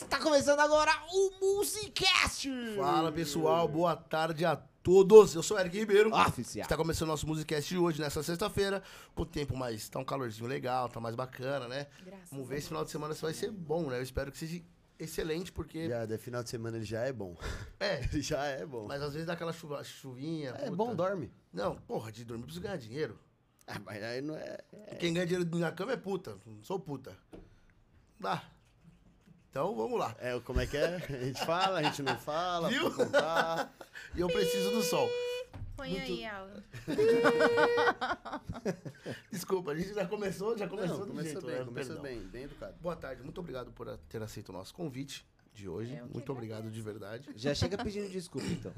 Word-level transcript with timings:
Está 0.00 0.18
começando 0.20 0.60
agora 0.60 0.92
o 1.12 1.32
Musicast! 1.58 2.48
Fala 2.76 3.10
pessoal, 3.10 3.66
boa 3.66 3.96
tarde 3.96 4.44
a 4.44 4.54
todos. 4.56 5.34
Eu 5.34 5.42
sou 5.42 5.56
o 5.56 5.60
Eric 5.60 5.76
Ribeiro. 5.76 6.14
Oficial. 6.14 6.62
Está 6.62 6.76
começando 6.76 7.08
nosso 7.08 7.26
Musicast 7.26 7.68
de 7.68 7.76
hoje, 7.76 8.00
nessa 8.00 8.22
sexta-feira. 8.22 8.80
Com 9.14 9.22
o 9.22 9.26
tempo 9.26 9.56
mais. 9.56 9.88
Tá 9.88 9.98
um 9.98 10.04
calorzinho 10.04 10.46
legal, 10.46 10.88
tá 10.88 11.00
mais 11.00 11.16
bacana, 11.16 11.66
né? 11.66 11.88
Graças 12.04 12.30
Vamos 12.30 12.48
ver 12.48 12.58
esse 12.58 12.68
final 12.68 12.84
de 12.84 12.90
semana 12.90 13.12
se 13.14 13.22
vai 13.22 13.34
ser 13.34 13.50
bom, 13.50 13.90
né? 13.90 13.98
Eu 13.98 14.02
espero 14.02 14.30
que 14.30 14.38
seja 14.38 14.62
excelente, 14.98 15.50
porque. 15.50 15.88
Já, 15.88 16.06
de 16.06 16.16
final 16.18 16.42
de 16.44 16.50
semana 16.50 16.76
ele 16.76 16.86
já 16.86 17.00
é 17.02 17.12
bom. 17.12 17.36
É, 17.80 18.04
Ele 18.04 18.22
já 18.22 18.44
é 18.44 18.64
bom. 18.64 18.86
mas 18.86 19.02
às 19.02 19.12
vezes 19.12 19.26
dá 19.26 19.32
aquela 19.34 19.52
chuva, 19.52 19.82
chuvinha. 19.84 20.50
é 20.50 20.64
puta. 20.64 20.76
bom, 20.76 20.94
dorme. 20.94 21.32
Não, 21.52 21.74
porra, 21.76 22.10
de 22.12 22.24
dormir 22.24 22.44
preciso 22.44 22.62
ganhar 22.62 22.76
dinheiro. 22.76 23.18
Ah, 23.66 23.80
mas 23.84 24.02
aí 24.02 24.20
não 24.20 24.34
é. 24.36 24.58
E 24.92 24.96
Quem 24.96 25.12
ganha 25.12 25.26
dinheiro 25.26 25.58
na 25.58 25.70
cama 25.72 25.92
é 25.92 25.96
puta. 25.96 26.36
Não 26.46 26.62
sou 26.62 26.78
puta. 26.80 27.16
Dá. 28.18 28.42
Então 29.58 29.74
vamos 29.74 29.98
lá. 29.98 30.14
É, 30.20 30.38
como 30.38 30.60
é 30.60 30.68
que 30.68 30.76
é? 30.76 30.94
A 30.94 31.24
gente 31.24 31.44
fala, 31.44 31.80
a 31.80 31.82
gente 31.82 32.00
não 32.00 32.16
fala, 32.16 32.68
Viu? 32.68 32.92
contar. 32.92 33.74
E 34.14 34.20
eu 34.20 34.28
preciso 34.28 34.70
do 34.70 34.80
sol. 34.84 35.10
Põe 35.76 35.98
aí, 35.98 36.24
Alan. 36.24 36.62
Desculpa, 39.32 39.72
a 39.72 39.74
gente 39.74 39.94
já 39.94 40.06
começou, 40.06 40.56
já 40.56 40.68
começou 40.68 40.98
Não, 40.98 41.06
do 41.06 41.10
começou 41.10 41.40
jeito, 41.40 41.46
bem, 41.46 41.58
né? 41.58 41.64
começou 41.64 41.96
Perdão. 41.96 42.20
bem, 42.20 42.28
bem 42.28 42.42
educado. 42.44 42.74
Boa 42.80 42.94
tarde, 42.94 43.20
muito 43.24 43.40
obrigado 43.40 43.72
por 43.72 43.98
ter 44.08 44.22
aceito 44.22 44.50
o 44.50 44.52
nosso 44.52 44.72
convite 44.72 45.26
de 45.52 45.68
hoje. 45.68 45.92
Eu 45.92 46.06
que 46.06 46.14
Muito 46.14 46.30
obrigado 46.30 46.70
de 46.70 46.80
verdade. 46.80 47.28
Já 47.34 47.52
chega 47.52 47.76
pedindo 47.82 48.08
desculpa, 48.10 48.46
então. 48.46 48.72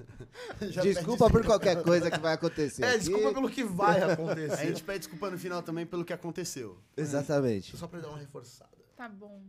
Já 0.70 0.80
desculpa 0.80 1.28
por 1.28 1.44
qualquer 1.44 1.82
coisa 1.82 2.10
que 2.10 2.18
vai 2.18 2.32
acontecer. 2.32 2.82
É, 2.88 2.96
desculpa 2.96 3.34
pelo 3.34 3.50
que 3.50 3.64
vai 3.64 4.00
A 4.00 4.14
acontecer. 4.14 4.66
gente 4.68 4.82
pede 4.82 5.00
desculpa 5.00 5.30
no 5.30 5.36
final 5.36 5.62
também 5.62 5.84
pelo 5.84 6.06
que 6.06 6.12
aconteceu. 6.14 6.78
Exatamente. 6.96 7.76
Só 7.76 7.86
pra 7.86 8.00
dar 8.00 8.08
uma 8.08 8.16
reforçada. 8.18 8.70
Tá 8.96 9.10
bom. 9.10 9.42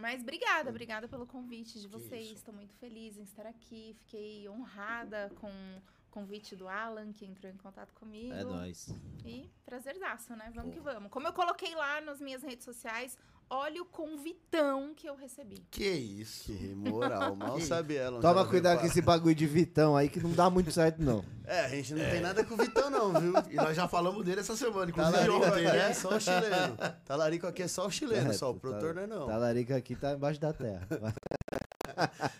Mas 0.00 0.22
obrigada, 0.22 0.70
obrigada 0.70 1.06
pelo 1.06 1.26
convite 1.26 1.78
de 1.80 1.86
vocês. 1.86 2.30
Estou 2.30 2.54
muito 2.54 2.74
feliz 2.74 3.18
em 3.18 3.22
estar 3.22 3.46
aqui. 3.46 3.94
Fiquei 3.98 4.48
honrada 4.48 5.30
com 5.40 5.48
o 5.48 6.10
convite 6.10 6.56
do 6.56 6.66
Alan, 6.66 7.12
que 7.12 7.24
entrou 7.24 7.52
em 7.52 7.56
contato 7.56 7.92
comigo. 7.94 8.32
É 8.34 8.42
nóis. 8.42 8.94
E 9.24 9.50
prazerzaço, 9.64 10.34
né? 10.34 10.50
Vamos 10.54 10.74
que 10.74 10.80
vamos. 10.80 11.10
Como 11.10 11.26
eu 11.26 11.32
coloquei 11.32 11.74
lá 11.74 12.00
nas 12.00 12.20
minhas 12.20 12.42
redes 12.42 12.64
sociais, 12.64 13.18
olha 13.50 13.82
o 13.82 13.84
convitão 13.84 14.94
que 14.94 15.08
eu 15.08 15.16
recebi. 15.16 15.56
Que 15.70 15.88
isso. 15.88 16.52
Que 16.52 16.74
moral, 16.74 17.34
mal 17.36 17.56
Que 17.56 17.62
sabe 17.62 17.96
ela. 17.96 18.20
Toma 18.20 18.46
cuidado 18.46 18.80
com 18.80 18.86
esse 18.86 19.02
bagulho 19.02 19.34
de 19.34 19.46
Vitão 19.46 19.96
aí, 19.96 20.08
que 20.08 20.20
não 20.20 20.32
dá 20.32 20.48
muito 20.48 20.70
certo, 20.70 21.02
não. 21.02 21.24
É, 21.44 21.62
a 21.62 21.68
gente 21.68 21.92
não 21.92 22.04
tem 22.08 22.20
nada 22.20 22.44
com 22.44 22.54
o 22.54 22.56
Vitão, 22.56 22.88
não, 22.88 23.12
viu? 23.12 23.34
E 23.50 23.56
nós 23.56 23.76
já 23.76 23.88
falamos 23.88 24.24
dele 24.24 24.40
essa 24.40 24.56
semana, 24.56 24.90
inclusive 24.90 25.16
Talarico 25.16 25.36
ontem, 25.36 25.66
aqui 25.66 25.76
né? 25.76 25.90
é 25.90 25.92
só 25.92 26.16
o 26.16 26.20
chileno. 26.20 26.76
Talarico 27.04 27.46
aqui 27.48 27.62
é 27.62 27.68
só 27.68 27.86
o 27.86 27.90
chileno, 27.90 28.32
só 28.32 28.50
o 28.50 28.54
tá- 28.54 28.60
produtor 28.60 28.94
não 28.94 29.02
é 29.02 29.06
não. 29.06 29.26
Talarica 29.26 29.76
aqui 29.76 29.96
tá 29.96 30.12
embaixo 30.12 30.40
da 30.40 30.52
terra. 30.52 30.86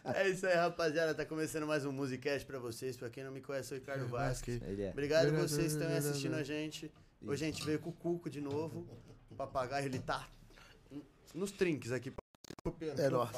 É 0.04 0.28
isso 0.28 0.46
aí, 0.46 0.54
rapaziada. 0.54 1.12
Tá 1.12 1.26
começando 1.26 1.66
mais 1.66 1.84
um 1.84 1.92
Musicast 1.92 2.46
pra 2.46 2.58
vocês. 2.58 2.96
Pra 2.96 3.10
quem 3.10 3.22
não 3.24 3.32
me 3.32 3.40
conhece, 3.42 3.64
eu 3.64 3.68
sou 3.68 3.76
o 3.76 3.80
Ricardo 3.80 4.08
Vasque. 4.08 4.62
Ele 4.64 4.82
é. 4.82 4.90
Obrigado 4.90 5.24
a 5.24 5.28
Obrigado, 5.28 5.48
vocês 5.48 5.74
que 5.74 5.78
estão 5.78 5.88
aí 5.88 5.98
assistindo 5.98 6.34
a 6.34 6.42
gente. 6.42 6.90
Hoje 7.26 7.44
a 7.44 7.46
gente 7.46 7.64
veio 7.66 7.78
com 7.78 7.90
o 7.90 7.92
Cuco 7.92 8.30
de 8.30 8.40
novo. 8.40 8.86
O 9.30 9.34
papagaio, 9.34 9.86
ele 9.86 9.98
tá 9.98 10.26
nos 11.34 11.50
trinques 11.50 11.92
aqui. 11.92 12.12
É 12.98 13.08
nóis. 13.08 13.30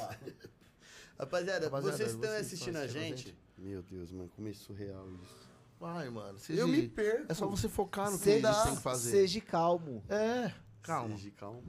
Rapaziada, 1.17 1.65
Rapaziada, 1.65 1.97
vocês 1.97 2.11
estão 2.11 2.31
assistindo 2.35 2.77
a 2.77 2.87
gente... 2.87 3.37
Meu 3.57 3.81
Deus, 3.83 4.11
mano, 4.11 4.29
como 4.35 4.49
é 4.49 4.53
surreal 4.53 5.07
isso. 5.21 5.37
Vai, 5.79 6.09
mano. 6.09 6.39
Seja... 6.39 6.61
Eu 6.61 6.67
me 6.67 6.87
perco. 6.87 7.31
É 7.31 7.33
só 7.33 7.47
você 7.47 7.69
focar 7.69 8.09
no 8.09 8.17
que 8.17 8.23
Seja, 8.23 8.51
gente 8.51 8.63
tem 8.63 8.75
que 8.75 8.81
fazer. 8.81 9.11
seja 9.11 9.41
calmo. 9.41 10.03
É, 10.09 10.53
calma. 10.81 11.17
Seja 11.17 11.31
calmo. 11.31 11.63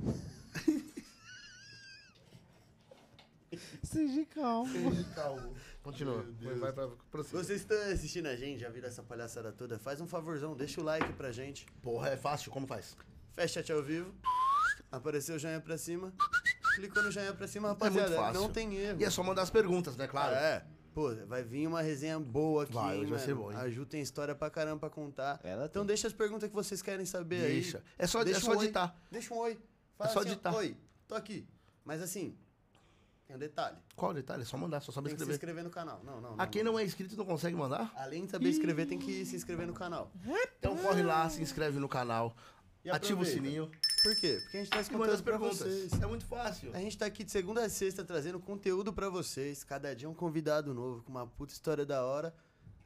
Seja 3.82 4.24
calmo. 4.26 4.72
Seja 4.72 5.04
calmo. 5.14 5.54
Continua. 5.82 6.24
Vai 6.58 6.72
pra. 6.72 6.88
Vocês 7.12 7.46
que 7.46 7.72
estão 7.72 7.92
assistindo 7.92 8.26
a 8.26 8.36
gente, 8.36 8.60
já 8.60 8.68
viram 8.68 8.88
essa 8.88 9.02
palhaçada 9.02 9.52
toda? 9.52 9.78
Faz 9.78 10.00
um 10.00 10.06
favorzão, 10.06 10.56
deixa 10.56 10.80
o 10.80 10.84
like 10.84 11.12
pra 11.12 11.30
gente. 11.30 11.66
Porra, 11.82 12.08
é 12.10 12.16
fácil. 12.16 12.50
Como 12.50 12.66
faz? 12.66 12.96
Fecha 13.32 13.62
chat 13.62 13.72
ao 13.72 13.82
vivo. 13.82 14.14
Apareceu 14.96 15.36
o 15.36 15.38
joinha 15.38 15.60
pra 15.60 15.76
cima. 15.76 16.12
Clicou 16.76 17.02
no 17.02 17.10
joinha 17.10 17.32
pra 17.34 17.46
cima, 17.46 17.68
rapaziada. 17.68 18.08
muito 18.08 18.20
fácil. 18.20 18.40
Não 18.40 18.48
tem 18.50 18.74
erro. 18.76 19.00
E 19.00 19.04
é 19.04 19.10
só 19.10 19.22
mandar 19.22 19.42
as 19.42 19.50
perguntas, 19.50 19.96
né? 19.96 20.06
Claro. 20.06 20.34
É. 20.34 20.64
Pô, 20.94 21.12
vai 21.26 21.42
vir 21.42 21.66
uma 21.66 21.80
resenha 21.82 22.20
boa 22.20 22.62
aqui, 22.62 22.72
Vai, 22.72 22.94
hoje 22.98 23.10
vai 23.10 23.18
mano? 23.18 23.24
ser 23.24 23.34
bom, 23.34 23.50
hein? 23.50 23.58
A 23.58 23.68
Ju 23.68 23.84
tem 23.84 24.00
história 24.00 24.32
pra 24.32 24.48
caramba 24.48 24.78
pra 24.78 24.90
contar. 24.90 25.40
Ela 25.42 25.66
Então 25.66 25.82
tem. 25.82 25.88
deixa 25.88 26.06
as 26.06 26.12
perguntas 26.12 26.48
que 26.48 26.54
vocês 26.54 26.80
querem 26.80 27.04
saber 27.04 27.40
Deixa. 27.40 27.78
aí. 27.78 27.84
É 27.98 28.06
só, 28.06 28.20
é 28.20 28.24
Deixa 28.26 28.40
só 28.40 28.52
um 28.52 28.56
digitar. 28.56 28.96
Deixa 29.10 29.34
um 29.34 29.38
oi. 29.38 29.58
Fala 29.98 30.10
É 30.10 30.12
só 30.12 30.20
assim, 30.20 30.28
digitar. 30.28 30.54
Oi, 30.54 30.76
tô 31.08 31.16
aqui. 31.16 31.48
Mas 31.84 32.00
assim, 32.00 32.36
tem 33.26 33.34
um 33.34 33.38
detalhe. 33.40 33.76
Qual 33.96 34.12
o 34.12 34.14
detalhe? 34.14 34.42
É 34.42 34.44
só 34.44 34.56
mandar, 34.56 34.80
só 34.82 34.92
saber 34.92 35.08
Tem 35.08 35.16
que 35.16 35.24
se 35.24 35.30
escrever. 35.32 35.60
inscrever 35.60 35.64
no 35.64 35.70
canal. 35.70 36.00
Não, 36.04 36.20
não, 36.20 36.36
não. 36.36 36.40
A 36.40 36.46
quem 36.46 36.62
não 36.62 36.78
é 36.78 36.84
inscrito 36.84 37.16
não 37.16 37.24
consegue 37.24 37.56
mandar? 37.56 37.92
Além 37.96 38.24
de 38.24 38.30
saber 38.30 38.50
escrever, 38.50 38.86
tem 38.86 38.98
que 38.98 39.24
se 39.26 39.34
inscrever 39.34 39.66
no 39.66 39.74
canal. 39.74 40.12
Então 40.60 40.76
corre 40.76 41.02
lá, 41.02 41.28
se 41.28 41.42
inscreve 41.42 41.80
no 41.80 41.88
canal, 41.88 42.36
ativa 42.88 43.20
o 43.20 43.24
sininho 43.24 43.68
Por 44.04 44.14
quê? 44.16 44.38
Porque 44.42 44.58
a 44.58 44.60
gente 44.60 44.70
traz 44.70 44.86
as 44.86 44.92
conteúdo 44.94 45.22
pra 45.22 45.32
perguntas. 45.38 45.58
vocês. 45.58 45.92
É 45.94 46.06
muito 46.06 46.26
fácil. 46.26 46.70
A 46.74 46.78
gente 46.78 46.98
tá 46.98 47.06
aqui 47.06 47.24
de 47.24 47.30
segunda 47.32 47.64
a 47.64 47.68
sexta 47.70 48.04
trazendo 48.04 48.38
conteúdo 48.38 48.92
pra 48.92 49.08
vocês. 49.08 49.64
Cada 49.64 49.96
dia 49.96 50.08
um 50.08 50.12
convidado 50.14 50.74
novo, 50.74 51.02
com 51.02 51.10
uma 51.10 51.26
puta 51.26 51.54
história 51.54 51.86
da 51.86 52.04
hora. 52.04 52.34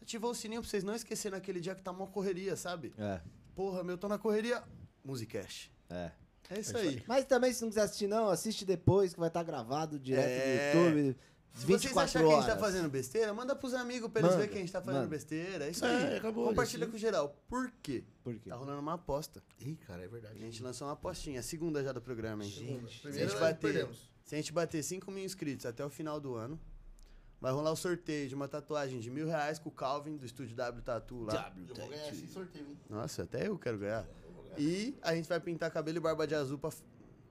Ativou 0.00 0.30
o 0.30 0.34
sininho 0.34 0.60
pra 0.62 0.70
vocês 0.70 0.84
não 0.84 0.94
esquecerem 0.94 1.36
naquele 1.36 1.60
dia 1.60 1.74
que 1.74 1.82
tá 1.82 1.90
uma 1.90 2.06
correria, 2.06 2.54
sabe? 2.56 2.94
É, 2.96 3.20
Porra, 3.54 3.82
meu, 3.82 3.98
tô 3.98 4.06
na 4.08 4.16
correria. 4.16 4.62
Musicast. 5.04 5.72
é. 5.90 6.12
É 6.50 6.60
isso 6.60 6.74
É 6.78 6.80
isso 6.86 6.88
aí. 6.98 7.04
Mas 7.06 7.26
também, 7.26 7.52
se 7.52 7.60
não 7.60 7.68
quiser 7.68 7.82
assistir, 7.82 8.06
não, 8.06 8.30
assiste 8.30 8.64
depois, 8.64 9.12
que 9.12 9.20
vai 9.20 9.28
estar 9.28 9.42
gravado 9.42 9.98
direto 9.98 10.28
É. 10.30 10.72
no 10.72 10.88
YouTube. 10.98 11.16
Se 11.54 11.66
24 11.66 11.92
vocês 11.92 11.96
acharem 11.96 12.28
que 12.28 12.34
a 12.34 12.40
gente 12.40 12.46
tá 12.54 12.56
fazendo 12.58 12.88
besteira, 12.88 13.34
manda 13.34 13.56
pros 13.56 13.74
amigos 13.74 14.08
pra 14.10 14.20
eles 14.22 14.34
verem 14.34 14.48
que 14.48 14.56
a 14.56 14.60
gente 14.60 14.72
tá 14.72 14.80
fazendo 14.80 15.00
manda. 15.02 15.10
besteira. 15.10 15.66
É 15.66 15.70
isso 15.70 15.84
É, 15.84 16.12
aí. 16.12 16.16
acabou, 16.18 16.46
Compartilha 16.48 16.84
assim. 16.84 16.92
com 16.92 16.98
geral. 16.98 17.36
Por 17.48 17.72
quê? 17.82 18.04
Por 18.22 18.38
quê? 18.38 18.48
Tá 18.50 18.56
rolando 18.56 18.80
uma 18.80 18.94
aposta. 18.94 19.42
Ih, 19.58 19.74
cara, 19.86 20.02
é 20.02 20.06
A 20.06 20.08
verdade. 20.08 20.38
gente 20.38 20.62
lançou 20.62 20.86
uma 20.86 20.92
apostinha, 20.94 21.40
a 21.40 21.42
segunda 21.42 21.82
já 21.82 21.92
do 21.92 22.00
programa, 22.00 22.44
hein? 22.44 22.50
Gente, 22.50 23.00
Se 23.02 23.08
a 23.08 23.26
gente 23.26 23.36
bater, 23.40 23.88
se 24.24 24.34
a 24.34 24.38
gente 24.38 24.52
bater 24.52 24.82
5 24.84 25.10
mil 25.10 25.24
inscritos 25.24 25.66
até 25.66 25.84
o 25.84 25.90
final 25.90 26.20
do 26.20 26.34
ano, 26.36 26.60
vai 27.40 27.50
rolar 27.52 27.72
o 27.72 27.76
sorteio 27.76 28.28
de 28.28 28.34
uma 28.36 28.46
tatuagem 28.46 29.00
de 29.00 29.10
mil 29.10 29.26
reais 29.26 29.58
com 29.58 29.68
o 29.68 29.72
Calvin 29.72 30.16
do 30.16 30.24
estúdio 30.26 30.54
W 30.54 30.82
Tatu 30.82 31.24
lá. 31.24 31.52
Eu 31.68 31.74
vou 31.74 31.88
ganhar 31.88 32.08
esse 32.08 32.26
sorteio, 32.28 32.66
hein? 32.68 32.78
Nossa, 32.88 33.24
até 33.24 33.48
eu 33.48 33.58
quero 33.58 33.78
ganhar. 33.78 34.06
E 34.56 34.96
a 35.02 35.14
gente 35.14 35.28
vai 35.28 35.40
pintar 35.40 35.70
cabelo 35.72 35.98
e 35.98 36.00
barba 36.00 36.24
de 36.26 36.34
azul 36.36 36.58
pra, 36.58 36.70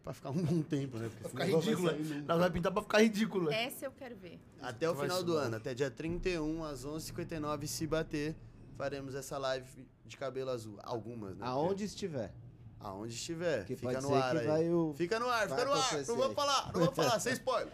pra 0.08 0.14
ficar 0.14 0.30
um 0.32 0.44
bom 0.44 0.62
tempo, 0.62 0.98
né? 0.98 1.10
Porque 1.10 1.24
Vai 1.24 1.46
ficar 1.48 1.58
vai 1.58 1.66
ridícula. 1.66 1.92
sair 1.92 2.04
nunca. 2.04 2.16
Nós 2.28 2.38
vamos 2.38 2.54
pintar 2.54 2.72
pra 2.72 2.82
ficar 2.82 3.02
ridícula. 3.02 3.54
Essa 3.54 3.86
eu 3.86 3.92
quero 3.92 4.16
ver. 4.16 4.40
Até 4.62 4.90
o 4.90 4.94
Vai 4.94 5.08
final 5.08 5.24
do 5.24 5.36
ano, 5.36 5.56
até 5.58 5.74
dia 5.74 5.92
31, 5.92 6.64
às 6.64 6.86
11h59, 6.86 7.68
se 7.68 7.86
bater, 7.88 8.36
faremos 8.78 9.16
essa 9.16 9.38
live 9.38 9.88
de 10.06 10.18
cabelo 10.18 10.50
azul. 10.52 10.78
Algumas, 10.84 11.36
né? 11.38 11.46
Aonde 11.46 11.84
estiver. 11.84 12.34
Aonde 12.80 13.14
estiver. 13.14 13.66
Que 13.66 13.76
fica 13.76 13.94
pode 13.94 14.02
no 14.04 14.10
ser 14.10 14.16
ar 14.22 14.32
que 14.32 14.38
aí. 14.40 14.48
vai 14.48 14.70
o- 14.72 14.94
Fica 14.96 15.20
no 15.20 15.28
ar, 15.28 15.48
vai 15.48 15.58
fica 15.60 15.66
no 15.70 15.74
ar. 15.74 16.08
Não 16.08 16.16
vou 16.16 16.34
falar, 16.34 16.72
não 16.74 16.80
vou 16.86 16.92
falar, 16.94 17.20
sem 17.20 17.34
spoiler. 17.34 17.74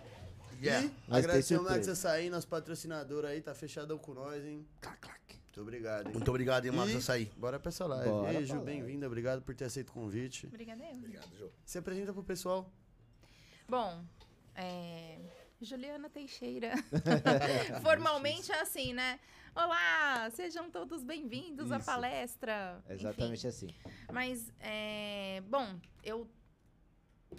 Yeah. 0.61 0.87
E 0.87 1.11
Max 1.11 1.45
surpresa. 1.45 1.91
Açaí, 1.91 2.29
nosso 2.29 2.47
patrocinador 2.47 3.25
aí, 3.25 3.41
tá 3.41 3.53
fechadão 3.53 3.97
com 3.97 4.13
nós, 4.13 4.45
hein? 4.45 4.65
Clac, 4.79 4.97
clac. 5.01 5.19
Muito 5.53 5.61
obrigado, 5.61 6.07
hein? 6.07 6.13
Muito 6.13 6.29
obrigado, 6.29 6.65
hein, 6.65 6.71
Marcos 6.71 6.95
Açaí. 6.95 7.25
Bora 7.37 7.59
pra 7.59 7.69
essa 7.69 7.85
live. 7.85 8.09
Bora 8.09 8.63
bem-vinda, 8.65 9.05
obrigado 9.05 9.43
por 9.43 9.53
ter 9.53 9.65
aceito 9.65 9.89
o 9.89 9.93
convite. 9.93 10.47
Obrigada 10.47 10.83
eu. 10.83 10.97
Obrigado, 10.97 11.37
Jô. 11.37 11.51
Se 11.63 11.77
apresenta 11.77 12.11
pro 12.11 12.23
pessoal. 12.23 12.73
Bom, 13.69 14.03
é... 14.55 15.19
Juliana 15.61 16.09
Teixeira. 16.09 16.73
Formalmente 17.83 18.51
é 18.51 18.61
assim, 18.61 18.93
né? 18.93 19.19
Olá, 19.53 20.27
sejam 20.31 20.71
todos 20.71 21.03
bem-vindos 21.03 21.71
à 21.71 21.79
palestra. 21.79 22.81
É 22.87 22.95
Enfim. 22.95 23.05
exatamente 23.05 23.45
assim. 23.45 23.67
Mas, 24.11 24.51
é, 24.59 25.39
bom, 25.47 25.79
eu 26.03 26.27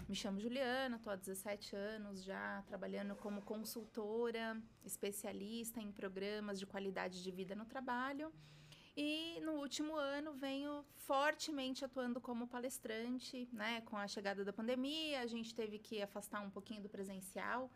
me 0.09 0.15
chamo 0.15 0.41
Juliana, 0.41 0.97
estou 0.97 1.12
há 1.12 1.16
17 1.16 1.77
anos 1.77 2.22
já 2.22 2.62
trabalhando 2.66 3.15
como 3.16 3.43
consultora, 3.43 4.61
especialista 4.85 5.81
em 5.81 5.93
programas 5.93 6.58
de 6.58 6.67
qualidade 6.67 7.23
de 7.23 7.31
vida 7.31 7.55
no 7.55 7.64
trabalho. 7.64 8.32
E 8.96 9.41
no 9.43 9.52
último 9.55 9.96
ano 9.96 10.32
venho 10.32 10.85
fortemente 10.96 11.85
atuando 11.85 12.20
como 12.20 12.46
palestrante, 12.46 13.49
né? 13.52 13.81
Com 13.82 13.96
a 13.96 14.06
chegada 14.06 14.44
da 14.44 14.52
pandemia, 14.52 15.20
a 15.20 15.26
gente 15.26 15.55
teve 15.55 15.79
que 15.79 16.00
afastar 16.00 16.40
um 16.40 16.50
pouquinho 16.50 16.82
do 16.82 16.88
presencial. 16.88 17.70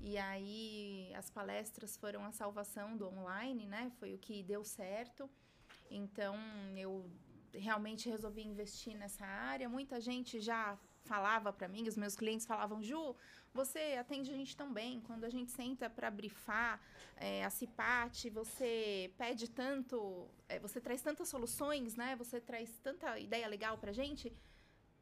E 0.00 0.16
aí 0.16 1.12
as 1.14 1.30
palestras 1.30 1.96
foram 1.96 2.24
a 2.24 2.32
salvação 2.32 2.96
do 2.96 3.06
online, 3.06 3.66
né? 3.66 3.92
Foi 3.98 4.14
o 4.14 4.18
que 4.18 4.42
deu 4.42 4.64
certo. 4.64 5.28
Então 5.90 6.34
eu 6.76 7.10
realmente 7.52 8.08
resolvi 8.08 8.42
investir 8.42 8.96
nessa 8.96 9.26
área. 9.26 9.68
Muita 9.68 10.00
gente 10.00 10.40
já 10.40 10.78
falava 11.04 11.52
para 11.52 11.68
mim, 11.68 11.86
os 11.86 11.96
meus 11.96 12.16
clientes 12.16 12.46
falavam, 12.46 12.82
Ju, 12.82 13.14
você 13.52 13.96
atende 13.98 14.30
a 14.30 14.34
gente 14.34 14.56
tão 14.56 14.72
bem. 14.72 15.00
Quando 15.00 15.24
a 15.24 15.30
gente 15.30 15.50
senta 15.52 15.88
para 15.88 16.10
brifar 16.10 16.80
é, 17.16 17.44
a 17.44 17.50
CIPAT, 17.50 18.30
você 18.30 19.12
pede 19.16 19.48
tanto, 19.48 20.28
é, 20.48 20.58
você 20.58 20.80
traz 20.80 21.02
tantas 21.02 21.28
soluções, 21.28 21.94
né? 21.94 22.16
Você 22.16 22.40
traz 22.40 22.78
tanta 22.82 23.18
ideia 23.18 23.46
legal 23.46 23.78
para 23.78 23.92
gente. 23.92 24.32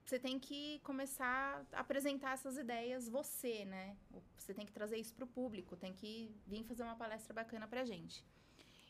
você 0.04 0.18
tem 0.18 0.38
que 0.38 0.80
começar 0.80 1.64
a 1.72 1.80
apresentar 1.80 2.32
essas 2.32 2.56
ideias 2.58 3.08
você, 3.08 3.64
né? 3.64 3.96
Você 4.36 4.52
tem 4.52 4.66
que 4.66 4.72
trazer 4.72 4.98
isso 4.98 5.14
para 5.14 5.24
o 5.24 5.28
público, 5.28 5.76
tem 5.76 5.92
que 5.94 6.34
vir 6.46 6.64
fazer 6.64 6.82
uma 6.82 6.96
palestra 6.96 7.32
bacana 7.32 7.66
pra 7.68 7.84
gente. 7.84 8.24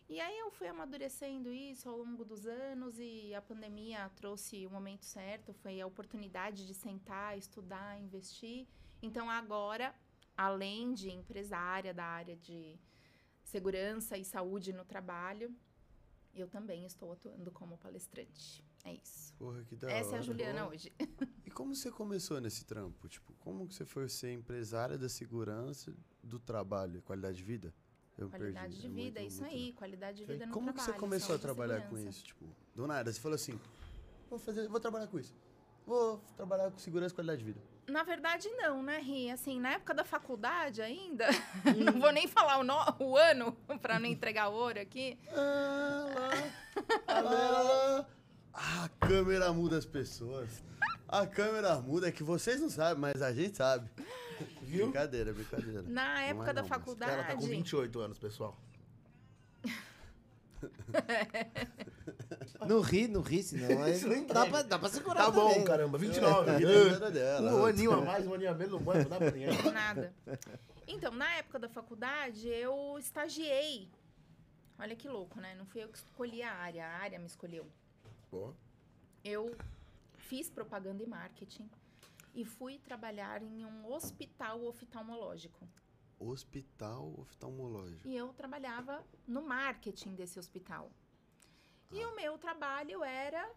E 0.09 0.21
aí 0.21 0.39
eu 0.39 0.51
fui 0.51 0.69
amadurecendo 0.69 1.53
isso 1.53 1.89
ao 1.89 1.99
longo 1.99 2.25
dos 2.25 2.47
anos 2.47 2.99
e 2.99 3.35
a 3.35 3.41
pandemia 3.41 4.11
trouxe 4.17 4.67
o 4.67 4.71
momento 4.71 5.05
certo, 5.05 5.55
foi 5.55 5.81
a 5.81 5.87
oportunidade 5.87 6.67
de 6.67 6.75
sentar, 6.75 7.39
estudar, 7.39 7.99
investir. 7.99 8.67
Então 9.01 9.31
agora, 9.31 9.95
além 10.37 10.93
de 10.93 11.11
empresária 11.11 11.95
da 11.95 12.05
área 12.05 12.37
de 12.37 12.79
segurança 13.43 14.19
e 14.19 14.25
saúde 14.25 14.73
no 14.73 14.85
trabalho, 14.85 15.55
eu 16.35 16.49
também 16.49 16.85
estou 16.85 17.13
atuando 17.13 17.51
como 17.51 17.77
palestrante. 17.79 18.65
É 18.85 18.95
isso. 18.95 19.33
Porra, 19.35 19.63
que 19.65 19.77
da 19.77 19.91
Essa 19.91 20.11
é 20.11 20.13
a 20.13 20.15
hora. 20.15 20.23
Juliana 20.23 20.69
hoje. 20.69 20.93
E 21.45 21.51
como 21.51 21.75
você 21.75 21.91
começou 21.91 22.41
nesse 22.41 22.65
trampo? 22.65 23.09
Tipo, 23.09 23.33
como 23.35 23.67
que 23.69 23.75
você 23.75 23.85
foi 23.85 24.09
ser 24.09 24.33
empresária 24.33 24.99
da 24.99 25.09
segurança 25.09 25.95
do 26.23 26.39
trabalho, 26.39 27.03
qualidade 27.03 27.39
de 27.39 27.45
vida? 27.45 27.75
Eu 28.19 28.29
Qualidade 28.29 28.77
perdi. 28.77 28.81
de 28.81 28.87
É 28.87 28.91
vida, 28.91 29.19
é 29.19 29.23
muito- 29.23 29.33
isso 29.33 29.43
muito- 29.43 29.55
aí, 29.57 29.73
qualidade 29.73 30.19
de 30.19 30.25
vida 30.25 30.47
no 30.47 30.53
Como 30.53 30.69
que 30.69 30.75
trabalho. 30.75 30.95
você 30.95 31.01
começou 31.01 31.35
a 31.35 31.39
trabalhar 31.39 31.81
com 31.89 31.99
isso? 31.99 32.25
Tipo, 32.25 32.45
do 32.75 32.87
nada, 32.87 33.13
você 33.13 33.19
falou 33.21 33.35
assim, 33.37 33.59
vou 34.29 34.39
fazer, 34.39 34.69
vou 34.69 34.79
trabalhar 34.81 35.07
com 35.07 35.19
isso. 35.19 35.35
Vou 35.87 36.19
trabalhar 36.37 36.71
com 36.71 36.79
segurança 36.79 37.13
e 37.13 37.17
qualidade 37.17 37.39
de 37.41 37.45
vida. 37.47 37.61
Na 37.89 38.05
verdade, 38.05 38.49
não, 38.51 38.81
né, 38.83 39.01
Ri? 39.01 39.29
Assim, 39.31 39.59
na 39.59 39.73
época 39.73 39.93
da 39.93 40.05
faculdade 40.05 40.81
ainda, 40.81 41.27
não 41.95 42.01
vou 42.01 42.13
nem 42.13 42.29
falar 42.29 42.59
o, 42.59 42.63
no- 42.63 42.97
o 43.01 43.17
ano 43.17 43.53
pra 43.83 43.99
não 43.99 44.07
entregar 44.07 44.49
ouro 44.49 44.79
aqui. 44.79 45.19
Ah, 45.35 46.43
lá, 47.09 47.21
lá. 47.21 48.07
Ah, 48.55 48.85
a 48.85 48.89
câmera 49.07 49.53
muda 49.53 49.79
as 49.79 49.87
pessoas. 49.87 50.63
A 51.09 51.27
câmera 51.27 51.81
muda, 51.81 52.09
é 52.09 52.13
que 52.13 52.23
vocês 52.23 52.61
não 52.61 52.71
sabem, 52.71 53.01
mas 53.01 53.21
a 53.23 53.33
gente 53.33 53.57
sabe. 53.57 53.91
Viu? 54.73 54.87
Brincadeira, 54.87 55.33
brincadeira. 55.35 55.83
Na 55.83 56.23
época 56.23 56.51
é 56.51 56.55
da 56.55 56.63
não, 56.63 56.69
faculdade. 56.69 57.13
Ela 57.13 57.25
tá 57.25 57.35
com 57.37 57.47
28 57.47 58.01
anos, 58.01 58.19
pessoal. 58.19 58.59
Não 62.67 62.81
ri, 62.81 63.07
não 63.09 63.21
ri, 63.21 63.43
senão 63.43 63.83
aí 63.83 63.93
Isso 63.93 64.09
nem 64.09 64.25
dá, 64.25 64.47
pra, 64.47 64.63
dá 64.63 64.79
pra 64.79 64.89
segurar 64.89 65.25
Tá 65.25 65.31
bom, 65.31 65.49
também. 65.51 65.65
caramba, 65.65 65.99
29. 65.99 66.51
É, 67.19 67.41
um 67.41 67.67
aninho 67.67 67.93
a 67.93 68.01
mais, 68.01 68.27
um 68.27 68.33
aninho 68.35 68.51
a 68.51 68.55
menos, 68.55 68.73
não 68.73 68.79
vai, 68.81 69.03
não 69.03 69.11
dá 69.11 69.17
pra 69.19 69.31
ninguém. 69.31 69.73
Nada. 69.73 70.15
Então, 70.87 71.13
na 71.13 71.31
época 71.35 71.59
da 71.59 71.69
faculdade, 71.69 72.49
eu 72.49 72.97
estagiei. 72.99 73.91
Olha 74.79 74.97
que 74.97 75.09
louco, 75.09 75.41
né? 75.41 75.55
Não 75.57 75.67
fui 75.67 75.83
eu 75.83 75.89
que 75.89 75.99
escolhi 75.99 76.43
a 76.43 76.53
área, 76.53 76.87
a 76.87 76.99
área 76.99 77.19
me 77.19 77.27
escolheu. 77.27 77.67
Pô, 78.31 78.53
Eu 79.25 79.55
fiz 80.17 80.49
propaganda 80.49 81.03
e 81.03 81.07
marketing 81.07 81.69
e 82.35 82.45
fui 82.45 82.79
trabalhar 82.79 83.43
em 83.43 83.65
um 83.65 83.93
hospital 83.93 84.65
oftalmológico. 84.65 85.69
Hospital 86.19 87.15
oftalmológico. 87.19 88.07
E 88.09 88.17
eu 88.17 88.33
trabalhava 88.33 89.05
no 89.27 89.43
marketing 89.43 90.15
desse 90.15 90.39
hospital. 90.39 90.91
E 91.91 92.05
o 92.05 92.15
meu 92.15 92.39
trabalho 92.39 93.03
era, 93.05 93.51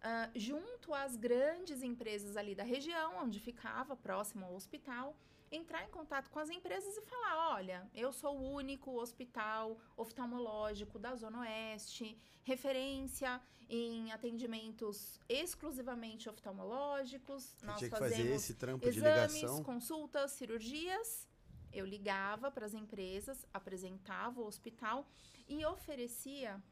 ah, 0.00 0.30
junto 0.34 0.94
às 0.94 1.16
grandes 1.16 1.82
empresas 1.82 2.36
ali 2.36 2.54
da 2.54 2.62
região, 2.62 3.22
onde 3.22 3.38
ficava, 3.38 3.96
próximo 3.96 4.46
ao 4.46 4.54
hospital, 4.54 5.16
entrar 5.50 5.84
em 5.84 5.90
contato 5.90 6.30
com 6.30 6.38
as 6.38 6.50
empresas 6.50 6.96
e 6.96 7.02
falar: 7.02 7.54
olha, 7.54 7.88
eu 7.94 8.12
sou 8.12 8.36
o 8.38 8.52
único 8.52 8.98
hospital 9.00 9.78
oftalmológico 9.96 10.98
da 10.98 11.14
Zona 11.14 11.40
Oeste, 11.40 12.18
referência 12.42 13.40
em 13.68 14.12
atendimentos 14.12 15.20
exclusivamente 15.28 16.28
oftalmológicos. 16.28 17.44
Você 17.44 17.66
Nós 17.66 17.78
tinha 17.78 17.90
que 17.90 17.96
fazemos 17.96 18.22
fazer 18.22 18.34
esse 18.34 18.54
trampo 18.54 18.90
de 18.90 18.98
exames, 18.98 19.34
ligação. 19.34 19.62
consultas, 19.62 20.32
cirurgias. 20.32 21.28
Eu 21.72 21.84
ligava 21.84 22.50
para 22.50 22.64
as 22.64 22.72
empresas, 22.72 23.44
apresentava 23.52 24.40
o 24.40 24.46
hospital 24.46 25.06
e 25.46 25.64
oferecia 25.66 26.62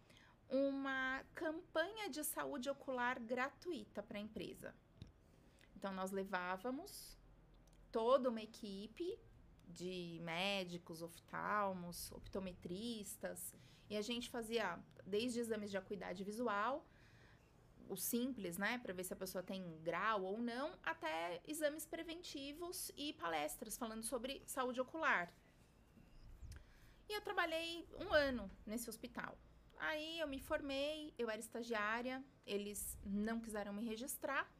uma 0.49 1.23
campanha 1.35 2.09
de 2.09 2.25
saúde 2.25 2.71
ocular 2.71 3.21
gratuita 3.21 4.03
para 4.03 4.19
a 4.19 4.21
empresa. 4.21 4.75
Então, 5.77 5.93
nós 5.93 6.11
levávamos 6.11 7.19
toda 7.95 8.29
uma 8.29 8.43
equipe 8.43 9.07
de 9.69 10.19
médicos, 10.25 11.01
oftalmos, 11.01 12.11
optometristas, 12.11 13.55
e 13.89 13.97
a 13.97 14.03
gente 14.03 14.29
fazia 14.37 14.67
desde 15.07 15.39
exames 15.39 15.71
de 15.71 15.77
acuidade 15.77 16.25
visual, 16.25 16.85
o 17.89 17.97
simples, 17.97 18.59
né, 18.59 18.79
para 18.79 18.93
ver 18.93 19.05
se 19.05 19.13
a 19.13 19.17
pessoa 19.17 19.45
tem 19.45 19.63
grau 19.89 20.25
ou 20.25 20.37
não, 20.39 20.77
até 20.83 21.41
exames 21.47 21.87
preventivos 21.87 22.91
e 22.97 23.13
palestras 23.13 23.79
falando 23.79 24.03
sobre 24.03 24.43
saúde 24.45 24.81
ocular. 24.81 25.33
E 27.09 27.13
eu 27.13 27.21
trabalhei 27.21 27.87
um 28.01 28.13
ano 28.13 28.51
nesse 28.67 28.91
hospital. 28.91 29.39
Aí 29.79 30.19
eu 30.19 30.27
me 30.27 30.41
formei, 30.41 31.15
eu 31.17 31.31
era 31.31 31.39
estagiária, 31.39 32.25
eles 32.45 32.99
não 33.05 33.39
quiseram 33.41 33.73
me 33.73 33.85
registrar. 33.85 34.51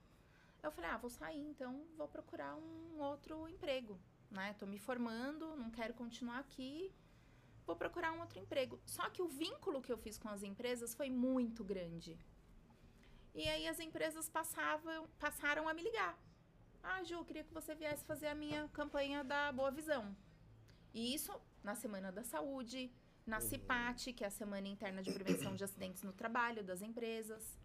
Eu 0.65 0.73
falei, 0.73 0.89
ah, 0.91 0.97
vou 0.97 1.11
sair 1.11 1.43
então, 1.47 1.73
vou 1.95 2.09
procurar 2.09 2.57
um 2.57 2.99
outro 2.99 3.47
emprego, 3.47 4.01
né? 4.31 4.55
Tô 4.59 4.65
me 4.65 4.79
formando, 4.79 5.55
não 5.57 5.71
quero 5.71 5.93
continuar 5.93 6.39
aqui, 6.39 6.91
vou 7.67 7.77
procurar 7.77 8.13
um 8.13 8.21
outro 8.21 8.39
emprego. 8.39 8.81
Só 8.87 9.11
que 9.11 9.21
o 9.21 9.29
vínculo 9.29 9.83
que 9.83 9.93
eu 9.93 9.99
fiz 9.99 10.17
com 10.17 10.31
as 10.31 10.43
empresas 10.43 10.95
foi 10.95 11.11
muito 11.11 11.63
grande. 11.63 12.19
E 13.35 13.47
aí 13.47 13.69
as 13.69 13.79
empresas 13.79 14.27
passavam, 14.31 15.07
passaram 15.19 15.69
a 15.69 15.75
me 15.75 15.83
ligar. 15.83 16.19
Ah, 16.83 17.05
Ju, 17.05 17.23
queria 17.27 17.45
que 17.45 17.53
você 17.53 17.75
viesse 17.75 18.03
fazer 18.03 18.29
a 18.29 18.35
minha 18.35 18.67
campanha 18.69 19.23
da 19.23 19.53
Boa 19.53 19.71
Visão. 19.71 20.17
E 20.95 21.15
isso 21.15 21.33
na 21.63 21.75
Semana 21.75 22.11
da 22.11 22.25
Saúde, 22.25 22.91
na 23.27 23.39
CIPAT, 23.39 24.15
que 24.15 24.25
é 24.25 24.29
a 24.29 24.31
Semana 24.31 24.69
Interna 24.69 25.03
de 25.03 25.13
Prevenção 25.13 25.55
de 25.55 25.65
Acidentes 25.65 26.03
no 26.03 26.13
Trabalho 26.15 26.65
das 26.65 26.81
empresas. 26.81 27.59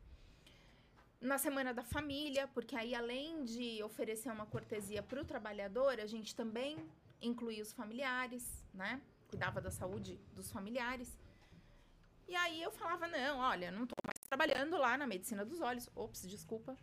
Na 1.21 1.37
Semana 1.37 1.73
da 1.73 1.83
Família, 1.83 2.47
porque 2.53 2.75
aí 2.75 2.95
além 2.95 3.43
de 3.43 3.83
oferecer 3.83 4.31
uma 4.31 4.45
cortesia 4.45 5.03
para 5.03 5.21
o 5.21 5.25
trabalhador, 5.25 5.99
a 5.99 6.05
gente 6.05 6.33
também 6.33 6.77
incluía 7.21 7.61
os 7.61 7.73
familiares, 7.73 8.65
né? 8.73 9.01
Cuidava 9.27 9.59
da 9.59 9.69
saúde 9.69 10.17
dos 10.33 10.49
familiares. 10.49 11.17
E 12.27 12.35
aí 12.35 12.61
eu 12.61 12.71
falava, 12.71 13.05
não, 13.07 13.39
olha, 13.39 13.69
não 13.69 13.85
tô 13.85 13.95
mais 14.05 14.19
trabalhando 14.29 14.77
lá 14.77 14.97
na 14.97 15.05
medicina 15.05 15.43
dos 15.43 15.59
olhos. 15.59 15.89
Ops, 15.93 16.21
desculpa. 16.27 16.77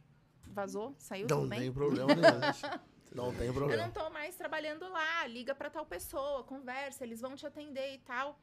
Vazou, 0.49 0.95
saiu 0.99 1.27
não 1.29 1.39
tudo 1.41 1.49
bem? 1.49 1.61
tem 1.61 1.73
problema 1.81 2.15
nenhum. 2.15 2.81
Não 3.15 3.35
tem 3.35 3.47
Eu 3.47 3.55
problema. 3.55 3.83
não 3.85 3.91
tô 3.91 4.11
mais 4.11 4.37
trabalhando 4.37 4.87
lá, 4.89 5.27
liga 5.27 5.55
pra 5.55 5.71
tal 5.71 5.87
pessoa, 5.87 6.45
conversa, 6.45 7.05
eles 7.05 7.21
vão 7.23 7.35
te 7.35 7.47
atender 7.47 7.95
e 7.95 7.99
tal. 7.99 8.39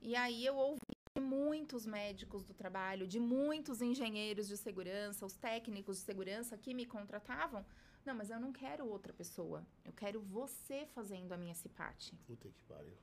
E 0.00 0.16
aí 0.16 0.46
eu 0.46 0.56
ouvi 0.56 0.80
muitos 1.20 1.86
médicos 1.86 2.44
do 2.44 2.54
trabalho, 2.54 3.06
de 3.06 3.20
muitos 3.20 3.80
engenheiros 3.80 4.48
de 4.48 4.56
segurança, 4.56 5.24
os 5.26 5.36
técnicos 5.36 5.98
de 5.98 6.02
segurança 6.04 6.56
que 6.58 6.74
me 6.74 6.86
contratavam. 6.86 7.64
Não, 8.04 8.14
mas 8.14 8.30
eu 8.30 8.40
não 8.40 8.52
quero 8.52 8.86
outra 8.86 9.12
pessoa. 9.12 9.66
Eu 9.84 9.92
quero 9.92 10.20
você 10.20 10.86
fazendo 10.94 11.32
a 11.32 11.36
minha 11.36 11.54
CIPAT. 11.54 12.16
Puta 12.26 12.48
que 12.48 12.62
pariu. 12.64 12.96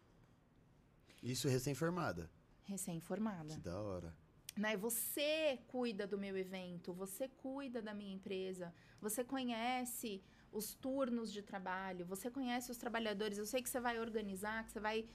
Isso 1.22 1.48
recém-formada. 1.48 2.30
Recém-formada. 2.64 3.54
Que 3.54 3.60
da 3.60 3.80
hora. 3.82 4.16
né? 4.56 4.76
Você 4.78 5.60
cuida 5.68 6.06
do 6.08 6.18
meu 6.18 6.36
evento, 6.38 6.94
você 6.94 7.28
cuida 7.28 7.82
da 7.82 7.94
minha 7.94 8.14
empresa, 8.14 8.74
você 9.00 9.24
conhece 9.24 10.24
os 10.52 10.74
turnos 10.74 11.32
de 11.32 11.42
trabalho, 11.42 12.06
você 12.06 12.30
conhece 12.32 12.72
os 12.72 12.78
trabalhadores. 12.78 13.38
Eu 13.38 13.46
sei 13.46 13.62
que 13.62 13.70
você 13.70 13.80
vai 13.80 14.00
organizar, 14.00 14.64
que 14.66 14.72
você 14.72 14.80
vai 14.80 15.08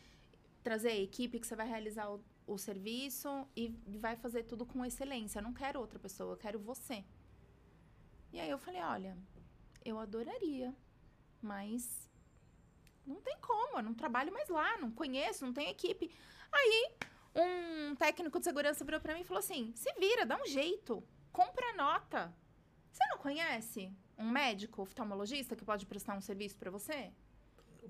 trazer 0.62 0.90
a 0.90 0.96
equipe, 0.96 1.40
que 1.40 1.46
você 1.46 1.56
vai 1.56 1.68
realizar 1.68 2.08
o, 2.12 2.22
o 2.52 2.58
serviço 2.58 3.46
e 3.56 3.68
vai 3.98 4.16
fazer 4.16 4.44
tudo 4.44 4.64
com 4.64 4.84
excelência. 4.84 5.38
Eu 5.38 5.42
não 5.42 5.52
quero 5.52 5.80
outra 5.80 5.98
pessoa, 5.98 6.32
eu 6.32 6.36
quero 6.36 6.58
você. 6.58 7.04
E 8.32 8.40
aí 8.40 8.48
eu 8.48 8.58
falei, 8.58 8.80
olha, 8.80 9.16
eu 9.84 9.98
adoraria, 9.98 10.74
mas 11.40 12.08
não 13.06 13.20
tem 13.20 13.36
como, 13.40 13.78
eu 13.78 13.82
não 13.82 13.94
trabalho 13.94 14.32
mais 14.32 14.48
lá, 14.48 14.78
não 14.78 14.90
conheço, 14.90 15.44
não 15.44 15.52
tenho 15.52 15.70
equipe. 15.70 16.10
Aí 16.50 16.92
um 17.34 17.94
técnico 17.96 18.38
de 18.38 18.44
segurança 18.44 18.84
virou 18.84 19.00
pra 19.00 19.14
mim 19.14 19.20
e 19.20 19.24
falou 19.24 19.40
assim: 19.40 19.72
se 19.74 19.92
vira, 19.94 20.26
dá 20.26 20.40
um 20.40 20.46
jeito, 20.46 21.02
compra 21.32 21.72
nota. 21.74 22.34
Você 22.90 23.04
não 23.06 23.18
conhece 23.18 23.90
um 24.18 24.28
médico 24.28 24.82
oftalmologista 24.82 25.56
que 25.56 25.64
pode 25.64 25.86
prestar 25.86 26.14
um 26.14 26.20
serviço 26.20 26.56
pra 26.56 26.70
você? 26.70 27.12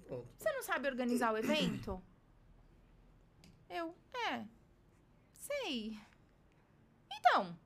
Pronto. 0.07 0.29
Você 0.39 0.53
não 0.53 0.63
sabe 0.63 0.89
organizar 0.89 1.33
o 1.33 1.37
evento? 1.37 2.03
Eu, 3.73 3.95
é, 4.31 4.47
sei. 5.33 5.99
Então, 7.11 7.57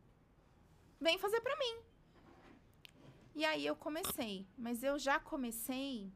vem 1.01 1.19
fazer 1.19 1.41
pra 1.41 1.57
mim. 1.57 1.81
E 3.35 3.45
aí 3.45 3.67
eu 3.67 3.75
comecei, 3.75 4.47
mas 4.57 4.83
eu 4.85 4.99
já 4.99 5.19
comecei 5.19 6.13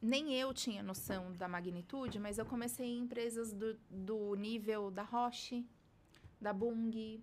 nem 0.00 0.32
eu 0.34 0.54
tinha 0.54 0.82
noção 0.82 1.32
da 1.32 1.46
magnitude, 1.46 2.18
mas 2.18 2.38
eu 2.38 2.46
comecei 2.46 2.86
em 2.86 3.00
empresas 3.00 3.52
do, 3.52 3.78
do 3.90 4.34
nível 4.34 4.90
da 4.90 5.02
Roche, 5.02 5.66
da 6.40 6.52
Bung, 6.52 7.22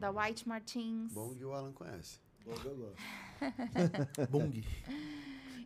da 0.00 0.10
White 0.10 0.48
Martins. 0.48 1.12
Que 1.12 1.44
o 1.44 1.52
Alan 1.52 1.72
conhece. 1.72 2.20
Bong 2.44 2.64
eu 2.64 2.76
gosto. 2.76 2.96
Bung. 4.30 4.64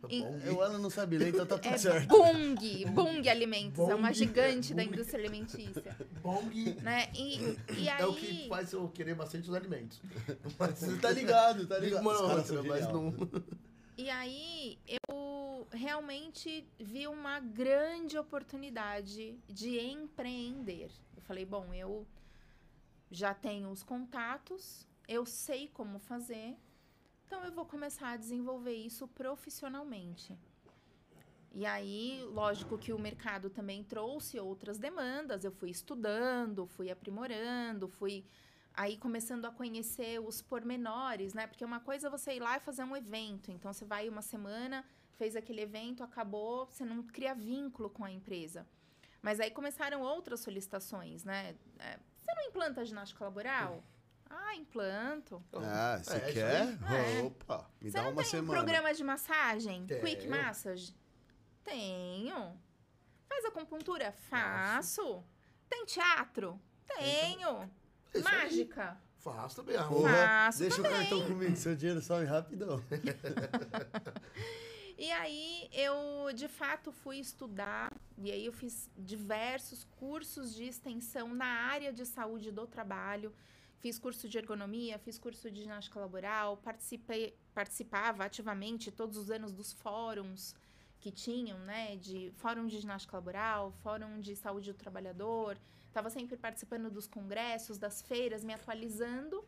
E- 0.09 0.21
Bong. 0.21 0.49
O 0.49 0.61
Alan 0.61 0.77
não 0.79 0.89
sabe 0.89 1.17
ler, 1.17 1.29
então 1.29 1.45
tá 1.45 1.57
tudo 1.57 1.73
É 1.73 1.77
certo. 1.77 2.07
Bung, 2.07 2.85
Bung 2.93 3.29
Alimentos, 3.29 3.79
é 3.89 3.95
uma 3.95 4.07
Bung. 4.09 4.13
gigante 4.13 4.73
da 4.73 4.83
indústria 4.83 5.19
alimentícia, 5.19 5.95
Bong 6.21 6.75
né? 6.81 7.09
E, 7.15 7.57
e 7.77 7.89
aí... 7.89 8.01
é 8.01 8.05
o 8.05 8.13
que 8.13 8.47
faz 8.47 8.71
eu 8.73 8.87
querer 8.89 9.15
bastante 9.15 9.49
os 9.49 9.55
alimentos. 9.55 10.01
Mas 10.59 10.79
Você 10.79 10.97
tá 10.97 11.11
ligado, 11.11 11.65
tá 11.67 11.77
ligado. 11.79 12.03
Mas 12.03 12.47
genial. 12.47 12.93
não. 12.93 13.13
E 13.97 14.09
aí 14.11 14.77
eu 15.07 15.67
realmente 15.71 16.67
vi 16.79 17.07
uma 17.07 17.39
grande 17.39 18.17
oportunidade 18.17 19.37
de 19.47 19.79
empreender. 19.79 20.89
Eu 21.15 21.21
falei, 21.23 21.45
bom, 21.45 21.73
eu 21.73 22.05
já 23.09 23.33
tenho 23.33 23.69
os 23.69 23.81
contatos, 23.83 24.87
eu 25.07 25.25
sei 25.25 25.67
como 25.73 25.97
fazer, 25.99 26.55
então 27.27 27.43
eu 27.43 27.51
vou 27.51 27.65
começar 27.65 28.11
a 28.11 28.17
desenvolver 28.17 28.73
isso 28.73 29.05
profissionalmente. 29.09 30.35
E 31.53 31.65
aí, 31.65 32.23
lógico 32.31 32.77
que 32.77 32.93
o 32.93 32.99
mercado 32.99 33.49
também 33.49 33.83
trouxe 33.83 34.39
outras 34.39 34.77
demandas, 34.77 35.43
eu 35.43 35.51
fui 35.51 35.69
estudando, 35.69 36.65
fui 36.65 36.89
aprimorando, 36.89 37.89
fui 37.89 38.25
aí 38.73 38.95
começando 38.95 39.43
a 39.43 39.51
conhecer 39.51 40.21
os 40.21 40.41
pormenores, 40.41 41.33
né? 41.33 41.47
Porque 41.47 41.65
uma 41.65 41.81
coisa 41.81 42.07
é 42.07 42.09
você 42.09 42.35
ir 42.35 42.39
lá 42.39 42.55
e 42.55 42.59
fazer 42.61 42.83
um 42.83 42.95
evento. 42.95 43.51
Então 43.51 43.73
você 43.73 43.83
vai 43.83 44.07
uma 44.07 44.21
semana, 44.21 44.85
fez 45.15 45.35
aquele 45.35 45.61
evento, 45.61 46.03
acabou, 46.03 46.67
você 46.67 46.85
não 46.85 47.03
cria 47.03 47.35
vínculo 47.35 47.89
com 47.89 48.05
a 48.05 48.11
empresa. 48.11 48.65
Mas 49.21 49.39
aí 49.41 49.51
começaram 49.51 50.01
outras 50.01 50.39
solicitações, 50.39 51.25
né? 51.25 51.55
É, 51.79 51.99
você 52.21 52.33
não 52.33 52.43
implanta 52.43 52.85
ginástica 52.85 53.25
laboral? 53.25 53.83
Ah, 54.29 54.55
implanto. 54.55 55.43
Ah, 55.53 55.99
você 56.03 56.13
É, 56.13 56.17
isso 56.17 56.33
quer? 56.33 56.77
É. 56.93 57.21
Opa, 57.23 57.69
me 57.81 57.89
Você 57.91 57.97
dá 57.97 58.03
não 58.03 58.11
uma 58.11 58.21
tem 58.21 58.31
semana. 58.31 58.53
programa 58.59 58.93
de 58.93 59.03
massagem? 59.03 59.85
Quick 59.85 60.17
Tenho. 60.17 60.29
Massage? 60.31 60.95
Tenho. 61.63 62.59
Faz 63.27 63.45
acupuntura? 63.45 64.11
Faço. 64.29 65.23
Tem 65.69 65.85
teatro? 65.85 66.59
Tenho. 66.85 67.69
É. 68.13 68.19
Mágica? 68.19 68.97
Faço 69.17 69.57
também. 69.63 69.75
Porra, 69.87 70.13
Faço 70.13 70.59
deixa 70.59 70.75
também. 70.77 70.91
o 70.91 70.95
cartão 70.95 71.27
comigo, 71.27 71.55
seu 71.57 71.75
dinheiro 71.75 72.01
sobe 72.01 72.25
rapidão. 72.25 72.81
E 74.99 75.11
aí 75.11 75.69
eu, 75.73 76.33
de 76.33 76.47
fato, 76.47 76.91
fui 76.91 77.19
estudar. 77.19 77.93
E 78.17 78.31
aí 78.31 78.43
eu 78.47 78.51
fiz 78.51 78.89
diversos 78.97 79.83
cursos 79.99 80.55
de 80.55 80.63
extensão 80.63 81.35
na 81.35 81.45
área 81.45 81.93
de 81.93 82.03
saúde 82.03 82.51
do 82.51 82.65
trabalho. 82.65 83.31
Fiz 83.79 83.99
curso 83.99 84.27
de 84.27 84.37
ergonomia, 84.37 84.97
fiz 84.97 85.17
curso 85.19 85.51
de 85.51 85.61
ginástica 85.61 85.99
laboral, 85.99 86.57
participei, 86.57 87.37
participava 87.53 88.25
ativamente 88.25 88.91
todos 88.91 89.17
os 89.17 89.29
anos 89.29 89.53
dos 89.53 89.71
fóruns 89.73 90.55
que 90.99 91.11
tinham, 91.11 91.59
né? 91.59 91.95
De 91.97 92.31
fórum 92.37 92.65
de 92.65 92.79
ginástica 92.79 93.17
laboral, 93.17 93.71
fórum 93.83 94.19
de 94.19 94.35
saúde 94.35 94.73
do 94.73 94.77
trabalhador. 94.77 95.57
Estava 95.87 96.09
sempre 96.09 96.37
participando 96.37 96.89
dos 96.89 97.07
congressos, 97.07 97.77
das 97.77 98.01
feiras, 98.01 98.43
me 98.43 98.53
atualizando. 98.53 99.45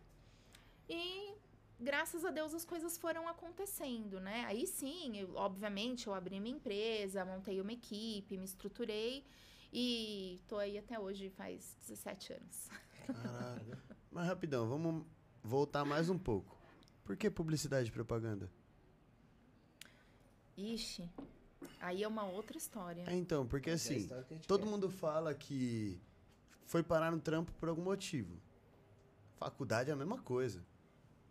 E 0.87 1.33
graças 1.79 2.23
a 2.23 2.31
Deus 2.31 2.53
as 2.53 2.65
coisas 2.65 2.97
foram 2.97 3.27
acontecendo, 3.27 4.19
né? 4.19 4.45
Aí 4.45 4.67
sim, 4.67 5.17
eu, 5.17 5.35
obviamente, 5.35 6.07
eu 6.07 6.13
abri 6.13 6.39
minha 6.39 6.55
empresa, 6.55 7.25
montei 7.25 7.59
uma 7.61 7.73
equipe, 7.73 8.37
me 8.37 8.45
estruturei 8.45 9.25
e 9.71 10.41
tô 10.47 10.57
aí 10.57 10.77
até 10.77 10.99
hoje 10.99 11.29
faz 11.29 11.77
17 11.81 12.33
anos. 12.33 12.69
Caralho. 13.05 13.77
Mas 14.11 14.27
rapidão, 14.27 14.67
vamos 14.67 15.05
voltar 15.43 15.85
mais 15.85 16.09
um 16.09 16.17
pouco. 16.17 16.57
Por 17.03 17.15
que 17.15 17.29
publicidade 17.29 17.89
e 17.89 17.91
propaganda? 17.91 18.49
Ixi, 20.57 21.09
aí 21.79 22.03
é 22.03 22.07
uma 22.07 22.23
outra 22.25 22.57
história. 22.57 23.03
É 23.07 23.13
então, 23.15 23.47
porque 23.47 23.69
É 23.69 23.73
assim, 23.73 23.99
gente 24.29 24.47
todo 24.47 24.63
quer. 24.63 24.69
mundo 24.69 24.89
fala 24.89 25.33
que 25.33 25.99
foi 26.65 26.83
parar 26.83 27.11
no 27.11 27.19
trampo 27.19 27.51
por 27.53 27.69
algum 27.69 27.83
motivo. 27.83 28.37
Faculdade 29.37 29.89
é 29.89 29.93
a 29.93 29.95
mesma 29.95 30.17
coisa. 30.21 30.61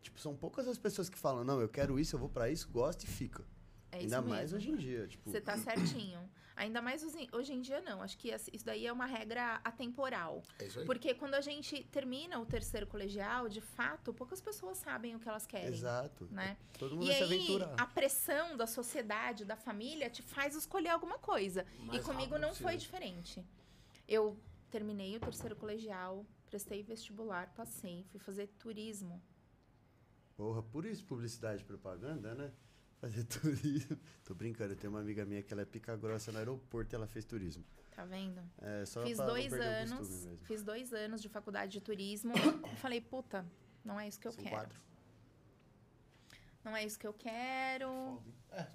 Tipo, 0.00 0.18
são 0.18 0.34
poucas 0.34 0.66
as 0.66 0.78
pessoas 0.78 1.08
que 1.10 1.18
falam, 1.18 1.44
não, 1.44 1.60
eu 1.60 1.68
quero 1.68 1.98
isso, 1.98 2.16
eu 2.16 2.20
vou 2.20 2.28
pra 2.28 2.48
isso, 2.48 2.68
gosto 2.70 3.02
e 3.02 3.06
fica. 3.06 3.44
É 3.92 3.98
Ainda 3.98 4.18
isso 4.18 4.28
mais 4.28 4.52
mesmo. 4.52 4.56
hoje 4.56 4.70
em 4.70 4.76
dia, 4.76 5.06
tipo. 5.06 5.30
Você 5.30 5.40
tá 5.40 5.56
certinho. 5.58 6.20
Ainda 6.58 6.82
mais 6.82 7.04
hoje 7.32 7.52
em 7.52 7.60
dia, 7.60 7.80
não. 7.80 8.02
Acho 8.02 8.18
que 8.18 8.34
isso 8.52 8.64
daí 8.64 8.84
é 8.84 8.92
uma 8.92 9.06
regra 9.06 9.60
atemporal. 9.62 10.42
É 10.58 10.66
isso 10.66 10.80
aí. 10.80 10.84
Porque 10.86 11.14
quando 11.14 11.34
a 11.34 11.40
gente 11.40 11.84
termina 11.84 12.40
o 12.40 12.44
terceiro 12.44 12.84
colegial, 12.84 13.48
de 13.48 13.60
fato, 13.60 14.12
poucas 14.12 14.40
pessoas 14.40 14.76
sabem 14.78 15.14
o 15.14 15.20
que 15.20 15.28
elas 15.28 15.46
querem. 15.46 15.68
Exato. 15.68 16.26
Né? 16.32 16.56
Todo 16.76 16.96
mundo 16.96 17.06
E 17.06 17.12
aí, 17.12 17.22
aventurar. 17.22 17.74
a 17.78 17.86
pressão 17.86 18.56
da 18.56 18.66
sociedade, 18.66 19.44
da 19.44 19.54
família, 19.56 20.10
te 20.10 20.20
faz 20.20 20.56
escolher 20.56 20.88
alguma 20.88 21.16
coisa. 21.18 21.64
Mais 21.78 22.00
e 22.00 22.04
comigo 22.04 22.32
rápido 22.32 22.40
não 22.40 22.52
foi 22.52 22.76
diferente. 22.76 23.46
Eu 24.08 24.36
terminei 24.68 25.16
o 25.16 25.20
terceiro 25.20 25.54
colegial, 25.54 26.26
prestei 26.46 26.82
vestibular, 26.82 27.54
passei, 27.54 28.04
fui 28.10 28.18
fazer 28.18 28.48
turismo. 28.58 29.22
Porra, 30.36 30.60
por 30.60 30.84
isso 30.84 31.04
publicidade 31.04 31.62
e 31.62 31.64
propaganda, 31.64 32.34
né? 32.34 32.52
Fazer 33.00 33.24
turismo. 33.24 33.96
Tô 34.24 34.34
brincando, 34.34 34.72
eu 34.72 34.76
tenho 34.76 34.92
uma 34.92 35.00
amiga 35.00 35.24
minha 35.24 35.42
que 35.42 35.52
ela 35.52 35.62
é 35.62 35.64
pica 35.64 35.96
grossa 35.96 36.32
no 36.32 36.38
aeroporto 36.38 36.94
e 36.94 36.96
ela 36.96 37.06
fez 37.06 37.24
turismo. 37.24 37.64
Tá 37.94 38.04
vendo? 38.04 38.40
É 38.60 38.84
só 38.84 39.02
fiz 39.02 39.18
dois 39.18 39.52
anos, 39.52 40.28
fiz 40.42 40.62
dois 40.62 40.92
anos 40.92 41.22
de 41.22 41.28
faculdade 41.28 41.72
de 41.72 41.80
turismo. 41.80 42.32
e 42.72 42.76
falei, 42.78 43.00
puta, 43.00 43.46
não 43.84 44.00
é 44.00 44.08
isso 44.08 44.18
que 44.18 44.26
eu 44.26 44.32
São 44.32 44.42
quero. 44.42 44.56
quatro. 44.56 44.80
Não 46.64 46.76
é 46.76 46.84
isso 46.84 46.98
que 46.98 47.06
eu 47.06 47.14
quero. 47.14 48.20
É. 48.50 48.66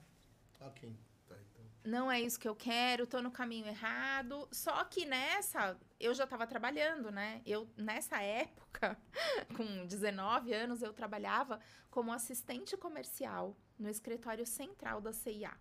Ok. 0.62 0.98
Tá, 1.28 1.36
então. 1.36 1.66
não 1.84 2.10
é 2.10 2.22
isso 2.22 2.40
que 2.40 2.48
eu 2.48 2.56
quero, 2.56 3.06
tô 3.06 3.22
no 3.22 3.30
caminho 3.30 3.68
errado. 3.68 4.48
Só 4.54 4.86
que 4.86 5.06
nessa, 5.06 5.78
eu 6.00 6.14
já 6.14 6.26
tava 6.26 6.48
trabalhando, 6.48 7.12
né? 7.12 7.42
Eu, 7.46 7.70
nessa 7.76 8.22
época, 8.22 8.98
com 9.56 9.86
19 9.86 10.54
anos, 10.54 10.82
eu 10.82 10.94
trabalhava 10.94 11.60
como 11.90 12.14
assistente 12.14 12.78
comercial 12.78 13.58
no 13.78 13.90
escritório 13.90 14.46
central 14.46 15.02
da 15.02 15.12
CIA. 15.12 15.52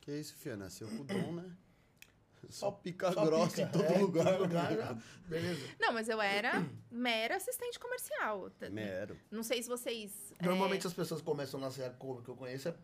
Que 0.00 0.12
isso, 0.12 0.34
Fia? 0.36 0.56
Nasceu 0.56 0.88
com 0.88 1.02
o 1.02 1.04
dom, 1.04 1.32
né? 1.32 1.50
Só 2.48 2.70
pica 2.70 3.12
Só 3.12 3.24
grossa 3.26 3.66
pica, 3.66 3.68
em 3.68 3.70
todo 3.72 3.84
é, 3.84 3.98
lugar. 3.98 4.24
todo 4.26 4.42
lugar, 4.42 4.76
já. 4.76 4.96
Beleza. 5.26 5.74
Não, 5.78 5.92
mas 5.92 6.08
eu 6.08 6.20
era 6.20 6.64
mera 6.90 7.36
assistente 7.36 7.78
comercial. 7.78 8.50
Mero. 8.70 9.18
Não 9.30 9.42
sei 9.42 9.62
se 9.62 9.68
vocês. 9.68 10.32
é, 10.38 10.46
Normalmente 10.46 10.86
as 10.86 10.94
pessoas 10.94 11.20
começam 11.20 11.58
na 11.58 11.70
CA 11.70 11.90
como 11.98 12.22
que 12.22 12.28
eu 12.28 12.36
conheço. 12.36 12.68
É, 12.68 12.74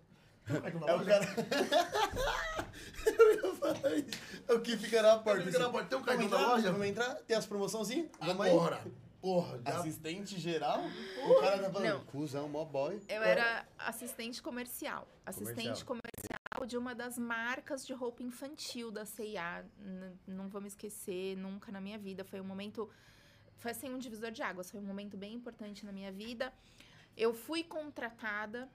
É 0.47 0.95
o 0.95 1.05
cara. 1.07 1.25
eu 3.07 3.33
ia 3.35 3.55
falar 3.55 3.95
isso. 3.97 4.09
É 4.47 4.53
o 4.53 4.61
que 4.61 4.77
fica 4.77 5.01
na 5.01 5.19
porta. 5.19 5.43
Fica 5.45 5.59
na 5.59 5.65
assim. 5.65 5.73
porta. 5.73 5.89
Tem 5.89 5.99
um 5.99 6.03
cartão 6.03 6.29
da 6.29 6.47
loja? 6.49 6.73
Vamos 6.73 6.87
entrar? 6.87 7.15
Tem 7.23 7.37
as 7.37 7.47
promoçãozinhas? 7.47 8.11
Vamos 8.21 8.45
aí. 8.45 8.53
Porra, 9.25 9.59
já 9.63 9.79
Assistente 9.79 10.39
geral? 10.39 10.83
O 11.27 11.41
cara 11.41 11.59
tá 11.59 11.71
falando, 11.71 11.95
Não. 11.95 12.05
cuzão, 12.05 12.47
mó 12.47 12.63
boy. 12.63 13.01
Eu 13.09 13.23
era 13.23 13.67
assistente 13.79 14.43
comercial. 14.43 15.09
Assistente 15.25 15.83
comercial 15.83 16.67
de 16.67 16.77
uma 16.77 16.95
das 16.95 17.17
marcas 17.17 17.87
de 17.87 17.95
roupa 17.95 18.23
infantil 18.23 18.91
da 18.91 19.07
CIA. 19.07 19.65
Não 20.27 20.51
vou 20.51 20.61
me 20.61 20.69
esquecer 20.69 21.39
nunca 21.39 21.73
na 21.73 21.81
minha 21.81 21.99
vida. 21.99 22.23
Foi 22.23 22.39
um 22.39 22.45
momento. 22.45 22.91
Foi 23.57 23.71
assim 23.71 23.89
um 23.89 23.99
divisor 23.99 24.31
de 24.31 24.43
águas. 24.43 24.71
Foi 24.71 24.79
um 24.79 24.85
momento 24.85 25.17
bem 25.17 25.33
importante 25.33 25.87
na 25.87 25.93
minha 25.93 26.13
vida. 26.13 26.53
Eu 27.17 27.33
fui 27.33 27.65
contratada. 27.65 28.69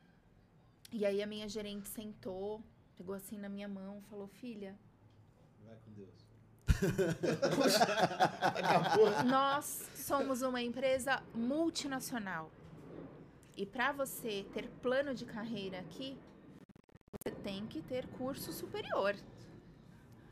E 0.92 1.06
aí 1.06 1.22
a 1.22 1.28
minha 1.28 1.48
gerente 1.48 1.88
sentou, 1.88 2.64
pegou 2.98 3.14
assim 3.14 3.38
na 3.38 3.50
minha 3.50 3.68
mão, 3.68 4.02
falou: 4.10 4.28
Filha, 4.28 4.76
Vai 5.64 5.78
com 5.86 5.92
Deus. 5.92 6.19
Nós 9.26 9.90
somos 9.96 10.42
uma 10.42 10.62
empresa 10.62 11.22
multinacional. 11.34 12.52
E 13.56 13.66
para 13.66 13.92
você 13.92 14.46
ter 14.54 14.70
plano 14.82 15.14
de 15.14 15.26
carreira 15.26 15.80
aqui, 15.80 16.18
você 17.22 17.32
tem 17.36 17.66
que 17.68 17.82
ter 17.82 18.08
curso 18.08 18.54
superior. 18.54 19.16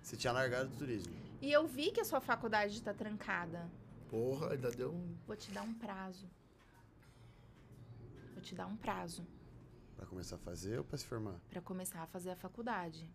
Você 0.01 0.15
tinha 0.15 0.31
largado 0.31 0.69
do 0.69 0.77
turismo. 0.77 1.13
E 1.41 1.51
eu 1.51 1.67
vi 1.67 1.91
que 1.91 1.99
a 1.99 2.05
sua 2.05 2.21
faculdade 2.21 2.73
está 2.75 2.93
trancada. 2.93 3.69
Porra, 4.09 4.53
ainda 4.53 4.71
deu 4.71 4.91
um. 4.91 5.15
Vou 5.27 5.35
te 5.35 5.51
dar 5.51 5.63
um 5.63 5.73
prazo. 5.73 6.25
Vou 8.33 8.41
te 8.41 8.55
dar 8.55 8.67
um 8.67 8.77
prazo 8.77 9.25
Pra 9.97 10.05
começar 10.05 10.35
a 10.35 10.39
fazer 10.39 10.77
ou 10.77 10.83
pra 10.83 10.95
se 10.97 11.05
formar? 11.05 11.35
para 11.49 11.59
começar 11.59 12.01
a 12.03 12.05
fazer 12.07 12.29
a 12.29 12.35
faculdade. 12.35 13.11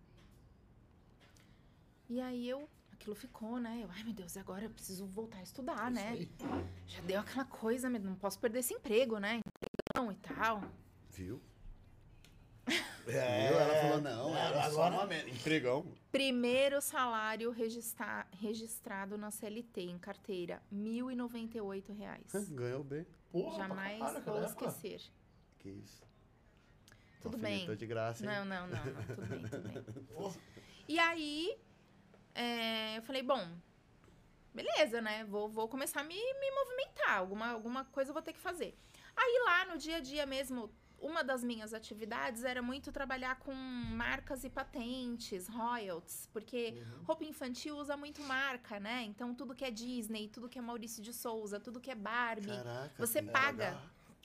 E 2.11 2.21
aí 2.21 2.47
eu, 2.49 2.69
aquilo 3.03 3.17
ficou, 3.17 3.59
né? 3.59 3.81
Eu, 3.83 3.91
ai 3.91 4.05
meu 4.05 4.13
Deus, 4.13 4.37
agora 4.37 4.65
eu 4.65 4.71
preciso 4.71 5.05
voltar 5.07 5.39
a 5.39 5.43
estudar, 5.43 5.91
Isso 5.91 6.01
né? 6.01 6.09
aí. 6.11 6.31
Já 6.87 7.01
deu 7.03 7.21
aquela 7.21 7.45
coisa, 7.45 7.91
não 7.91 8.15
posso 8.15 8.39
perder 8.39 8.61
esse 8.61 8.73
emprego, 8.75 9.19
né? 9.19 9.41
Empregão 9.41 10.13
e 10.13 10.17
tal. 10.17 10.63
Viu? 11.11 11.41
É, 13.05 13.49
Viu? 13.49 13.59
Ela 13.59 13.83
falou, 13.83 14.01
não, 14.01 14.37
É, 14.37 14.47
era 14.47 14.63
só 14.71 14.85
agora- 14.85 14.95
uma 14.95 15.07
merda. 15.07 15.29
Empregão. 15.29 15.85
Primeiro 16.13 16.81
salário 16.81 17.51
registra- 17.51 18.25
registrado 18.41 19.19
na 19.19 19.33
CLT, 19.33 19.81
em 19.83 19.99
carteira, 19.99 20.63
1.098 20.73 21.93
reais. 21.93 22.33
Ganhou 22.51 22.85
bem. 22.85 23.05
Porra, 23.33 23.57
Jamais 23.57 23.99
caralho, 23.99 24.25
vou 24.25 24.37
época. 24.39 24.67
esquecer. 24.67 25.03
Que 25.59 25.71
isso. 25.71 26.01
Tudo 27.21 27.35
Alfinetou 27.35 27.67
bem. 27.69 27.77
de 27.77 27.87
graça, 27.87 28.25
hein? 28.25 28.31
Não, 28.31 28.45
não, 28.45 28.67
não, 28.69 28.85
não. 28.85 29.05
Tudo 29.05 29.27
bem, 29.27 29.43
tudo 29.51 29.69
bem. 29.93 30.05
Porra. 30.15 30.37
E 30.89 30.99
aí, 31.01 31.59
é, 32.35 32.99
eu 32.99 33.03
falei, 33.03 33.23
bom, 33.23 33.47
beleza, 34.55 35.01
né? 35.01 35.25
Vou, 35.25 35.49
vou 35.49 35.69
começar 35.69 36.01
a 36.01 36.05
me, 36.05 36.15
me 36.15 36.51
movimentar. 36.51 37.19
Alguma, 37.19 37.49
alguma 37.51 37.85
coisa 37.87 38.11
eu 38.11 38.15
vou 38.15 38.23
ter 38.23 38.33
que 38.33 38.41
fazer. 38.41 38.77
Aí 39.17 39.43
lá 39.45 39.65
no 39.67 39.79
dia 39.79 39.97
a 39.97 40.01
dia 40.01 40.25
mesmo, 40.25 40.71
uma 41.03 41.23
das 41.25 41.43
minhas 41.43 41.75
atividades 41.75 42.45
era 42.45 42.63
muito 42.63 42.93
trabalhar 42.93 43.37
com 43.41 43.53
marcas 43.53 44.45
e 44.45 44.51
patentes, 44.51 45.49
royalties, 45.49 46.29
porque 46.33 46.83
roupa 47.05 47.25
infantil 47.25 47.77
usa 47.77 47.97
muito 47.97 48.23
marca, 48.23 48.79
né? 48.79 49.03
Então 49.03 49.35
tudo 49.35 49.55
que 49.55 49.65
é 49.65 49.71
Disney, 49.71 50.29
tudo 50.29 50.49
que 50.49 50.59
é 50.59 50.63
Maurício 50.63 51.03
de 51.03 51.13
Souza, 51.13 51.59
tudo 51.59 51.81
que 51.81 51.91
é 51.91 51.95
Barbie, 51.95 52.47
Caraca. 52.47 52.95
você 52.97 53.21
paga. 53.21 53.79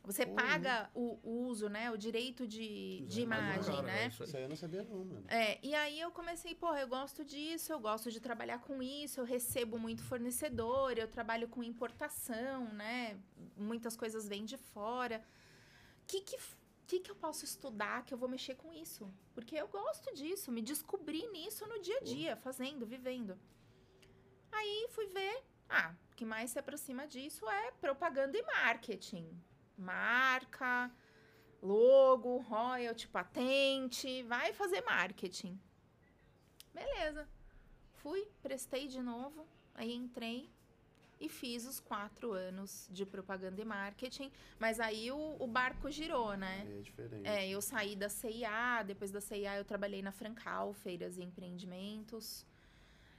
Você 0.07 0.25
Pô, 0.25 0.35
paga 0.35 0.89
o, 0.95 1.19
o 1.21 1.47
uso, 1.49 1.67
né? 1.67 1.91
O 1.91 1.97
direito 1.97 2.47
de, 2.47 3.01
de 3.01 3.21
imagem, 3.21 3.75
Cara, 3.75 3.87
né? 3.87 4.07
isso 4.07 4.23
aí. 4.23 4.27
Isso 4.29 4.37
aí 4.37 4.43
eu 4.43 4.49
não 4.49 4.55
sabia 4.55 4.83
não, 4.85 5.03
mano. 5.03 5.25
É, 5.27 5.59
e 5.61 5.75
aí 5.75 5.99
eu 5.99 6.09
comecei, 6.11 6.55
porra, 6.55 6.79
eu 6.79 6.87
gosto 6.87 7.25
disso, 7.25 7.73
eu 7.73 7.79
gosto 7.79 8.09
de 8.09 8.21
trabalhar 8.21 8.59
com 8.59 8.81
isso, 8.81 9.19
eu 9.19 9.25
recebo 9.25 9.77
muito 9.77 10.01
fornecedor, 10.01 10.97
eu 10.97 11.09
trabalho 11.09 11.49
com 11.49 11.61
importação, 11.61 12.71
né? 12.73 13.19
Muitas 13.57 13.97
coisas 13.97 14.25
vêm 14.29 14.45
de 14.45 14.55
fora. 14.55 15.21
O 16.03 16.05
que 16.07 16.21
que, 16.21 16.37
que 16.87 16.99
que 17.01 17.11
eu 17.11 17.15
posso 17.15 17.43
estudar 17.43 18.05
que 18.05 18.13
eu 18.13 18.17
vou 18.17 18.29
mexer 18.29 18.55
com 18.55 18.71
isso? 18.71 19.13
Porque 19.33 19.57
eu 19.57 19.67
gosto 19.67 20.15
disso, 20.15 20.53
me 20.53 20.61
descobri 20.61 21.27
nisso 21.33 21.67
no 21.67 21.81
dia 21.81 21.97
a 21.97 22.03
dia, 22.03 22.37
fazendo, 22.37 22.85
vivendo. 22.85 23.37
Aí 24.53 24.87
fui 24.91 25.07
ver, 25.07 25.43
ah, 25.67 25.93
o 26.13 26.15
que 26.15 26.23
mais 26.23 26.51
se 26.51 26.59
aproxima 26.59 27.05
disso 27.05 27.45
é 27.49 27.71
propaganda 27.71 28.37
e 28.37 28.41
marketing. 28.41 29.27
Marca, 29.77 30.91
logo, 31.62 32.38
royalty, 32.39 33.07
patente, 33.07 34.24
vai 34.24 34.53
fazer 34.53 34.81
marketing. 34.81 35.60
Beleza. 36.74 37.27
Fui, 37.93 38.27
prestei 38.41 38.88
de 38.88 39.01
novo, 39.01 39.48
aí 39.74 39.93
entrei 39.93 40.50
e 41.19 41.27
fiz 41.27 41.65
os 41.65 41.79
quatro 41.79 42.31
anos 42.31 42.88
de 42.91 43.05
propaganda 43.05 43.60
e 43.62 43.65
marketing, 43.65 44.31
mas 44.60 44.79
aí 44.79 45.12
o, 45.12 45.36
o 45.39 45.48
barco 45.48 45.89
girou, 45.89 46.36
né? 46.38 46.65
É 46.67 46.81
diferente. 46.81 47.27
É, 47.27 47.50
eu 47.50 47.62
saí 47.62 47.96
da 47.96 48.10
CIA, 48.10 48.84
depois 48.84 49.12
da 49.12 49.19
CIA 49.19 49.57
eu 49.57 49.65
trabalhei 49.65 50.01
na 50.01 50.12
Francal, 50.12 50.74
Feiras 50.74 51.17
e 51.17 51.24
Empreendimentos, 51.24 52.46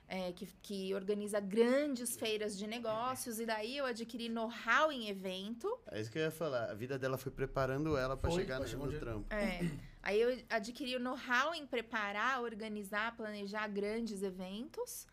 é, 0.08 0.32
que, 0.32 0.46
que 0.62 0.94
organiza 0.94 1.38
grandes 1.38 2.16
feiras 2.16 2.56
de 2.56 2.66
negócios, 2.66 3.38
e 3.38 3.44
daí 3.44 3.76
eu 3.76 3.84
adquiri 3.84 4.30
know-how 4.30 4.90
em 4.90 5.08
evento, 5.08 5.78
É 5.90 6.00
isso 6.00 6.10
que 6.10 6.18
eu 6.18 6.22
ia 6.22 6.30
falar. 6.30 6.70
A 6.70 6.74
vida 6.74 6.98
dela 6.98 7.18
foi 7.18 7.30
preparando 7.30 7.96
ela 7.96 8.16
Foi, 8.16 8.30
chegar 8.32 8.58
no, 8.58 8.86
no 8.86 8.98
trampo. 8.98 9.32
É. 9.32 9.60
Aí 10.02 10.18
eu 10.18 10.42
adquiri 10.48 10.96
o 10.96 11.00
know-how 11.00 11.54
em 11.54 11.66
preparar, 11.66 12.40
organizar, 12.40 13.14
planejar 13.14 13.68
grandes 13.68 14.22
eventos. 14.22 15.06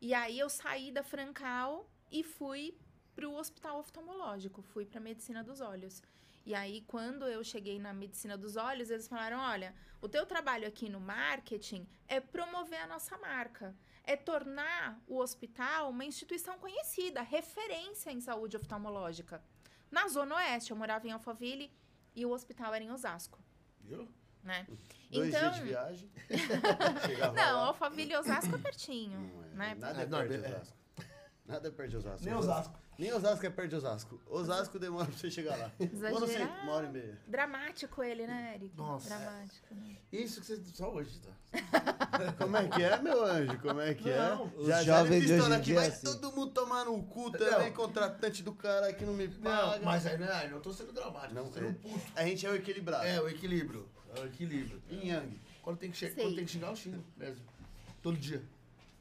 E 0.00 0.12
aí 0.12 0.38
eu 0.38 0.48
saí 0.48 0.90
da 0.90 1.04
Francal 1.04 1.88
e 2.10 2.24
fui 2.24 2.74
para 3.14 3.28
o 3.28 3.36
hospital 3.36 3.78
oftalmológico, 3.78 4.62
fui 4.62 4.84
para 4.84 4.98
medicina 4.98 5.44
dos 5.44 5.60
olhos. 5.60 6.02
E 6.44 6.54
aí 6.54 6.80
quando 6.88 7.26
eu 7.26 7.44
cheguei 7.44 7.78
na 7.78 7.92
medicina 7.92 8.36
dos 8.36 8.56
olhos, 8.56 8.90
eles 8.90 9.06
falaram: 9.06 9.38
"Olha, 9.38 9.72
o 10.00 10.08
teu 10.08 10.24
trabalho 10.24 10.66
aqui 10.66 10.88
no 10.88 10.98
marketing 10.98 11.86
é 12.08 12.18
promover 12.18 12.80
a 12.80 12.86
nossa 12.86 13.16
marca, 13.18 13.76
é 14.04 14.16
tornar 14.16 15.00
o 15.06 15.18
hospital 15.18 15.90
uma 15.90 16.04
instituição 16.04 16.58
conhecida, 16.58 17.22
referência 17.22 18.10
em 18.10 18.20
saúde 18.20 18.56
oftalmológica". 18.56 19.42
Na 19.90 20.06
Zona 20.08 20.36
Oeste, 20.36 20.70
eu 20.70 20.76
morava 20.76 21.06
em 21.06 21.10
Alphaville 21.10 21.70
e 22.14 22.24
o 22.24 22.30
hospital 22.30 22.72
era 22.74 22.84
em 22.84 22.90
Osasco 22.90 23.38
Viu? 23.80 24.08
né? 24.42 24.66
Dois 25.10 25.28
então, 25.28 25.40
dias 25.50 25.54
de 25.56 25.62
viagem. 25.62 26.10
Chegava 27.06 27.32
não, 27.34 27.56
lá. 27.56 27.66
Alphaville 27.66 28.12
e 28.12 28.16
Osasco 28.16 28.54
é 28.54 28.58
pertinho, 28.58 29.18
Não 29.54 29.64
é, 29.64 29.74
né? 29.74 29.74
Nada 29.74 30.02
é 30.02 30.06
não, 30.06 30.18
perto 30.18 30.30
de 30.30 30.44
é- 30.44 30.48
Osasco. 30.48 30.76
Nada 31.46 31.68
é 31.68 31.70
perto 31.70 31.90
de 31.90 31.96
Osasco. 31.96 32.24
Nem 32.24 32.34
Osasco. 32.34 32.80
Nem 33.00 33.12
Osasco 33.14 33.46
é 33.46 33.50
perto 33.50 33.70
de 33.70 33.76
Osasco. 33.76 34.20
Osasco 34.28 34.78
demora 34.78 35.06
pra 35.06 35.16
você 35.16 35.30
chegar 35.30 35.56
lá. 35.56 35.72
Exagerado. 35.80 36.52
uma 36.64 36.72
hora 36.72 36.86
e 36.86 36.90
meia. 36.90 37.18
Dramático 37.26 38.02
ele, 38.02 38.26
né, 38.26 38.52
Eric? 38.56 38.76
Nossa. 38.76 39.08
Dramático, 39.08 39.74
né? 39.74 39.96
Isso 40.12 40.40
que 40.42 40.46
você 40.48 40.60
só 40.74 40.92
hoje, 40.92 41.18
tá? 41.20 41.30
Como 42.36 42.56
é 42.58 42.68
que 42.68 42.82
é, 42.82 42.98
meu 43.00 43.24
anjo? 43.24 43.58
Como 43.60 43.80
é 43.80 43.94
que 43.94 44.10
Não, 44.10 44.44
é? 44.44 44.50
os 44.60 44.66
Já, 44.66 44.82
já 44.82 44.98
jovens 44.98 45.26
de 45.26 45.32
hoje 45.32 45.50
em 45.50 45.54
aqui, 45.54 45.64
dia 45.64 45.74
vai 45.76 45.84
é 45.86 45.88
assim. 45.88 46.02
todo 46.06 46.32
mundo 46.32 46.52
tomar 46.52 46.84
no 46.84 47.02
cu 47.04 47.30
também, 47.30 47.70
Não. 47.70 47.72
contratante 47.72 48.42
do 48.42 48.52
cara 48.52 48.92
que 48.92 49.02
não 49.06 49.14
me 49.14 49.28
paga. 49.28 49.78
Não, 49.78 49.84
mas 49.86 50.06
aí 50.06 50.18
não, 50.18 50.26
é- 50.28 50.48
não 50.48 50.60
tô 50.60 50.70
sendo 50.72 50.92
dramático, 50.92 51.32
Não, 51.34 51.46
tô 51.46 51.52
sendo 51.54 51.68
é. 51.70 51.72
puto. 51.72 52.04
A 52.14 52.22
gente 52.24 52.44
é 52.46 52.50
o 52.50 52.54
equilibrado. 52.54 53.06
É, 53.06 53.18
o 53.18 53.26
equilíbrio. 53.30 53.88
É 54.14 54.20
o 54.20 54.26
equilíbrio. 54.26 54.82
Yin 54.90 55.06
Yang. 55.08 55.40
Quando 55.62 55.78
tem 55.78 55.90
que, 55.90 55.96
che- 55.96 56.10
Sei. 56.12 56.22
quando 56.24 56.34
tem 56.36 56.44
que 56.44 56.50
xingar, 56.50 56.68
eu 56.68 56.76
xingo 56.76 57.02
mesmo. 57.16 57.42
Todo 58.02 58.18
dia. 58.18 58.42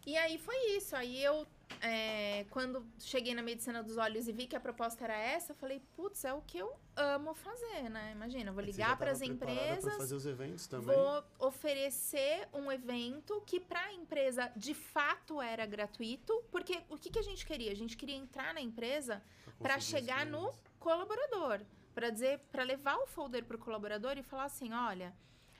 E 0.07 0.15
aí 0.15 0.37
foi 0.37 0.55
isso. 0.77 0.95
Aí 0.95 1.21
eu, 1.21 1.45
é, 1.81 2.45
quando 2.49 2.85
cheguei 2.99 3.33
na 3.33 3.41
medicina 3.41 3.81
dos 3.81 3.97
olhos 3.97 4.27
e 4.27 4.31
vi 4.31 4.47
que 4.47 4.55
a 4.55 4.59
proposta 4.59 5.03
era 5.05 5.17
essa, 5.17 5.51
eu 5.53 5.55
falei, 5.55 5.81
putz, 5.95 6.25
é 6.25 6.33
o 6.33 6.41
que 6.41 6.57
eu 6.57 6.73
amo 6.95 7.33
fazer, 7.33 7.89
né? 7.89 8.11
Imagina, 8.11 8.49
eu 8.49 8.53
vou 8.53 8.63
ligar 8.63 8.97
para 8.97 9.11
as 9.11 9.21
empresas. 9.21 9.95
Fazer 9.95 10.15
os 10.15 10.25
eventos 10.25 10.67
também. 10.67 10.95
Vou 10.95 11.23
oferecer 11.39 12.47
um 12.53 12.71
evento 12.71 13.41
que 13.45 13.59
para 13.59 13.81
a 13.81 13.93
empresa 13.93 14.51
de 14.55 14.73
fato 14.73 15.41
era 15.41 15.65
gratuito, 15.65 16.43
porque 16.51 16.81
o 16.89 16.97
que, 16.97 17.09
que 17.09 17.19
a 17.19 17.23
gente 17.23 17.45
queria? 17.45 17.71
A 17.71 17.75
gente 17.75 17.95
queria 17.95 18.15
entrar 18.15 18.53
na 18.53 18.61
empresa 18.61 19.23
para 19.57 19.79
chegar 19.79 20.25
no 20.25 20.53
colaborador, 20.79 21.61
para 21.93 22.09
dizer, 22.09 22.39
para 22.51 22.63
levar 22.63 22.97
o 22.97 23.07
folder 23.07 23.45
para 23.45 23.55
o 23.55 23.59
colaborador 23.59 24.17
e 24.17 24.23
falar 24.23 24.45
assim, 24.45 24.73
olha, 24.73 25.13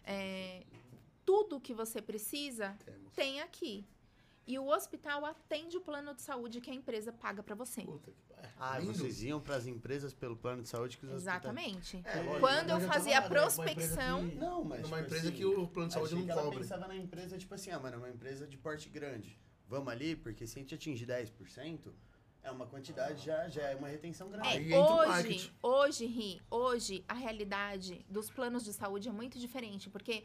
é, 0.04 0.66
tudo 1.26 1.60
que 1.60 1.74
você 1.74 2.02
precisa 2.02 2.76
Temos. 2.84 3.14
tem 3.14 3.42
aqui. 3.42 3.86
E 4.48 4.58
o 4.58 4.68
hospital 4.68 5.26
atende 5.26 5.78
o 5.78 5.82
plano 5.82 6.14
de 6.16 6.22
saúde 6.24 6.60
que 6.60 6.72
a 6.72 6.74
empresa 6.74 7.12
paga 7.14 7.44
para 7.44 7.54
você. 7.54 7.82
Puta 7.84 8.12
que 8.12 8.22
pariu. 8.34 8.50
Ah, 8.58 8.80
Lindo. 8.80 8.94
vocês 8.94 9.22
iam 9.22 9.40
pras 9.40 9.68
empresas 9.68 10.12
pelo 10.12 10.36
plano 10.36 10.64
de 10.64 10.70
saúde 10.70 10.98
que 10.98 11.06
os 11.06 11.12
hospitais- 11.14 11.38
Exatamente. 11.44 12.02
É, 12.04 12.16
lógico, 12.22 12.40
Quando 12.40 12.70
eu 12.72 12.80
fazia 12.82 13.20
a 13.20 13.22
né? 13.22 13.30
Prospecção- 13.30 14.28
que- 14.28 14.36
Não, 14.36 14.64
mas. 14.64 14.82
Numa 14.82 14.98
tipo 14.98 15.06
empresa 15.08 15.28
assim, 15.28 15.38
que 15.38 15.46
o 15.46 15.68
plano 15.68 15.88
de 15.90 15.94
saúde 15.94 16.16
não 16.16 16.30
ela 16.30 16.42
cobre. 16.44 16.60
pensava 16.60 16.88
na 16.88 16.96
empresa, 16.96 17.38
tipo 17.38 17.54
assim, 17.54 17.70
ah, 17.70 17.80
mano, 17.80 17.96
é 17.96 18.00
uma 18.00 18.10
empresa 18.10 18.48
de 18.48 18.58
porte 18.58 18.90
grande. 18.90 19.40
Vamos 19.68 19.94
ali, 19.94 20.16
porque 20.16 20.48
se 20.48 20.58
a 20.58 20.62
gente 20.62 20.74
atingir 20.74 21.06
10%, 21.06 21.94
é 22.42 22.50
uma 22.50 22.66
quantidade, 22.66 23.24
já, 23.24 23.48
já 23.50 23.62
é 23.64 23.76
uma 23.76 23.88
retenção 23.88 24.30
grande. 24.32 24.74
É, 24.74 24.80
hoje, 24.80 25.52
hoje, 25.62 26.06
Ri, 26.08 26.42
hoje 26.50 27.06
a 27.08 27.14
realidade 27.14 28.04
dos 28.10 28.32
planos 28.32 28.64
de 28.64 28.74
saúde 28.74 29.10
é 29.10 29.12
muito 29.12 29.38
diferente, 29.38 29.90
porque 29.92 30.24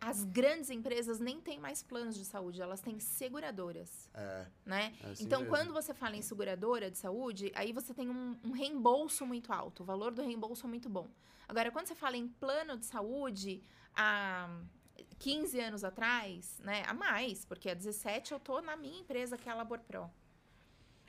as 0.00 0.24
grandes 0.24 0.70
empresas 0.70 1.20
nem 1.20 1.40
têm 1.40 1.58
mais 1.60 1.82
planos 1.82 2.14
de 2.16 2.24
saúde, 2.24 2.60
elas 2.62 2.80
têm 2.80 2.98
seguradoras, 2.98 4.08
É, 4.14 4.46
né? 4.64 4.94
é 5.02 5.10
assim 5.10 5.24
então, 5.24 5.40
mesmo. 5.40 5.54
quando 5.54 5.72
você 5.74 5.92
fala 5.92 6.16
em 6.16 6.22
seguradora 6.22 6.90
de 6.90 6.96
saúde, 6.96 7.52
aí 7.54 7.72
você 7.72 7.92
tem 7.92 8.08
um, 8.08 8.34
um 8.42 8.50
reembolso 8.52 9.26
muito 9.26 9.52
alto, 9.52 9.82
o 9.82 9.86
valor 9.86 10.12
do 10.12 10.22
reembolso 10.22 10.66
é 10.66 10.68
muito 10.68 10.88
bom. 10.88 11.06
Agora, 11.46 11.70
quando 11.70 11.86
você 11.86 11.94
fala 11.94 12.16
em 12.16 12.28
plano 12.28 12.78
de 12.78 12.86
saúde, 12.86 13.62
há 13.94 14.48
15 15.18 15.60
anos 15.60 15.84
atrás, 15.84 16.58
né, 16.60 16.82
a 16.86 16.94
mais, 16.94 17.44
porque 17.44 17.68
há 17.68 17.74
17 17.74 18.32
eu 18.32 18.40
tô 18.40 18.60
na 18.62 18.76
minha 18.76 19.00
empresa, 19.00 19.36
que 19.36 19.48
é 19.48 19.52
a 19.52 19.54
Labor 19.54 19.80
Pro. 19.80 20.10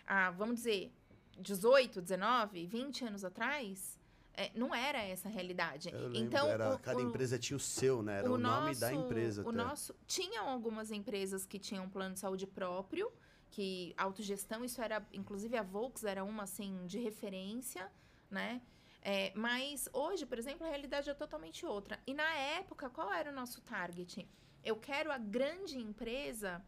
Há, 0.06 0.32
vamos 0.32 0.56
dizer, 0.56 0.92
18, 1.40 2.02
19, 2.02 2.66
20 2.68 3.06
anos 3.06 3.24
atrás, 3.24 3.98
é, 4.34 4.52
não 4.56 4.74
era 4.74 5.02
essa 5.04 5.28
a 5.28 5.32
realidade. 5.32 5.90
Eu 5.92 6.08
lembro, 6.08 6.18
então, 6.18 6.48
era, 6.48 6.76
o- 6.76 6.80
cada 6.80 7.00
o- 7.00 7.02
empresa 7.02 7.38
tinha 7.38 7.58
o 7.58 7.60
seu, 7.60 8.02
né? 8.02 8.20
Era 8.20 8.32
o, 8.32 8.38
nome 8.38 8.76
da 8.76 8.94
empresa 8.94 9.44
o 9.44 9.50
até. 9.50 9.58
nosso 9.58 9.94
tinham 10.08 10.50
algumas 10.50 10.92
empresas 10.92 11.46
que 11.46 11.60
tinham 11.60 11.90
plano 11.90 12.14
de 12.16 12.20
saúde 12.22 12.48
próprio, 12.48 13.12
que 13.50 13.94
autogestão, 13.98 14.64
isso 14.64 14.82
era, 14.82 15.06
inclusive 15.12 15.58
a 15.58 15.64
Volks 15.64 16.04
era 16.06 16.24
uma 16.24 16.44
assim 16.44 16.86
de 16.86 16.98
referência, 17.00 17.92
né? 18.30 18.62
É, 19.04 19.32
mas 19.36 19.90
hoje, 19.92 20.26
por 20.26 20.38
exemplo, 20.38 20.66
a 20.66 20.70
realidade 20.70 21.10
é 21.10 21.14
totalmente 21.14 21.66
outra. 21.66 22.00
E 22.06 22.14
na 22.14 22.32
época, 22.36 22.90
qual 22.90 23.12
era 23.12 23.32
o 23.32 23.34
nosso 23.34 23.60
target? 23.62 24.28
Eu 24.64 24.76
quero 24.78 25.12
a 25.12 25.18
grande 25.18 25.78
empresa 25.80 26.64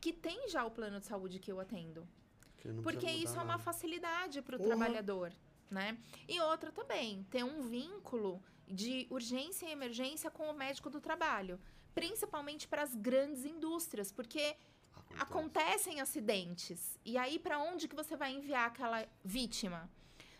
que 0.00 0.12
tem 0.12 0.48
já 0.48 0.64
o 0.64 0.70
plano 0.70 1.00
de 1.00 1.06
saúde 1.06 1.38
que 1.40 1.50
eu 1.50 1.58
atendo. 1.58 2.06
Porque 2.82 3.06
isso 3.06 3.26
é 3.26 3.28
mudar 3.30 3.42
uma 3.42 3.44
nada. 3.52 3.62
facilidade 3.62 4.42
para 4.42 4.56
o 4.56 4.58
trabalhador, 4.60 5.32
né? 5.70 5.98
E 6.28 6.40
outra 6.40 6.70
também, 6.72 7.24
ter 7.30 7.44
um 7.44 7.62
vínculo 7.68 8.42
de 8.66 9.06
urgência 9.10 9.66
e 9.66 9.72
emergência 9.72 10.30
com 10.30 10.50
o 10.50 10.54
médico 10.54 10.90
do 10.90 11.00
trabalho, 11.00 11.60
principalmente 11.94 12.66
para 12.66 12.82
as 12.82 12.94
grandes 12.94 13.44
indústrias, 13.44 14.10
porque 14.12 14.56
Acontece. 14.92 15.22
acontecem 15.22 16.00
acidentes. 16.00 16.98
E 17.04 17.16
aí 17.16 17.38
para 17.38 17.58
onde 17.58 17.86
que 17.88 17.94
você 17.94 18.16
vai 18.16 18.32
enviar 18.32 18.66
aquela 18.66 19.06
vítima? 19.24 19.88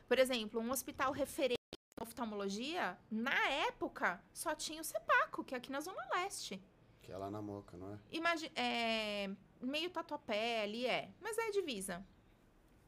Por 0.08 0.18
exemplo, 0.18 0.60
um 0.60 0.70
hospital 0.70 1.12
referente 1.12 1.56
em 1.98 2.02
oftalmologia, 2.02 2.98
na 3.10 3.48
época, 3.68 4.22
só 4.32 4.54
tinha 4.54 4.80
o 4.80 4.84
Cepaco, 4.84 5.44
que 5.44 5.54
é 5.54 5.58
aqui 5.58 5.70
na 5.70 5.80
Zona 5.80 6.02
Leste. 6.14 6.62
Que 7.02 7.12
é 7.12 7.16
lá 7.16 7.30
na 7.30 7.40
Moca, 7.40 7.76
não 7.76 7.94
é? 7.94 7.98
Imagina, 8.10 8.52
é, 8.56 9.30
meio 9.60 9.90
tatuapé 9.90 10.62
ali 10.62 10.86
é, 10.86 11.10
mas 11.20 11.38
é 11.38 11.50
divisa. 11.50 12.04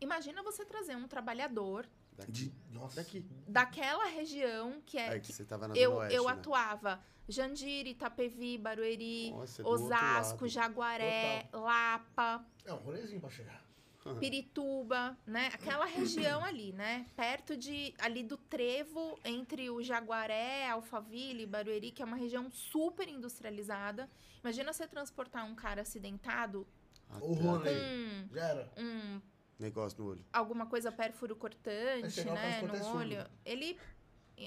Imagina 0.00 0.42
você 0.42 0.64
trazer 0.64 0.96
um 0.96 1.08
trabalhador 1.08 1.88
Daqui. 2.18 2.32
De- 2.32 2.52
Nossa. 2.70 2.96
Daqui. 2.96 3.24
daquela 3.46 4.04
região 4.06 4.82
que 4.84 4.98
é, 4.98 5.16
É 5.16 5.20
que 5.20 5.32
você 5.32 5.44
tava 5.44 5.68
na 5.68 5.74
eu, 5.76 5.94
Oeste, 5.96 6.14
eu 6.16 6.24
né? 6.24 6.32
atuava 6.32 7.00
Jandiri, 7.28 7.90
Itapevi, 7.90 8.56
Barueri, 8.58 9.30
Nossa, 9.30 9.62
é 9.62 9.64
Osasco. 9.64 10.48
Jaguaré, 10.48 11.48
Lapa, 11.52 12.44
É 12.64 12.72
um 12.72 12.76
rolezinho 12.78 13.20
pra 13.20 13.30
chegar. 13.30 13.66
Pirituba, 14.18 15.18
né? 15.26 15.48
Aquela 15.52 15.84
região 15.84 16.42
ali, 16.42 16.72
né? 16.72 17.06
Perto 17.14 17.56
de 17.56 17.94
ali 17.98 18.22
do 18.22 18.36
trevo 18.38 19.18
entre 19.24 19.68
o 19.68 19.82
Jaguaré, 19.82 20.66
Alphaville, 20.70 21.44
Barueri, 21.44 21.90
que 21.90 22.00
é 22.02 22.04
uma 22.06 22.16
região 22.16 22.50
super 22.50 23.06
industrializada. 23.08 24.08
Imagina 24.42 24.72
você 24.72 24.86
transportar 24.86 25.44
um 25.44 25.54
cara 25.54 25.82
acidentado 25.82 26.66
Até 27.10 27.24
O 27.24 27.32
rolê. 27.34 27.70
com 28.28 28.34
Já 28.34 28.44
era. 28.48 28.72
um, 28.78 29.20
Negócio 29.58 29.98
no 30.02 30.10
olho. 30.10 30.24
alguma 30.32 30.66
coisa 30.66 30.92
pérfuro 30.92 31.34
cortante, 31.34 32.24
né, 32.24 32.62
no 32.62 32.96
olho. 32.96 33.26
Ele, 33.44 33.76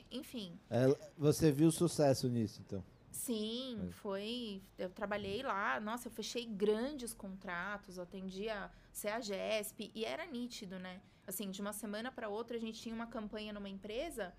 enfim, 0.09 0.57
É, 0.69 0.85
você 1.17 1.51
viu 1.51 1.69
sucesso 1.71 2.29
nisso, 2.29 2.61
então. 2.65 2.83
Sim, 3.11 3.87
É. 3.89 3.91
foi. 3.91 4.61
Eu 4.77 4.89
trabalhei 4.89 5.43
lá, 5.43 5.79
nossa, 5.81 6.07
eu 6.07 6.11
fechei 6.11 6.45
grandes 6.45 7.13
contratos, 7.13 7.99
atendia 7.99 8.71
CEAGESP 8.93 9.91
e 9.93 10.05
era 10.05 10.25
nítido, 10.25 10.79
né? 10.79 11.01
Assim, 11.27 11.51
de 11.51 11.61
uma 11.61 11.73
semana 11.73 12.09
para 12.11 12.29
outra 12.29 12.55
a 12.55 12.59
gente 12.59 12.81
tinha 12.81 12.95
uma 12.95 13.07
campanha 13.07 13.51
numa 13.51 13.67
empresa, 13.69 14.33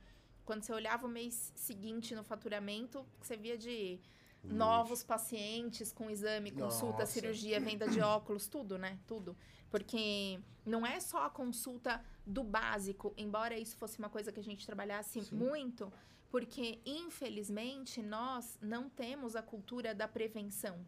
quando 0.44 0.62
você 0.62 0.72
olhava 0.72 1.06
o 1.06 1.10
mês 1.10 1.52
seguinte 1.54 2.14
no 2.14 2.24
faturamento, 2.24 3.06
você 3.20 3.36
via 3.36 3.56
de 3.58 4.00
novos 4.42 5.02
pacientes 5.02 5.92
com 5.92 6.10
exame, 6.10 6.50
consulta, 6.50 7.00
Nossa. 7.00 7.12
cirurgia, 7.12 7.60
venda 7.60 7.88
de 7.88 8.00
óculos, 8.00 8.48
tudo, 8.48 8.76
né? 8.76 8.98
Tudo. 9.06 9.36
Porque 9.70 10.40
não 10.66 10.86
é 10.86 11.00
só 11.00 11.26
a 11.26 11.30
consulta 11.30 12.04
do 12.26 12.42
básico, 12.42 13.14
embora 13.16 13.58
isso 13.58 13.76
fosse 13.76 13.98
uma 13.98 14.08
coisa 14.08 14.32
que 14.32 14.40
a 14.40 14.44
gente 14.44 14.66
trabalhasse 14.66 15.22
Sim. 15.22 15.34
muito, 15.34 15.92
porque 16.30 16.80
infelizmente 16.84 18.02
nós 18.02 18.58
não 18.60 18.88
temos 18.88 19.36
a 19.36 19.42
cultura 19.42 19.94
da 19.94 20.08
prevenção. 20.08 20.84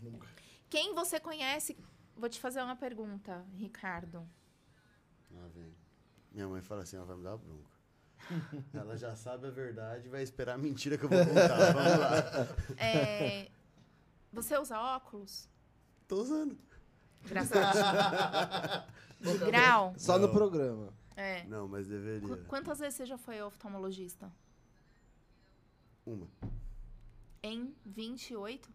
Nunca. 0.00 0.28
Quem 0.68 0.94
você 0.94 1.20
conhece? 1.20 1.76
Vou 2.16 2.28
te 2.28 2.40
fazer 2.40 2.62
uma 2.62 2.76
pergunta, 2.76 3.44
Ricardo. 3.54 4.28
Lá 5.30 5.48
vem. 5.48 5.74
Minha 6.30 6.48
mãe 6.48 6.62
fala 6.62 6.82
assim, 6.82 6.96
ela 6.96 7.06
vai 7.06 7.16
me 7.16 7.22
dar 7.22 7.36
bronca. 7.36 7.71
ela 8.74 8.96
já 8.96 9.14
sabe 9.16 9.46
a 9.46 9.50
verdade 9.50 10.06
e 10.06 10.10
vai 10.10 10.22
esperar 10.22 10.54
a 10.54 10.58
mentira 10.58 10.96
que 10.98 11.04
eu 11.04 11.08
vou 11.08 11.18
contar. 11.26 11.72
Vamos 11.72 11.98
lá. 11.98 12.48
É, 12.78 13.50
você 14.32 14.56
usa 14.58 14.78
óculos? 14.78 15.48
Tô 16.08 16.16
usando. 16.22 16.58
Graças 17.24 17.52
a 17.56 17.72
Deus. 19.20 19.38
De 19.38 19.38
grau? 19.46 19.94
Só 19.96 20.18
no 20.18 20.28
programa. 20.30 20.92
É. 21.16 21.44
Não, 21.44 21.68
mas 21.68 21.86
deveria. 21.86 22.26
Qu- 22.36 22.44
Quantas 22.48 22.78
vezes 22.80 22.94
você 22.96 23.06
já 23.06 23.16
foi 23.18 23.38
ao 23.38 23.48
oftalmologista? 23.48 24.32
Uma. 26.04 26.26
Em 27.42 27.74
28? 27.84 28.68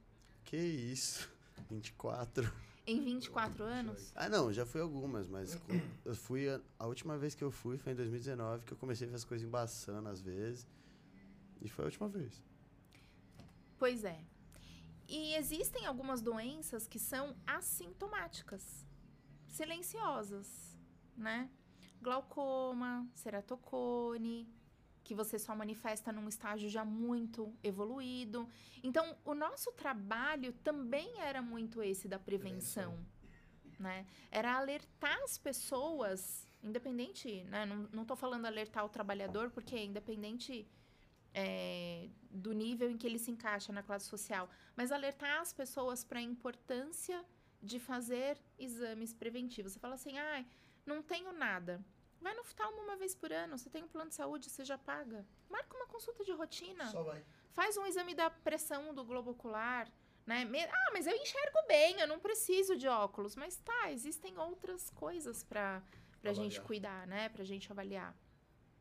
Que 0.46 0.56
isso? 0.58 1.30
24. 1.70 2.50
Em 2.88 3.02
24 3.02 3.66
anos? 3.66 4.14
Ah, 4.16 4.30
não, 4.30 4.52
já 4.54 4.66
fui 4.66 4.80
algumas, 4.80 5.28
mas 5.28 5.60
eu 6.06 6.16
fui. 6.16 6.48
A, 6.48 6.62
a 6.80 6.88
última 6.88 7.18
vez 7.18 7.36
que 7.36 7.44
eu 7.44 7.52
fui 7.52 7.78
foi 7.78 7.92
em 7.92 7.96
2019, 7.96 8.64
que 8.64 8.72
eu 8.72 8.78
comecei 8.78 9.06
a 9.06 9.10
ver 9.10 9.18
as 9.18 9.26
coisas 9.26 9.46
embaçando 9.46 10.08
às 10.08 10.22
vezes. 10.22 10.66
E 11.62 11.68
foi 11.68 11.84
a 11.84 11.88
última 11.88 12.08
vez. 12.08 12.42
Pois 13.78 14.06
é. 14.06 14.18
E 15.06 15.36
existem 15.36 15.86
algumas 15.86 16.22
doenças 16.22 16.88
que 16.88 16.98
são 16.98 17.36
assintomáticas, 17.46 18.86
silenciosas, 19.48 20.78
né? 21.16 21.50
Glaucoma, 22.02 23.06
ceratocone, 23.14 24.48
que 25.08 25.16
você 25.16 25.40
só 25.40 25.56
manifesta 25.56 26.12
num 26.12 26.28
estágio 26.28 26.70
já 26.70 26.84
muito 26.84 27.42
evoluído. 27.64 28.40
Então, 28.84 29.16
o 29.24 29.34
nosso 29.34 29.72
trabalho 29.72 30.52
também 30.70 31.10
era 31.22 31.42
muito 31.42 31.82
esse 31.82 32.10
da 32.10 32.20
prevenção, 32.20 32.92
né? 33.80 34.06
Era 34.30 34.58
alertar 34.58 35.18
as 35.24 35.38
pessoas, 35.38 36.46
independente, 36.62 37.46
né? 37.46 37.66
Não, 37.66 38.04
tô 38.04 38.18
falando 38.18 38.46
alertar 38.46 38.84
o 38.84 38.90
trabalhador, 38.90 39.50
porque 39.50 39.76
é 39.76 39.86
independente 39.86 40.68
é, 41.34 42.10
do 42.30 42.52
nível 42.52 42.92
em 42.92 42.98
que 42.98 43.08
ele 43.08 43.20
se 43.26 43.32
encaixa 43.32 43.72
na 43.72 43.82
classe 43.82 44.08
social, 44.08 44.50
mas 44.76 44.92
alertar 44.92 45.40
as 45.40 45.54
pessoas 45.54 46.04
para 46.04 46.20
a 46.20 46.22
importância 46.34 47.24
de 47.64 47.80
fazer 47.80 48.38
exames 48.60 49.14
preventivos. 49.14 49.72
Você 49.72 49.80
fala 49.80 49.96
assim, 49.96 50.18
ah, 50.18 50.44
não 50.86 51.02
tenho 51.02 51.32
nada. 51.32 51.82
Vai 52.22 52.34
no 52.34 52.42
oftalmo 52.42 52.82
uma 52.82 52.96
vez 52.96 53.14
por 53.14 53.32
ano, 53.32 53.58
você 53.58 53.70
tem 53.70 53.84
um 53.84 53.88
plano 53.88 54.10
de 54.10 54.16
saúde, 54.16 54.50
você 54.50 54.66
já 54.66 54.78
paga. 54.78 55.26
Marca 55.50 55.76
uma 55.76 55.88
consulta 55.88 56.24
de 56.24 56.32
rotina. 56.32 56.88
Só 56.90 57.04
vai. 57.04 57.24
Faz 57.52 57.78
um 57.78 57.86
exame 57.86 58.14
da 58.14 58.30
pressão 58.30 58.94
do 58.94 59.04
globo 59.04 59.32
ocular, 59.32 59.92
né? 60.26 60.48
Ah, 60.72 60.90
mas 60.94 61.08
eu 61.08 61.16
enxergo 61.16 61.60
bem, 61.68 62.00
eu 62.00 62.08
não 62.08 62.20
preciso 62.20 62.76
de 62.76 62.88
óculos. 62.88 63.36
Mas 63.36 63.58
tá, 63.58 63.92
existem 63.92 64.38
outras 64.38 64.90
coisas 64.90 65.44
para 65.44 65.82
a 66.24 66.34
gente 66.34 66.60
cuidar, 66.62 67.08
né? 67.08 67.30
Pra 67.30 67.44
gente 67.44 67.72
avaliar. 67.72 68.16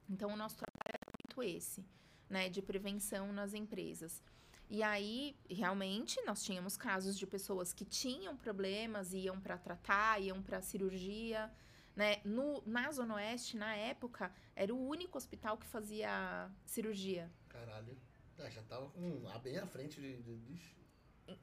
Então, 0.08 0.32
o 0.32 0.36
nosso 0.36 0.56
trabalho 0.56 0.94
é 0.94 1.12
muito 1.22 1.42
esse, 1.42 1.84
né? 2.28 2.48
De 2.48 2.62
prevenção 2.62 3.32
nas 3.32 3.54
empresas. 3.54 4.22
E 4.68 4.82
aí, 4.82 5.36
realmente, 5.48 6.20
nós 6.22 6.42
tínhamos 6.42 6.76
casos 6.76 7.16
de 7.16 7.26
pessoas 7.26 7.72
que 7.72 7.84
tinham 7.84 8.36
problemas, 8.36 9.12
iam 9.12 9.40
para 9.40 9.56
tratar, 9.56 10.20
iam 10.20 10.42
para 10.42 10.60
cirurgia, 10.60 11.52
né? 11.96 12.20
No, 12.24 12.62
na 12.66 12.92
Zona 12.92 13.14
Oeste, 13.14 13.56
na 13.56 13.74
época, 13.74 14.30
era 14.54 14.72
o 14.72 14.86
único 14.88 15.16
hospital 15.18 15.56
que 15.56 15.66
fazia 15.66 16.48
cirurgia. 16.64 17.30
Caralho. 17.48 17.96
Ah, 18.38 18.50
já 18.50 18.62
tava 18.64 18.88
com 18.90 19.22
lá 19.22 19.38
bem 19.38 19.56
à 19.58 19.66
frente 19.66 19.98
de. 20.00 20.16
de, 20.22 20.36
de- 20.36 20.76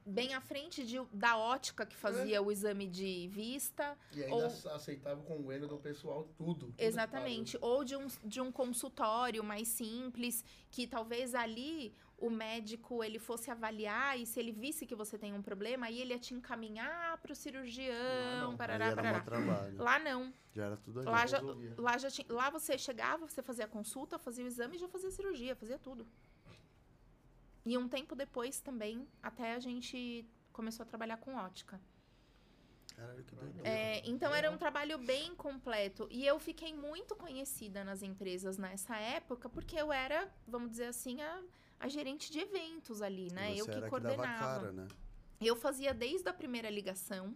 bem 0.06 0.34
à 0.34 0.39
frente 0.39 0.86
de- 0.86 1.04
da 1.12 1.36
ótica 1.38 1.86
que 1.86 1.96
fazia 1.96 2.42
o 2.42 2.50
exame 2.52 2.88
de 2.88 3.28
vista, 3.28 3.98
E 4.13 4.24
ainda 4.24 4.36
Ou- 4.36 4.46
ace- 4.46 4.70
aceitava 4.70 5.22
com 5.24 5.42
o 5.42 5.52
do 5.68 5.78
pessoal 5.78 6.24
tudo. 6.38 6.72
Que 6.78 6.84
exatamente, 6.86 7.58
ou 7.60 7.84
de 7.84 7.96
um, 7.98 8.08
de 8.24 8.39
um 8.39 8.50
consultório 8.52 9.44
mais 9.44 9.68
simples, 9.68 10.46
que 10.72 10.88
talvez 10.88 11.36
ali 11.36 11.94
o 12.24 12.30
médico 12.30 13.04
ele 13.04 13.20
fosse 13.20 13.52
avaliar 13.52 14.18
e 14.18 14.26
se 14.26 14.40
ele 14.40 14.54
visse 14.54 14.86
que 14.86 14.96
você 14.96 15.18
tem 15.18 15.34
um 15.34 15.42
problema, 15.42 15.88
aí 15.88 16.00
ele 16.00 16.14
ia 16.14 16.20
te 16.20 16.34
encaminhar 16.34 17.18
para 17.18 17.34
o 17.34 17.36
Lá 17.36 17.36
cirurgião, 17.36 18.52
Aí 18.52 18.58
parará, 18.58 18.96
parará. 18.96 19.70
Lá 19.78 20.00
não. 20.00 20.34
Já 20.54 20.66
era 20.68 20.78
tudo 20.78 21.02
ali. 21.02 21.10
Lá 21.10 21.26
já, 21.28 21.42
lá, 21.78 21.98
já 21.98 22.10
tinha, 22.10 22.26
lá 22.30 22.50
você 22.50 22.78
chegava, 22.78 23.28
você 23.28 23.44
fazia 23.44 23.66
a 23.66 23.68
consulta, 23.68 24.18
fazia 24.18 24.46
o 24.46 24.48
exame 24.48 24.78
e 24.78 24.80
já 24.80 24.88
fazia 24.88 25.12
cirurgia, 25.12 25.54
fazia 25.54 25.78
tudo. 25.78 26.08
E 27.66 27.78
um 27.78 27.90
tempo 27.90 28.16
depois 28.16 28.62
também, 28.62 29.06
até 29.22 29.54
a 29.56 29.60
gente 29.60 30.26
começou 30.54 30.86
a 30.86 30.88
trabalhar 30.88 31.18
com 31.18 31.36
ótica. 31.36 31.78
Caralho, 32.96 33.24
que 33.26 33.36
doideira. 33.36 33.68
É, 33.68 34.02
então 34.06 34.34
era 34.34 34.50
um 34.50 34.58
trabalho 34.58 34.98
bem 34.98 35.36
completo. 35.36 36.08
E 36.10 36.26
eu 36.26 36.40
fiquei 36.40 36.74
muito 36.74 37.16
conhecida 37.16 37.84
nas 37.84 38.02
empresas 38.02 38.58
nessa 38.58 38.96
época, 38.98 39.50
porque 39.50 39.76
eu 39.76 39.92
era, 39.92 40.32
vamos 40.48 40.70
dizer 40.70 40.86
assim, 40.86 41.22
a, 41.22 41.42
a 41.84 41.88
gerente 41.89 42.32
de 42.32 42.39
eventos 42.39 43.02
ali, 43.02 43.28
né? 43.34 43.54
Eu 43.56 43.65
que 43.65 43.82
coordenava. 43.89 44.34
Que 44.34 44.39
cara, 44.39 44.72
né? 44.72 44.88
Eu 45.41 45.56
fazia 45.56 45.93
desde 45.93 46.28
a 46.30 46.34
primeira 46.34 46.69
ligação 46.69 47.36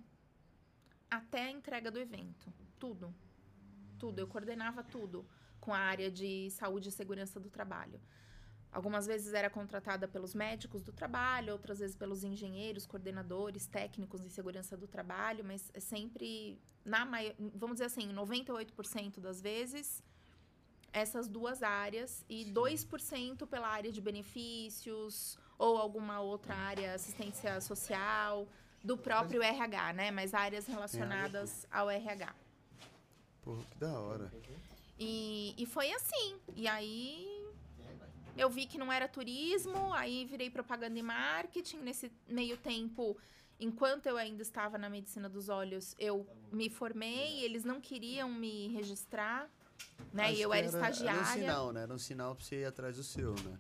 até 1.10 1.42
a 1.48 1.52
entrega 1.52 1.92
do 1.92 2.00
evento. 2.00 2.52
Tudo. 2.80 3.14
Tudo. 4.00 4.20
Eu 4.20 4.28
coordenava 4.28 4.84
tudo 4.84 5.26
com 5.60 5.74
a 5.74 5.80
área 5.80 6.10
de 6.10 6.50
saúde 6.52 6.88
e 6.90 6.92
segurança 6.92 7.40
do 7.40 7.50
trabalho. 7.50 8.00
Algumas 8.72 9.06
vezes 9.08 9.34
era 9.34 9.50
contratada 9.50 10.08
pelos 10.08 10.34
médicos 10.34 10.82
do 10.84 10.94
trabalho, 10.94 11.52
outras 11.54 11.80
vezes 11.80 11.96
pelos 11.96 12.24
engenheiros, 12.24 12.86
coordenadores, 12.86 13.66
técnicos 13.66 14.22
de 14.22 14.30
segurança 14.30 14.78
do 14.78 14.88
trabalho, 14.88 15.44
mas 15.44 15.72
é 15.74 15.80
sempre, 15.80 16.58
na 16.86 17.06
mai- 17.06 17.36
vamos 17.56 17.76
dizer 17.76 17.86
assim, 17.86 18.08
98% 18.14 19.20
das 19.20 19.42
vezes, 19.42 20.04
essas 20.98 21.28
duas 21.28 21.64
áreas 21.64 22.26
e 22.30 22.46
2% 22.46 23.48
pela 23.48 23.68
área 23.68 23.92
de 23.92 24.02
benefícios 24.02 25.38
ou 25.58 25.78
alguma 25.78 26.20
outra 26.20 26.54
área, 26.54 26.94
assistência 26.94 27.60
social, 27.62 28.48
do 28.84 28.98
próprio 28.98 29.42
RH, 29.42 29.94
né? 29.94 30.12
Mas 30.12 30.34
áreas 30.34 30.68
relacionadas 30.68 31.68
ao 31.72 31.90
RH. 31.90 32.34
Porra, 33.42 33.64
que 33.64 33.78
da 33.78 34.00
hora. 34.00 34.32
E, 35.00 35.54
e 35.58 35.66
foi 35.66 35.92
assim. 35.92 36.40
E 36.56 36.68
aí 36.68 37.38
eu 38.38 38.50
vi 38.50 38.66
que 38.66 38.78
não 38.78 38.92
era 38.92 39.08
turismo, 39.08 39.94
aí 39.94 40.26
virei 40.26 40.50
propaganda 40.50 40.98
e 40.98 41.04
marketing. 41.04 41.78
Nesse 41.78 42.12
meio 42.28 42.58
tempo, 42.58 43.18
enquanto 43.60 44.06
eu 44.06 44.18
ainda 44.18 44.42
estava 44.42 44.78
na 44.78 44.90
medicina 44.90 45.28
dos 45.28 45.50
olhos, 45.50 45.96
eu 45.98 46.26
me 46.52 46.70
formei, 46.70 47.44
eles 47.44 47.64
não 47.64 47.82
queriam 47.82 48.30
me 48.30 48.68
registrar. 48.70 49.50
Né? 50.14 50.26
Acho 50.26 50.34
E 50.36 50.42
eu 50.42 50.54
era, 50.54 50.68
Era 50.68 50.76
estagiária. 50.76 51.22
um 51.22 51.26
sinal, 51.26 51.74
né? 51.74 51.84
Era 51.84 51.94
um 51.94 52.00
sinal 52.00 52.36
pra 52.36 52.44
você 52.44 52.62
ir 52.62 52.66
atrás 52.66 52.96
do 52.96 53.04
seu, 53.04 53.34
né? 53.34 53.60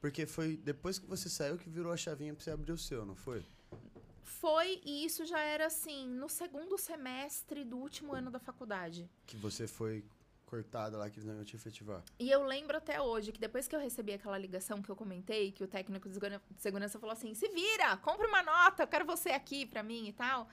Porque 0.00 0.26
foi 0.26 0.56
depois 0.56 0.98
que 0.98 1.06
você 1.06 1.28
saiu 1.28 1.58
que 1.58 1.68
virou 1.68 1.92
a 1.92 1.96
chavinha 1.96 2.32
pra 2.34 2.42
você 2.42 2.50
abrir 2.50 2.72
o 2.72 2.78
seu, 2.78 3.04
não 3.04 3.16
foi? 3.16 3.44
Foi, 4.22 4.80
e 4.84 5.04
isso 5.04 5.26
já 5.26 5.40
era 5.40 5.66
assim, 5.66 6.06
no 6.08 6.28
segundo 6.28 6.78
semestre 6.78 7.64
do 7.64 7.76
último 7.76 8.14
ano 8.14 8.30
da 8.30 8.38
faculdade. 8.38 9.10
Que 9.26 9.36
você 9.36 9.66
foi 9.66 10.04
cortada 10.46 10.96
lá, 10.96 11.10
que 11.10 11.18
eles 11.18 11.26
não 11.26 11.34
iam 11.34 11.44
te 11.44 11.56
efetivar. 11.56 12.02
E 12.18 12.30
eu 12.30 12.44
lembro 12.44 12.76
até 12.76 13.00
hoje 13.00 13.32
que 13.32 13.40
depois 13.40 13.66
que 13.66 13.74
eu 13.74 13.80
recebi 13.80 14.12
aquela 14.12 14.38
ligação 14.38 14.80
que 14.80 14.88
eu 14.88 14.96
comentei, 14.96 15.50
que 15.50 15.64
o 15.64 15.66
técnico 15.66 16.08
de 16.08 16.18
segurança 16.56 16.98
falou 16.98 17.12
assim: 17.12 17.34
se 17.34 17.48
vira, 17.48 17.96
compra 17.98 18.28
uma 18.28 18.42
nota, 18.42 18.84
eu 18.84 18.86
quero 18.86 19.04
você 19.04 19.30
aqui 19.30 19.66
pra 19.66 19.82
mim 19.82 20.08
e 20.08 20.12
tal. 20.12 20.48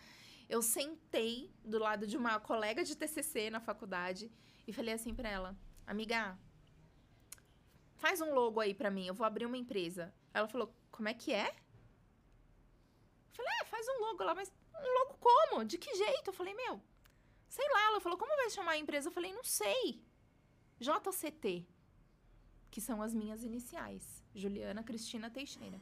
Eu 0.50 0.62
sentei 0.62 1.52
do 1.64 1.78
lado 1.80 2.06
de 2.06 2.18
uma 2.18 2.40
colega 2.40 2.84
de 2.84 2.96
TCC 2.96 3.50
na 3.50 3.60
faculdade 3.60 4.32
e 4.68 4.74
falei 4.74 4.94
assim 4.94 5.14
pra 5.14 5.30
ela: 5.30 5.56
amiga, 5.86 6.38
faz 7.96 8.22
um 8.22 8.34
logo 8.34 8.60
aí 8.60 8.74
pra 8.74 8.92
mim, 8.92 9.08
eu 9.08 9.14
vou 9.14 9.26
abrir 9.26 9.46
uma 9.46 9.58
empresa. 9.58 10.14
Ela 10.34 10.48
falou: 10.48 10.74
como 10.92 11.10
é 11.10 11.14
que 11.14 11.34
é? 11.34 11.50
Eu 11.50 13.34
falei: 13.34 13.52
é, 13.62 13.66
faz 13.66 13.88
um 13.88 14.00
logo 14.02 14.24
lá, 14.24 14.36
mas 14.36 14.52
um 14.74 14.94
logo 15.00 15.18
como? 15.20 15.66
De 15.66 15.78
que 15.78 15.94
jeito? 15.96 16.30
Eu 16.30 16.34
falei: 16.34 16.54
meu, 16.54 16.82
sei 17.48 17.68
lá. 17.70 17.86
Ela 17.88 18.00
falou: 18.00 18.18
como 18.18 18.36
vai 18.36 18.50
chamar 18.50 18.72
a 18.72 18.78
empresa? 18.78 19.08
Eu 19.08 19.14
falei: 19.14 19.34
não 19.34 19.44
sei. 19.44 20.04
JCT, 20.80 21.66
que 22.70 22.82
são 22.82 23.02
as 23.02 23.14
minhas 23.14 23.44
iniciais. 23.44 24.24
Juliana 24.34 24.84
Cristina 24.84 25.30
Teixeira. 25.30 25.80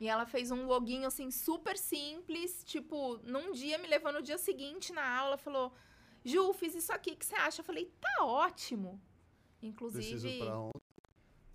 E 0.00 0.06
ela 0.06 0.26
fez 0.26 0.50
um 0.50 0.66
loginho 0.66 1.06
assim 1.08 1.30
super 1.30 1.76
simples, 1.76 2.62
tipo, 2.64 3.18
num 3.24 3.50
dia 3.50 3.78
me 3.78 3.88
levou 3.88 4.12
no 4.12 4.22
dia 4.22 4.38
seguinte 4.38 4.92
na 4.92 5.04
aula, 5.18 5.36
falou: 5.36 5.72
"Ju, 6.28 6.52
fiz 6.52 6.74
isso 6.74 6.92
aqui, 6.92 7.12
o 7.12 7.16
que 7.16 7.26
você 7.26 7.34
acha?" 7.34 7.60
Eu 7.60 7.64
falei: 7.64 7.92
"Tá 8.00 8.24
ótimo". 8.24 9.00
Inclusive, 9.60 10.40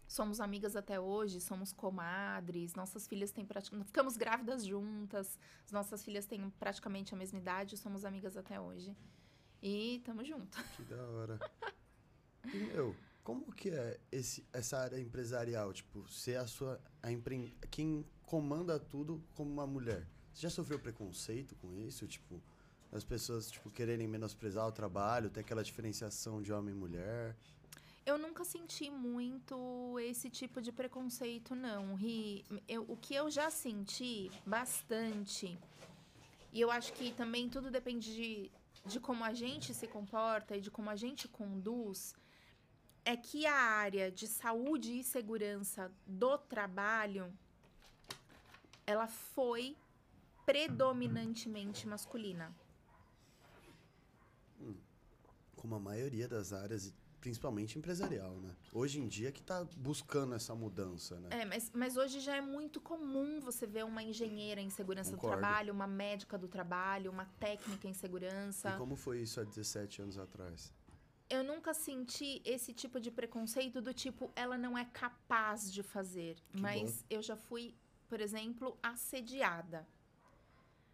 somos 0.08 0.40
amigas 0.40 0.76
até 0.76 1.00
hoje, 1.00 1.40
somos 1.40 1.72
comadres, 1.72 2.76
nossas 2.76 3.08
filhas 3.08 3.32
têm 3.32 3.46
praticamente. 3.46 3.88
Ficamos 3.88 4.18
grávidas 4.18 4.66
juntas, 4.66 5.40
as 5.66 5.72
nossas 5.72 6.04
filhas 6.04 6.26
têm 6.26 6.50
praticamente 6.52 7.14
a 7.14 7.18
mesma 7.18 7.40
idade, 7.40 7.78
somos 7.78 8.06
amigas 8.06 8.38
até 8.38 8.60
hoje. 8.60 8.96
E 9.62 10.02
tamo 10.04 10.24
junto. 10.24 10.62
Que 10.76 10.84
da 10.84 11.02
hora. 11.08 11.40
E, 12.54 12.58
meu, 12.58 12.94
como 13.24 13.52
que 13.54 13.70
é 13.70 14.00
esse, 14.12 14.46
essa 14.52 14.78
área 14.78 15.00
empresarial? 15.00 15.72
Tipo, 15.72 16.08
ser 16.10 16.36
a 16.36 16.46
sua. 16.46 16.82
A 17.02 17.10
empre... 17.10 17.58
Quem 17.72 18.06
comanda 18.24 18.78
tudo 18.78 19.24
como 19.34 19.50
uma 19.50 19.66
mulher. 19.66 20.06
Você 20.34 20.42
já 20.42 20.50
sofreu 20.50 20.78
preconceito 20.80 21.56
com 21.56 21.74
isso? 21.74 22.06
Tipo, 22.08 22.44
as 22.94 23.04
pessoas 23.04 23.50
tipo, 23.50 23.70
quererem 23.70 24.08
menosprezar 24.08 24.68
o 24.68 24.72
trabalho, 24.72 25.30
ter 25.30 25.40
aquela 25.42 25.64
diferenciação 25.64 26.42
de 26.42 26.54
homem 26.54 26.74
e 26.74 26.78
mulher. 26.78 27.36
Eu 28.06 28.18
nunca 28.18 28.44
senti 28.44 28.90
muito 28.90 29.98
esse 30.00 30.30
tipo 30.30 30.62
de 30.62 30.72
preconceito, 30.72 31.56
não, 31.56 31.96
Ri. 31.96 32.46
Eu- 32.68 32.86
o 32.88 32.98
que 32.98 33.16
eu 33.16 33.32
já 33.32 33.50
senti 33.50 34.30
bastante, 34.46 35.58
e 36.52 36.60
eu 36.62 36.70
acho 36.70 36.92
que 36.94 37.14
também 37.14 37.50
tudo 37.50 37.72
depende 37.72 38.14
de, 38.14 38.52
de 38.86 39.00
como 39.00 39.24
a 39.24 39.34
gente 39.34 39.74
se 39.74 39.88
comporta 39.88 40.56
e 40.58 40.62
de 40.62 40.70
como 40.70 40.90
a 40.90 40.96
gente 40.96 41.28
conduz, 41.28 42.14
é 43.06 43.16
que 43.18 43.46
a 43.46 43.56
área 43.56 44.12
de 44.12 44.28
saúde 44.28 45.00
e 45.00 45.04
segurança 45.04 45.92
do 46.06 46.38
trabalho, 46.38 47.34
ela 48.86 49.08
foi 49.08 49.76
predominantemente 50.46 51.88
masculina. 51.88 52.54
Como 55.64 55.76
a 55.76 55.80
maioria 55.80 56.28
das 56.28 56.52
áreas, 56.52 56.94
principalmente 57.22 57.80
empresarial, 57.80 58.36
né? 58.42 58.54
Hoje 58.74 59.00
em 59.00 59.08
dia 59.08 59.32
que 59.32 59.42
tá 59.42 59.66
buscando 59.78 60.36
essa 60.36 60.54
mudança, 60.54 61.18
né? 61.22 61.30
É, 61.32 61.46
mas, 61.46 61.72
mas 61.74 61.96
hoje 61.96 62.20
já 62.20 62.36
é 62.36 62.42
muito 62.42 62.82
comum 62.82 63.40
você 63.40 63.66
ver 63.66 63.86
uma 63.86 64.04
engenheira 64.04 64.60
em 64.60 64.70
segurança 64.70 65.12
Concordo. 65.12 65.38
do 65.38 65.40
trabalho, 65.40 65.74
uma 65.74 65.88
médica 65.88 66.38
do 66.38 66.50
trabalho, 66.50 67.10
uma 67.10 67.24
técnica 67.40 67.88
em 67.88 67.94
segurança. 67.94 68.72
E 68.72 68.78
como 68.78 68.98
foi 68.98 69.22
isso 69.22 69.40
há 69.40 69.46
17 69.46 70.02
anos 70.02 70.18
atrás? 70.18 70.74
Eu 71.30 71.46
nunca 71.46 71.74
senti 71.74 72.42
esse 72.44 72.74
tipo 72.74 73.00
de 73.00 73.10
preconceito 73.10 73.82
do 73.82 73.94
tipo, 73.94 74.34
ela 74.36 74.58
não 74.58 74.78
é 74.78 74.84
capaz 74.84 75.72
de 75.72 75.82
fazer. 75.82 76.36
mas 76.60 77.06
eu 77.10 77.22
já 77.22 77.38
fui, 77.38 77.74
por 78.10 78.20
exemplo, 78.20 78.78
assediada. 78.84 79.88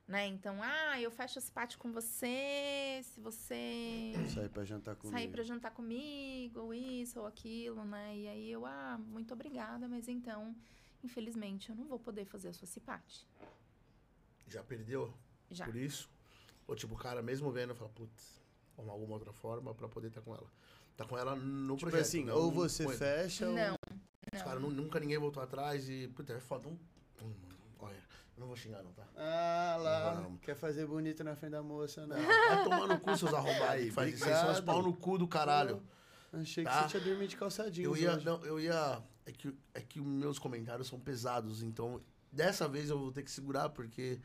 Né? 0.09 0.25
Então, 0.25 0.57
ah, 0.63 0.99
eu 0.99 1.11
fecho 1.11 1.37
esse 1.37 1.51
pátio 1.51 1.77
com 1.77 1.91
você, 1.91 2.99
se 3.03 3.19
você 3.21 4.11
Sair 4.33 4.49
pra 4.49 4.65
jantar 4.65 4.95
comigo. 4.95 5.15
sair 5.15 5.27
pra 5.29 5.43
jantar 5.43 5.69
comigo, 5.71 6.61
ou 6.61 6.73
isso 6.73 7.19
ou 7.19 7.27
aquilo, 7.27 7.85
né? 7.85 8.17
E 8.17 8.27
aí 8.27 8.51
eu, 8.51 8.65
ah, 8.65 8.97
muito 8.97 9.31
obrigada, 9.35 9.87
mas 9.87 10.07
então, 10.07 10.55
infelizmente, 11.03 11.69
eu 11.69 11.75
não 11.75 11.85
vou 11.85 11.99
poder 11.99 12.25
fazer 12.25 12.47
a 12.49 12.53
sua 12.53 12.65
cipate. 12.65 13.23
Já 14.47 14.63
perdeu 14.63 15.13
Já. 15.51 15.65
por 15.65 15.75
isso? 15.75 16.09
Ou 16.67 16.75
tipo, 16.75 16.95
o 16.95 16.97
cara 16.97 17.21
mesmo 17.21 17.51
vendo, 17.51 17.75
fala, 17.75 17.91
putz, 17.91 18.41
arrumar 18.75 18.93
alguma 18.93 19.13
outra 19.13 19.31
forma 19.31 19.75
pra 19.75 19.87
poder 19.87 20.07
estar 20.07 20.21
com 20.21 20.33
ela. 20.33 20.51
Tá 20.97 21.05
com 21.05 21.19
ela 21.19 21.35
no 21.35 21.75
Tipo 21.75 21.91
projeto. 21.91 22.07
assim, 22.07 22.25
não 22.25 22.35
ou 22.35 22.51
você 22.51 22.87
fecha 22.97 23.47
ou... 23.47 23.53
Não, 23.53 23.75
Os 24.33 24.41
caras 24.41 24.59
nu- 24.59 24.71
nunca 24.71 24.99
ninguém 24.99 25.19
voltou 25.19 25.43
atrás 25.43 25.87
e, 25.87 26.07
puta, 26.15 26.33
é 26.33 26.39
foda. 26.39 26.67
Um, 26.67 26.77
um, 27.21 27.33
não 28.39 28.47
vou 28.47 28.56
xingar 28.56 28.82
não, 28.84 28.91
tá? 28.93 29.04
Ah, 29.15 29.78
lá. 29.80 30.15
Não. 30.21 30.38
Quer 30.38 30.56
fazer 30.56 30.86
bonito 30.88 31.23
na 31.23 31.36
frente 31.36 31.52
da 31.52 31.62
moça, 31.62 32.08
não. 32.08 32.15
Vai 32.15 32.63
tomar 32.63 32.88
no 32.88 32.99
cu, 32.99 33.17
seus 33.17 33.34
arrombados. 33.34 33.69
Aí, 33.69 33.86
que 33.86 33.91
faz 33.91 34.13
isso. 34.13 34.23
São 34.23 34.34
os 34.34 34.39
obrigado. 34.41 34.65
pau 34.65 34.82
no 34.82 34.93
cu 34.95 35.17
do 35.17 35.28
caralho. 35.28 35.84
Achei 36.32 36.63
que 36.63 36.69
Tá. 36.69 36.84
você 36.84 36.89
tinha 36.89 37.04
dormido 37.04 37.28
de 37.28 37.38
calçadinho. 37.38 37.86
Eu 37.89 37.97
ia, 37.97 38.15
hoje. 38.15 38.25
não, 38.25 38.45
eu 38.45 38.60
ia. 38.60 39.02
É 39.25 39.32
que, 39.32 39.56
é 39.73 39.82
que 39.82 39.99
os 39.99 40.06
meus 40.06 40.39
comentários 40.39 40.88
são 40.88 40.99
pesados, 40.99 41.62
então 41.62 42.02
dessa 42.32 42.67
vez 42.67 42.89
eu 42.89 42.97
vou 42.97 43.12
ter 43.12 43.23
que 43.23 43.32
segurar, 43.32 43.69
porque. 43.69 44.19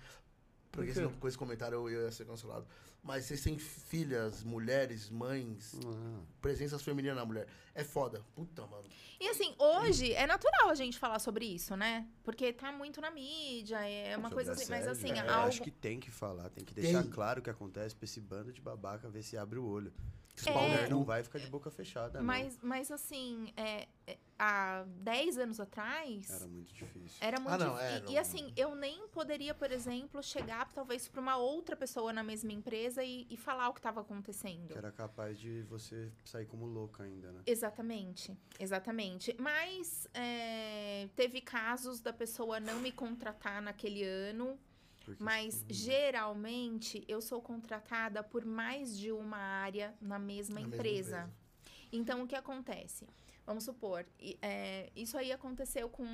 Porque 0.70 0.88
Por 0.88 0.94
senão 0.94 1.12
com 1.12 1.28
esse 1.28 1.38
comentário 1.38 1.76
eu 1.76 1.90
ia 2.04 2.10
ser 2.10 2.24
cancelado. 2.26 2.66
Mas 3.04 3.26
vocês 3.26 3.42
têm 3.42 3.58
filhas, 3.58 4.42
mulheres, 4.42 5.10
mães, 5.10 5.74
Ah, 5.84 6.20
presenças 6.40 6.82
femininas 6.82 7.16
na 7.16 7.24
mulher. 7.24 7.46
É 7.74 7.84
foda. 7.84 8.24
Puta, 8.34 8.66
mano. 8.66 8.84
E 9.20 9.28
assim, 9.28 9.54
hoje 9.58 10.12
é 10.14 10.26
natural 10.26 10.70
a 10.70 10.74
gente 10.74 10.98
falar 10.98 11.18
sobre 11.18 11.44
isso, 11.44 11.76
né? 11.76 12.08
Porque 12.22 12.50
tá 12.52 12.72
muito 12.72 13.02
na 13.02 13.10
mídia, 13.10 13.76
é 13.86 14.16
uma 14.16 14.30
sobre 14.30 14.34
coisa 14.46 14.52
assim, 14.52 14.70
mas 14.70 14.88
assim, 14.88 15.10
é, 15.12 15.20
algo. 15.20 15.48
Acho 15.48 15.62
que 15.62 15.70
tem 15.70 16.00
que 16.00 16.10
falar, 16.10 16.48
tem 16.48 16.64
que 16.64 16.72
deixar 16.72 17.02
Tem. 17.02 17.10
claro 17.10 17.40
o 17.40 17.42
que 17.42 17.50
acontece 17.50 17.94
pra 17.94 18.04
esse 18.06 18.20
bando 18.20 18.50
de 18.52 18.60
babaca 18.62 19.08
ver 19.10 19.22
se 19.22 19.36
abre 19.36 19.58
o 19.58 19.64
olho. 19.66 19.92
Esse 20.36 20.48
É. 20.48 20.88
não 20.88 21.04
vai 21.04 21.22
ficar 21.22 21.38
de 21.38 21.46
boca 21.46 21.70
fechada, 21.70 22.20
Mas, 22.22 22.58
mas 22.62 22.90
assim, 22.90 23.52
é, 23.56 23.86
é, 24.06 24.16
há 24.38 24.84
10 25.02 25.38
anos 25.38 25.60
atrás. 25.60 26.28
Era 26.30 26.46
muito 26.46 26.72
difícil. 26.74 27.18
Era 27.20 27.38
muito 27.40 27.52
Ah, 27.54 27.58
não, 27.58 27.74
difí- 27.74 27.84
é, 27.84 28.10
e, 28.10 28.14
e 28.14 28.18
assim, 28.18 28.52
eu 28.56 28.74
nem 28.74 29.06
poderia, 29.08 29.54
por 29.54 29.70
exemplo, 29.70 30.22
chegar 30.22 30.70
talvez 30.72 31.06
para 31.08 31.20
uma 31.20 31.36
outra 31.36 31.76
pessoa 31.76 32.12
na 32.12 32.22
mesma 32.22 32.52
empresa 32.52 33.02
e, 33.04 33.26
e 33.30 33.36
falar 33.36 33.68
o 33.68 33.72
que 33.72 33.78
estava 33.80 34.00
acontecendo. 34.00 34.68
Que 34.72 34.78
era 34.78 34.90
capaz 34.92 35.38
de 35.38 35.62
você 35.62 36.10
sair 36.24 36.46
como 36.46 36.66
louca 36.66 37.04
ainda, 37.04 37.30
né? 37.32 37.42
Exatamente, 37.46 38.36
exatamente. 38.58 39.34
Mas 39.38 40.08
é, 40.14 41.08
teve 41.14 41.40
casos 41.40 42.00
da 42.00 42.12
pessoa 42.12 42.58
não 42.60 42.80
me 42.80 42.90
contratar 42.92 43.62
naquele 43.62 44.02
ano, 44.02 44.58
Porque 45.04 45.22
mas 45.22 45.54
senão- 45.54 45.72
geralmente 45.72 47.04
eu 47.06 47.20
sou 47.20 47.40
contratada 47.40 48.22
por 48.22 48.44
mais 48.44 48.96
de 48.96 49.12
uma 49.12 49.36
área 49.38 49.94
na 50.00 50.18
mesma, 50.18 50.54
Na 50.54 50.60
mesma 50.66 50.76
empresa. 50.76 51.18
empresa. 51.20 51.44
Então, 51.92 52.22
o 52.22 52.26
que 52.26 52.34
acontece? 52.34 53.06
Vamos 53.46 53.64
supor, 53.64 54.06
é, 54.40 54.90
isso 54.96 55.18
aí 55.18 55.30
aconteceu 55.30 55.88
com 55.88 56.04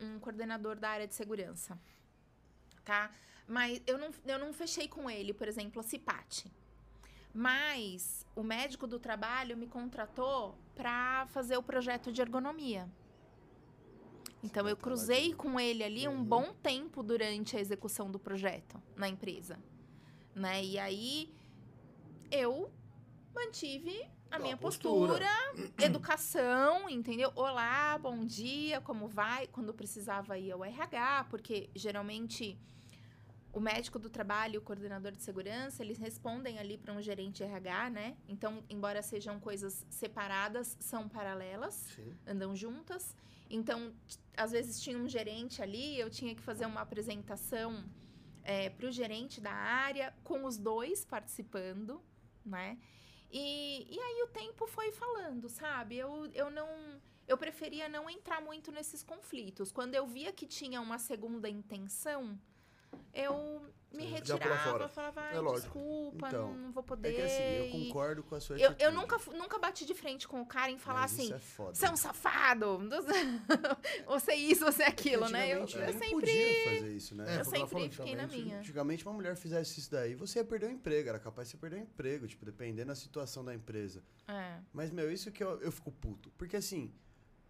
um 0.00 0.20
coordenador 0.20 0.76
da 0.78 0.88
área 0.88 1.06
de 1.08 1.14
segurança, 1.14 1.76
tá? 2.84 3.10
Mas 3.46 3.82
eu 3.86 3.98
não, 3.98 4.10
eu 4.24 4.38
não 4.38 4.52
fechei 4.52 4.86
com 4.86 5.10
ele, 5.10 5.34
por 5.34 5.48
exemplo, 5.48 5.80
a 5.80 5.82
CIPAT. 5.82 6.46
Mas 7.32 8.24
o 8.36 8.44
médico 8.44 8.86
do 8.86 9.00
trabalho 9.00 9.56
me 9.56 9.66
contratou 9.66 10.56
para 10.76 11.26
fazer 11.26 11.56
o 11.56 11.62
projeto 11.62 12.12
de 12.12 12.20
ergonomia. 12.20 12.88
Então, 14.40 14.68
eu 14.68 14.76
tá 14.76 14.82
cruzei 14.82 15.34
com 15.34 15.58
ele 15.58 15.82
ali 15.82 16.06
um 16.06 16.18
Uhum. 16.18 16.24
bom 16.24 16.54
tempo 16.54 17.02
durante 17.02 17.56
a 17.56 17.60
execução 17.60 18.10
do 18.10 18.18
projeto 18.20 18.80
na 18.94 19.08
empresa. 19.08 19.58
Né? 20.34 20.64
E 20.64 20.78
aí, 20.78 21.34
eu 22.30 22.70
mantive 23.34 24.08
a 24.34 24.38
minha 24.38 24.56
postura. 24.56 25.12
postura, 25.12 25.74
educação, 25.78 26.90
entendeu? 26.90 27.30
Olá, 27.36 27.96
bom 27.98 28.24
dia, 28.24 28.80
como 28.80 29.06
vai? 29.06 29.46
Quando 29.46 29.72
precisava 29.72 30.36
ir 30.36 30.50
ao 30.50 30.64
RH, 30.64 31.26
porque 31.30 31.70
geralmente 31.74 32.58
o 33.52 33.60
médico 33.60 33.96
do 33.96 34.10
trabalho 34.10 34.54
e 34.54 34.58
o 34.58 34.60
coordenador 34.60 35.12
de 35.12 35.22
segurança, 35.22 35.84
eles 35.84 35.98
respondem 35.98 36.58
ali 36.58 36.76
para 36.76 36.92
um 36.92 37.00
gerente 37.00 37.44
RH, 37.44 37.90
né? 37.90 38.16
Então, 38.26 38.64
embora 38.68 39.02
sejam 39.02 39.38
coisas 39.38 39.86
separadas, 39.88 40.76
são 40.80 41.08
paralelas 41.08 41.74
Sim. 41.94 42.12
andam 42.26 42.56
juntas. 42.56 43.14
Então, 43.48 43.94
às 44.36 44.50
vezes 44.50 44.80
tinha 44.80 44.98
um 44.98 45.08
gerente 45.08 45.62
ali, 45.62 45.96
eu 45.96 46.10
tinha 46.10 46.34
que 46.34 46.42
fazer 46.42 46.66
uma 46.66 46.80
apresentação 46.80 47.84
para 48.76 48.88
o 48.88 48.90
gerente 48.90 49.40
da 49.40 49.52
área, 49.52 50.12
com 50.24 50.44
os 50.44 50.58
dois 50.58 51.04
participando, 51.04 52.02
né? 52.44 52.76
E, 53.36 53.88
e 53.90 53.98
aí 53.98 54.22
o 54.22 54.28
tempo 54.28 54.64
foi 54.68 54.92
falando, 54.92 55.48
sabe? 55.48 55.96
Eu, 55.96 56.30
eu 56.32 56.50
não. 56.50 56.68
Eu 57.26 57.36
preferia 57.36 57.88
não 57.88 58.08
entrar 58.08 58.40
muito 58.40 58.70
nesses 58.70 59.02
conflitos. 59.02 59.72
Quando 59.72 59.96
eu 59.96 60.06
via 60.06 60.32
que 60.32 60.46
tinha 60.46 60.80
uma 60.80 60.98
segunda 61.00 61.48
intenção, 61.48 62.38
eu 63.12 63.66
me 63.94 64.04
retirava, 64.04 64.88
falava, 64.88 65.20
É 65.22 65.36
Ai, 65.36 65.38
lógico. 65.38 65.62
desculpa, 65.78 66.28
Então, 66.28 66.48
não, 66.52 66.58
não 66.58 66.72
vou 66.72 66.82
poder. 66.82 67.08
É 67.08 67.12
que 67.12 67.22
assim, 67.22 67.42
eu 67.42 67.70
concordo 67.70 68.22
com 68.22 68.34
a 68.34 68.40
sua 68.40 68.58
eu, 68.58 68.74
eu 68.78 68.92
nunca, 68.92 69.18
nunca 69.32 69.58
bati 69.58 69.84
de 69.84 69.94
frente 69.94 70.26
com 70.28 70.40
o 70.40 70.46
cara 70.46 70.70
em 70.70 70.78
falar 70.78 71.00
mas 71.02 71.12
assim, 71.12 71.32
é 71.32 71.38
você 71.38 71.86
é 71.86 71.90
um 71.90 71.96
safado, 71.96 72.78
você 74.06 74.32
é 74.32 74.36
isso, 74.36 74.64
você 74.64 74.82
é 74.82 74.88
aquilo, 74.88 75.28
né? 75.28 75.48
Eu, 75.48 75.60
eu 75.60 75.66
nem 75.66 75.92
sempre. 75.92 76.10
podia 76.10 76.64
fazer 76.64 76.92
isso, 76.92 77.14
né? 77.14 77.36
É, 77.36 77.40
Eu 77.40 77.44
sempre 77.44 77.68
falou, 77.68 77.90
fiquei 77.90 78.16
na 78.16 78.26
minha. 78.26 78.58
Antigamente, 78.58 79.04
uma 79.06 79.14
mulher 79.14 79.36
fizesse 79.36 79.80
isso 79.80 79.90
daí, 79.90 80.14
você 80.14 80.38
ia 80.38 80.44
perder 80.44 80.66
o 80.66 80.70
emprego. 80.70 81.08
Era 81.08 81.18
capaz 81.18 81.48
de 81.48 81.52
você 81.52 81.58
perder 81.58 81.76
o 81.76 81.80
emprego, 81.80 82.26
tipo, 82.26 82.44
dependendo 82.44 82.88
da 82.88 82.94
situação 82.94 83.44
da 83.44 83.54
empresa. 83.54 84.02
É. 84.28 84.58
Mas, 84.72 84.90
meu, 84.90 85.10
isso 85.12 85.30
que 85.30 85.42
eu, 85.42 85.60
eu 85.60 85.72
fico 85.72 85.90
puto. 85.92 86.30
Porque, 86.36 86.56
assim, 86.56 86.92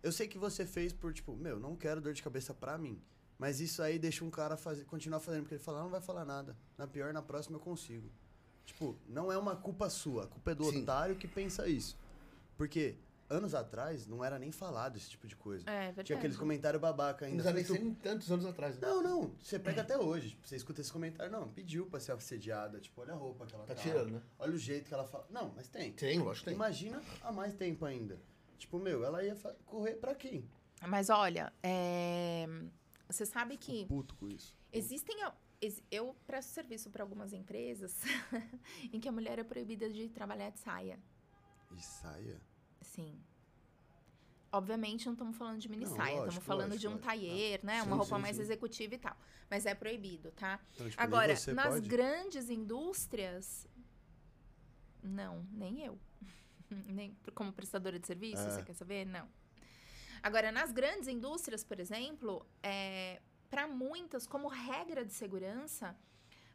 eu 0.02 0.12
sei 0.12 0.28
que 0.28 0.38
você 0.38 0.66
fez 0.66 0.92
por, 0.92 1.12
tipo, 1.12 1.37
meu, 1.37 1.59
não 1.59 1.76
quero 1.76 2.00
dor 2.00 2.12
de 2.12 2.22
cabeça 2.22 2.52
pra 2.52 2.76
mim. 2.76 3.00
Mas 3.38 3.61
isso 3.61 3.83
aí 3.83 3.99
deixa 3.99 4.25
um 4.25 4.31
cara 4.31 4.57
fazer, 4.57 4.85
continuar 4.85 5.20
fazendo, 5.20 5.42
porque 5.42 5.55
ele 5.57 5.62
fala, 5.62 5.81
"Ah, 5.81 5.83
não 5.83 5.90
vai 5.90 6.01
falar 6.01 6.25
nada. 6.25 6.57
Na 6.79 6.87
pior, 6.87 7.12
na 7.12 7.23
próxima 7.23 7.57
eu 7.57 7.61
consigo. 7.61 8.09
Tipo, 8.64 8.97
não 9.09 9.31
é 9.31 9.37
uma 9.37 9.57
culpa 9.57 9.90
sua, 9.90 10.25
a 10.25 10.27
culpa 10.27 10.53
é 10.53 10.55
do 10.55 10.64
Sim. 10.64 10.83
otário 10.83 11.16
que 11.16 11.29
pensa 11.29 11.66
isso. 11.68 11.99
Porque 12.57 12.97
anos 13.29 13.55
atrás 13.55 14.07
não 14.07 14.25
era 14.25 14.38
nem 14.38 14.53
falado 14.53 14.97
esse 14.97 15.11
tipo 15.11 15.27
de 15.27 15.35
coisa. 15.35 15.68
É 15.68 15.87
verdade. 15.87 16.07
Tinha 16.07 16.18
aqueles 16.18 16.37
comentários 16.37 16.81
babaca 16.81 17.27
Não 17.27 17.33
ainda. 17.33 17.53
precisa 17.53 17.75
nem 17.75 17.83
ser 17.83 17.87
em 17.90 17.94
tantos 17.94 18.31
anos 18.31 18.47
atrás. 18.47 18.79
né? 18.79 18.87
Não, 18.87 19.03
não. 19.03 19.33
Você 19.42 19.59
pega 19.59 19.83
até 19.83 19.99
hoje. 19.99 20.31
Tipo, 20.31 20.47
você 20.47 20.57
escuta 20.57 20.81
esse 20.81 20.92
comentário. 20.92 21.31
Não, 21.33 21.49
pediu 21.49 21.87
pra 21.87 21.99
ser 22.01 22.12
assediada. 22.12 22.79
Tipo, 22.81 23.01
olha 23.03 23.12
a 23.12 23.16
roupa 23.16 23.44
que 23.44 23.55
ela 23.55 23.64
Tá 23.64 23.75
tá. 23.75 23.83
tirando, 23.83 24.12
né? 24.12 24.23
Olha 24.38 24.53
o 24.55 24.59
jeito 24.59 24.87
que 24.88 24.94
ela 24.94 25.05
fala. 25.05 25.27
Não, 25.31 25.53
mas 25.57 25.68
tem. 25.68 25.92
Tem, 25.92 26.18
lógico 26.20 26.44
que 26.44 26.51
tem. 26.51 26.55
Imagina 26.55 27.03
há 27.23 27.33
mais 27.33 27.55
tempo 27.55 27.85
ainda. 27.85 28.18
Tipo, 28.59 28.79
meu, 28.79 29.05
ela 29.05 29.23
ia 29.25 29.35
correr 29.66 29.94
pra 29.97 30.14
quem? 30.14 30.49
Mas 30.87 31.11
olha, 31.11 31.53
é, 31.62 32.47
você 33.09 33.25
sabe 33.27 33.57
que 33.57 33.73
Fico 33.83 33.88
puto 33.88 34.14
com 34.17 34.29
isso. 34.29 34.57
existem. 34.73 35.17
Eu 35.90 36.14
presto 36.27 36.51
serviço 36.51 36.90
para 36.90 37.03
algumas 37.03 37.33
empresas 37.33 37.99
em 38.93 39.01
que 39.01 39.09
a 39.09 39.12
mulher 39.12 39.38
é 39.38 39.45
proibida 39.45 39.88
de 39.90 40.09
trabalhar 40.11 40.51
de 40.51 40.59
saia. 40.59 40.99
E 41.75 41.81
saia? 41.81 42.40
Sim. 42.83 43.19
Obviamente 44.53 45.07
não 45.07 45.14
estamos 45.14 45.37
falando 45.37 45.59
de 45.59 45.69
mini 45.69 45.85
Não, 45.85 45.97
saia, 45.97 46.19
estamos 46.19 46.45
falando 46.45 46.69
lógico, 46.73 46.81
de 46.81 46.87
um 46.88 46.90
lógico. 46.93 47.09
taier, 47.09 47.64
né? 47.64 47.81
Sim, 47.81 47.87
uma 47.88 47.97
roupa 47.97 48.17
sim, 48.17 48.23
mais 48.23 48.37
sim. 48.37 48.43
executiva 48.43 48.95
e 48.95 48.99
tal. 48.99 49.17
Mas 49.51 49.64
é 49.67 49.75
proibido, 49.75 50.31
tá? 50.33 50.61
Então, 50.75 50.88
tipo, 50.90 51.03
Agora, 51.03 51.33
nas 51.33 51.45
pode? 51.75 51.88
grandes 51.88 52.51
indústrias, 52.51 53.67
não, 55.03 55.45
nem 55.51 55.81
eu. 55.85 55.99
nem 56.87 57.17
como 57.35 57.53
prestadora 57.53 57.99
de 57.99 58.07
serviço, 58.07 58.43
É. 58.43 58.51
você 58.51 58.62
quer 58.62 58.75
saber? 58.75 59.05
Não. 59.07 59.29
Agora, 60.25 60.51
nas 60.51 60.73
grandes 60.73 61.07
indústrias, 61.07 61.63
por 61.63 61.79
exemplo, 61.79 62.47
é, 62.63 63.21
para 63.51 63.67
muitas, 63.69 64.27
como 64.27 64.49
regra 64.49 65.05
de 65.05 65.13
segurança, 65.13 65.95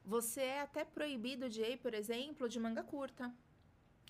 você 0.03 0.41
é 0.41 0.61
até 0.61 0.83
proibido 0.83 1.47
de 1.47 1.61
ir, 1.61 1.77
por 1.77 1.93
exemplo, 1.93 2.49
de 2.49 2.59
manga 2.59 2.81
curta, 2.81 3.31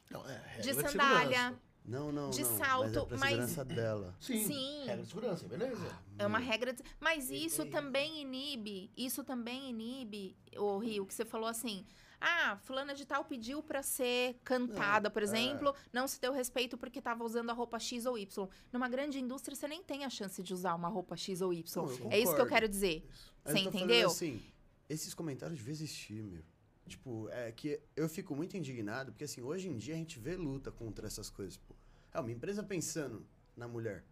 Não, 0.10 0.22
é, 0.30 0.38
regra 0.38 0.62
de 0.62 0.64
segurança. 0.70 0.92
sandália. 0.92 1.60
Não, 1.84 2.10
não, 2.10 2.30
de 2.30 2.42
não. 2.44 2.58
salto, 2.58 2.86
mas 2.94 2.96
é 2.96 3.06
pra 3.06 3.18
mas- 3.18 3.30
segurança 3.32 3.66
dela. 3.66 4.16
Sim, 4.18 4.46
Sim. 4.48 4.86
regra 4.86 5.04
de 5.04 5.10
segurança, 5.10 5.46
beleza. 5.46 6.00
É 6.18 6.26
uma 6.26 6.40
regra. 6.40 6.72
De... 6.72 6.82
Mas 6.98 7.30
isso 7.30 7.64
e- 7.64 7.70
também 7.70 8.22
inibe. 8.22 8.90
Isso 8.96 9.26
também 9.26 9.70
inibe, 9.72 10.38
o 10.56 10.78
Rio, 10.78 11.06
que 11.06 11.14
você 11.14 11.26
falou 11.26 11.48
assim. 11.50 11.86
Ah, 12.22 12.58
fulana 12.64 12.94
de 12.94 13.06
tal 13.06 13.24
pediu 13.24 13.64
pra 13.64 13.82
ser 13.82 14.40
cantada, 14.44 15.08
Não, 15.08 15.14
por 15.14 15.22
é. 15.22 15.26
exemplo, 15.26 15.74
não 15.94 16.08
se 16.08 16.20
deu 16.20 16.34
respeito 16.34 16.78
porque 16.78 17.02
tava 17.02 17.24
usando 17.24 17.50
a 17.50 17.54
roupa 17.54 17.80
X 17.80 18.06
ou 18.06 18.18
Y. 18.18 18.48
Numa 18.74 18.90
grande 18.90 19.20
indústria, 19.20 19.56
você 19.56 19.68
nem 19.68 19.82
tem 19.82 20.04
a 20.04 20.10
chance 20.10 20.44
de 20.44 20.54
usar 20.54 20.76
uma 20.76 20.90
roupa 20.90 21.16
X 21.16 21.42
ou 21.42 21.54
Y. 21.54 21.86
Não, 22.00 22.12
é 22.12 22.20
isso 22.20 22.36
que 22.36 22.42
eu 22.42 22.48
quero 22.48 22.68
dizer. 22.68 23.06
Isso. 23.10 23.34
Você 23.46 23.60
entendeu? 23.60 24.10
assim, 24.10 24.42
esses 24.90 25.14
comentários 25.14 25.58
deviam 25.58 25.72
existir, 25.72 26.22
meu. 26.22 26.44
Tipo, 26.88 27.30
é 27.30 27.52
que 27.52 27.80
eu 27.96 28.10
fico 28.10 28.36
muito 28.36 28.58
indignado, 28.58 29.12
porque 29.12 29.24
assim, 29.24 29.42
hoje 29.42 29.70
em 29.70 29.78
dia 29.78 29.94
a 29.94 29.98
gente 29.98 30.20
vê 30.20 30.36
luta 30.36 30.72
contra 30.72 31.08
essas 31.08 31.30
coisas, 31.30 31.56
pô. 31.56 31.76
É, 32.12 32.20
uma 32.20 32.32
empresa 32.32 32.64
pensando 32.64 33.26
na 33.56 33.68
mulher. 33.68 34.04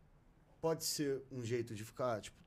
Pode 0.61 0.85
ser 0.85 1.23
um 1.31 1.43
jeito 1.43 1.73
de 1.73 1.83
ficar, 1.83 2.21
tipo, 2.21 2.37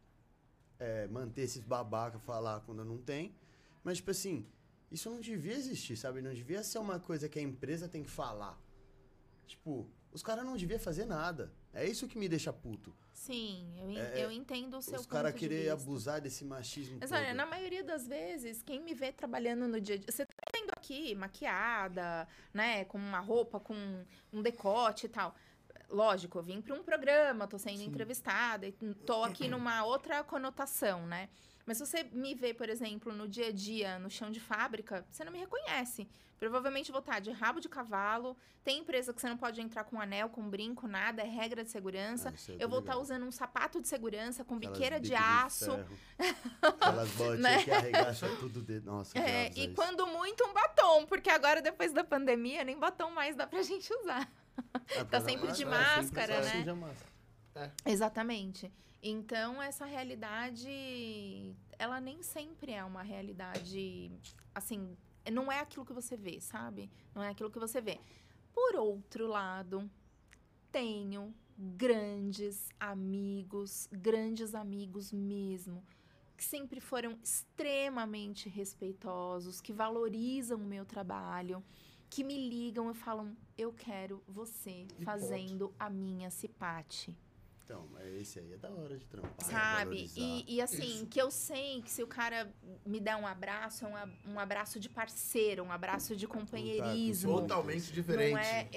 é, 0.79 1.07
manter 1.09 1.43
esses 1.43 1.63
babaca 1.63 2.19
falar 2.19 2.61
quando 2.61 2.85
não 2.85 2.97
tem. 2.97 3.35
Mas, 3.83 3.99
tipo 3.99 4.11
assim, 4.11 4.47
isso 4.91 5.09
não 5.11 5.21
devia 5.21 5.53
existir, 5.55 5.97
sabe? 5.97 6.21
Não 6.21 6.33
devia 6.35 6.63
ser 6.63 6.79
uma 6.79 6.99
coisa 6.99 7.29
que 7.29 7.39
a 7.39 7.43
empresa 7.43 7.89
tem 7.89 8.03
que 8.03 8.11
falar. 8.11 8.59
Tipo, 9.47 9.89
os 10.13 10.23
caras 10.23 10.45
não 10.45 10.57
deviam 10.57 10.79
fazer 10.81 11.05
nada. 11.05 11.53
É 11.73 11.87
isso 11.87 12.09
que 12.09 12.19
me 12.19 12.29
deixa 12.29 12.53
puto. 12.53 12.95
Sim, 13.13 13.73
eu, 13.79 13.91
en- 13.91 13.99
É, 13.99 14.25
eu 14.25 14.31
entendo 14.33 14.79
o 14.79 14.83
seu 14.83 14.99
os 14.99 15.07
caras 15.07 15.35
querer 15.35 15.59
vista. 15.59 15.73
abusar 15.75 16.21
desse 16.21 16.45
machismo 16.45 16.99
Mas 17.01 17.11
todo. 17.11 17.19
olha, 17.19 17.35
na 17.35 17.45
maioria 17.47 17.85
das 17.85 18.07
vezes, 18.07 18.63
quem 18.63 18.81
me 18.83 18.95
vê 18.95 19.13
trabalhando 19.13 19.69
no 19.69 19.81
dia 19.81 19.97
a 19.97 19.99
dia. 19.99 20.07
Você 20.11 20.25
tá 20.25 20.35
vendo 20.55 20.71
aqui, 20.71 21.15
maquiada, 21.15 22.27
né? 22.53 22.85
Com 22.87 22.99
uma 22.99 23.21
roupa, 23.21 23.61
com 23.61 24.05
um 24.33 24.43
decote 24.43 25.07
e 25.07 25.09
tal. 25.09 25.35
Lógico, 25.89 26.39
eu 26.39 26.43
vim 26.43 26.61
para 26.61 26.75
um 26.75 26.83
programa, 26.83 27.47
tô 27.49 27.59
sendo 27.59 27.83
entrevistada, 27.83 28.67
e 28.67 28.73
tô 29.05 29.25
aqui 29.25 29.49
numa 29.49 29.85
outra 29.85 30.23
conotação, 30.25 31.05
né? 31.07 31.29
Mas 31.71 31.79
se 31.79 31.87
você 31.87 32.03
me 32.03 32.35
vê, 32.35 32.53
por 32.53 32.69
exemplo, 32.69 33.13
no 33.13 33.29
dia 33.29 33.47
a 33.47 33.53
dia, 33.53 33.97
no 34.01 34.11
chão 34.11 34.29
de 34.29 34.41
fábrica, 34.41 35.07
você 35.09 35.23
não 35.23 35.31
me 35.31 35.39
reconhece. 35.39 36.09
Provavelmente 36.37 36.91
vou 36.91 36.99
estar 36.99 37.21
de 37.21 37.31
rabo 37.31 37.61
de 37.61 37.69
cavalo. 37.69 38.37
Tem 38.65 38.81
empresa 38.81 39.15
que 39.15 39.21
você 39.21 39.29
não 39.29 39.37
pode 39.37 39.61
entrar 39.61 39.85
com 39.85 40.01
anel, 40.01 40.29
com 40.29 40.51
brinco, 40.51 40.89
nada, 40.89 41.23
é 41.23 41.27
regra 41.27 41.63
de 41.63 41.71
segurança. 41.71 42.31
Ah, 42.31 42.35
isso 42.35 42.57
eu 42.59 42.69
vou 42.69 42.81
estar 42.81 42.95
ligado. 42.95 43.05
usando 43.05 43.25
um 43.25 43.31
sapato 43.31 43.81
de 43.81 43.87
segurança 43.87 44.45
com 44.45 44.57
Aquelas 44.57 44.73
biqueira 44.73 44.99
de 44.99 45.15
aço. 45.15 45.71
Aquelas 46.61 47.09
botinhas 47.13 47.39
Né? 47.39 47.63
que 47.63 47.71
arregaçam 47.71 48.37
tudo 48.39 48.63
de... 48.63 48.81
Nossa, 48.81 49.17
É, 49.17 49.53
e 49.55 49.67
isso. 49.67 49.75
quando 49.77 50.05
muito 50.09 50.45
um 50.45 50.53
batom, 50.53 51.07
porque 51.07 51.31
agora 51.31 51.63
depois 51.63 51.93
da 51.93 52.03
pandemia 52.03 52.65
nem 52.65 52.77
batom 52.77 53.13
mais 53.13 53.37
dá 53.37 53.47
pra 53.47 53.63
gente 53.63 53.95
usar. 53.95 54.29
É, 54.89 55.05
tá 55.05 55.21
sempre 55.21 55.53
de 55.53 55.65
máscara, 55.65 56.35
é, 56.35 56.43
sempre 56.43 56.65
né? 56.65 56.73
a 56.73 56.75
máscara. 56.75 57.75
Exatamente. 57.87 58.73
Então 59.03 59.63
essa 59.63 59.87
realidade, 59.87 61.57
ela 61.79 62.01
nem 62.01 62.23
sempre 62.23 62.73
é 62.73 62.85
uma 62.85 63.03
realidade 63.03 64.13
assim, 64.55 64.97
não 65.33 65.51
é 65.51 65.61
aquilo 65.61 65.87
que 65.87 65.93
você 65.93 66.17
vê, 66.17 66.41
sabe? 66.41 66.91
Não 67.15 67.23
é 67.23 67.29
aquilo 67.29 67.51
que 67.51 67.59
você 67.59 67.81
vê. 67.81 67.99
Por 68.53 68.77
outro 68.77 69.27
lado, 69.27 69.91
tenho 70.71 71.35
grandes 71.57 72.69
amigos, 72.79 73.89
grandes 73.93 74.55
amigos 74.55 75.13
mesmo, 75.13 75.85
que 76.37 76.45
sempre 76.45 76.81
foram 76.81 77.19
extremamente 77.23 78.49
respeitosos, 78.49 79.61
que 79.61 79.73
valorizam 79.73 80.59
o 80.59 80.65
meu 80.65 80.85
trabalho, 80.85 81.63
que 82.09 82.25
me 82.25 82.49
ligam 82.49 82.91
e 82.91 82.95
falam: 82.95 83.37
eu 83.57 83.73
quero 83.73 84.23
você 84.27 84.87
E 84.99 85.05
fazendo 85.05 85.73
a 85.79 85.89
minha 85.89 86.31
cipate. 86.31 87.17
Então, 87.71 87.87
mas 87.93 88.05
esse 88.21 88.41
aí 88.41 88.53
é 88.53 88.57
da 88.57 88.69
hora 88.69 88.99
de 88.99 89.07
trampar. 89.07 89.33
Sabe? 89.39 89.85
valorizar. 89.85 90.21
E, 90.21 90.45
e 90.49 90.61
assim, 90.61 90.95
Isso. 90.97 91.07
que 91.11 91.23
eu 91.23 91.31
sei 91.31 91.81
que 91.83 91.91
se 91.91 92.03
o 92.03 92.07
cara 92.07 92.53
me 92.85 92.99
der 92.99 93.15
um 93.15 93.25
abraço, 93.25 93.87
é 93.87 93.89
um, 94.27 94.33
um 94.35 94.41
abraço 94.41 94.81
de 94.81 94.89
parceiro, 94.89 95.63
um 95.63 95.71
abraço 95.71 96.17
de 96.17 96.27
companheirismo. 96.27 97.31
Contato, 97.31 97.49
Totalmente 97.49 97.93
diferente. 97.93 98.33
Não 98.33 98.39
é 98.41 98.69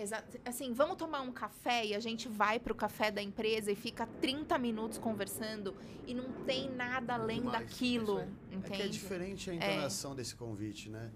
assim, 0.46 0.74
vamos 0.74 0.98
tomar 0.98 1.22
um 1.22 1.32
café 1.32 1.84
e 1.88 1.96
a 1.96 2.00
gente 2.00 2.28
vai 2.28 2.60
pro 2.60 2.76
café 2.76 3.10
da 3.10 3.22
empresa 3.22 3.72
e 3.72 3.76
fica 3.76 4.06
30 4.22 4.60
minutos 4.60 5.00
conversando 5.00 5.76
e 6.06 6.14
não 6.14 6.32
tem 6.46 6.70
nada 6.70 7.16
além 7.16 7.40
Demais, 7.40 7.66
daquilo, 7.66 8.20
é 8.20 8.26
isso 8.26 8.34
É 8.52 8.56
entende? 8.56 8.78
que 8.78 8.82
é 8.84 8.88
diferente 8.88 9.50
a 9.50 9.56
entonação 9.56 10.16
desse 10.16 10.36
convite, 10.36 10.90
né? 10.90 11.12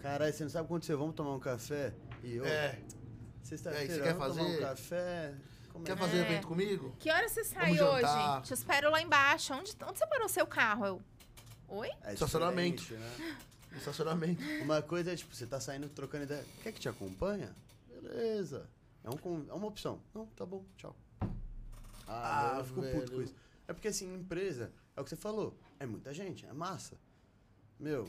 Caralho, 0.00 0.34
você 0.34 0.42
não 0.42 0.50
sabe 0.50 0.68
quando 0.68 0.82
você 0.84 0.94
vamos 0.94 1.14
tomar 1.14 1.34
um 1.34 1.40
café? 1.40 1.94
E 2.22 2.34
eu, 2.34 2.44
É. 2.44 2.48
É, 2.48 2.78
sexta-feira, 3.42 3.94
você 3.94 4.00
quer 4.02 4.14
vamos 4.14 4.36
tomar 4.36 4.48
um 4.48 4.52
fazer? 4.52 4.60
café? 4.60 5.34
Quer 5.84 5.92
é? 5.92 5.96
fazer 5.96 6.18
É. 6.18 6.20
evento 6.22 6.46
comigo? 6.46 6.94
Que 6.98 7.10
hora 7.10 7.28
você 7.28 7.44
sai 7.44 7.80
hoje? 7.80 8.42
Te 8.44 8.54
espero 8.54 8.90
lá 8.90 9.00
embaixo. 9.00 9.52
Onde, 9.54 9.72
onde 9.86 9.98
você 9.98 10.06
parou 10.06 10.28
seu 10.28 10.46
carro? 10.46 10.86
Eu. 10.86 11.02
Oi? 11.68 11.88
É 12.02 12.12
Estacionamento. 12.14 12.92
Né? 12.94 13.38
Estacionamento. 13.76 14.42
Uma 14.62 14.82
coisa 14.82 15.12
é, 15.12 15.16
tipo, 15.16 15.34
você 15.34 15.46
tá 15.46 15.58
saindo 15.60 15.88
trocando 15.88 16.24
ideia. 16.24 16.44
Quer 16.62 16.72
que 16.72 16.80
te 16.80 16.88
acompanha? 16.88 17.54
Beleza. 17.88 18.68
É, 19.02 19.08
um, 19.10 19.46
é 19.48 19.52
uma 19.54 19.66
opção. 19.66 20.00
Não, 20.14 20.26
tá 20.26 20.44
bom, 20.44 20.64
tchau. 20.76 20.94
Ah, 22.06 22.56
Ah, 22.56 22.58
eu 22.58 22.64
fico 22.64 22.82
puto 22.82 23.10
com 23.10 23.16
velho. 23.18 23.22
isso. 23.22 23.34
É 23.66 23.72
porque, 23.72 23.88
assim, 23.88 24.12
empresa, 24.14 24.70
é 24.96 25.00
o 25.00 25.04
que 25.04 25.10
você 25.10 25.16
falou. 25.16 25.56
É 25.80 25.86
muita 25.86 26.12
gente, 26.12 26.44
é 26.44 26.52
massa. 26.52 26.96
Meu, 27.80 28.06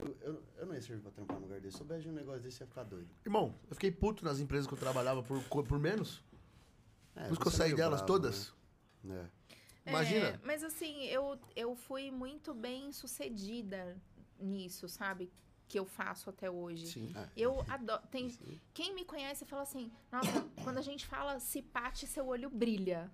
eu, 0.00 0.16
eu, 0.20 0.42
eu 0.58 0.66
não 0.66 0.74
ia 0.74 0.82
servir 0.82 1.00
pra 1.02 1.10
trampar 1.10 1.36
num 1.38 1.44
lugar 1.44 1.60
desse. 1.60 1.72
Se 1.72 1.78
soubesse 1.78 2.02
de 2.02 2.08
um 2.10 2.12
negócio 2.12 2.42
desse, 2.42 2.62
ia 2.62 2.66
ficar 2.66 2.84
doido. 2.84 3.08
Irmão, 3.24 3.54
eu 3.68 3.74
fiquei 3.74 3.90
puto 3.90 4.24
nas 4.24 4.38
empresas 4.38 4.66
que 4.66 4.74
eu 4.74 4.78
trabalhava 4.78 5.22
por, 5.22 5.42
por 5.42 5.78
menos. 5.78 6.22
É, 7.14 7.26
por 7.26 7.32
isso 7.32 7.40
que 7.40 7.46
eu 7.48 7.50
você 7.50 7.56
é 7.62 7.66
saí 7.66 7.74
delas 7.74 8.00
bravo, 8.00 8.06
todas. 8.06 8.52
Né? 9.02 9.30
Imagina. 9.86 10.26
É, 10.26 10.40
mas 10.44 10.62
assim, 10.62 11.04
eu, 11.04 11.38
eu 11.56 11.74
fui 11.74 12.10
muito 12.10 12.54
bem 12.54 12.92
sucedida 12.92 13.96
nisso, 14.38 14.88
sabe? 14.88 15.30
que 15.72 15.78
eu 15.78 15.86
faço 15.86 16.28
até 16.28 16.50
hoje. 16.50 16.86
Sim. 16.86 17.14
Eu 17.34 17.64
adoro. 17.66 18.06
Tem, 18.08 18.30
quem 18.74 18.94
me 18.94 19.06
conhece 19.06 19.46
fala 19.46 19.62
assim, 19.62 19.90
nossa, 20.12 20.46
quando 20.62 20.76
a 20.76 20.82
gente 20.82 21.06
fala 21.06 21.40
cipate, 21.40 22.06
seu 22.06 22.26
olho 22.26 22.50
brilha. 22.50 23.10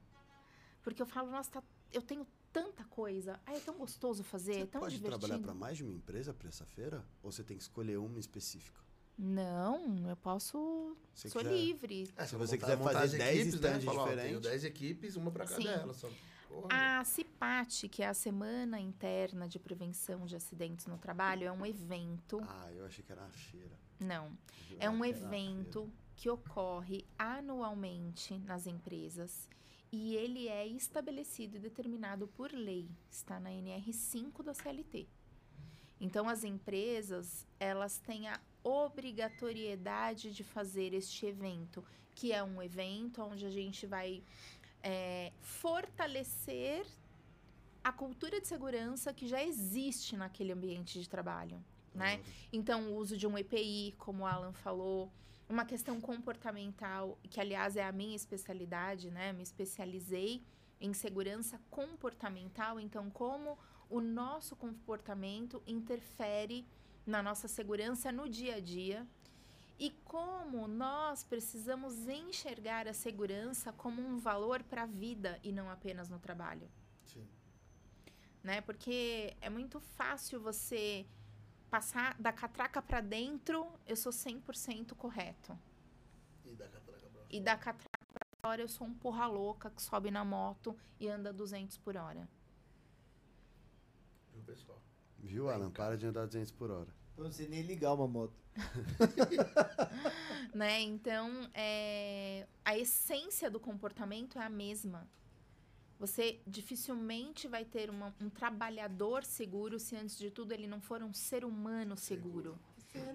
Porque 0.82 1.01
eu 1.01 1.07
falo, 1.07 1.30
nossa, 1.30 1.53
tá- 1.53 1.62
eu 1.92 2.03
tenho 2.03 2.26
tanta 2.53 2.82
coisa. 2.86 3.38
Ai, 3.46 3.59
é 3.59 3.61
tão 3.61 3.76
gostoso 3.78 4.24
fazer, 4.24 4.55
Você 4.55 4.61
é 4.62 4.66
tão 4.66 4.80
pode 4.80 4.96
divertido. 4.96 5.20
trabalhar 5.20 5.40
para 5.40 5.55
mais 5.55 5.76
de 5.76 5.84
uma 5.84 5.92
empresa 5.92 6.34
para 6.34 6.49
essa 6.49 6.66
feira? 6.66 7.05
Ou 7.22 7.30
você 7.30 7.44
tem 7.44 7.57
que 7.57 7.62
escolher 7.62 7.96
uma 7.96 8.18
específica? 8.18 8.80
Não, 9.19 10.09
eu 10.09 10.16
posso. 10.16 10.97
Se 11.14 11.29
sou 11.29 11.43
quiser- 11.43 11.55
livre. 11.57 12.09
É, 12.16 12.25
Se 12.25 12.37
você 12.37 12.55
montar- 12.55 12.66
quiser 12.66 12.79
montar 12.79 12.93
fazer 13.01 13.16
as 13.16 13.23
10 13.25 13.41
equipes, 13.55 13.61
né? 13.61 13.79
diferentes. 13.79 14.41
10 14.41 14.64
equipes, 14.64 15.16
uma 15.16 15.31
pra 15.33 15.45
cada 15.45 15.57
Sim. 15.57 15.64
delas. 15.64 15.97
Só. 15.97 16.09
Porra, 16.49 16.69
A 17.01 17.05
CIPAT, 17.05 17.89
que 17.89 18.03
é 18.03 18.07
a 18.09 18.14
Semana 18.14 18.81
Interna 18.81 19.47
de 19.49 19.59
Prevenção 19.59 20.25
de 20.25 20.35
Acidentes 20.37 20.87
no 20.87 20.97
Trabalho, 20.97 21.45
é 21.47 21.53
um 21.53 21.66
evento. 21.66 22.41
Ah, 22.49 22.73
eu 22.73 22.87
achei 22.87 23.05
que 23.05 23.12
era 23.12 23.21
uma 23.21 23.31
feira. 23.31 23.79
Não. 24.01 24.31
É 24.79 24.89
um 24.89 25.01
que 25.01 25.09
evento 25.09 25.93
que 26.16 26.31
ocorre 26.31 27.05
anualmente 27.19 28.39
nas 28.39 28.66
empresas 28.66 29.49
e 29.93 30.14
ele 30.16 30.49
é 30.49 30.66
estabelecido 30.66 31.57
e 31.57 31.61
determinado 31.61 32.27
por 32.29 32.51
lei. 32.53 32.89
Está 33.11 33.39
na 33.41 33.51
NR5 33.53 34.43
da 34.43 34.55
CLT. 34.55 35.07
Então, 36.01 36.28
as 36.28 36.44
empresas, 36.44 37.46
elas 37.59 37.99
têm 37.99 38.28
a 38.28 38.40
obrigatoriedade 38.62 40.32
de 40.32 40.44
fazer 40.44 40.92
este 40.94 41.26
evento, 41.26 41.84
que 42.14 42.32
é 42.32 42.42
um 42.42 42.62
evento 42.62 43.22
onde 43.22 43.46
a 43.46 43.51
gente 43.51 43.86
vai 43.86 44.22
é, 44.82 45.32
fortalecer 45.40 46.86
a 47.82 47.92
cultura 47.92 48.40
de 48.40 48.46
segurança 48.46 49.12
que 49.12 49.26
já 49.26 49.42
existe 49.42 50.16
naquele 50.16 50.53
ambiente 50.53 51.01
de 51.01 51.09
trabalho, 51.09 51.62
né? 51.94 52.20
Então, 52.53 52.90
o 52.90 52.96
uso 52.96 53.16
de 53.16 53.26
um 53.26 53.38
EPI, 53.38 53.94
como 53.99 54.24
o 54.24 54.26
Alan 54.26 54.53
falou, 54.53 55.11
uma 55.49 55.64
questão 55.64 56.01
comportamental, 56.01 57.18
que 57.30 57.40
aliás 57.40 57.76
é 57.76 57.84
a 57.84 57.92
minha 57.92 58.14
especialidade, 58.14 59.11
né? 59.11 59.32
Me 59.32 59.42
especializei 59.42 60.42
em 60.80 60.92
segurança 60.92 61.61
comportamental, 61.70 62.78
então 62.78 63.11
como 63.11 63.59
o 63.91 64.01
nosso 64.01 64.55
comportamento 64.57 65.62
interfere 65.66 66.66
na 67.07 67.22
nossa 67.22 67.49
segurança 67.49 68.12
no 68.12 68.28
dia 68.28 68.57
a 68.57 68.61
dia 68.61 69.07
e 69.78 69.91
como 70.05 70.66
nós 70.66 71.22
precisamos 71.24 72.07
enxergar 72.07 72.86
a 72.86 72.93
segurança 72.93 73.72
como 73.72 74.03
um 74.03 74.18
valor 74.18 74.62
para 74.62 74.82
a 74.82 74.86
vida 74.86 75.39
e 75.43 75.53
não 75.53 75.70
apenas 75.70 76.09
no 76.09 76.18
trabalho 76.18 76.68
Sim. 77.05 77.26
né? 78.43 78.61
Porque 78.61 79.36
é 79.41 79.49
muito 79.49 79.80
fácil 79.80 80.41
você 80.41 81.07
passar 81.70 82.14
da 82.18 82.32
catraca 82.32 82.80
para 82.82 83.01
dentro, 83.01 83.66
eu 83.86 83.97
sou 83.97 84.12
100% 84.12 84.95
correto. 84.95 85.59
E 86.45 86.55
da 86.55 86.68
catraca 86.68 87.09
pra 87.09 87.22
E 87.30 87.41
da 87.41 87.57
catraca 87.57 88.07
para 88.12 88.26
fora, 88.41 88.62
eu 88.62 88.68
sou 88.68 88.86
um 88.86 88.95
porra 88.95 89.26
louca 89.26 89.70
que 89.70 89.82
sobe 89.82 90.11
na 90.11 90.24
moto 90.24 90.76
e 90.99 91.09
anda 91.09 91.32
200 91.32 91.76
por 91.78 91.97
hora. 91.97 92.28
Viu, 94.49 94.55
pessoal? 94.55 94.82
Viu, 95.18 95.51
Alan? 95.51 95.70
Para 95.70 95.96
de 95.96 96.07
andar 96.07 96.26
200 96.26 96.51
por 96.53 96.70
hora. 96.70 96.88
Eu 97.16 97.24
não 97.24 97.32
sei 97.32 97.49
nem 97.49 97.62
ligar 97.62 97.92
uma 97.92 98.07
moto. 98.09 98.32
né? 100.55 100.80
Então, 100.80 101.51
é, 101.53 102.46
a 102.64 102.78
essência 102.78 103.51
do 103.51 103.61
comportamento 103.61 104.38
é 104.38 104.44
a 104.44 104.49
mesma. 104.49 105.07
Você 105.99 106.40
dificilmente 106.46 107.49
vai 107.49 107.64
ter 107.64 107.90
uma- 107.90 108.14
um 108.20 108.30
trabalhador 108.30 109.24
seguro 109.24 109.78
se, 109.78 109.96
antes 109.96 110.16
de 110.16 110.30
tudo, 110.30 110.53
ele 110.53 110.66
não 110.66 110.80
for 110.80 111.03
um 111.03 111.12
ser 111.12 111.44
humano 111.44 111.96
seguro. 111.96 112.59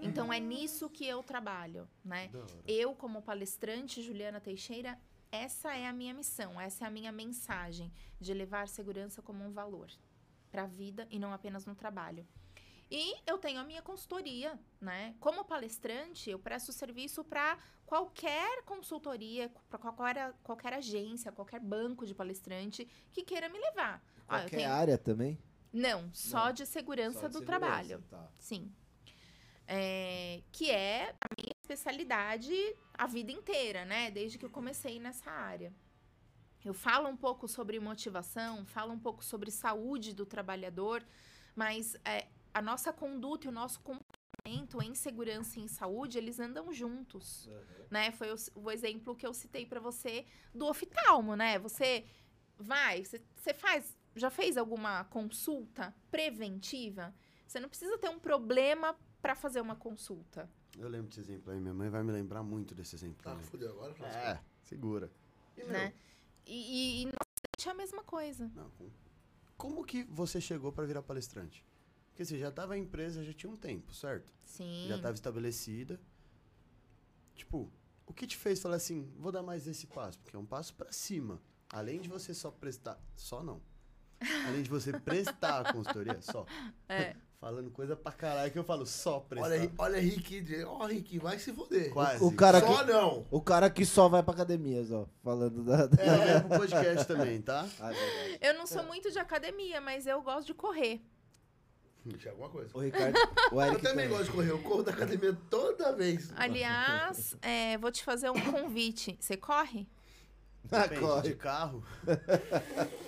Então, 0.01 0.31
é 0.31 0.39
nisso 0.39 0.89
que 0.89 1.05
eu 1.05 1.23
trabalho, 1.23 1.87
né? 2.05 2.29
Eu, 2.67 2.93
como 2.93 3.21
palestrante, 3.21 4.01
Juliana 4.03 4.39
Teixeira, 4.39 4.99
essa 5.31 5.73
é 5.75 5.87
a 5.87 5.93
minha 5.93 6.13
missão, 6.13 6.61
essa 6.61 6.85
é 6.85 6.87
a 6.87 6.91
minha 6.91 7.11
mensagem 7.11 7.91
de 8.19 8.33
levar 8.33 8.67
segurança 8.67 9.21
como 9.21 9.43
um 9.43 9.51
valor 9.51 9.89
para 10.53 10.63
a 10.63 10.67
vida 10.67 11.07
e 11.09 11.17
não 11.17 11.33
apenas 11.33 11.65
no 11.65 11.73
trabalho. 11.73 12.25
E 12.91 13.15
eu 13.25 13.39
tenho 13.39 13.59
a 13.59 13.63
minha 13.63 13.81
consultoria, 13.81 14.57
né? 14.79 15.15
Como 15.19 15.43
palestrante, 15.43 16.29
eu 16.29 16.37
presto 16.37 16.71
serviço 16.71 17.23
para 17.23 17.57
qualquer 17.87 18.61
consultoria, 18.65 19.49
para 19.67 19.79
qualquer, 19.79 20.33
qualquer 20.43 20.73
agência, 20.73 21.31
qualquer 21.31 21.59
banco 21.59 22.05
de 22.05 22.13
palestrante 22.13 22.87
que 23.11 23.23
queira 23.23 23.49
me 23.49 23.57
levar. 23.57 23.99
Ah, 24.27 24.41
Qualquer 24.41 24.57
tenho- 24.57 24.71
área 24.71 24.95
também? 24.97 25.39
Não, 25.73 26.13
só 26.13 26.45
Não, 26.45 26.53
de 26.53 26.67
segurança 26.67 27.21
Só 27.21 27.27
de 27.27 27.33
do 27.33 27.39
segurança, 27.39 27.59
trabalho. 27.59 28.03
Tá. 28.11 28.29
Sim. 28.37 28.71
É, 29.65 30.43
que 30.51 30.69
é 30.69 31.15
a 31.19 31.27
minha 31.35 31.53
especialidade 31.63 32.53
a 32.93 33.07
vida 33.07 33.31
inteira, 33.31 33.85
né? 33.85 34.11
Desde 34.11 34.37
que 34.37 34.45
eu 34.45 34.51
comecei 34.51 34.99
nessa 34.99 35.31
área. 35.31 35.73
Eu 36.65 36.73
falo 36.73 37.09
um 37.09 37.17
pouco 37.17 37.47
sobre 37.47 37.79
motivação, 37.79 38.65
falo 38.65 38.93
um 38.93 38.99
pouco 38.99 39.23
sobre 39.23 39.51
saúde 39.51 40.13
do 40.13 40.25
trabalhador, 40.25 41.03
mas 41.55 41.95
é, 42.05 42.27
a 42.53 42.61
nossa 42.61 42.93
conduta 42.93 43.47
e 43.47 43.49
o 43.49 43.51
nosso 43.51 43.81
comportamento 43.81 44.81
em 44.81 44.95
segurança 44.95 45.59
e 45.59 45.63
em 45.63 45.67
saúde, 45.67 46.17
eles 46.17 46.39
andam 46.39 46.71
juntos, 46.71 47.49
né? 47.89 48.11
Foi 48.11 48.31
o, 48.31 48.35
o 48.55 48.71
exemplo 48.71 49.15
que 49.15 49.25
eu 49.25 49.33
citei 49.33 49.65
para 49.65 49.79
você 49.79 50.25
do 50.53 50.65
oftalmo, 50.65 51.35
né? 51.35 51.59
Você 51.59 52.05
vai, 52.57 53.03
você, 53.03 53.21
você 53.35 53.53
faz, 53.53 53.97
já 54.15 54.29
fez 54.29 54.57
alguma 54.57 55.03
consulta 55.05 55.93
preventiva? 56.09 57.13
Você 57.45 57.59
não 57.59 57.69
precisa 57.69 57.97
ter 57.97 58.09
um 58.09 58.19
problema 58.19 58.95
para 59.21 59.35
fazer 59.35 59.61
uma 59.61 59.75
consulta. 59.75 60.49
Eu 60.77 60.89
lembro 60.89 61.07
desse 61.07 61.19
exemplo 61.19 61.51
aí. 61.53 61.59
Minha 61.59 61.73
mãe 61.73 61.89
vai 61.89 62.03
me 62.03 62.11
lembrar 62.11 62.41
muito 62.41 62.73
desse 62.73 62.95
exemplo. 62.95 63.23
Tá, 63.23 63.37
fudeu 63.37 63.69
agora. 63.69 63.93
É, 64.07 64.39
segura. 64.63 65.11
E, 65.55 65.63
meu, 65.63 65.71
né? 65.71 65.93
E, 66.45 66.53
e, 66.53 67.03
e 67.03 67.07
acidente 67.07 67.67
é 67.67 67.71
a 67.71 67.73
mesma 67.73 68.03
coisa. 68.03 68.51
Não, 68.55 68.69
com- 68.71 68.89
como 69.57 69.85
que 69.85 70.03
você 70.03 70.41
chegou 70.41 70.71
para 70.71 70.85
virar 70.85 71.01
palestrante? 71.03 71.65
Porque 72.09 72.25
você 72.25 72.37
já 72.37 72.49
estava 72.49 72.77
em 72.77 72.81
empresa, 72.83 73.23
já 73.23 73.33
tinha 73.33 73.51
um 73.51 73.55
tempo, 73.55 73.93
certo? 73.93 74.31
Sim. 74.45 74.85
Já 74.87 74.95
estava 74.97 75.15
estabelecida. 75.15 75.99
Tipo, 77.35 77.71
o 78.05 78.13
que 78.13 78.27
te 78.27 78.37
fez 78.37 78.61
falar 78.61 78.75
assim, 78.75 79.11
vou 79.17 79.31
dar 79.31 79.41
mais 79.41 79.67
esse 79.67 79.87
passo? 79.87 80.19
Porque 80.19 80.35
é 80.35 80.39
um 80.39 80.45
passo 80.45 80.73
para 80.75 80.91
cima. 80.91 81.41
Além 81.71 81.99
de 81.99 82.07
você 82.09 82.33
só 82.33 82.51
prestar. 82.51 82.99
Só 83.15 83.41
não. 83.43 83.61
Além 84.47 84.61
de 84.63 84.69
você 84.69 84.97
prestar 84.99 85.65
a 85.65 85.73
consultoria, 85.73 86.21
só. 86.21 86.45
É. 86.87 87.15
Falando 87.43 87.69
coisa 87.71 87.93
pra 87.93 88.13
caralho 88.13 88.49
que 88.49 88.57
eu 88.57 88.63
falo 88.63 88.85
só 88.85 89.19
prestar. 89.19 89.49
Olha, 89.49 89.71
olha 89.77 89.99
Rick, 89.99 90.63
ó, 90.65 90.85
Rick, 90.85 91.19
vai 91.19 91.37
se 91.37 91.51
foder. 91.51 91.91
Quase. 91.91 92.23
O 92.23 92.31
cara 92.33 92.61
que, 92.61 92.67
Só 92.73 92.85
não. 92.85 93.25
o 93.29 93.41
cara 93.41 93.69
que 93.69 93.85
só 93.85 94.07
vai 94.07 94.23
pra 94.23 94.33
academias, 94.33 94.89
ó. 94.93 95.05
Falando 95.21 95.61
da. 95.61 95.85
da- 95.87 96.01
É, 96.01 96.37
é 96.37 96.39
pro 96.39 96.57
podcast 96.59 97.05
também, 97.05 97.41
tá? 97.41 97.67
Ah, 97.81 97.93
é. 97.93 98.37
Eu 98.49 98.53
não 98.53 98.65
sou 98.65 98.81
muito 98.83 99.11
de 99.11 99.19
academia, 99.19 99.81
mas 99.81 100.07
eu 100.07 100.21
gosto 100.21 100.47
de 100.47 100.53
correr. 100.53 101.01
Tinha 102.17 102.31
alguma 102.31 102.47
coisa. 102.47 102.69
O 102.73 102.79
Ricardo. 102.79 103.17
O 103.51 103.61
Eu 103.61 103.67
Eric 103.67 103.81
também 103.81 104.05
também. 104.05 104.09
gosto 104.09 104.25
de 104.25 104.31
correr. 104.31 104.51
Eu 104.51 104.59
corro 104.63 104.83
da 104.83 104.91
academia 104.93 105.37
toda 105.49 105.91
vez. 105.93 106.31
Aliás, 106.37 107.35
é, 107.43 107.77
vou 107.77 107.91
te 107.91 108.05
fazer 108.05 108.29
um 108.29 108.39
convite. 108.39 109.17
Você 109.19 109.35
corre? 109.35 109.85
Ah, 110.71 110.87
corre, 110.87 111.21
de 111.29 111.35
carro. 111.35 111.83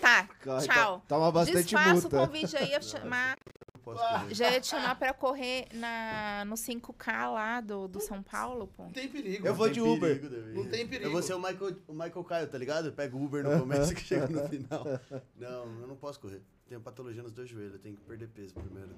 Tá. 0.01 0.27
corre. 0.43 0.67
Tchau. 0.67 1.01
Toma 1.07 1.31
bastante 1.31 1.63
Desfaço 1.63 1.89
o 1.89 2.11
multa. 2.11 2.17
convite 2.27 2.57
aí, 2.57 2.71
ia 2.71 2.81
chamar, 2.81 3.37
Eu 3.61 3.64
posso 3.85 4.03
correr. 4.19 4.33
já 4.35 4.51
ia 4.51 4.59
te 4.59 4.67
chamar 4.67 4.95
pra 4.99 5.13
correr 5.13 5.67
na, 5.73 6.43
no 6.45 6.55
5K 6.55 7.31
lá 7.33 7.61
do, 7.61 7.87
do 7.87 8.01
São 8.01 8.21
Paulo, 8.21 8.67
pô. 8.75 8.83
Não 8.83 8.91
tem 8.91 9.07
perigo. 9.07 9.47
Eu 9.47 9.53
vou 9.55 9.69
de 9.69 9.79
Uber. 9.79 10.19
perigo. 10.19 10.63
Não 10.63 10.69
tem 10.69 10.87
perigo. 10.87 11.05
Eu 11.07 11.11
vou 11.11 11.21
ser 11.21 11.33
o 11.35 11.39
Michael, 11.39 11.77
o 11.87 11.93
Michael 11.93 12.23
Caio, 12.23 12.47
tá 12.47 12.57
ligado? 12.57 12.91
Pega 12.91 13.15
o 13.15 13.23
Uber 13.23 13.43
no 13.43 13.59
começo 13.61 13.93
que 13.95 14.01
chega 14.01 14.27
no 14.27 14.49
final. 14.49 14.83
Não, 15.37 15.81
eu 15.81 15.87
não 15.87 15.95
posso 15.95 16.19
correr. 16.19 16.41
Tenho 16.67 16.81
patologia 16.81 17.21
nos 17.23 17.31
dois 17.31 17.47
joelhos, 17.47 17.73
eu 17.73 17.79
tenho 17.79 17.95
que 17.95 18.01
perder 18.03 18.27
peso 18.29 18.53
primeiro. 18.55 18.89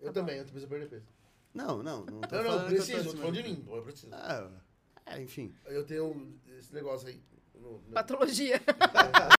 Eu 0.00 0.12
também, 0.12 0.38
eu 0.38 0.44
preciso 0.44 0.66
perder 0.66 0.88
peso. 0.88 1.04
Não, 1.54 1.82
não, 1.82 2.04
não 2.06 2.20
tô 2.22 2.36
Não, 2.36 2.42
não, 2.44 2.50
falando 2.50 2.68
que 2.68 2.74
eu 2.74 2.78
tô 2.78 2.84
preciso. 2.86 2.98
Eu 3.08 3.12
tô 3.12 3.18
falando 3.18 3.34
de 3.34 3.42
mim. 3.42 3.64
Eu 3.68 3.82
preciso. 3.82 4.08
Ah, 4.14 4.48
é, 5.06 5.20
enfim. 5.22 5.54
Eu 5.66 5.84
tenho 5.84 6.38
esse 6.58 6.72
negócio 6.74 7.08
aí. 7.08 7.20
no- 7.54 7.72
no- 7.72 7.92
Patologia. 7.94 8.60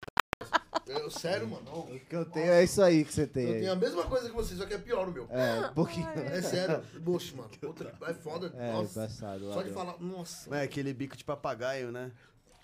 Eu, 0.89 1.09
sério, 1.11 1.47
mano. 1.47 1.71
O 1.71 1.99
que 1.99 2.15
eu 2.15 2.25
tenho 2.25 2.51
é 2.51 2.63
isso 2.63 2.81
aí 2.81 3.03
que 3.05 3.13
você 3.13 3.27
tem 3.27 3.45
Eu 3.47 3.53
aí. 3.53 3.59
tenho 3.59 3.71
a 3.71 3.75
mesma 3.75 4.03
coisa 4.05 4.27
que 4.29 4.35
você, 4.35 4.55
só 4.55 4.65
que 4.65 4.73
é 4.73 4.77
pior 4.77 5.07
o 5.07 5.11
meu. 5.11 5.27
É, 5.29 5.67
um 5.69 5.73
pouquinho. 5.73 6.07
É 6.31 6.41
sério. 6.41 6.81
Bush, 6.99 7.31
mano. 7.33 7.49
Puta, 7.61 7.93
é 8.07 8.13
foda. 8.13 8.51
É, 8.57 8.71
nossa. 8.73 8.99
embaçado. 9.01 9.53
Só 9.53 9.61
de 9.61 9.71
falar, 9.71 9.95
nossa, 9.99 10.55
É 10.55 10.63
aquele 10.63 10.93
bico 10.93 11.15
de 11.15 11.23
papagaio, 11.23 11.91
né? 11.91 12.11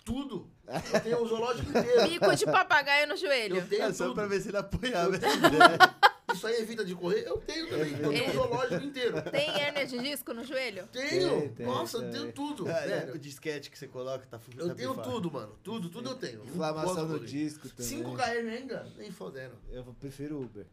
tudo. 0.04 0.48
Eu 0.94 1.00
tenho 1.00 1.20
o 1.20 1.26
zoológico 1.26 1.68
inteiro. 1.68 2.08
Bico 2.08 2.36
de 2.36 2.44
papagaio 2.44 3.08
no 3.08 3.16
joelho. 3.16 3.56
Eu 3.56 3.66
tenho 3.66 3.82
É 3.82 3.92
só 3.92 4.04
tudo. 4.04 4.14
pra 4.14 4.26
ver 4.28 4.40
se 4.40 4.48
ele 4.50 4.56
apoiava 4.56 5.16
essa 5.16 5.26
ideia. 5.34 5.78
Isso 6.36 6.46
aí 6.46 6.60
evita 6.60 6.84
de 6.84 6.94
correr? 6.94 7.22
Eu 7.26 7.38
tenho 7.38 7.68
também. 7.68 7.92
Eu 7.92 8.10
tenho 8.10 8.24
É. 8.24 8.28
um 8.28 8.32
zoológico 8.32 8.84
inteiro. 8.84 9.22
Tem 9.30 9.48
hérnia 9.50 9.86
de 9.86 9.98
disco 9.98 10.32
no 10.32 10.44
joelho? 10.44 10.86
Tenho! 10.92 11.40
Tem, 11.40 11.48
tem, 11.50 11.66
Nossa, 11.66 11.96
eu 11.98 12.02
tem. 12.02 12.10
tenho 12.12 12.32
tudo. 12.32 12.68
É, 12.68 13.10
o 13.14 13.18
disquete 13.18 13.70
que 13.70 13.78
você 13.78 13.86
coloca 13.88 14.26
tá 14.26 14.38
Eu 14.56 14.68
tá 14.68 14.74
tenho 14.74 14.90
pifado. 14.90 15.10
tudo, 15.10 15.30
mano. 15.32 15.58
Tudo, 15.62 15.88
tudo 15.88 16.10
eu 16.10 16.14
tenho. 16.16 16.44
Inflamação 16.44 16.94
posso 16.94 17.06
no 17.06 17.14
correr. 17.14 17.26
disco 17.26 17.68
também. 17.68 17.86
5 17.86 18.10
km 18.16 18.20
ainda? 18.48 18.92
Nem 18.96 19.10
fodendo. 19.10 19.54
Eu 19.70 19.84
prefiro 19.98 20.40
Uber. 20.42 20.66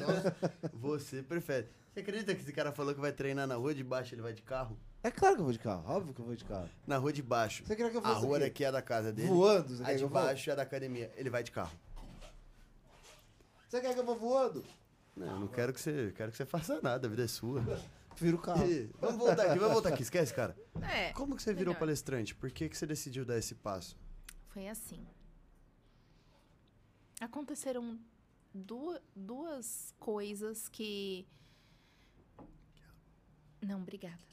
Nossa, 0.00 0.36
Você 0.74 1.22
prefere. 1.22 1.68
Você 1.92 2.00
acredita 2.00 2.34
que 2.34 2.42
esse 2.42 2.52
cara 2.52 2.72
falou 2.72 2.94
que 2.94 3.00
vai 3.00 3.12
treinar 3.12 3.46
na 3.46 3.54
rua 3.54 3.74
de 3.74 3.82
baixo, 3.82 4.14
ele 4.14 4.22
vai 4.22 4.32
de 4.32 4.42
carro? 4.42 4.78
É 5.02 5.10
claro 5.10 5.34
que 5.36 5.40
eu 5.40 5.44
vou 5.44 5.52
de 5.52 5.58
carro, 5.58 5.84
óbvio 5.86 6.12
que 6.14 6.20
eu 6.20 6.24
vou 6.26 6.34
de 6.34 6.44
carro. 6.44 6.68
Na 6.86 6.96
rua 6.98 7.12
de 7.12 7.22
baixo. 7.22 7.64
Você 7.64 7.76
quer 7.76 7.90
que 7.90 7.96
eu 7.96 8.00
A 8.04 8.14
fosse 8.14 8.26
rua 8.26 8.38
daqui 8.40 8.64
é 8.64 8.72
da 8.72 8.82
casa 8.82 9.12
dele. 9.12 9.28
Voando? 9.28 9.68
Você 9.76 9.82
A 9.82 9.86
quer 9.86 9.92
que 9.92 9.98
de 9.98 10.02
eu 10.04 10.08
vou? 10.08 10.22
baixo 10.22 10.50
é 10.50 10.56
da 10.56 10.62
academia. 10.62 11.10
Ele 11.16 11.30
vai 11.30 11.42
de 11.42 11.50
carro. 11.52 11.72
Você 13.76 13.82
quer 13.82 13.92
que 13.92 14.00
eu 14.00 14.06
vou 14.06 14.16
voando? 14.16 14.64
Não, 15.14 15.26
eu 15.26 15.40
não 15.40 15.48
quero 15.48 15.70
que 15.70 15.78
você, 15.78 16.10
quero 16.16 16.30
que 16.30 16.38
você 16.38 16.46
faça 16.46 16.80
nada, 16.80 17.06
a 17.06 17.10
vida 17.10 17.24
é 17.24 17.28
sua. 17.28 17.62
Prefiro 18.08 18.38
o 18.38 18.40
carro. 18.40 18.66
E, 18.66 18.90
vamos 18.98 19.18
voltar 19.18 19.42
aqui, 19.50 19.58
vamos 19.58 19.74
voltar 19.74 19.88
aqui, 19.90 20.02
esquece, 20.02 20.32
cara. 20.32 20.56
É. 20.80 21.12
Como 21.12 21.36
que 21.36 21.42
você 21.42 21.52
virou 21.52 21.74
Melhor. 21.74 21.80
palestrante? 21.80 22.34
Por 22.34 22.50
que, 22.50 22.70
que 22.70 22.78
você 22.78 22.86
decidiu 22.86 23.26
dar 23.26 23.36
esse 23.36 23.54
passo? 23.54 23.94
Foi 24.48 24.66
assim. 24.66 25.06
Aconteceram 27.20 27.98
duas, 28.54 28.98
duas 29.14 29.94
coisas 29.98 30.70
que. 30.70 31.28
Não, 33.60 33.82
obrigada. 33.82 34.24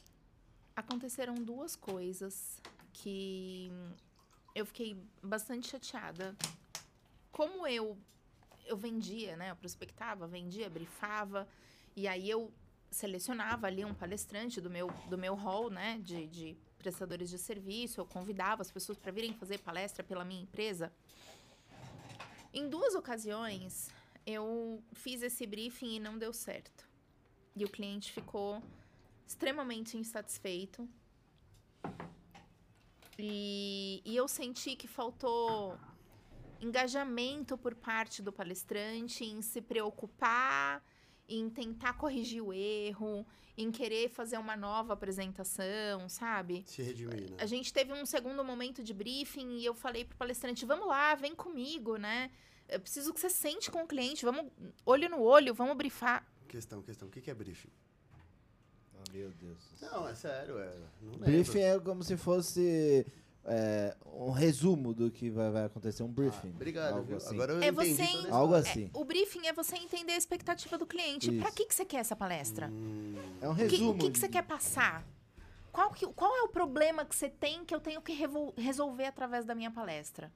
Aconteceram 0.74 1.36
duas 1.36 1.76
coisas 1.76 2.62
que 2.94 3.70
eu 4.56 4.66
fiquei 4.66 4.98
bastante 5.22 5.68
chateada. 5.68 6.34
Como 7.30 7.68
eu 7.68 7.98
eu 8.66 8.78
vendia, 8.78 9.36
né? 9.36 9.52
Eu 9.52 9.56
prospectava, 9.56 10.28
vendia, 10.28 10.70
brifava, 10.70 11.48
e 11.96 12.08
aí 12.08 12.30
eu 12.30 12.52
selecionava 12.90 13.68
ali 13.68 13.84
um 13.84 13.94
palestrante 13.94 14.62
do 14.62 14.70
meu, 14.70 14.88
do 15.10 15.18
meu 15.18 15.36
hall, 15.36 15.70
né? 15.70 16.00
De, 16.02 16.28
de 16.28 16.58
prestadores 16.78 17.30
de 17.30 17.38
serviço, 17.38 18.02
eu 18.02 18.06
convidava 18.06 18.62
as 18.62 18.70
pessoas 18.70 18.98
para 18.98 19.12
virem 19.12 19.34
fazer 19.34 19.60
palestra 19.60 20.04
pela 20.04 20.26
minha 20.26 20.42
empresa. 20.42 20.92
Em 22.54 22.70
duas 22.70 22.94
ocasiões, 22.94 23.90
eu 24.26 24.84
fiz 24.92 25.22
esse 25.22 25.48
briefing 25.48 25.96
e 25.96 26.00
não 26.00 26.18
deu 26.18 26.34
certo. 26.34 26.88
E 27.56 27.64
o 27.64 27.70
cliente 27.70 28.12
ficou 28.12 28.62
extremamente 29.26 29.98
insatisfeito. 29.98 30.88
E, 33.18 34.02
e 34.04 34.16
eu 34.16 34.28
senti 34.28 34.76
que 34.76 34.88
faltou 34.88 35.78
engajamento 36.64 37.58
por 37.58 37.76
parte 37.76 38.22
do 38.22 38.32
palestrante 38.32 39.24
em 39.24 39.42
se 39.42 39.62
preocupar, 39.62 40.84
em 41.28 41.50
tentar 41.50 41.94
corrigir 41.94 42.42
o 42.44 42.54
erro, 42.54 43.26
em 43.58 43.72
querer 43.72 44.10
fazer 44.10 44.38
uma 44.38 44.56
nova 44.56 44.94
apresentação, 44.94 46.10
sabe? 46.10 46.64
Se 46.66 46.82
redimir, 46.82 47.32
né? 47.32 47.38
A 47.40 47.46
gente 47.46 47.72
teve 47.72 47.94
um 47.94 48.06
segundo 48.06 48.44
momento 48.44 48.84
de 48.84 48.94
briefing 48.94 49.58
e 49.58 49.66
eu 49.66 49.74
falei 49.74 50.04
pro 50.06 50.18
palestrante, 50.18 50.66
vamos 50.66 50.88
lá, 50.88 51.16
vem 51.16 51.36
comigo, 51.36 51.98
né? 51.98 52.32
Eu 52.68 52.80
preciso 52.80 53.14
que 53.14 53.20
você 53.20 53.30
sente 53.30 53.70
com 53.70 53.84
o 53.84 53.88
cliente, 53.88 54.26
vamos 54.26 54.52
olho 54.86 55.10
no 55.10 55.22
olho, 55.22 55.54
vamos 55.54 55.78
brifar. 55.78 56.26
Questão, 56.48 56.82
questão. 56.82 57.08
O 57.08 57.12
que 57.12 57.22
que 57.22 57.30
é 57.30 57.34
briefing? 57.34 57.72
Ah, 58.96 59.04
meu 59.12 59.32
Deus. 59.32 59.58
do 59.72 59.78
céu. 59.78 59.92
Não, 59.92 60.08
é 60.08 60.16
sério, 60.16 60.60
é. 60.60 60.74
Não 61.02 61.12
lembro. 61.12 61.26
Briefing 61.26 61.60
é 61.60 61.80
como 61.80 62.04
se 62.04 62.18
fosse 62.18 63.06
é, 63.46 63.96
um 64.06 64.32
resumo 64.32 64.94
do 64.94 65.12
que 65.12 65.30
vai, 65.30 65.52
vai 65.52 65.66
acontecer, 65.66 66.02
um 66.04 66.08
briefing. 66.12 66.50
Ah, 66.50 66.56
obrigado, 66.56 66.94
Algo 66.96 67.08
viu? 67.08 67.18
assim. 67.18 67.34
Agora 67.36 67.54
eu 67.54 67.62
É 67.62 67.68
entendi 67.68 67.94
você 67.96 68.28
Algo 68.32 68.54
assim. 68.56 68.90
O 68.94 69.04
briefing 69.04 69.48
é 69.48 69.54
você 69.54 69.76
entender 69.76 70.14
a 70.14 70.18
expectativa 70.18 70.78
do 70.78 70.86
cliente. 70.86 71.32
Pra 71.34 71.48
Isso. 71.50 71.58
que, 71.58 71.66
que 71.66 71.76
você 71.76 71.86
quer 71.86 71.98
essa 71.98 72.16
palestra? 72.16 72.68
Hum, 72.70 73.16
É 73.42 73.48
um 73.50 73.52
O 73.52 73.56
que, 73.56 73.64
resumo. 73.64 73.92
o 73.92 73.98
que, 73.98 74.12
que 74.12 74.20
você 74.20 74.28
de- 74.28 74.34
quer 74.34 74.44
passar? 74.44 75.06
Qual, 75.72 75.92
que- 75.92 76.08
qual 76.08 76.36
é 76.38 76.42
o 76.44 76.48
problema 76.50 77.04
que 77.04 77.16
você 77.16 77.30
tem 77.30 77.66
que 77.66 77.74
eu 77.74 77.80
tenho 77.80 78.02
que 78.02 78.14
revol- 78.14 78.54
resolver 78.58 79.06
através 79.06 79.44
da 79.46 79.56
minha 79.56 79.72
palestra? 79.72 80.32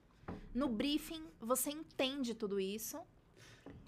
No 0.53 0.68
briefing, 0.68 1.24
você 1.39 1.70
entende 1.70 2.34
tudo 2.34 2.60
isso. 2.60 2.97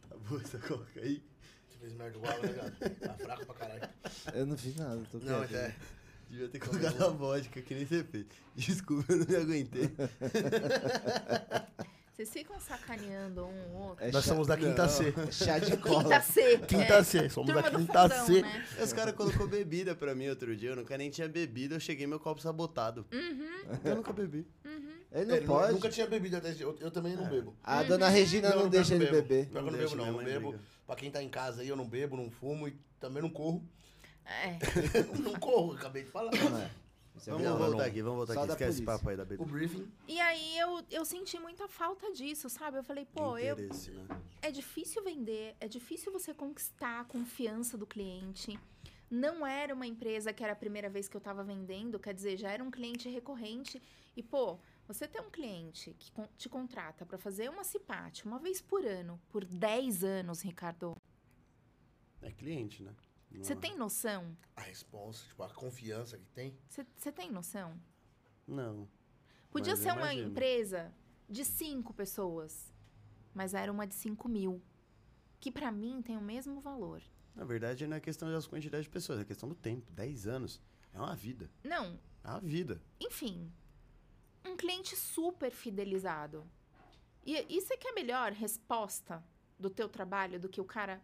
tá 0.07 0.15
você 0.29 0.57
coloca 0.59 0.99
aí. 1.01 1.21
você 1.67 1.77
fez 1.79 1.93
merda 1.93 2.17
igual, 2.17 2.39
né, 2.41 2.53
cara? 2.53 2.71
Tá 2.99 3.13
fraco 3.15 3.45
pra 3.47 3.55
caralho. 3.55 3.89
Eu 4.33 4.45
não 4.45 4.55
fiz 4.57 4.75
nada, 4.75 5.01
tô 5.11 5.17
Não, 5.19 5.43
é. 5.43 5.75
Devia 6.29 6.47
ter 6.49 6.59
colocado 6.59 7.03
a 7.05 7.09
vodka, 7.09 7.61
que 7.61 7.73
nem 7.73 7.85
você 7.85 8.03
fez. 8.03 8.25
Desculpa, 8.55 9.11
eu 9.13 9.17
não 9.19 9.25
me 9.25 9.35
aguentei. 9.35 9.89
Vocês 12.13 12.29
ficam 12.33 12.59
sacaneando 12.59 13.45
um 13.45 13.75
ou 13.75 13.87
outro. 13.91 14.03
É 14.03 14.11
Nós 14.11 14.25
chá- 14.25 14.31
somos 14.33 14.45
da 14.45 14.57
quinta 14.57 14.81
Não. 14.83 14.89
C. 14.89 15.13
é 15.25 15.31
chá 15.31 15.57
de 15.57 15.77
cola. 15.77 16.03
Quinta 16.03 16.21
C. 16.21 16.57
Quinta 16.67 16.93
é. 16.95 17.03
C, 17.03 17.29
somos 17.29 17.53
da 17.53 17.63
Turma 17.63 17.79
do 17.79 17.85
quinta 17.87 18.01
fundão, 18.09 18.25
C. 18.25 18.41
né? 18.41 18.65
Os 18.83 18.91
caras 18.91 19.15
colocou 19.15 19.47
bebida 19.47 19.95
pra 19.95 20.13
mim 20.13 20.27
outro 20.27 20.53
dia, 20.53 20.71
eu 20.71 20.75
nunca 20.75 20.97
nem 20.97 21.09
tinha 21.09 21.29
bebido, 21.29 21.75
eu 21.75 21.79
cheguei 21.79 22.05
meu 22.05 22.19
copo 22.19 22.41
sabotado. 22.41 23.05
Uhum. 23.13 23.49
Eu 23.85 23.95
nunca 23.95 24.11
bebi. 24.11 24.45
Ele 25.13 25.25
não 25.25 25.35
Ele 25.37 25.45
pode. 25.47 25.71
nunca 25.71 25.87
tinha 25.89 26.05
bebido 26.07 26.35
até 26.35 26.53
eu, 26.59 26.75
eu 26.81 26.91
também 26.91 27.15
não 27.15 27.25
bebo. 27.25 27.55
A 27.63 27.83
dona 27.83 28.09
Regina 28.09 28.49
não, 28.49 28.57
pior 28.63 28.69
deixa 28.69 28.95
ele 28.95 29.05
eu 29.05 29.11
bebo. 29.11 29.21
beber. 29.27 29.47
Eu 29.55 29.61
não 29.61 29.71
Não 29.71 29.77
bebo, 29.79 29.95
não. 29.95 30.11
Não 30.11 30.23
bebo. 30.23 30.49
briga. 30.49 30.63
Pra 30.85 30.95
quem 30.97 31.09
tá 31.09 31.23
em 31.23 31.29
casa 31.29 31.61
aí, 31.61 31.69
eu 31.69 31.75
não 31.77 31.87
bebo, 31.87 32.17
não 32.17 32.29
fumo 32.29 32.67
e 32.67 32.75
também 32.99 33.21
não 33.23 33.29
corro. 33.29 33.63
É. 34.29 34.59
não 35.19 35.33
corro, 35.39 35.73
acabei 35.73 36.03
de 36.03 36.11
falar. 36.11 36.31
Não 36.31 36.57
é. 36.57 36.71
Isso 37.15 37.29
é 37.29 37.33
Vamos 37.33 37.47
verdade. 37.47 37.59
voltar 37.63 37.77
não. 37.77 37.85
aqui, 37.89 38.01
vamos 38.01 38.17
voltar 38.17 38.33
Só 38.33 38.39
aqui. 38.43 38.51
Esquece 38.51 38.71
esse 38.71 38.81
papo 38.83 39.09
aí 39.09 39.17
da 39.17 39.23
O 39.23 39.25
bebida. 39.25 39.51
briefing. 39.51 39.91
E 40.07 40.19
aí 40.21 40.57
eu, 40.57 40.81
eu 40.89 41.03
senti 41.03 41.37
muita 41.39 41.67
falta 41.67 42.11
disso, 42.13 42.49
sabe? 42.49 42.77
Eu 42.77 42.83
falei, 42.83 43.05
pô, 43.05 43.37
eu, 43.37 43.57
né? 43.57 44.21
é 44.41 44.51
difícil 44.51 45.03
vender, 45.03 45.55
é 45.59 45.67
difícil 45.67 46.13
você 46.13 46.33
conquistar 46.33 47.01
a 47.01 47.03
confiança 47.03 47.77
do 47.77 47.85
cliente. 47.85 48.57
Não 49.11 49.45
era 49.45 49.73
uma 49.73 49.87
empresa 49.87 50.31
que 50.31 50.43
era 50.43 50.53
a 50.53 50.55
primeira 50.55 50.87
vez 50.87 51.09
que 51.09 51.17
eu 51.17 51.21
tava 51.21 51.43
vendendo, 51.43 51.99
quer 51.99 52.13
dizer, 52.13 52.37
já 52.37 52.51
era 52.51 52.63
um 52.63 52.69
cliente 52.71 53.09
recorrente. 53.09 53.81
E, 54.15 54.21
pô, 54.23 54.57
você 54.87 55.07
tem 55.07 55.19
um 55.21 55.29
cliente 55.29 55.95
que 55.99 56.11
te 56.37 56.47
contrata 56.47 57.05
pra 57.05 57.17
fazer 57.17 57.49
uma 57.49 57.63
CIPAT 57.63 58.25
uma 58.25 58.39
vez 58.39 58.61
por 58.61 58.85
ano, 58.85 59.19
por 59.29 59.43
10 59.43 60.03
anos, 60.03 60.41
Ricardo. 60.41 60.95
É 62.21 62.31
cliente, 62.31 62.83
né? 62.83 62.93
Você 63.31 63.55
tem 63.55 63.77
noção? 63.77 64.35
A 64.55 64.61
resposta, 64.61 65.27
tipo, 65.27 65.43
a 65.43 65.49
confiança 65.53 66.17
que 66.17 66.25
tem. 66.29 66.57
Você 66.67 67.11
tem 67.11 67.31
noção? 67.31 67.79
Não. 68.47 68.87
Podia 69.51 69.75
ser 69.75 69.91
uma 69.91 70.13
imagino. 70.13 70.29
empresa 70.29 70.93
de 71.29 71.45
cinco 71.45 71.93
pessoas, 71.93 72.73
mas 73.33 73.53
era 73.53 73.71
uma 73.71 73.85
de 73.85 73.93
5 73.95 74.27
mil. 74.27 74.61
Que 75.39 75.51
pra 75.51 75.71
mim 75.71 76.01
tem 76.01 76.17
o 76.17 76.21
mesmo 76.21 76.59
valor. 76.59 77.01
Na 77.35 77.45
verdade, 77.45 77.87
não 77.87 77.95
é 77.97 77.99
questão 77.99 78.29
das 78.31 78.47
quantidades 78.47 78.85
de 78.85 78.89
pessoas, 78.91 79.19
é 79.19 79.25
questão 79.25 79.47
do 79.47 79.55
tempo. 79.55 79.91
10 79.91 80.27
anos. 80.27 80.61
É 80.93 80.99
uma 80.99 81.15
vida. 81.15 81.49
Não, 81.63 81.99
É 82.23 82.29
uma 82.29 82.39
vida. 82.41 82.81
enfim. 82.99 83.51
Um 84.45 84.57
cliente 84.57 84.95
super 84.95 85.51
fidelizado. 85.51 86.45
E 87.25 87.33
isso 87.55 87.71
é 87.71 87.77
que 87.77 87.87
é 87.87 87.91
a 87.91 87.93
melhor 87.93 88.31
resposta 88.31 89.23
do 89.59 89.69
teu 89.69 89.87
trabalho 89.87 90.39
do 90.39 90.49
que 90.49 90.59
o 90.59 90.65
cara 90.65 91.01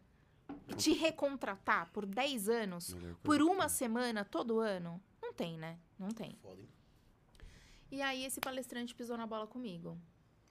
te 0.78 0.94
recontratar 0.94 1.92
por 1.92 2.06
10 2.06 2.50
anos, 2.50 2.96
por 3.24 3.42
uma 3.42 3.70
semana, 3.70 4.26
todo 4.26 4.60
ano. 4.60 5.02
Não 5.22 5.34
tem, 5.34 5.58
né? 5.58 5.80
Não 5.98 6.10
tem. 6.10 6.38
Foda, 6.42 6.62
hein? 6.62 6.70
E 7.92 8.02
aí 8.02 8.26
esse 8.26 8.40
palestrante 8.40 8.94
pisou 8.94 9.18
na 9.18 9.26
bola 9.26 9.48
comigo. 9.48 9.98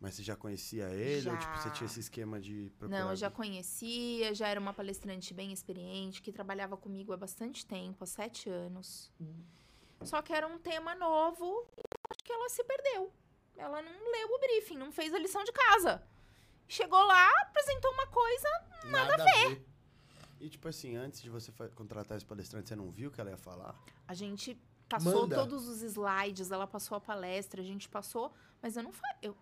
Mas 0.01 0.15
você 0.15 0.23
já 0.23 0.37
conhecia 0.37 0.89
ele? 0.91 1.31
Ou 1.31 1.37
tipo, 1.39 1.57
você 1.57 1.69
Já. 1.69 1.75
tinha 1.75 1.87
esse 1.87 2.01
esquema 2.01 2.41
de 2.41 2.71
procurar? 2.79 3.01
Não, 3.01 3.11
eu 3.11 3.17
já 3.17 3.31
conhecia, 3.31 4.35
já 4.35 4.49
era 4.49 4.61
uma 4.61 4.75
palestrante 4.75 5.33
bem 5.33 5.53
experiente, 5.53 6.21
que 6.21 6.31
trabalhava 6.31 6.77
comigo 6.77 7.13
há 7.13 7.17
bastante 7.17 7.65
tempo, 7.65 8.05
há 8.05 8.07
sete 8.07 8.51
anos. 8.51 9.11
Só 10.03 10.21
que 10.21 10.33
era 10.33 10.47
um 10.47 10.59
tema 10.59 10.95
novo 10.95 11.67
e 11.77 11.81
eu 11.81 12.01
acho 12.11 12.23
que 12.23 12.33
ela 12.33 12.49
se 12.51 12.63
perdeu. 12.65 13.13
Ela 13.57 13.81
não 13.81 13.93
leu 13.93 14.29
o 14.29 14.39
briefing, 14.41 14.77
não 14.77 14.93
fez 14.93 15.15
a 15.15 15.19
lição 15.19 15.43
de 15.43 15.53
casa. 15.53 16.03
Chegou 16.69 17.03
lá, 17.03 17.31
apresentou 17.43 17.91
uma 17.93 18.07
coisa. 18.09 18.49
Nada, 18.85 19.15
a 19.15 19.25
ver. 19.25 19.65
E 20.41 20.49
tipo 20.49 20.69
assim, 20.69 20.97
antes 20.97 21.23
de 21.23 21.31
você 21.31 21.53
contratar 21.75 22.17
esse 22.17 22.27
palestrante, 22.27 22.69
você 22.69 22.77
não 22.77 22.91
viu 22.91 23.09
o 23.09 23.13
que 23.13 23.21
ela 23.21 23.31
ia 23.31 23.37
falar? 23.37 23.75
A 24.07 24.15
gente 24.15 24.59
passou 24.89 25.23
Manda. 25.23 25.37
todos 25.37 25.67
os 25.69 25.81
slides, 25.83 26.51
ela 26.51 26.67
passou 26.67 26.97
a 26.97 27.01
palestra, 27.01 27.61
a 27.63 27.65
gente 27.65 27.89
passou, 27.89 28.33
mas 28.61 28.77
eu 28.77 28.83
não 28.83 28.93
fa... 28.93 29.07
eu 29.23 29.37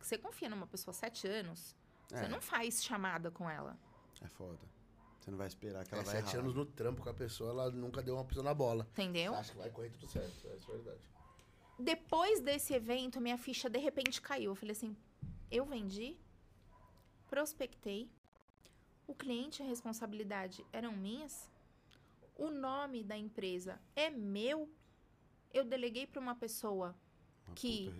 Você 0.00 0.16
confia 0.16 0.48
numa 0.48 0.66
pessoa 0.66 0.92
há 0.92 0.94
sete 0.94 1.26
anos? 1.28 1.74
Você 2.08 2.24
É. 2.24 2.28
não 2.28 2.40
faz 2.40 2.82
chamada 2.82 3.30
com 3.30 3.48
ela. 3.50 3.76
É 4.22 4.28
foda. 4.28 4.58
Você 5.20 5.30
não 5.30 5.36
vai 5.38 5.48
esperar 5.48 5.84
que 5.84 5.92
ela 5.92 6.02
É, 6.02 6.06
vai 6.06 6.14
sete 6.16 6.30
errar. 6.34 6.38
anos 6.44 6.54
no 6.54 6.64
trampo 6.64 7.02
com 7.02 7.08
a 7.10 7.14
pessoa, 7.14 7.50
ela 7.50 7.70
nunca 7.70 8.00
deu 8.02 8.14
uma 8.14 8.24
pisão 8.24 8.42
na 8.44 8.54
bola. 8.54 8.86
Entendeu? 8.92 9.34
Acho 9.34 9.52
que 9.52 9.58
vai 9.58 9.70
correr 9.70 9.90
tudo 9.90 10.06
certo, 10.08 10.46
é 10.48 10.56
isso 10.56 10.70
é 10.70 10.74
verdade. 10.74 11.00
Depois 11.78 12.40
desse 12.40 12.72
evento, 12.72 13.20
minha 13.20 13.36
ficha 13.36 13.68
de 13.68 13.78
repente 13.78 14.22
caiu. 14.22 14.52
Eu 14.52 14.54
falei 14.54 14.72
assim: 14.72 14.96
eu 15.50 15.66
vendi, 15.66 16.16
prospectei, 17.28 18.10
o 19.06 19.14
cliente 19.14 19.62
e 19.62 19.64
a 19.64 19.68
responsabilidade 19.68 20.64
eram 20.72 20.92
minhas, 20.92 21.50
o 22.36 22.50
nome 22.50 23.02
da 23.02 23.16
empresa 23.16 23.80
é 23.94 24.10
meu, 24.10 24.68
eu 25.52 25.64
deleguei 25.64 26.06
para 26.06 26.20
uma 26.20 26.34
pessoa, 26.34 26.94
Uma 27.46 27.54
que- 27.54 27.92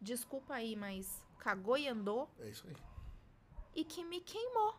desculpa 0.00 0.54
aí, 0.54 0.76
mas 0.76 1.24
cagou 1.38 1.76
e 1.76 1.88
andou, 1.88 2.30
É 2.38 2.48
isso 2.48 2.66
aí. 2.68 2.76
e 3.74 3.84
que 3.84 4.04
me 4.04 4.20
queimou. 4.20 4.76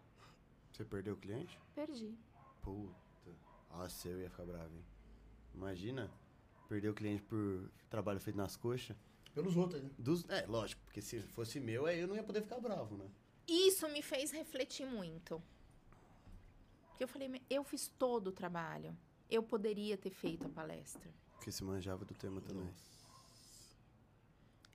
Você 0.72 0.86
perdeu 0.86 1.14
o 1.14 1.18
cliente? 1.18 1.60
Perdi. 1.76 2.18
Puta. 2.62 2.96
Nossa, 3.70 4.08
eu 4.08 4.22
ia 4.22 4.30
ficar 4.30 4.46
bravo, 4.46 4.74
hein? 4.76 4.86
Imagina 5.54 6.12
perder 6.70 6.90
o 6.90 6.94
cliente 6.94 7.22
por 7.24 7.70
trabalho 7.90 8.20
feito 8.20 8.36
nas 8.38 8.56
coxas. 8.56 8.96
Pelos 9.34 9.56
outros, 9.58 9.82
né? 9.82 9.90
Dos, 9.98 10.28
é, 10.30 10.46
lógico, 10.46 10.82
porque 10.86 11.02
se 11.02 11.22
fosse 11.24 11.60
meu, 11.60 11.86
aí 11.88 12.00
eu 12.00 12.08
não 12.08 12.16
ia 12.16 12.24
poder 12.24 12.42
ficar 12.42 12.60
bravo, 12.60 12.96
né? 12.98 13.10
Isso 13.48 13.88
me 13.90 14.02
fez 14.02 14.32
refletir 14.32 14.86
muito. 14.86 15.42
Eu 17.04 17.08
falei, 17.08 17.28
"Me- 17.28 17.42
eu 17.50 17.64
fiz 17.66 17.90
todo 17.90 18.28
o 18.28 18.32
trabalho. 18.32 18.98
Eu 19.30 19.44
poderia 19.44 19.98
ter 19.98 20.10
feito 20.10 20.46
a 20.48 20.50
palestra. 20.50 21.10
Porque 21.34 21.52
se 21.52 21.62
manjava 21.64 22.06
do 22.06 22.14
tema 22.14 22.40
também. 22.40 22.70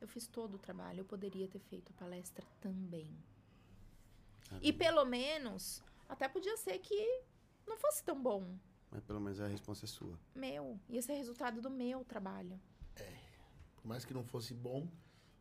Eu 0.00 0.06
fiz 0.06 0.26
todo 0.26 0.54
o 0.56 0.58
trabalho. 0.58 1.00
Eu 1.00 1.04
poderia 1.06 1.48
ter 1.48 1.58
feito 1.58 1.90
a 1.90 1.98
palestra 1.98 2.44
também. 2.60 3.10
Ah, 4.50 4.58
E 4.60 4.72
pelo 4.72 5.04
menos, 5.06 5.82
até 6.08 6.28
podia 6.28 6.56
ser 6.58 6.78
que 6.80 7.22
não 7.66 7.78
fosse 7.78 8.02
tão 8.04 8.20
bom. 8.22 8.56
Mas 8.90 9.02
pelo 9.02 9.20
menos 9.20 9.40
a 9.40 9.46
resposta 9.48 9.86
é 9.86 9.88
sua. 9.88 10.18
Meu. 10.34 10.78
Ia 10.88 11.00
ser 11.02 11.14
resultado 11.14 11.60
do 11.62 11.70
meu 11.70 12.04
trabalho. 12.04 12.60
Por 13.76 13.86
mais 13.86 14.04
que 14.04 14.12
não 14.12 14.24
fosse 14.24 14.52
bom, 14.54 14.86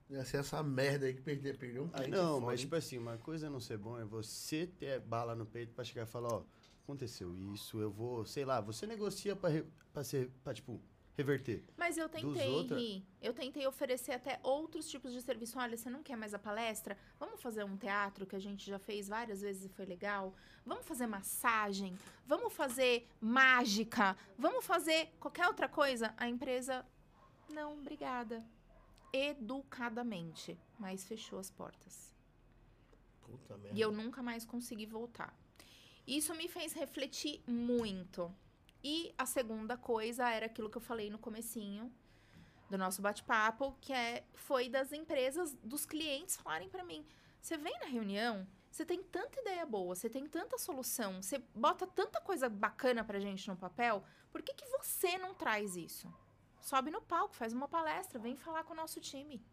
ia 0.09 0.23
ser 0.23 0.37
essa 0.37 0.63
merda 0.63 1.05
aí 1.05 1.13
que 1.13 1.21
perdeu, 1.21 1.57
perdeu 1.57 1.83
um 1.83 1.87
Ah, 1.87 1.97
cliente. 1.97 2.11
não, 2.11 2.35
foda, 2.35 2.45
mas 2.45 2.59
tipo 2.61 2.75
assim, 2.75 2.97
uma 2.97 3.17
coisa 3.17 3.47
é 3.47 3.49
não 3.49 3.59
ser 3.59 3.77
bom 3.77 3.99
é 3.99 4.05
você 4.05 4.67
ter 4.67 5.01
bala 5.01 5.35
no 5.35 5.45
peito 5.45 5.73
pra 5.73 5.83
chegar 5.83 6.03
e 6.03 6.05
falar, 6.05 6.33
ó, 6.33 6.43
aconteceu 6.87 7.35
isso, 7.35 7.79
eu 7.79 7.91
vou, 7.91 8.25
sei 8.25 8.45
lá, 8.45 8.61
você 8.61 8.87
negocia 8.87 9.35
pra, 9.35 9.49
re, 9.49 9.65
pra 9.91 10.05
ser, 10.05 10.29
pra, 10.41 10.53
tipo, 10.53 10.81
reverter. 11.17 11.61
Mas 11.75 11.97
eu 11.97 12.07
tentei 12.07 12.49
outra-. 12.49 12.77
Eu 13.21 13.33
tentei 13.33 13.67
oferecer 13.67 14.13
até 14.13 14.39
outros 14.41 14.89
tipos 14.89 15.11
de 15.11 15.21
serviço. 15.21 15.59
Olha, 15.59 15.75
você 15.75 15.89
não 15.89 16.01
quer 16.01 16.15
mais 16.15 16.33
a 16.33 16.39
palestra? 16.39 16.97
Vamos 17.19 17.41
fazer 17.41 17.65
um 17.65 17.75
teatro 17.75 18.25
que 18.25 18.37
a 18.37 18.39
gente 18.39 18.65
já 18.65 18.79
fez 18.79 19.09
várias 19.09 19.41
vezes 19.41 19.65
e 19.65 19.69
foi 19.69 19.85
legal? 19.85 20.33
Vamos 20.65 20.85
fazer 20.85 21.07
massagem? 21.07 21.97
Vamos 22.25 22.53
fazer 22.53 23.05
mágica? 23.19 24.15
Vamos 24.37 24.65
fazer 24.65 25.09
qualquer 25.19 25.47
outra 25.47 25.67
coisa? 25.67 26.13
A 26.15 26.29
empresa, 26.29 26.85
não, 27.49 27.73
obrigada. 27.73 28.45
Educadamente. 29.11 30.57
Mas 30.79 31.03
fechou 31.03 31.37
as 31.37 31.51
portas. 31.51 32.15
Puta 33.23 33.57
merda. 33.57 33.77
E 33.77 33.81
eu 33.81 33.91
nunca 33.91 34.23
mais 34.23 34.45
consegui 34.45 34.85
voltar. 34.85 35.35
Isso 36.07 36.33
me 36.33 36.47
fez 36.47 36.71
refletir 36.71 37.43
muito. 37.45 38.33
E 38.81 39.13
a 39.17 39.25
segunda 39.25 39.75
coisa 39.75 40.29
era 40.29 40.45
aquilo 40.45 40.69
que 40.69 40.77
eu 40.77 40.81
falei 40.81 41.09
no 41.09 41.19
comecinho 41.19 41.91
do 42.69 42.77
nosso 42.77 43.01
bate-papo, 43.01 43.75
que 43.81 43.91
é 43.91 44.25
foi 44.33 44.69
das 44.69 44.93
empresas, 44.93 45.53
dos 45.61 45.85
clientes 45.85 46.37
falarem 46.37 46.69
pra 46.69 46.83
mim: 46.83 47.05
"Você 47.41 47.57
vem 47.57 47.77
na 47.79 47.87
reunião, 47.87 48.47
você 48.71 48.85
tem 48.85 49.03
tanta 49.03 49.39
ideia 49.41 49.65
boa, 49.65 49.95
você 49.95 50.09
tem 50.09 50.25
tanta 50.27 50.57
solução, 50.57 51.21
você 51.21 51.39
bota 51.53 51.85
tanta 51.85 52.21
coisa 52.21 52.47
bacana 52.47 53.03
pra 53.03 53.19
gente 53.19 53.47
no 53.49 53.57
papel, 53.57 54.03
por 54.31 54.41
que 54.41 54.53
que 54.53 54.65
você 54.67 55.17
não 55.17 55.33
traz 55.33 55.75
isso? 55.75 56.07
Sobe 56.61 56.89
no 56.91 57.01
palco, 57.01 57.35
faz 57.35 57.51
uma 57.53 57.67
palestra, 57.67 58.19
vem 58.19 58.35
falar 58.35 58.63
com 58.63 58.73
o 58.73 58.77
nosso 58.77 59.01
time. 59.01 59.43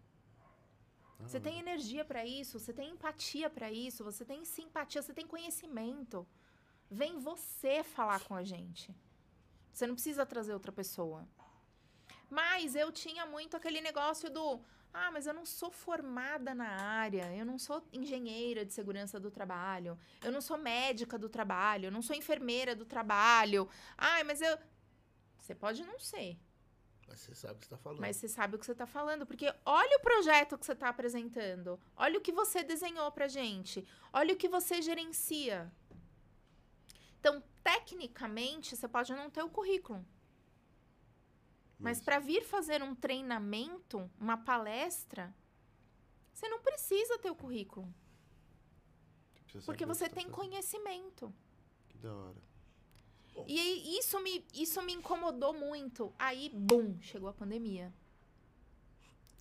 Você 1.20 1.40
tem 1.40 1.58
energia 1.58 2.04
pra 2.04 2.26
isso, 2.26 2.58
você 2.58 2.72
tem 2.72 2.90
empatia 2.90 3.48
pra 3.48 3.70
isso, 3.72 4.04
você 4.04 4.24
tem 4.24 4.44
simpatia, 4.44 5.00
você 5.00 5.14
tem 5.14 5.26
conhecimento. 5.26 6.26
Vem 7.00 7.18
você 7.18 7.82
falar 7.82 8.20
com 8.20 8.34
a 8.36 8.44
gente. 8.44 8.94
Você 9.72 9.84
não 9.86 9.94
precisa 9.94 10.24
trazer 10.24 10.52
outra 10.54 10.70
pessoa. 10.70 11.26
Mas 12.30 12.76
eu 12.76 12.92
tinha 12.92 13.26
muito 13.26 13.56
aquele 13.56 13.80
negócio 13.80 14.30
do 14.30 14.60
ah, 14.92 15.10
mas 15.10 15.26
eu 15.26 15.34
não 15.34 15.44
sou 15.44 15.72
formada 15.72 16.54
na 16.54 16.68
área, 16.68 17.34
eu 17.34 17.44
não 17.44 17.58
sou 17.58 17.82
engenheira 17.92 18.64
de 18.64 18.72
segurança 18.72 19.18
do 19.18 19.28
trabalho, 19.28 19.98
eu 20.22 20.30
não 20.30 20.40
sou 20.40 20.56
médica 20.56 21.18
do 21.18 21.28
trabalho, 21.28 21.86
eu 21.86 21.90
não 21.90 22.00
sou 22.00 22.14
enfermeira 22.14 22.76
do 22.76 22.84
trabalho. 22.84 23.68
Ai, 23.98 24.22
mas 24.22 24.40
eu 24.40 24.56
Você 25.40 25.52
pode 25.52 25.82
não 25.84 25.98
ser, 25.98 26.38
Mas 27.08 27.20
você 27.20 27.34
sabe 27.34 27.54
o 27.54 27.58
que 27.58 27.66
você 27.66 27.70
tá 27.70 27.76
falando. 27.76 28.00
mas 28.00 28.16
você 28.16 28.28
sabe 28.28 28.54
o 28.54 28.58
que 28.58 28.66
você 28.66 28.72
está 28.72 28.86
falando, 28.86 29.26
porque 29.26 29.52
olha 29.66 29.96
o 29.98 30.00
projeto 30.00 30.56
que 30.56 30.64
você 30.64 30.72
está 30.72 30.88
apresentando, 30.90 31.80
olha 31.96 32.18
o 32.18 32.20
que 32.20 32.30
você 32.32 32.62
desenhou 32.62 33.10
pra 33.10 33.26
gente, 33.26 33.84
olha 34.12 34.32
o 34.32 34.36
que 34.36 34.48
você 34.48 34.80
gerencia. 34.80 35.72
Então, 37.24 37.42
tecnicamente, 37.62 38.76
você 38.76 38.86
pode 38.86 39.10
não 39.14 39.30
ter 39.30 39.42
o 39.42 39.48
currículo, 39.48 40.04
mas 41.78 41.98
para 41.98 42.18
vir 42.18 42.44
fazer 42.44 42.82
um 42.82 42.94
treinamento, 42.94 44.10
uma 44.20 44.36
palestra, 44.36 45.34
você 46.34 46.46
não 46.50 46.60
precisa 46.60 47.18
ter 47.18 47.30
o 47.30 47.34
currículo, 47.34 47.88
Precisa 49.44 49.64
porque 49.64 49.86
você 49.86 50.06
tá 50.06 50.16
tem 50.16 50.24
fazendo. 50.24 50.36
conhecimento. 50.36 51.34
Que 51.88 51.96
da 51.96 52.12
hora. 52.14 52.42
E 53.46 53.58
aí, 53.58 53.98
isso 53.98 54.20
me, 54.20 54.46
isso 54.52 54.82
me 54.82 54.92
incomodou 54.92 55.54
muito. 55.54 56.12
Aí, 56.18 56.50
bum, 56.50 57.00
chegou 57.00 57.30
a 57.30 57.32
pandemia. 57.32 57.90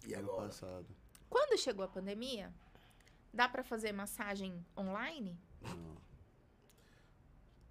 E 0.07 0.13
Ano 0.13 0.29
agora? 0.31 0.47
passado. 0.47 0.88
Quando 1.29 1.59
chegou 1.59 1.84
a 1.84 1.89
pandemia, 1.89 2.53
dá 3.34 3.49
para 3.49 3.61
fazer 3.61 3.91
massagem 3.91 4.65
online? 4.77 5.38
Não. 5.61 6.12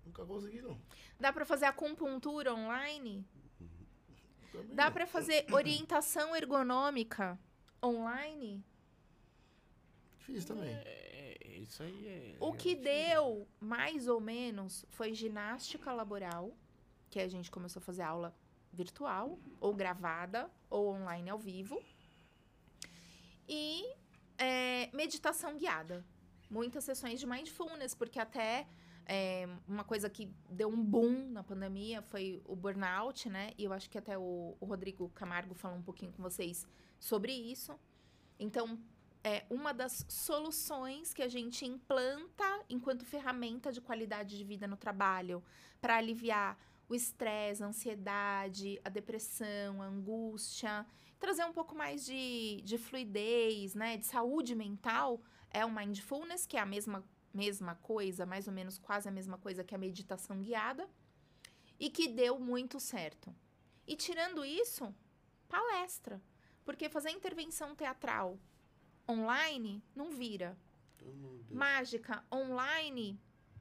Nunca 0.05 0.24
consegui, 0.24 0.61
não. 0.61 0.80
Dá 1.18 1.32
para 1.32 1.44
fazer 1.44 1.66
acupuntura 1.66 2.55
online? 2.55 3.26
Também 4.50 4.74
Dá 4.74 4.90
para 4.90 5.07
fazer 5.07 5.46
orientação 5.53 6.36
ergonômica 6.36 7.38
online? 7.82 8.64
Fiz 10.18 10.44
também. 10.44 10.74
É, 10.74 11.59
isso 11.59 11.82
aí 11.82 12.07
é. 12.07 12.36
O 12.38 12.53
que 12.53 12.74
deu, 12.74 13.48
mais 13.61 14.09
ou 14.09 14.20
menos, 14.20 14.84
foi 14.90 15.14
ginástica 15.14 15.92
laboral, 15.92 16.57
que 17.09 17.20
a 17.20 17.28
gente 17.28 17.50
começou 17.50 17.80
a 17.80 17.84
fazer 17.84 18.03
aula 18.03 18.34
virtual, 18.72 19.38
ou 19.61 19.74
gravada, 19.74 20.50
ou 20.68 20.94
online 20.94 21.30
ao 21.30 21.38
vivo. 21.38 21.82
E 23.48 23.84
é, 24.38 24.90
meditação 24.92 25.57
guiada. 25.57 26.05
Muitas 26.50 26.84
sessões 26.84 27.20
de 27.20 27.26
mindfulness, 27.26 27.94
porque 27.94 28.18
até 28.18 28.66
é, 29.07 29.48
uma 29.66 29.84
coisa 29.84 30.09
que 30.09 30.32
deu 30.48 30.68
um 30.68 30.82
boom 30.82 31.30
na 31.30 31.42
pandemia 31.42 32.03
foi 32.03 32.42
o 32.44 32.55
burnout, 32.55 33.28
né? 33.28 33.53
E 33.59 33.64
eu 33.64 33.72
acho 33.72 33.88
que 33.90 33.98
até 33.98 34.16
o, 34.16 34.57
o 34.61 34.64
Rodrigo 34.64 35.09
Camargo 35.11 35.55
falou 35.55 35.78
um 35.78 35.82
pouquinho 35.82 36.12
com 36.12 36.22
vocês 36.22 36.66
sobre 36.98 37.32
isso. 37.32 37.78
Então, 38.38 38.78
é 39.24 39.44
uma 39.48 39.72
das 39.72 40.05
soluções 40.09 41.14
que 41.14 41.22
a 41.22 41.28
gente 41.28 41.64
implanta 41.64 42.44
enquanto 42.68 43.05
ferramenta 43.05 43.70
de 43.70 43.80
qualidade 43.80 44.36
de 44.36 44.44
vida 44.44 44.66
no 44.66 44.76
trabalho 44.76 45.42
para 45.80 45.96
aliviar 45.96 46.59
o 46.88 46.94
estresse, 46.94 47.62
a 47.62 47.66
ansiedade, 47.66 48.80
a 48.84 48.88
depressão, 48.88 49.80
a 49.80 49.86
angústia, 49.86 50.84
trazer 51.18 51.44
um 51.44 51.53
pouco 51.53 51.74
mais 51.74 52.05
de, 52.05 52.61
de 52.62 52.76
fluidez, 52.76 53.74
né, 53.74 53.96
de 53.96 54.07
saúde 54.07 54.55
mental, 54.55 55.20
é 55.50 55.64
o 55.64 55.70
mindfulness, 55.70 56.46
que 56.46 56.57
é 56.57 56.61
a 56.61 56.66
mesma, 56.66 57.05
mesma 57.32 57.74
coisa, 57.76 58.24
mais 58.26 58.46
ou 58.46 58.52
menos 58.52 58.78
quase 58.78 59.08
a 59.08 59.12
mesma 59.12 59.38
coisa 59.38 59.64
que 59.64 59.74
a 59.74 59.78
meditação 59.78 60.40
guiada, 60.40 60.88
e 61.78 61.90
que 61.90 62.08
deu 62.08 62.38
muito 62.38 62.78
certo. 62.78 63.34
E 63.86 63.96
tirando 63.96 64.44
isso, 64.44 64.94
palestra. 65.48 66.20
Porque 66.64 66.88
fazer 66.88 67.10
intervenção 67.10 67.74
teatral 67.74 68.38
online 69.08 69.82
não 69.94 70.10
vira. 70.10 70.56
Oh. 71.04 71.38
Mágica 71.54 72.24
online 72.32 73.18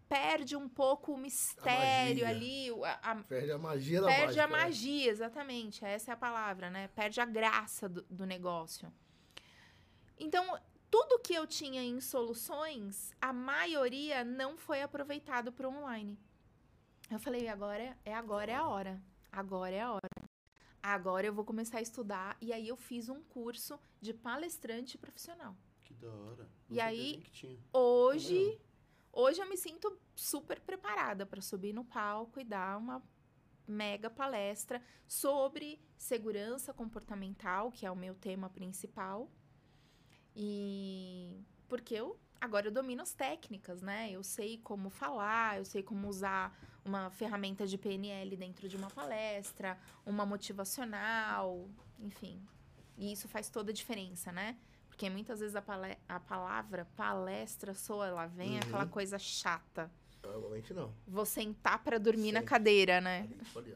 perde 0.07 0.55
um 0.55 0.69
pouco 0.69 1.13
o 1.13 1.17
mistério 1.17 2.25
magia. 2.25 2.27
ali, 2.29 2.69
a- 2.83 3.11
a- 3.11 3.15
Perde 3.23 3.51
a 3.51 3.57
magia 3.57 4.01
da 4.01 4.07
perde 4.07 4.25
mágica. 4.25 4.43
a 4.43 4.47
né? 4.47 4.53
magia, 4.57 5.09
exatamente. 5.09 5.85
Essa 5.85 6.11
é 6.11 6.13
a 6.13 6.17
palavra, 6.17 6.69
né? 6.69 6.89
Perde 6.89 7.19
a 7.21 7.25
graça 7.25 7.89
do, 7.89 8.03
do 8.03 8.25
negócio. 8.25 8.93
Então, 10.19 10.59
tudo 10.91 11.19
que 11.19 11.33
eu 11.33 11.47
tinha 11.47 11.81
em 11.81 12.01
soluções, 12.01 13.13
a 13.21 13.31
maioria 13.31 14.25
não 14.25 14.57
foi 14.57 14.81
aproveitado 14.81 15.51
para 15.51 15.67
o 15.67 15.73
online. 15.73 16.19
Eu 17.09 17.17
falei, 17.17 17.47
agora 17.47 17.97
é 18.03 18.13
agora 18.13 18.51
é 18.51 18.55
a 18.55 18.67
hora. 18.67 19.01
Agora 19.31 19.73
é 19.73 19.81
a 19.81 19.93
hora. 19.93 20.09
Agora 20.83 21.25
eu 21.25 21.33
vou 21.33 21.45
começar 21.45 21.77
a 21.77 21.81
estudar 21.81 22.37
e 22.41 22.51
aí 22.51 22.67
eu 22.67 22.75
fiz 22.75 23.07
um 23.07 23.21
curso 23.23 23.79
de 24.01 24.13
palestrante 24.13 24.97
profissional. 24.97 25.55
Que 25.79 25.93
da 25.93 26.11
hora. 26.11 26.49
E 26.69 26.75
Não 26.75 26.83
sabia 26.83 26.85
aí-. 26.85 27.23
Hoje, 27.71 28.61
hoje 29.13 29.41
eu 29.41 29.47
me 29.47 29.55
sinto 29.55 29.97
super 30.13 30.59
preparada 30.59 31.25
para 31.25 31.41
subir 31.41 31.73
no 31.73 31.85
palco 31.85 32.39
e 32.39 32.43
dar 32.43 32.77
uma 32.77 33.01
mega 33.65 34.09
palestra 34.09 34.83
sobre 35.07 35.79
segurança 35.97 36.73
comportamental, 36.73 37.71
que 37.71 37.85
é 37.85 37.91
o 37.91 37.95
meu 37.95 38.13
tema 38.15 38.49
principal. 38.49 39.31
E 40.35 41.37
porque 41.67 41.93
eu 41.95 42.17
agora 42.39 42.67
eu 42.67 42.71
domino 42.71 43.01
as 43.01 43.13
técnicas, 43.13 43.81
né? 43.81 44.09
Eu 44.11 44.23
sei 44.23 44.57
como 44.57 44.89
falar, 44.89 45.57
eu 45.57 45.65
sei 45.65 45.83
como 45.83 46.07
usar 46.07 46.57
uma 46.83 47.09
ferramenta 47.11 47.67
de 47.67 47.77
PNL 47.77 48.35
dentro 48.35 48.67
de 48.67 48.75
uma 48.75 48.89
palestra, 48.89 49.77
uma 50.05 50.25
motivacional, 50.25 51.69
enfim. 51.99 52.41
E 52.97 53.11
isso 53.11 53.27
faz 53.27 53.49
toda 53.49 53.71
a 53.71 53.73
diferença, 53.73 54.31
né? 54.31 54.57
Porque 54.87 55.09
muitas 55.09 55.39
vezes 55.39 55.55
a, 55.55 55.63
a 56.09 56.19
palavra 56.19 56.85
palestra 56.95 57.73
soa, 57.73 58.07
ela 58.07 58.25
vem 58.27 58.53
Uhum. 58.53 58.59
aquela 58.59 58.85
coisa 58.85 59.17
chata. 59.19 59.91
Normalmente 60.23 60.73
não. 60.73 60.93
Vou 61.07 61.25
sentar 61.25 61.83
pra 61.83 61.97
dormir 61.97 62.31
na 62.31 62.39
Senta. 62.41 62.49
cadeira, 62.49 63.01
né? 63.01 63.27
Ó. 63.55 63.61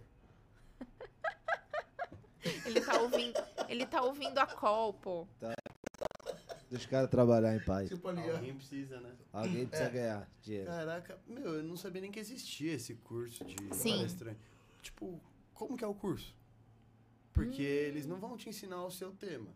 Ele 2.64 2.80
tá 2.82 3.00
ouvindo, 3.00 3.44
ele 3.68 3.86
tá 3.88 4.02
ouvindo 4.04 4.38
a 4.38 4.46
call, 4.46 4.94
pô. 4.94 5.28
Deixa 6.70 6.86
os 6.86 6.90
caras 6.90 7.10
trabalhar 7.10 7.56
em 7.56 7.60
paz. 7.64 7.90
Tipo 7.90 8.08
ali. 8.08 8.30
Alguém 8.30 8.56
precisa, 8.56 9.00
né? 9.00 9.16
Alguém 9.32 9.68
precisa 9.68 9.90
É. 9.90 9.92
ganhar 9.94 10.30
dinheiro. 10.42 10.68
Caraca, 10.68 11.20
meu, 11.28 11.56
eu 11.56 11.64
não 11.64 11.78
sabia 11.78 12.02
nem 12.02 12.12
que 12.12 12.20
existia 12.20 12.74
esse 12.74 12.96
curso 12.96 13.44
de 13.46 13.56
Sim. 13.76 13.92
palestrante. 13.98 14.40
Tipo, 14.82 15.22
como 15.54 15.78
que 15.78 15.84
é 15.84 15.88
o 15.88 15.94
curso? 15.94 16.36
Porque 17.34 17.62
eles 17.62 18.06
não 18.06 18.18
vão 18.20 18.36
te 18.38 18.50
ensinar 18.50 18.84
o 18.86 18.92
seu 18.92 19.12
tema. 19.12 19.48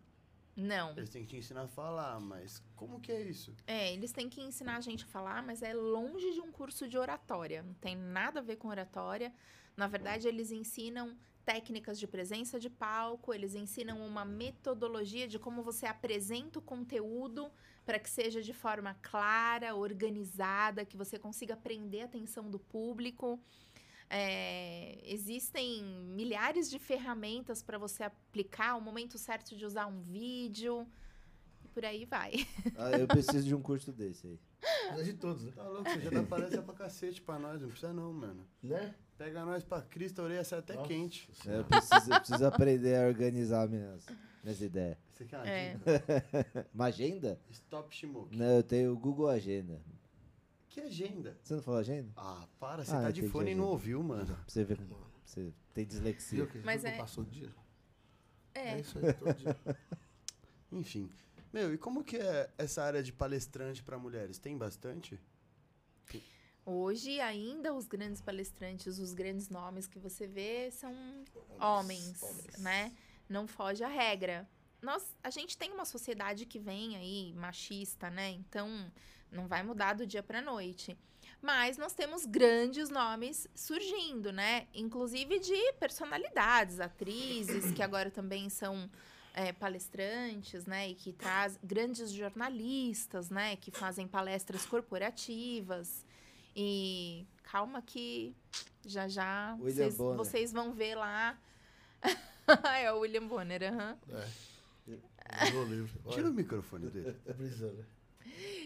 Não. 0.56 0.92
Eles 0.98 1.10
têm 1.10 1.24
que 1.24 1.30
te 1.30 1.38
ensinar 1.38 1.62
a 1.64 1.68
falar, 1.68 2.20
mas 2.20 2.62
como 2.76 3.00
que 3.00 3.12
é 3.12 3.22
isso? 3.22 3.56
É, 3.66 3.94
eles 3.94 4.12
têm 4.12 4.28
que 4.30 4.42
ensinar 4.42 4.76
a 4.78 4.82
gente 4.82 5.06
a 5.06 5.08
falar, 5.08 5.42
mas 5.42 5.62
é 5.64 5.74
longe 5.74 6.34
de 6.34 6.42
um 6.42 6.52
curso 6.52 6.88
de 6.88 6.98
oratória. 6.98 7.64
Não 7.64 7.74
tem 7.76 7.96
nada 7.96 8.40
a 8.40 8.44
ver 8.44 8.58
com 8.58 8.68
oratória. 8.68 9.34
Na 9.78 9.88
verdade, 9.88 10.28
eles 10.28 10.52
ensinam 10.52 11.16
técnicas 11.50 11.98
de 11.98 12.06
presença 12.06 12.60
de 12.60 12.70
palco, 12.70 13.34
eles 13.34 13.56
ensinam 13.56 14.06
uma 14.06 14.24
metodologia 14.24 15.28
de 15.28 15.40
como 15.40 15.64
você 15.64 15.88
apresenta 15.88 16.60
o 16.60 16.62
conteúdo 16.62 17.50
para 17.88 17.98
que 17.98 18.08
seja 18.08 18.40
de 18.40 18.54
forma 18.54 18.94
clara, 19.02 19.74
organizada, 19.74 20.86
que 20.86 20.96
você 20.96 21.18
consiga 21.18 21.58
prender 21.58 22.04
a 22.04 22.06
atenção 22.06 22.52
do 22.52 22.60
público. 22.60 23.40
É, 24.08 25.00
existem 25.04 25.84
milhares 26.20 26.70
de 26.70 26.78
ferramentas 26.78 27.64
para 27.64 27.80
você 27.80 28.04
aplicar 28.04 28.76
o 28.76 28.82
momento 28.82 29.18
certo 29.18 29.58
de 29.58 29.66
usar 29.66 29.88
um 29.88 30.04
vídeo. 30.04 30.86
E 31.66 31.68
por 31.70 31.84
aí 31.84 32.06
vai. 32.06 32.46
Ah, 32.78 32.92
eu 32.92 33.08
preciso 33.08 33.48
de 33.48 33.56
um 33.56 33.62
curso 33.62 33.92
desse 33.92 34.28
aí. 34.28 34.40
Precisa 34.60 35.04
de 35.04 35.14
todos, 35.14 35.44
né? 35.46 35.52
Tá 35.56 35.68
louco, 35.68 35.90
você 35.90 36.00
já 36.00 36.12
dá 36.12 36.22
palestra 36.22 36.62
pra 36.62 36.76
cacete 36.76 37.24
pra 37.24 37.40
nós, 37.40 37.60
não 37.60 37.70
precisa 37.70 37.92
não, 37.92 38.14
mano. 38.14 38.48
Né? 38.62 38.94
Pega 39.20 39.44
nós 39.44 39.66
pra 39.66 39.82
Cristo, 39.82 40.22
a 40.22 40.24
orelha 40.24 40.44
sai 40.46 40.60
até 40.60 40.76
Nossa 40.76 40.88
quente. 40.88 41.30
É, 41.46 41.60
Eu 41.60 41.66
preciso, 41.66 42.10
eu 42.14 42.20
preciso 42.22 42.46
aprender 42.46 42.96
a 42.96 43.06
organizar 43.06 43.68
minhas, 43.68 44.06
minhas 44.42 44.62
ideias. 44.62 44.98
Você 45.12 45.26
quer 45.26 45.38
uma 45.40 45.48
É. 45.50 45.68
agenda? 45.72 46.66
Uma 46.74 46.86
agenda? 46.86 47.40
Stop 47.52 47.94
Shimoki. 47.94 48.38
Não, 48.38 48.46
eu 48.56 48.64
tenho 48.64 48.94
o 48.94 48.98
Google 48.98 49.28
Agenda. 49.28 49.82
Que 50.70 50.80
agenda? 50.80 51.38
Você 51.44 51.54
não 51.56 51.62
falou 51.62 51.82
agenda? 51.82 52.10
Ah, 52.16 52.48
para, 52.58 52.86
você 52.86 52.92
Ah, 52.96 53.02
tá 53.02 53.12
de 53.12 53.20
entendi, 53.20 53.32
fone 53.34 53.52
e 53.52 53.56
não 53.56 53.64
agenda. 53.66 53.72
ouviu, 53.74 54.02
mano. 54.04 54.26
Pra 54.26 54.38
você 54.48 54.64
ver 54.64 54.78
como 54.78 54.96
você 55.26 55.52
tem 55.74 55.86
dislexia. 55.86 56.38
Viu 56.38 56.48
que 56.48 56.58
Mas 56.60 56.84
Mas 56.84 56.86
é- 56.86 56.98
passou 56.98 57.26
o 57.26 57.28
dia? 57.28 57.50
É. 58.54 58.76
É 58.76 58.80
isso 58.80 58.98
aí, 59.00 59.12
todo 59.14 59.34
dia. 59.34 59.58
Enfim. 60.72 61.12
Meu, 61.52 61.74
e 61.74 61.78
como 61.78 62.04
que 62.06 62.16
é 62.16 62.50
essa 62.58 62.82
área 62.84 63.04
de 63.04 63.12
palestrante 63.12 63.84
pra 63.84 63.98
mulheres? 64.00 64.38
Tem 64.38 64.58
bastante? 64.58 65.20
Hoje, 66.70 67.20
ainda, 67.20 67.74
os 67.74 67.88
grandes 67.88 68.22
palestrantes, 68.22 69.00
os 69.00 69.12
grandes 69.16 69.50
nomes 69.50 69.88
que 69.88 69.98
você 69.98 70.28
vê 70.28 70.70
são 70.70 70.94
homens, 71.60 72.22
homens. 72.22 72.58
né? 72.60 72.94
Não 73.28 73.48
foge 73.48 73.84
a 73.84 73.88
regra. 73.88 74.48
Nós, 74.80 75.16
a 75.24 75.32
gente 75.32 75.58
tem 75.58 75.72
uma 75.72 75.84
sociedade 75.84 76.46
que 76.46 76.60
vem 76.60 76.96
aí 76.96 77.34
machista, 77.34 78.12
né? 78.12 78.30
Então, 78.30 78.70
não 79.32 79.48
vai 79.48 79.64
mudar 79.64 79.94
do 79.94 80.06
dia 80.06 80.22
pra 80.22 80.44
noite. 80.44 80.96
Mas 81.42 81.76
nós 81.76 81.94
temos 81.94 82.28
grandes 82.28 82.90
nomes 82.90 83.48
surgindo, 83.56 84.32
né? 84.32 84.68
Inclusive 84.72 85.40
de 85.40 85.74
personalidades, 85.80 86.80
atrizes, 86.80 87.72
que 87.72 87.82
agora 87.82 88.12
também 88.12 88.48
são 88.48 88.88
é, 89.34 89.52
palestrantes, 89.52 90.68
né? 90.68 90.90
E 90.90 90.94
que 90.94 91.14
traz 91.14 91.58
grandes 91.64 92.12
jornalistas, 92.12 93.32
né? 93.32 93.56
Que 93.56 93.72
fazem 93.72 94.08
palestras 94.08 94.68
corporativas. 94.68 96.06
E 96.56 97.26
calma 97.44 97.82
que 97.82 98.36
já 98.86 99.08
já 99.08 99.56
vocês, 99.56 99.98
vocês 99.98 100.52
vão 100.52 100.74
ver 100.74 100.96
lá. 100.96 101.38
é 102.82 102.92
o 102.92 103.00
William 103.00 103.28
Bonner, 103.28 103.62
aham. 103.64 103.98
É. 104.10 104.28
Vou 105.54 105.64
livre. 105.66 106.00
Tira 106.10 106.30
o 106.30 106.34
microfone 106.34 106.90
dele. 106.90 107.14
tá 107.26 107.34
precisando. 107.34 107.86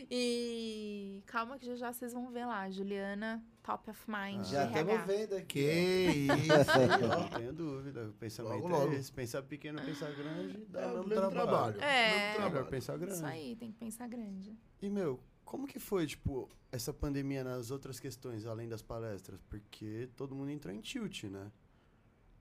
E 0.10 1.22
calma 1.26 1.58
que 1.58 1.66
já 1.66 1.76
já 1.76 1.92
vocês 1.94 2.14
vão 2.14 2.30
ver 2.32 2.46
lá. 2.46 2.70
Juliana, 2.70 3.44
top 3.64 3.90
of 3.90 4.02
mind. 4.10 4.46
Já 4.46 4.66
de 4.66 4.78
estamos 4.80 5.06
vendo 5.06 5.36
aqui. 5.36 5.46
Que 5.46 6.28
ó. 6.30 6.36
isso, 6.36 7.08
Não 7.08 7.30
tenho 7.30 7.54
dúvida. 7.54 8.08
O 8.10 8.14
pensamento 8.14 8.54
Logo, 8.54 8.68
logo. 8.68 8.94
é 8.94 8.96
esse. 8.98 9.12
Pensar 9.12 9.42
pequeno, 9.44 9.82
pensar 9.82 10.12
grande, 10.12 10.58
dá 10.70 10.82
É 10.82 10.88
o 10.88 11.02
o 11.02 11.08
mesmo 11.08 11.10
trabalho. 11.30 11.34
trabalho. 11.34 11.82
É. 11.82 12.06
Mesmo 12.12 12.34
Melhor 12.34 12.52
trabalho. 12.52 12.66
pensar 12.68 12.98
grande. 12.98 13.16
Isso 13.16 13.26
aí, 13.26 13.56
tem 13.56 13.72
que 13.72 13.78
pensar 13.80 14.08
grande. 14.08 14.58
E, 14.82 14.90
meu, 14.90 15.20
como 15.44 15.68
que 15.68 15.80
foi, 15.80 16.06
tipo, 16.08 16.50
essa 16.72 16.94
pandemia 16.94 17.44
nas 17.44 17.72
outras 17.72 18.00
questões, 18.00 18.46
além 18.46 18.68
das 18.68 18.82
palestras? 18.82 19.40
Porque 19.50 20.10
todo 20.16 20.36
mundo 20.36 20.52
entrou 20.52 20.74
em 20.74 20.82
tilt, 20.82 21.26
né? 21.26 21.52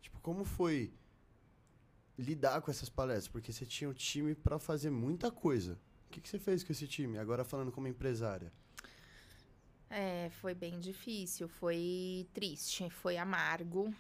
Tipo, 0.01 0.21
como 0.21 0.45
foi 0.45 0.93
lidar 2.19 2.61
com 2.63 2.71
essas 2.71 2.89
palestras? 2.89 3.29
Porque 3.29 3.53
você 3.53 3.67
tinha 3.67 3.89
um 3.91 3.95
time 3.95 4.35
pra 4.35 4.59
fazer 4.59 4.91
muita 4.91 5.31
coisa. 5.31 5.79
O 6.07 6.13
que, 6.13 6.21
que 6.21 6.29
você 6.29 6.39
fez 6.39 6.63
com 6.63 6.73
esse 6.73 6.87
time? 6.87 7.19
Agora 7.19 7.45
falando 7.45 7.73
como 7.73 7.89
empresária. 7.89 8.53
É, 9.89 10.31
foi 10.41 10.55
bem 10.55 10.81
difícil, 10.81 11.49
foi 11.49 12.27
triste, 12.33 12.89
foi 12.89 13.19
amargo. 13.19 13.95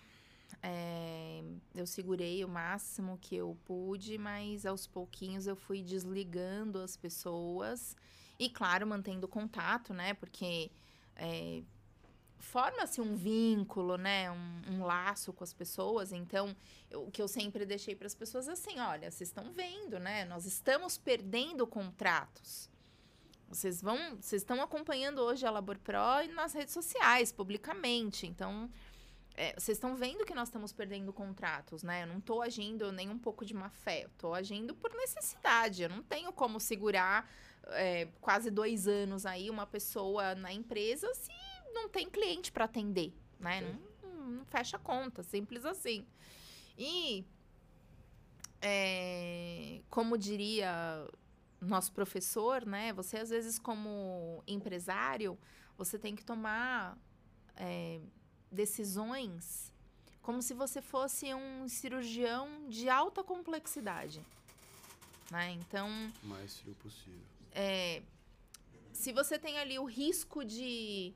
É, 0.62 1.42
eu 1.74 1.86
segurei 1.86 2.44
o 2.44 2.48
máximo 2.48 3.18
que 3.20 3.36
eu 3.36 3.56
pude, 3.64 4.16
mas 4.16 4.64
aos 4.64 4.86
pouquinhos 4.86 5.46
eu 5.46 5.56
fui 5.56 5.82
desligando 5.82 6.78
as 6.78 6.96
pessoas. 6.96 7.96
E, 8.38 8.48
claro, 8.48 8.86
mantendo 8.86 9.28
contato, 9.28 9.92
né? 9.94 10.14
Porque 10.14 10.70
é, 11.16 11.62
forma-se 12.38 13.00
um 13.00 13.14
vínculo, 13.14 13.96
né? 13.96 14.30
Um, 14.30 14.62
um 14.72 14.84
laço 14.84 15.32
com 15.32 15.44
as 15.44 15.52
pessoas. 15.52 16.12
Então, 16.12 16.54
eu- 16.90 17.04
o 17.06 17.10
que 17.10 17.22
eu 17.22 17.28
sempre 17.28 17.64
deixei 17.64 17.94
para 17.94 18.06
as 18.06 18.14
pessoas 18.14 18.48
é 18.48 18.52
assim: 18.52 18.78
olha, 18.80 19.10
vocês 19.10 19.28
estão 19.28 19.52
vendo, 19.52 19.98
né? 19.98 20.24
Nós 20.24 20.44
estamos 20.44 20.98
perdendo 20.98 21.66
contratos. 21.66 22.68
Vocês 23.48 23.82
vão, 23.82 24.16
vocês 24.16 24.40
estão 24.42 24.62
acompanhando 24.62 25.18
hoje 25.20 25.46
a 25.46 25.50
Labor 25.50 25.78
Pro 25.78 25.98
nas 26.34 26.54
redes 26.54 26.72
sociais, 26.72 27.30
publicamente. 27.30 28.26
Então, 28.26 28.70
é, 29.34 29.52
vocês 29.52 29.76
estão 29.76 29.94
vendo 29.94 30.24
que 30.24 30.34
nós 30.34 30.48
estamos 30.48 30.72
perdendo 30.72 31.12
contratos, 31.12 31.82
né? 31.82 32.02
Eu 32.02 32.06
não 32.06 32.18
estou 32.18 32.40
agindo 32.42 32.90
nem 32.90 33.10
um 33.10 33.18
pouco 33.18 33.44
de 33.44 33.52
má 33.54 33.68
fé, 33.68 34.04
eu 34.04 34.08
estou 34.08 34.34
agindo 34.34 34.74
por 34.74 34.90
necessidade. 34.94 35.82
Eu 35.82 35.90
não 35.90 36.02
tenho 36.02 36.32
como 36.32 36.58
segurar 36.58 37.30
é, 37.68 38.06
quase 38.20 38.50
dois 38.50 38.86
anos 38.88 39.24
aí 39.26 39.48
uma 39.50 39.66
pessoa 39.66 40.34
na 40.34 40.52
empresa 40.52 41.12
se 41.14 41.32
não 41.72 41.88
tem 41.88 42.08
cliente 42.08 42.50
para 42.52 42.64
atender, 42.66 43.12
né? 43.38 43.60
Não, 43.60 44.10
não- 44.10 44.44
fecha 44.46 44.76
a 44.76 44.80
conta, 44.80 45.22
simples 45.22 45.64
assim. 45.64 46.06
E 46.76 47.24
é, 48.60 49.80
como 49.90 50.16
diria 50.18 51.06
nosso 51.60 51.92
professor, 51.92 52.64
né? 52.66 52.92
Você 52.92 53.16
às 53.18 53.30
vezes 53.30 53.58
como 53.58 54.42
empresário, 54.46 55.38
você 55.76 55.98
tem 55.98 56.14
que 56.14 56.24
tomar 56.24 56.96
é, 57.56 58.00
decisões 58.50 59.72
como 60.20 60.40
se 60.40 60.54
você 60.54 60.80
fosse 60.80 61.34
um 61.34 61.68
cirurgião 61.68 62.68
de 62.68 62.88
alta 62.88 63.24
complexidade, 63.24 64.24
né? 65.30 65.50
Então 65.52 65.88
O 66.22 66.26
mais 66.26 66.58
frio 66.58 66.74
possível. 66.76 67.31
É, 67.52 68.02
se 68.92 69.12
você 69.12 69.38
tem 69.38 69.58
ali 69.58 69.78
o 69.78 69.84
risco 69.84 70.44
de, 70.44 71.14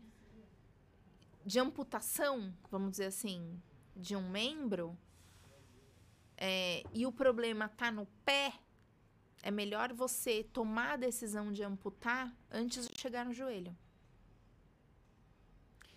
de 1.44 1.58
amputação, 1.58 2.54
vamos 2.70 2.92
dizer 2.92 3.06
assim, 3.06 3.60
de 3.94 4.14
um 4.16 4.28
membro, 4.28 4.96
é, 6.36 6.82
e 6.92 7.06
o 7.06 7.12
problema 7.12 7.68
tá 7.68 7.90
no 7.90 8.06
pé, 8.24 8.52
é 9.42 9.50
melhor 9.50 9.92
você 9.92 10.44
tomar 10.44 10.94
a 10.94 10.96
decisão 10.96 11.52
de 11.52 11.62
amputar 11.62 12.36
antes 12.50 12.88
de 12.88 13.00
chegar 13.00 13.24
no 13.24 13.32
joelho. 13.32 13.76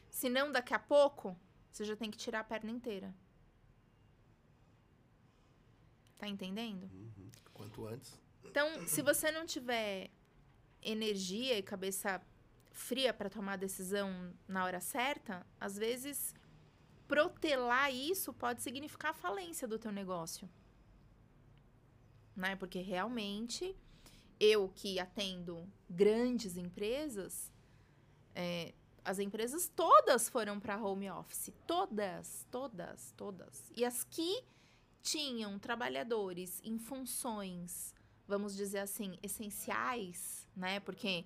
Senão, 0.10 0.52
daqui 0.52 0.74
a 0.74 0.80
pouco, 0.80 1.36
você 1.72 1.84
já 1.84 1.96
tem 1.96 2.12
que 2.12 2.18
tirar 2.18 2.42
a 2.42 2.44
perna 2.44 2.72
inteira. 2.72 3.14
Tá 6.18 6.28
entendendo? 6.28 6.90
Quanto 7.54 7.88
antes. 7.88 8.20
Então, 8.44 8.86
se 8.86 9.02
você 9.02 9.32
não 9.32 9.46
tiver 9.46 10.10
energia 10.82 11.58
e 11.58 11.64
cabeça 11.64 12.22
fria 12.72 13.14
para 13.14 13.30
tomar 13.30 13.54
a 13.54 13.58
decisão 13.58 14.34
na 14.48 14.64
hora 14.64 14.80
certa, 14.80 15.46
às 15.60 15.78
vezes 15.78 16.34
protelar 17.08 17.94
isso 17.94 18.32
pode 18.34 18.62
significar 18.62 19.12
a 19.12 19.14
falência 19.14 19.68
do 19.68 19.80
teu 19.80 19.92
negócio. 19.92 20.50
Né? 22.36 22.56
Porque 22.56 22.80
realmente 22.80 23.76
eu 24.40 24.70
que 24.70 25.00
atendo 25.00 25.68
grandes 25.90 26.56
empresas, 26.56 27.52
é, 28.34 28.74
as 29.04 29.20
empresas 29.20 29.68
todas 29.76 30.30
foram 30.30 30.60
para 30.60 30.82
home 30.82 31.10
office, 31.10 31.52
todas, 31.68 32.48
todas, 32.50 33.12
todas. 33.18 33.72
E 33.76 33.84
as 33.84 34.04
que 34.04 34.44
tinham 35.02 35.58
trabalhadores 35.58 36.62
em 36.64 36.78
funções 36.78 37.94
vamos 38.30 38.56
dizer 38.56 38.80
assim, 38.80 39.18
essenciais, 39.24 40.48
né? 40.56 40.80
Porque 40.80 41.26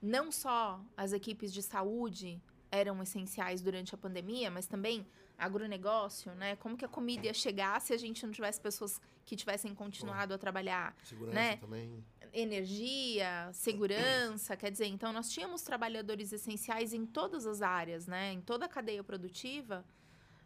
não 0.00 0.32
só 0.32 0.80
as 0.96 1.12
equipes 1.12 1.52
de 1.52 1.62
saúde 1.62 2.40
eram 2.70 3.00
essenciais 3.02 3.60
durante 3.60 3.94
a 3.94 3.98
pandemia, 3.98 4.50
mas 4.50 4.66
também 4.66 5.06
agronegócio, 5.36 6.34
né? 6.34 6.56
Como 6.56 6.76
que 6.76 6.84
a 6.84 6.88
comida 6.88 7.26
ia 7.26 7.34
chegar 7.34 7.80
se 7.80 7.92
a 7.92 7.98
gente 7.98 8.24
não 8.24 8.32
tivesse 8.32 8.60
pessoas 8.60 9.00
que 9.26 9.36
tivessem 9.36 9.74
continuado 9.74 10.32
a 10.32 10.38
trabalhar? 10.38 10.96
Segurança 11.04 11.34
Né? 11.34 11.56
também. 11.56 12.04
energia, 12.32 13.50
segurança, 13.52 14.56
quer 14.56 14.70
dizer, 14.70 14.86
então 14.86 15.12
nós 15.12 15.30
tínhamos 15.30 15.62
trabalhadores 15.62 16.32
essenciais 16.32 16.92
em 16.92 17.06
todas 17.06 17.46
as 17.46 17.62
áreas, 17.62 18.06
né? 18.06 18.32
Em 18.32 18.40
toda 18.40 18.66
a 18.66 18.68
cadeia 18.68 19.02
produtiva. 19.04 19.84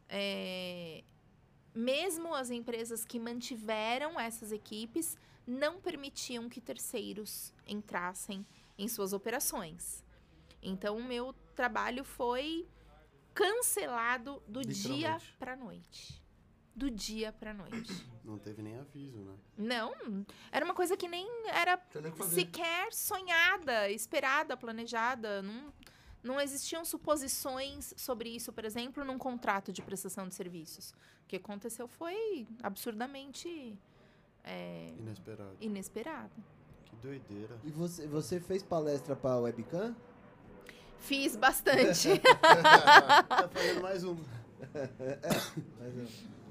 É, 0.09 1.03
mesmo 1.75 2.35
as 2.35 2.51
empresas 2.51 3.05
que 3.05 3.19
mantiveram 3.19 4.21
essas 4.21 4.53
equipes 4.53 5.17
não 5.47 5.81
permitiam 5.81 6.49
que 6.49 6.61
terceiros 6.61 7.53
entrassem 7.67 8.47
em 8.79 8.89
suas 8.89 9.13
operações. 9.13 10.05
Então, 10.63 10.97
o 10.97 11.05
meu 11.05 11.35
trabalho 11.55 12.05
foi 12.05 12.69
cancelado 13.35 14.43
do 14.47 14.63
dia 14.63 15.21
para 15.39 15.57
noite. 15.57 16.23
Do 16.75 16.91
dia 16.91 17.33
para 17.33 17.53
noite. 17.53 17.93
Não 18.25 18.39
teve 18.39 18.63
nem 18.63 18.79
aviso, 18.79 19.19
né? 19.19 19.35
Não, 19.59 19.93
era 20.53 20.65
uma 20.65 20.75
coisa 20.75 20.97
que 20.97 21.09
nem 21.09 21.27
era 21.49 21.77
que 21.77 22.25
sequer 22.25 22.93
sonhada, 22.93 23.91
esperada, 23.91 24.57
planejada. 24.57 25.43
Não, 25.43 25.73
não 26.23 26.41
existiam 26.41 26.85
suposições 26.85 27.93
sobre 27.97 28.29
isso, 28.31 28.53
por 28.53 28.65
exemplo, 28.65 29.05
num 29.05 29.19
contrato 29.19 29.73
de 29.73 29.83
prestação 29.83 30.29
de 30.29 30.35
serviços. 30.37 30.93
O 31.25 31.27
que 31.27 31.37
aconteceu 31.37 31.89
foi 31.89 32.47
absurdamente 32.63 33.77
é, 34.45 34.89
Inesperado. 34.99 35.57
inesperado. 35.61 36.33
Que 36.85 36.97
doideira. 36.97 37.57
E 37.65 37.71
você, 37.71 38.07
você 38.07 38.41
fez 38.41 38.63
palestra 38.63 39.15
pra 39.17 39.37
webcam? 39.39 39.95
Fiz 40.99 41.35
bastante. 41.37 42.19
tá 43.29 43.49
fazendo 43.49 43.83
mais 43.83 44.05
um. 44.05 44.17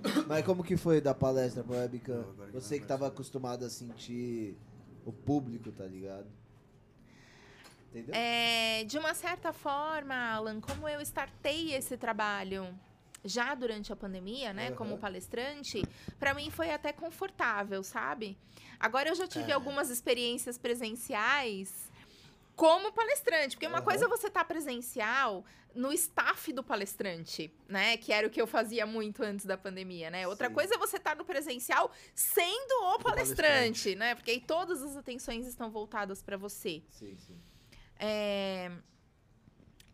Mas, 0.04 0.26
mas 0.28 0.46
como 0.46 0.64
que 0.64 0.76
foi 0.76 1.00
dar 1.00 1.14
palestra 1.14 1.64
pra 1.64 1.78
webcam? 1.78 2.26
Você 2.52 2.76
que 2.76 2.80
vai 2.82 2.88
tava 2.88 3.06
ser. 3.06 3.12
acostumado 3.14 3.64
a 3.66 3.70
sentir 3.70 4.58
o 5.06 5.14
público, 5.14 5.72
tá 5.72 5.86
ligado? 5.86 6.26
Entendeu? 7.90 8.14
É, 8.16 8.84
de 8.86 8.98
uma 8.98 9.14
certa 9.14 9.54
forma, 9.54 10.14
Alan, 10.16 10.60
como 10.60 10.90
eu 10.90 11.00
startei 11.02 11.74
esse 11.74 11.98
trabalho 11.98 12.68
já 13.24 13.54
durante 13.56 13.94
a 13.94 13.96
pandemia, 13.96 14.54
né, 14.54 14.68
Aham. 14.68 14.76
como 14.76 14.98
palestrante, 14.98 15.84
para 16.20 16.34
mim 16.34 16.50
foi 16.50 16.72
até 16.72 16.92
confortável, 16.92 17.84
sabe? 17.84 18.38
Agora 18.80 19.10
eu 19.10 19.16
já 19.16 19.28
tive 19.28 19.52
É. 19.52 19.54
algumas 19.54 19.90
experiências 19.90 20.58
presenciais 20.58 21.92
como 22.56 22.92
palestrante, 22.92 23.56
porque 23.56 23.68
uma 23.68 23.78
Aham. 23.78 23.86
coisa 23.86 24.06
é 24.06 24.08
você 24.08 24.28
estar 24.28 24.44
presencial 24.46 25.46
no 25.74 25.92
staff 25.94 26.52
do 26.52 26.64
palestrante, 26.64 27.52
né, 27.68 27.96
que 27.98 28.12
era 28.12 28.28
o 28.28 28.30
que 28.30 28.42
eu 28.42 28.46
fazia 28.46 28.86
muito 28.86 29.24
antes 29.24 29.46
da 29.46 29.58
pandemia, 29.58 30.10
né? 30.10 30.28
Outra 30.28 30.48
Sim. 30.50 30.54
coisa 30.54 30.76
é 30.76 30.78
você 30.78 30.98
estar 30.98 31.16
no 31.16 31.24
presencial 31.24 31.90
sendo 32.14 32.72
o 32.72 33.00
palestrante. 33.00 33.04
palestrante, 33.04 33.96
né? 33.96 34.16
Porque 34.16 34.32
aí 34.32 34.42
todas 34.42 34.82
as 34.84 34.98
atenções 34.98 35.48
estão 35.48 35.72
voltadas 35.72 36.22
para 36.22 36.36
você. 36.38 36.84
Sim, 36.90 37.16
sim. 37.18 37.40
É, 37.98 38.70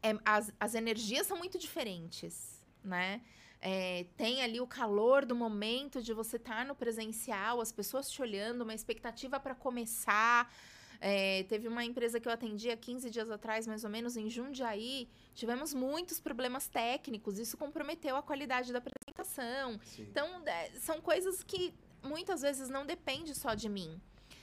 é, 0.02 0.18
as, 0.26 0.52
as 0.60 0.74
energias 0.76 1.28
são 1.28 1.38
muito 1.38 1.60
diferentes, 1.60 2.57
né? 2.84 3.22
É, 3.60 4.06
tem 4.16 4.44
ali 4.44 4.62
o 4.62 4.68
calor 4.68 5.26
do 5.26 5.36
momento 5.36 6.02
de 6.02 6.14
você 6.14 6.36
estar 6.38 6.66
no 6.66 6.76
presencial, 6.76 7.60
as 7.60 7.72
pessoas 7.72 8.10
te 8.10 8.22
olhando, 8.22 8.62
uma 8.62 8.74
expectativa 8.74 9.40
para 9.40 9.56
começar. 9.56 10.54
É, 11.00 11.44
teve 11.44 11.68
uma 11.68 11.84
empresa 11.84 12.20
que 12.20 12.28
eu 12.28 12.32
atendi 12.32 12.70
há 12.72 12.78
15 12.78 13.10
dias 13.10 13.30
atrás, 13.30 13.68
mais 13.68 13.84
ou 13.84 13.90
menos, 13.90 14.16
em 14.18 14.30
Jundiaí. 14.30 15.08
Tivemos 15.36 15.74
muitos 15.74 16.20
problemas 16.20 16.68
técnicos, 16.68 17.38
isso 17.40 17.58
comprometeu 17.58 18.16
a 18.16 18.24
qualidade 18.24 18.72
da 18.74 18.80
apresentação. 18.80 19.80
sim. 19.84 20.04
Então, 20.04 20.42
é, 20.48 20.72
são 20.80 21.00
coisas 21.02 21.44
que 21.44 21.74
muitas 22.04 22.42
vezes 22.42 22.70
não 22.70 22.86
depende 22.86 23.34
só 23.36 23.54
de 23.54 23.70
mim. 23.70 24.00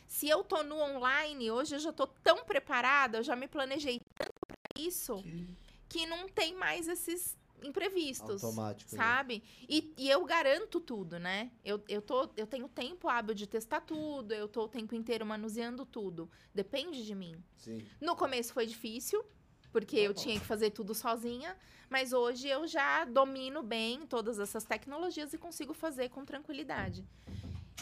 Se 0.07 0.29
eu 0.29 0.45
tô 0.45 0.63
no 0.63 0.77
online, 0.77 1.51
hoje 1.51 1.75
eu 1.77 1.79
já 1.81 1.93
tô 1.93 2.07
tão 2.07 2.45
preparada, 2.45 3.19
eu 3.19 3.23
já 3.23 3.35
me 3.35 3.49
planejei 3.49 4.01
tanto 4.17 4.33
para 4.47 4.57
isso, 4.83 5.23
Que- 5.23 5.47
que 5.89 6.07
não 6.07 6.29
tem 6.29 6.55
mais 6.55 6.87
esses 6.89 7.37
imprevistos. 7.67 8.43
Automático, 8.45 8.95
né? 8.95 8.99
Sabe? 9.03 9.43
E, 9.69 9.93
e 9.97 10.09
eu 10.11 10.25
garanto 10.25 10.81
tudo, 10.81 11.19
né? 11.19 11.51
Eu, 11.65 11.83
eu, 11.89 12.03
tô, 12.03 12.29
eu 12.37 12.47
tenho 12.47 12.69
tempo 12.69 13.09
hábil 13.09 13.35
de 13.35 13.47
testar 13.47 13.81
tudo, 13.81 14.33
eu 14.33 14.47
tô 14.49 14.65
o 14.65 14.69
tempo 14.69 14.95
inteiro 14.95 15.25
manuseando 15.25 15.85
tudo. 15.85 16.31
Depende 16.55 17.05
de 17.05 17.15
mim. 17.15 17.37
Sim. 17.57 17.85
No 18.01 18.15
começo 18.17 18.53
foi 18.53 18.67
difícil, 18.67 19.25
porque 19.73 19.97
eu 19.97 20.15
tinha 20.15 20.39
que 20.39 20.47
fazer 20.47 20.71
tudo 20.71 20.95
sozinha, 20.95 21.57
mas 21.91 22.13
hoje 22.13 22.49
eu 22.49 22.67
já 22.67 23.05
domino 23.05 23.63
bem 23.63 24.07
todas 24.07 24.39
essas 24.39 24.65
tecnologias 24.65 25.33
e 25.33 25.39
consigo 25.39 25.75
fazer 25.75 26.09
com 26.11 26.25
tranquilidade. 26.25 27.05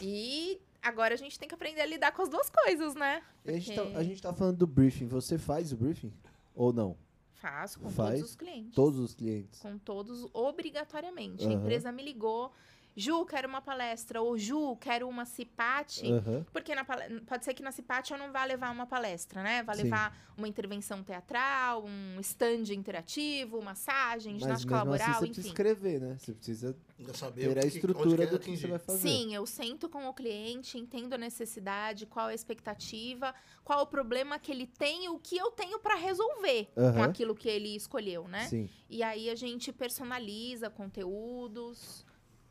E 0.01 0.61
agora 0.81 1.15
a 1.15 1.17
gente 1.17 1.39
tem 1.39 1.49
que 1.49 1.55
aprender 1.55 1.81
a 1.81 1.87
lidar 1.87 2.13
com 2.13 2.23
as 2.23 2.29
duas 2.29 2.49
coisas, 2.51 2.95
né? 2.95 3.23
E 3.45 3.51
a, 3.51 3.53
gente 3.55 3.75
tá, 3.75 3.83
Porque- 3.83 3.97
a 3.97 4.03
gente 4.03 4.23
tá 4.23 4.33
falando 4.33 4.57
do 4.57 4.67
briefing. 4.67 5.07
Você 5.09 5.39
faz 5.39 5.73
o 5.73 5.77
briefing? 5.77 6.13
Ou 6.55 6.73
não? 6.73 6.97
Faço 7.43 7.81
com 7.81 7.91
Faz 7.91 8.21
todos 8.21 8.31
os 8.31 8.37
clientes. 8.37 8.73
Todos 8.73 8.99
os 9.01 9.15
clientes. 9.15 9.59
Com 9.61 9.77
todos, 9.77 10.29
obrigatoriamente. 10.33 11.43
A 11.43 11.49
Aham. 11.49 11.55
empresa 11.57 11.91
me 11.91 12.01
ligou. 12.05 12.53
Ju, 12.95 13.25
quero 13.25 13.49
uma 13.49 13.61
palestra. 13.63 14.21
Ou 14.21 14.37
Ju, 14.37 14.77
quero 14.77 15.09
uma 15.09 15.25
CIPAT. 15.25 16.03
Aham. 16.11 16.45
Porque 16.53 16.75
na 16.75 16.85
pode 17.27 17.45
ser 17.45 17.55
que 17.55 17.63
na 17.63 17.73
CIPAT 17.73 18.11
eu 18.13 18.19
não 18.19 18.31
vá 18.31 18.45
levar 18.45 18.71
uma 18.71 18.87
palestra, 18.87 19.43
né? 19.43 19.63
Vai 19.63 19.77
Sim. 19.77 19.83
levar 19.85 20.33
uma 20.37 20.47
intervenção 20.49 21.03
teatral, 21.03 21.85
um 21.85 22.21
stand 22.21 22.73
interativo, 22.75 23.63
massagem, 23.63 24.35
Mas 24.35 24.43
ginástica 24.43 24.75
mesmo 24.77 24.93
assim 24.95 25.01
laboral, 25.05 25.21
você 25.21 25.27
precisa 25.27 25.41
enfim. 25.41 25.49
escrever, 25.49 26.01
né? 26.01 26.17
Você 26.19 26.33
precisa 26.33 26.77
saber 27.15 27.49
ter 27.55 27.59
a 27.59 27.63
que- 27.63 27.69
estrutura 27.69 28.27
quer 28.27 28.31
do 28.31 28.39
que 28.39 28.57
você 28.57 28.67
vai 28.67 28.79
fazer. 28.79 29.09
Sim, 29.09 29.35
eu 29.35 29.47
sento 29.47 29.89
com 29.89 30.07
o 30.09 30.15
cliente, 30.15 30.79
entendo 30.79 31.15
a 31.15 31.19
necessidade, 31.19 32.07
qual 32.07 32.27
a 32.29 32.35
expectativa, 32.35 33.35
qual 33.65 33.83
o 33.83 33.87
problema 33.87 34.39
que 34.39 34.53
ele 34.53 34.67
tem 34.67 35.07
e 35.07 35.09
o 35.09 35.19
que 35.19 35.37
eu 35.37 35.51
tenho 35.51 35.79
para 35.79 35.95
resolver 35.97 36.69
com 36.75 36.81
Aham. 36.81 37.05
aquilo 37.05 37.35
que 37.35 37.49
ele 37.49 37.75
escolheu, 37.75 38.29
né? 38.29 38.47
Sim. 38.49 38.69
E 38.89 39.03
aí 39.03 39.31
a 39.31 39.35
gente 39.35 39.73
personaliza 39.73 40.69
conteúdos. 40.71 42.05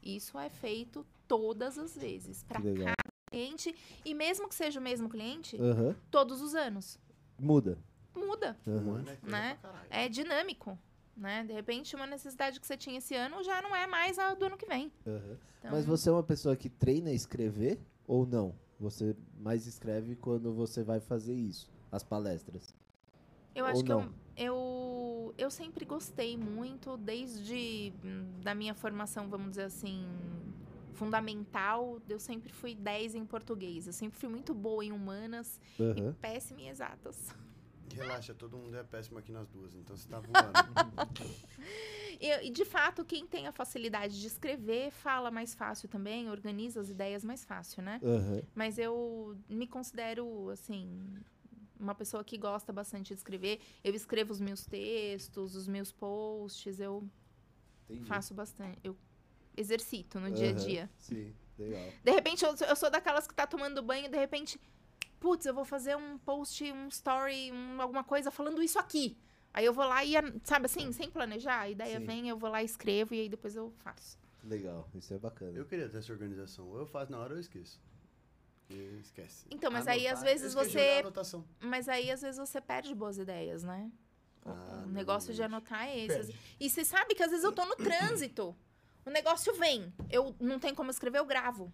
Isso 0.04 0.38
é 0.38 0.50
feito 0.50 1.06
todas 1.28 1.78
as 1.78 1.96
vezes 1.96 2.44
para 2.44 2.60
legal. 2.60 2.94
cliente 3.30 3.76
e 4.04 4.14
mesmo 4.14 4.50
que 4.50 4.56
seja 4.56 4.80
o 4.80 4.84
mesmo 4.84 5.08
cliente, 5.10 5.58
Aham. 5.62 5.96
todos 6.10 6.42
os 6.42 6.56
anos. 6.56 7.00
Muda. 7.40 7.78
Muda, 8.16 8.58
é 8.68 8.80
coisa 8.84 9.18
Né? 9.24 9.58
é 9.90 10.10
dinâmico, 10.10 10.78
né? 11.16 11.44
De 11.44 11.54
repente 11.54 11.96
uma 11.96 12.06
necessidade 12.06 12.60
que 12.60 12.68
você 12.68 12.76
tinha 12.76 12.98
esse 12.98 13.16
ano 13.16 13.42
já 13.44 13.62
não 13.62 13.76
é 13.76 13.88
mais 13.88 14.20
a 14.20 14.34
do 14.34 14.46
ano 14.46 14.58
que 14.58 14.66
vem. 14.66 14.92
Aham. 15.08 15.38
Então, 15.60 15.72
Mas 15.72 15.86
você 15.86 16.10
é 16.10 16.12
uma 16.12 16.24
pessoa 16.24 16.56
que 16.56 16.70
treina 16.70 17.10
a 17.10 17.14
escrever 17.14 17.80
ou 18.08 18.26
não? 18.26 18.54
Você 18.80 19.16
mais 19.40 19.68
escreve 19.68 20.16
quando 20.16 20.52
você 20.54 20.84
vai 20.84 21.00
fazer 21.00 21.36
isso, 21.36 21.70
as 21.92 22.04
palestras. 22.04 22.76
eu 23.56 23.64
ou 23.66 23.72
acho 23.72 23.84
que 23.84 23.90
não? 23.90 24.02
eu, 24.02 24.14
eu 24.36 25.34
eu 25.38 25.50
sempre 25.50 25.86
gostei 25.86 26.38
muito 26.38 26.98
desde 26.98 27.94
hum, 28.04 28.40
da 28.42 28.54
minha 28.54 28.74
formação, 28.74 29.30
vamos 29.30 29.52
dizer 29.52 29.64
assim, 29.64 30.06
fundamental, 30.94 32.00
eu 32.08 32.20
sempre 32.20 32.52
fui 32.52 32.76
10 32.76 33.16
em 33.16 33.26
português. 33.26 33.88
Eu 33.88 33.94
sempre 33.94 34.20
fui 34.20 34.30
muito 34.30 34.54
boa 34.54 34.84
em 34.86 34.92
humanas 34.92 35.60
Aham. 35.80 36.10
e 36.12 36.14
péssima 36.22 36.62
em 36.62 36.70
exatas. 36.70 37.34
Relaxa, 37.94 38.34
todo 38.34 38.58
mundo 38.58 38.78
é 38.78 38.84
péssimo 38.84 39.20
aqui 39.20 39.32
nas 39.32 39.50
duas, 39.50 39.76
então 39.76 39.98
você 39.98 40.08
tá 40.08 40.20
voando. 40.22 40.54
E, 42.20 42.50
de 42.52 42.64
fato, 42.64 43.04
quem 43.04 43.26
tem 43.26 43.48
a 43.48 43.52
facilidade 43.52 44.20
de 44.20 44.28
escrever 44.28 44.92
fala 44.92 45.32
mais 45.32 45.54
fácil 45.56 45.90
também, 45.90 46.30
organiza 46.30 46.80
as 46.80 46.90
ideias 46.90 47.24
mais 47.24 47.44
fácil, 47.44 47.82
né? 47.82 48.00
Aham. 48.04 48.42
Mas 48.54 48.78
eu 48.78 49.36
me 49.50 49.68
considero, 49.68 50.50
assim, 50.50 51.02
uma 51.82 51.96
pessoa 51.96 52.24
que 52.24 52.38
gosta 52.38 52.72
bastante 52.72 53.08
de 53.08 53.14
escrever. 53.16 53.60
Eu 53.84 53.94
escrevo 53.94 54.32
os 54.32 54.40
meus 54.40 54.66
textos, 54.66 55.56
os 55.56 55.68
meus 55.68 55.92
posts, 55.92 56.80
eu 56.80 57.04
Entendi. 57.90 58.06
faço 58.08 58.34
bastante. 58.34 58.78
Eu 58.84 58.96
exercito 59.58 60.20
no 60.20 60.32
dia 60.32 60.50
a 60.50 60.54
dia. 60.54 60.90
Sim, 60.98 61.34
legal. 61.58 61.82
De 62.04 62.12
repente, 62.12 62.46
eu, 62.46 62.56
sou- 62.56 62.68
eu 62.68 62.76
sou 62.76 62.90
daquelas 62.92 63.28
que 63.28 63.34
tá 63.34 63.46
tomando 63.48 63.82
banho, 63.82 64.10
de 64.10 64.18
repente, 64.18 64.60
putz, 65.20 65.46
eu 65.46 65.54
vou 65.54 65.66
fazer 65.66 65.96
um 65.98 66.18
post, 66.20 66.64
um 66.72 66.88
story, 66.88 67.52
um- 67.52 67.82
alguma 67.82 68.04
coisa 68.04 68.30
falando 68.32 68.62
isso 68.62 68.80
aqui. 68.80 69.18
Aí 69.54 69.66
eu 69.66 69.74
vou 69.74 69.86
lá 69.86 70.06
e, 70.06 70.14
sabe 70.46 70.68
assim, 70.68 70.92
sem 70.94 71.10
planejar, 71.12 71.60
a 71.62 71.70
ideia 71.70 72.00
Sim. 72.00 72.06
vem, 72.06 72.30
eu 72.30 72.38
vou 72.38 72.50
lá 72.50 72.62
e 72.62 72.66
escrevo 72.66 73.14
e 73.14 73.20
aí 73.20 73.28
depois 73.30 73.56
eu 73.56 73.70
faço. 73.80 74.18
Legal, 74.44 74.90
isso 74.96 75.14
é 75.14 75.20
bacana. 75.20 75.58
Eu 75.58 75.66
queria 75.66 75.88
ter 75.90 75.98
essa 75.98 76.12
organização. 76.12 76.68
Ou 76.70 76.80
eu 76.80 76.86
faço 76.88 77.12
na 77.12 77.20
hora 77.20 77.32
ou 77.32 77.36
eu 77.38 77.42
esqueço. 77.42 77.80
Esquece. 79.02 79.46
Então, 79.52 79.70
mas 79.72 79.88
aí 79.88 80.08
às 80.08 80.20
Anotar, 80.20 80.34
vezes 80.34 80.56
eu 80.56 80.64
você. 80.64 81.04
Mas 81.60 81.88
aí, 81.90 82.12
às 82.12 82.22
vezes, 82.22 82.40
você 82.40 82.60
perde 82.62 82.94
boas 82.96 83.18
ideias, 83.18 83.64
né? 83.64 83.92
O- 84.44 84.50
Ah, 84.50 84.84
o 84.86 84.90
negócio 84.90 85.34
de 85.34 85.44
anotar 85.44 85.88
é 85.88 86.00
esse. 86.00 86.16
Perde. 86.18 86.36
E 86.60 86.70
você 86.70 86.84
sabe 86.86 87.14
que 87.16 87.24
às 87.24 87.30
vezes 87.30 87.44
eu 87.44 87.52
tô 87.52 87.66
no 87.66 87.76
trânsito. 87.76 88.56
O 89.06 89.10
negócio 89.10 89.54
vem. 89.56 89.94
Eu 90.10 90.36
não 90.40 90.60
tem 90.60 90.74
como 90.76 90.90
escrever, 90.92 91.20
eu 91.20 91.26
gravo. 91.26 91.72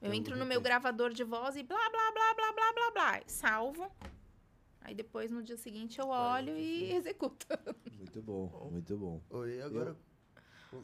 Eu 0.00 0.08
Eu 0.10 0.14
entro 0.14 0.36
no 0.36 0.46
meu 0.46 0.60
gravador 0.60 1.12
de 1.12 1.24
voz 1.24 1.56
e 1.56 1.62
blá, 1.62 1.76
blá, 1.90 2.12
blá, 2.12 2.34
blá, 2.34 2.52
blá, 2.52 2.72
blá, 2.72 2.90
blá. 2.92 3.22
Salvo. 3.26 3.90
Aí 4.80 4.94
depois, 4.94 5.30
no 5.30 5.42
dia 5.42 5.56
seguinte, 5.56 5.98
eu 5.98 6.08
olho 6.08 6.56
e 6.56 6.92
executo. 6.94 7.46
Muito 7.98 8.22
bom, 8.22 8.68
muito 8.70 8.96
bom. 8.96 9.20
Oi, 9.30 9.60
agora. 9.60 9.96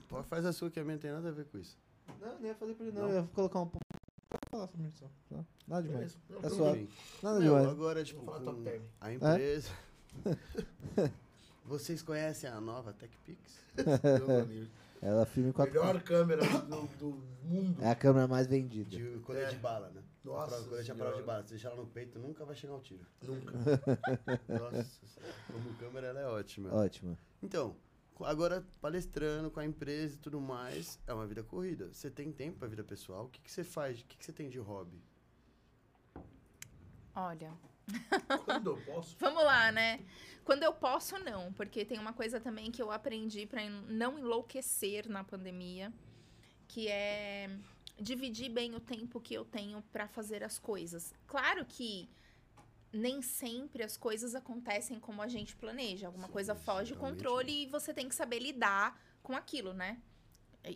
Pode 0.08 0.26
faz 0.28 0.44
a 0.44 0.52
sua 0.52 0.70
que 0.70 0.80
a 0.80 0.84
minha 0.84 0.94
não 0.96 1.00
tem 1.00 1.12
nada 1.12 1.28
a 1.28 1.32
ver 1.32 1.44
com 1.46 1.58
isso. 1.58 1.78
Não, 2.20 2.38
não 2.38 2.46
ia 2.46 2.54
fazer 2.54 2.74
pra 2.74 2.86
ele, 2.86 2.94
não. 2.94 3.02
não. 3.02 3.10
Eu 3.10 3.22
ia 3.22 3.28
colocar 3.28 3.60
um 3.60 3.70
falar 4.57 4.66
sobre 4.68 4.86
isso. 4.88 5.05
só. 5.28 5.44
Nada 5.66 5.88
demais. 5.88 6.18
Não, 6.30 6.38
É 6.40 6.48
só-. 6.50 6.76
Nada 7.22 7.40
Meu, 7.40 7.55
demais. 7.57 7.68
agora, 7.68 8.05
tipo, 8.05 8.20
Vou 8.22 8.34
falar 8.34 8.44
top 8.44 8.62
term. 8.62 8.82
a 9.00 9.12
empresa. 9.12 9.70
Vocês 11.64 12.02
conhecem 12.02 12.48
a 12.48 12.61
nova 12.61 12.92
TechPix? 12.92 13.38
Ela 15.00 15.26
filme 15.26 15.52
4 15.52 15.72
Melhor 15.72 16.02
câmera 16.02 16.42
do, 16.46 16.86
do 16.98 17.22
mundo. 17.42 17.82
É 17.82 17.90
a 17.90 17.94
câmera 17.94 18.26
mais 18.26 18.46
vendida. 18.46 18.88
De 18.90 19.18
colete 19.20 19.46
É. 19.46 19.50
de 19.50 19.57
bala, 19.59 19.90
né? 19.90 20.02
Nossa 20.24 20.62
colete 20.62 20.92
à 20.92 20.94
prova 20.94 21.16
de 21.16 21.22
bala. 21.22 21.42
Se 21.42 21.50
deixar 21.50 21.68
ela 21.70 21.76
no 21.82 21.86
peito, 21.86 22.18
nunca 22.18 22.44
vai 22.44 22.55
chegar 22.57 22.74
ao 22.74 22.80
tiro. 22.80 23.05
Nunca. 23.22 23.52
Nossa 24.48 24.84
Senhora. 24.84 25.34
Como 25.52 25.74
câmera, 25.78 26.07
ela 26.09 26.20
é 26.20 26.26
ótima. 26.26 26.72
Ótima. 26.74 27.18
Então, 27.42 27.76
agora 28.20 28.64
palestrando 28.80 29.50
com 29.50 29.60
a 29.60 29.64
empresa 29.64 30.14
e 30.14 30.18
tudo 30.18 30.40
mais, 30.40 31.00
é 31.06 31.12
uma 31.14 31.26
vida 31.26 31.42
corrida. 31.42 31.92
Você 31.92 32.10
tem 32.10 32.30
tempo 32.30 32.58
pra 32.58 32.68
vida 32.68 32.84
pessoal? 32.84 33.24
O 33.24 33.28
que, 33.28 33.40
que 33.40 33.50
você 33.50 33.64
faz? 33.64 34.00
O 34.00 34.04
que, 34.04 34.16
que 34.16 34.24
você 34.24 34.32
tem 34.32 34.48
de 34.48 34.58
hobby? 34.58 35.02
Olha, 37.14 37.52
Quando 38.44 38.70
eu 38.70 38.76
posso. 38.84 39.16
vamos 39.20 39.44
lá, 39.44 39.70
né? 39.72 40.00
Quando 40.44 40.62
eu 40.62 40.72
posso, 40.72 41.18
não. 41.18 41.52
Porque 41.52 41.84
tem 41.84 41.98
uma 41.98 42.12
coisa 42.12 42.40
também 42.40 42.70
que 42.70 42.82
eu 42.82 42.90
aprendi 42.90 43.46
pra 43.46 43.68
não 43.68 44.18
enlouquecer 44.18 45.08
na 45.08 45.24
pandemia, 45.24 45.92
que 46.68 46.88
é 46.88 47.50
dividir 47.98 48.50
bem 48.50 48.74
o 48.74 48.80
tempo 48.80 49.20
que 49.20 49.34
eu 49.34 49.44
tenho 49.44 49.82
pra 49.92 50.08
fazer 50.08 50.42
as 50.42 50.58
coisas. 50.58 51.14
Claro 51.26 51.64
que 51.64 52.08
nem 52.95 53.20
sempre 53.20 53.82
as 53.82 53.97
coisas 53.97 54.34
acontecem 54.34 55.01
como 55.01 55.20
a 55.20 55.28
gente 55.28 55.57
planeja. 55.57 56.07
Alguma 56.07 56.28
Sim, 56.28 56.32
coisa 56.32 56.55
foge 56.55 56.95
do 56.95 57.01
controle 57.01 57.64
e 57.64 57.66
você 57.66 57.92
tem 57.92 58.09
que 58.09 58.14
saber 58.14 58.38
lidar 58.38 58.99
com 59.22 59.34
aquilo, 59.34 59.72
né? 59.74 60.01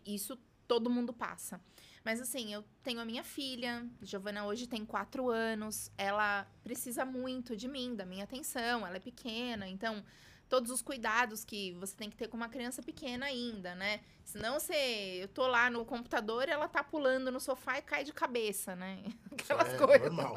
Isso 0.04 0.36
todo 0.66 0.90
mundo 0.90 1.12
passa. 1.12 1.60
Mas 2.04 2.20
assim, 2.20 2.52
eu 2.52 2.64
tenho 2.82 3.00
a 3.00 3.04
minha 3.04 3.22
filha, 3.22 3.86
Giovana 4.02 4.44
hoje 4.46 4.66
tem 4.66 4.84
quatro 4.84 5.30
anos, 5.30 5.90
ela 5.96 6.46
precisa 6.62 7.04
muito 7.04 7.56
de 7.56 7.68
mim, 7.68 7.94
da 7.94 8.04
minha 8.04 8.24
atenção, 8.24 8.86
ela 8.86 8.96
é 8.96 9.00
pequena, 9.00 9.68
então 9.68 10.04
todos 10.48 10.70
os 10.70 10.82
cuidados 10.82 11.44
que 11.44 11.72
você 11.74 11.94
tem 11.94 12.08
que 12.10 12.16
ter 12.16 12.28
com 12.28 12.36
uma 12.36 12.48
criança 12.48 12.82
pequena 12.82 13.26
ainda, 13.26 13.74
né? 13.74 14.00
Senão 14.24 14.58
você, 14.58 15.18
eu 15.22 15.28
tô 15.28 15.46
lá 15.46 15.70
no 15.70 15.84
computador, 15.84 16.48
ela 16.48 16.68
tá 16.68 16.82
pulando 16.82 17.30
no 17.30 17.40
sofá 17.40 17.78
e 17.78 17.82
cai 17.82 18.04
de 18.04 18.12
cabeça, 18.12 18.74
né? 18.74 19.02
Aquelas 19.32 19.74
é 19.74 19.78
coisas. 19.78 20.12
Normal. 20.12 20.36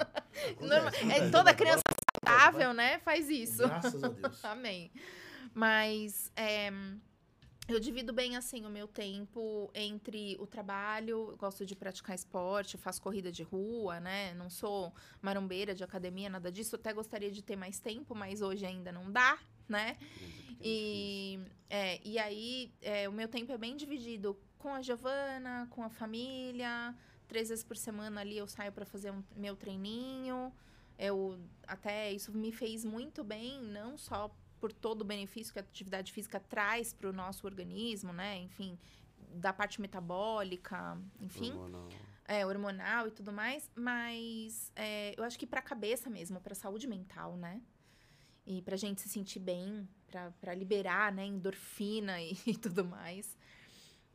Normal. 0.60 0.88
Acontece. 0.88 1.12
É, 1.12 1.30
toda 1.30 1.54
criança 1.54 1.82
saudável, 2.24 2.74
né, 2.74 3.00
faz 3.00 3.30
isso. 3.30 3.68
Graças 3.68 4.04
a 4.04 4.08
Deus. 4.10 4.44
Amém. 4.46 4.92
Mas 5.54 6.32
é, 6.36 6.72
eu 7.68 7.80
divido 7.80 8.12
bem 8.12 8.36
assim 8.36 8.66
o 8.66 8.70
meu 8.70 8.88
tempo 8.88 9.72
entre 9.74 10.36
o 10.40 10.48
trabalho, 10.48 11.36
gosto 11.38 11.66
de 11.66 11.76
praticar 11.76 12.16
esporte, 12.16 12.78
faço 12.78 13.02
corrida 13.02 13.32
de 13.32 13.44
rua, 13.44 14.00
né? 14.00 14.34
Não 14.34 14.50
sou 14.50 14.94
marombeira 15.22 15.74
de 15.74 15.84
academia, 15.84 16.30
nada 16.30 16.52
disso. 16.52 16.76
Até 16.76 16.92
gostaria 16.92 17.32
de 17.32 17.42
ter 17.42 17.56
mais 17.56 17.80
tempo, 17.80 18.14
mas 18.14 18.42
hoje 18.42 18.66
ainda 18.66 18.92
não 18.92 19.12
dá, 19.12 19.38
né? 19.68 19.98
E, 20.64 21.40
é, 21.70 22.00
e 22.04 22.20
aí, 22.20 22.72
é, 22.82 23.10
o 23.10 23.12
meu 23.12 23.28
tempo 23.28 23.52
é 23.52 23.58
bem 23.58 23.76
dividido 23.76 24.38
com 24.58 24.74
a 24.74 24.82
Giovana, 24.82 25.68
com 25.72 25.84
a 25.84 25.90
família. 25.90 26.96
Três 27.28 27.50
vezes 27.50 27.64
por 27.64 27.78
semana 27.78 28.22
ali 28.22 28.38
eu 28.38 28.48
saio 28.48 28.72
para 28.72 28.86
fazer 28.86 29.12
um, 29.12 29.24
meu 29.36 29.56
treininho. 29.56 30.54
Eu, 31.00 31.40
até 31.66 32.12
isso 32.12 32.32
me 32.32 32.52
fez 32.52 32.86
muito 32.86 33.24
bem, 33.24 33.60
não 33.64 33.98
só 33.98 34.30
por 34.60 34.72
todo 34.72 35.02
o 35.02 35.06
benefício 35.06 35.52
que 35.52 35.58
a 35.58 35.64
atividade 35.64 36.14
física 36.14 36.40
traz 36.40 36.94
para 36.94 37.10
o 37.10 37.14
nosso 37.14 37.48
organismo, 37.48 38.14
né? 38.14 38.38
Enfim, 38.38 38.78
da 39.34 39.52
parte 39.52 39.82
metabólica, 39.82 40.96
enfim 41.20 41.52
Hormonal. 41.54 41.90
é, 42.28 42.46
hormonal 42.46 43.08
e 43.08 43.12
tudo 43.12 43.32
mais, 43.32 43.72
mas 43.74 44.72
é, 44.76 45.16
eu 45.18 45.24
acho 45.24 45.40
que 45.40 45.48
pra 45.48 45.62
cabeça 45.62 46.10
mesmo, 46.10 46.40
pra 46.40 46.54
saúde 46.54 46.86
mental, 46.86 47.36
né? 47.36 47.62
E 48.52 48.62
pra 48.62 48.76
gente 48.76 49.00
se 49.00 49.08
sentir 49.08 49.40
bem, 49.40 49.88
pra, 50.08 50.32
pra 50.42 50.54
liberar, 50.54 51.12
né, 51.14 51.26
endorfina 51.26 52.22
e, 52.22 52.38
e 52.46 52.58
tudo 52.58 52.84
mais. 52.84 53.38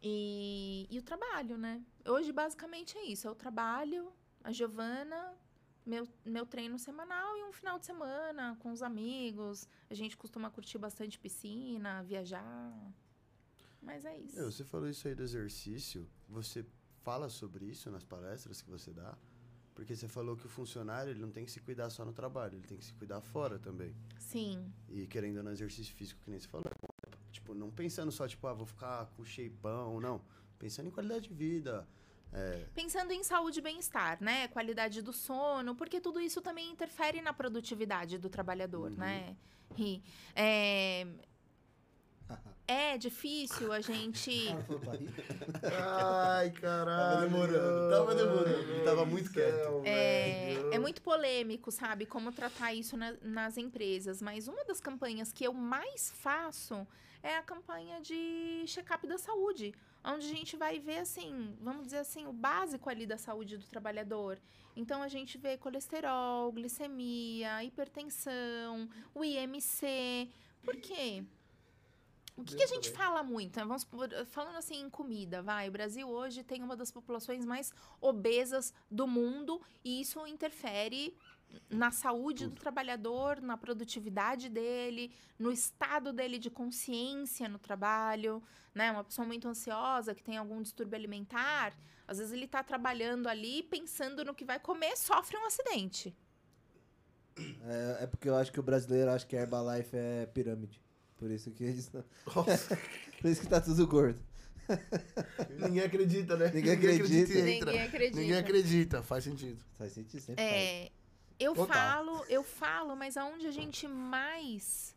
E, 0.02 0.86
e 0.90 0.98
o 0.98 1.02
trabalho, 1.02 1.56
né? 1.56 1.82
Hoje, 2.04 2.32
basicamente, 2.32 2.98
é 2.98 3.04
isso. 3.06 3.26
É 3.26 3.30
o 3.30 3.34
trabalho, 3.34 4.12
a 4.44 4.52
Giovana, 4.52 5.34
meu, 5.86 6.06
meu 6.24 6.44
treino 6.44 6.78
semanal 6.78 7.36
e 7.38 7.44
um 7.44 7.52
final 7.52 7.78
de 7.78 7.86
semana 7.86 8.56
com 8.60 8.72
os 8.72 8.82
amigos. 8.82 9.66
A 9.88 9.94
gente 9.94 10.16
costuma 10.16 10.50
curtir 10.50 10.76
bastante 10.76 11.18
piscina, 11.18 12.02
viajar. 12.02 12.92
Mas 13.80 14.04
é 14.04 14.18
isso. 14.18 14.36
Meu, 14.36 14.52
você 14.52 14.64
falou 14.64 14.88
isso 14.88 15.08
aí 15.08 15.14
do 15.14 15.22
exercício. 15.22 16.06
Você 16.28 16.64
fala 17.02 17.30
sobre 17.30 17.64
isso 17.64 17.90
nas 17.90 18.04
palestras 18.04 18.60
que 18.60 18.68
você 18.68 18.92
dá? 18.92 19.16
Porque 19.76 19.94
você 19.94 20.08
falou 20.08 20.36
que 20.36 20.46
o 20.46 20.48
funcionário 20.48 21.10
ele 21.12 21.20
não 21.20 21.30
tem 21.30 21.44
que 21.44 21.50
se 21.52 21.60
cuidar 21.60 21.90
só 21.90 22.02
no 22.02 22.12
trabalho, 22.12 22.54
ele 22.56 22.66
tem 22.66 22.78
que 22.78 22.84
se 22.84 22.94
cuidar 22.94 23.20
fora 23.20 23.58
também. 23.58 23.94
Sim. 24.18 24.72
E 24.88 25.06
querendo 25.06 25.42
não 25.42 25.52
exercício 25.52 25.94
físico, 25.94 26.18
que 26.24 26.30
nem 26.30 26.40
você 26.40 26.48
falou. 26.48 26.64
Tipo, 27.30 27.52
não 27.54 27.70
pensando 27.70 28.10
só, 28.10 28.26
tipo, 28.26 28.46
ah, 28.46 28.54
vou 28.54 28.66
ficar 28.66 29.04
com 29.14 29.22
shapeão, 29.22 30.00
não. 30.00 30.22
Pensando 30.58 30.88
em 30.88 30.90
qualidade 30.90 31.28
de 31.28 31.34
vida. 31.34 31.86
É, 32.32 32.64
Pensando 32.74 33.12
em 33.12 33.22
saúde 33.22 33.58
e 33.58 33.62
bem-estar, 33.62 34.16
né? 34.22 34.48
Qualidade 34.48 35.02
do 35.02 35.12
sono, 35.12 35.74
porque 35.76 36.00
tudo 36.00 36.20
isso 36.20 36.40
também 36.40 36.72
interfere 36.72 37.20
na 37.20 37.32
produtividade 37.34 38.16
do 38.16 38.30
trabalhador, 38.30 38.90
Uhum. 38.90 38.96
né? 38.96 39.36
E, 39.76 40.02
é, 40.34 41.06
é 42.66 42.98
difícil 42.98 43.72
a 43.72 43.80
gente. 43.80 44.30
Ai, 45.62 46.50
caralho. 46.50 46.96
Tava 47.08 47.20
demorando, 47.22 47.88
tava 47.88 48.14
demorando, 48.14 48.72
ele 48.72 48.84
tava 48.84 49.06
muito 49.06 49.28
céu, 49.32 49.82
É, 49.84 50.54
é 50.72 50.78
muito 50.78 51.00
polêmico, 51.02 51.70
sabe? 51.70 52.06
Como 52.06 52.32
tratar 52.32 52.74
isso 52.74 52.96
na- 52.96 53.16
nas 53.22 53.56
empresas. 53.56 54.20
Mas 54.20 54.48
uma 54.48 54.64
das 54.64 54.80
campanhas 54.80 55.32
que 55.32 55.44
eu 55.44 55.52
mais 55.52 56.10
faço 56.10 56.86
é 57.22 57.36
a 57.36 57.42
campanha 57.42 58.00
de 58.00 58.64
check-up 58.66 59.06
da 59.06 59.18
saúde. 59.18 59.74
Onde 60.04 60.26
a 60.26 60.28
gente 60.28 60.56
vai 60.56 60.78
ver, 60.78 60.98
assim, 60.98 61.56
vamos 61.60 61.84
dizer 61.86 61.98
assim, 61.98 62.26
o 62.26 62.32
básico 62.32 62.88
ali 62.88 63.06
da 63.06 63.18
saúde 63.18 63.56
do 63.56 63.66
trabalhador. 63.66 64.38
Então, 64.76 65.02
a 65.02 65.08
gente 65.08 65.36
vê 65.38 65.56
colesterol, 65.56 66.52
glicemia, 66.52 67.64
hipertensão, 67.64 68.88
o 69.14 69.24
IMC. 69.24 70.30
Por 70.62 70.76
quê? 70.76 71.24
O 72.36 72.44
que, 72.44 72.54
que 72.54 72.62
a 72.62 72.66
gente 72.66 72.90
fala 72.90 73.22
muito? 73.22 73.58
Vamos 73.58 73.82
por- 73.84 74.10
falando 74.26 74.56
assim 74.56 74.78
em 74.82 74.90
comida, 74.90 75.42
vai. 75.42 75.68
O 75.68 75.72
Brasil 75.72 76.06
hoje 76.06 76.42
tem 76.42 76.62
uma 76.62 76.76
das 76.76 76.90
populações 76.90 77.46
mais 77.46 77.72
obesas 78.00 78.74
do 78.90 79.06
mundo 79.06 79.60
e 79.82 80.02
isso 80.02 80.24
interfere 80.26 81.16
na 81.70 81.90
saúde 81.90 82.46
do 82.48 82.54
trabalhador, 82.56 83.40
na 83.40 83.56
produtividade 83.56 84.50
dele, 84.50 85.12
no 85.38 85.50
estado 85.50 86.12
dele 86.12 86.38
de 86.38 86.50
consciência 86.50 87.48
no 87.48 87.58
trabalho, 87.58 88.42
né? 88.74 88.90
Uma 88.92 89.04
pessoa 89.04 89.26
muito 89.26 89.48
ansiosa 89.48 90.14
que 90.14 90.22
tem 90.22 90.36
algum 90.36 90.60
distúrbio 90.60 90.96
alimentar, 90.96 91.74
às 92.06 92.18
vezes 92.18 92.32
ele 92.34 92.46
tá 92.46 92.62
trabalhando 92.62 93.28
ali 93.28 93.62
pensando 93.62 94.24
no 94.24 94.34
que 94.34 94.44
vai 94.44 94.60
comer, 94.60 94.94
sofre 94.96 95.38
um 95.38 95.46
acidente. 95.46 96.14
É, 97.64 98.04
é 98.04 98.06
porque 98.06 98.28
eu 98.28 98.36
acho 98.36 98.52
que 98.52 98.60
o 98.60 98.62
brasileiro 98.62 99.10
acha 99.10 99.26
que 99.26 99.36
a 99.36 99.40
Herbalife 99.40 99.96
é 99.96 100.26
pirâmide. 100.26 100.80
Por 101.18 101.30
isso 101.30 101.50
que 101.50 101.64
eles 101.64 101.90
não- 101.92 102.04
Por 103.20 103.30
isso 103.30 103.40
que 103.40 103.48
tá 103.48 103.60
tudo 103.60 103.86
gordo. 103.86 104.20
ninguém 105.60 105.82
acredita, 105.84 106.36
né? 106.36 106.50
Ninguém 106.52 106.72
acredita. 106.72 107.32
e 107.32 107.50
entra. 107.56 107.70
Ninguém 107.72 107.86
acredita. 107.86 108.20
Ninguém 108.20 108.36
acredita, 108.38 109.02
faz 109.02 109.24
sentido. 109.24 109.64
Faz 109.78 109.92
sentido, 109.92 110.20
sempre 110.20 110.42
faz. 110.44 110.54
É, 110.54 110.90
eu 111.38 111.54
Total. 111.54 111.74
falo, 111.74 112.24
eu 112.28 112.42
falo, 112.42 112.96
mas 112.96 113.16
aonde 113.16 113.46
a 113.46 113.52
gente 113.52 113.86
mais 113.86 114.96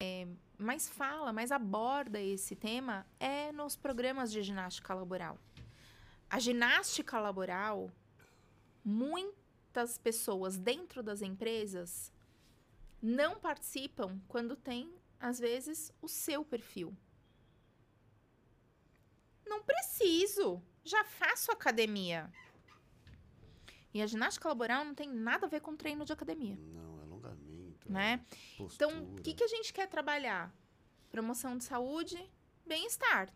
é, 0.00 0.26
mais 0.58 0.88
fala, 0.88 1.32
mais 1.32 1.50
aborda 1.52 2.20
esse 2.20 2.54
tema 2.54 3.06
é 3.18 3.52
nos 3.52 3.76
programas 3.76 4.30
de 4.32 4.42
ginástica 4.42 4.94
laboral. 4.94 5.38
A 6.30 6.38
ginástica 6.38 7.18
laboral, 7.18 7.90
muitas 8.84 9.98
pessoas 9.98 10.56
dentro 10.56 11.02
das 11.02 11.22
empresas 11.22 12.12
não 13.02 13.38
participam 13.38 14.18
quando 14.26 14.56
tem, 14.56 14.90
às 15.20 15.38
vezes, 15.38 15.92
o 16.00 16.08
seu 16.08 16.44
perfil. 16.44 16.96
Não 19.46 19.62
preciso, 19.62 20.62
já 20.84 21.04
faço 21.04 21.50
academia. 21.52 22.30
E 23.94 24.02
a 24.02 24.06
ginástica 24.06 24.48
laboral 24.48 24.84
não 24.84 24.94
tem 24.94 25.08
nada 25.08 25.46
a 25.46 25.48
ver 25.48 25.60
com 25.60 25.74
treino 25.76 26.04
de 26.04 26.12
academia, 26.12 26.56
não, 26.56 27.00
alongamento. 27.00 27.90
né? 27.90 28.20
é 28.22 28.56
Postura. 28.58 28.90
Então, 28.92 29.14
o 29.14 29.22
que, 29.22 29.32
que 29.32 29.44
a 29.44 29.48
gente 29.48 29.72
quer 29.72 29.88
trabalhar? 29.88 30.54
Promoção 31.10 31.56
de 31.56 31.64
saúde, 31.64 32.18
bem-estar. 32.66 33.32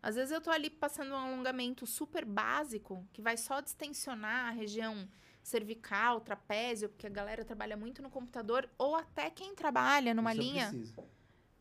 Às 0.00 0.14
vezes 0.16 0.30
eu 0.30 0.40
tô 0.40 0.50
ali 0.50 0.68
passando 0.68 1.12
um 1.12 1.16
alongamento 1.16 1.86
super 1.86 2.24
básico, 2.24 3.08
que 3.12 3.22
vai 3.22 3.36
só 3.36 3.60
distensionar 3.60 4.48
a 4.48 4.50
região 4.50 5.08
cervical, 5.42 6.20
trapézio, 6.20 6.88
porque 6.90 7.06
a 7.06 7.10
galera 7.10 7.44
trabalha 7.44 7.76
muito 7.76 8.02
no 8.02 8.10
computador, 8.10 8.68
ou 8.78 8.94
até 8.94 9.30
quem 9.30 9.54
trabalha 9.54 10.14
numa 10.14 10.32
Isso 10.32 10.40
linha, 10.40 10.68
preciso. 10.68 11.04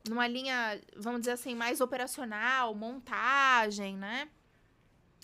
Numa 0.08 0.28
linha, 0.28 0.82
vamos 0.96 1.22
dizer 1.22 1.32
assim, 1.32 1.56
mais 1.56 1.80
operacional, 1.82 2.76
montagem, 2.76 3.98
né? 3.98 4.30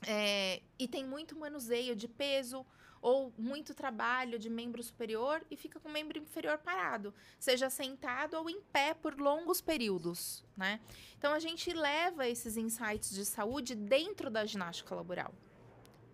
É, 0.08 0.62
e 0.78 0.88
tem 0.88 1.06
muito 1.06 1.38
manuseio 1.38 1.96
de 1.96 2.08
peso 2.08 2.66
ou 3.02 3.34
muito 3.38 3.74
trabalho 3.74 4.38
de 4.38 4.50
membro 4.50 4.82
superior 4.84 5.46
e 5.50 5.56
fica 5.56 5.80
com 5.80 5.90
o 5.90 5.92
membro 5.92 6.18
inferior 6.18 6.58
parado, 6.58 7.14
seja 7.40 7.70
sentado 7.70 8.36
ou 8.38 8.50
em 8.50 8.62
pé 8.62 8.94
por 8.94 9.20
longos 9.20 9.62
períodos, 9.62 10.44
né? 10.56 10.80
Então 11.18 11.34
a 11.34 11.40
gente 11.40 11.72
leva 11.74 12.28
esses 12.28 12.58
insights 12.58 13.12
de 13.12 13.26
saúde 13.26 13.76
dentro 13.76 14.30
da 14.30 14.46
ginástica 14.46 14.96
laboral. 14.96 15.34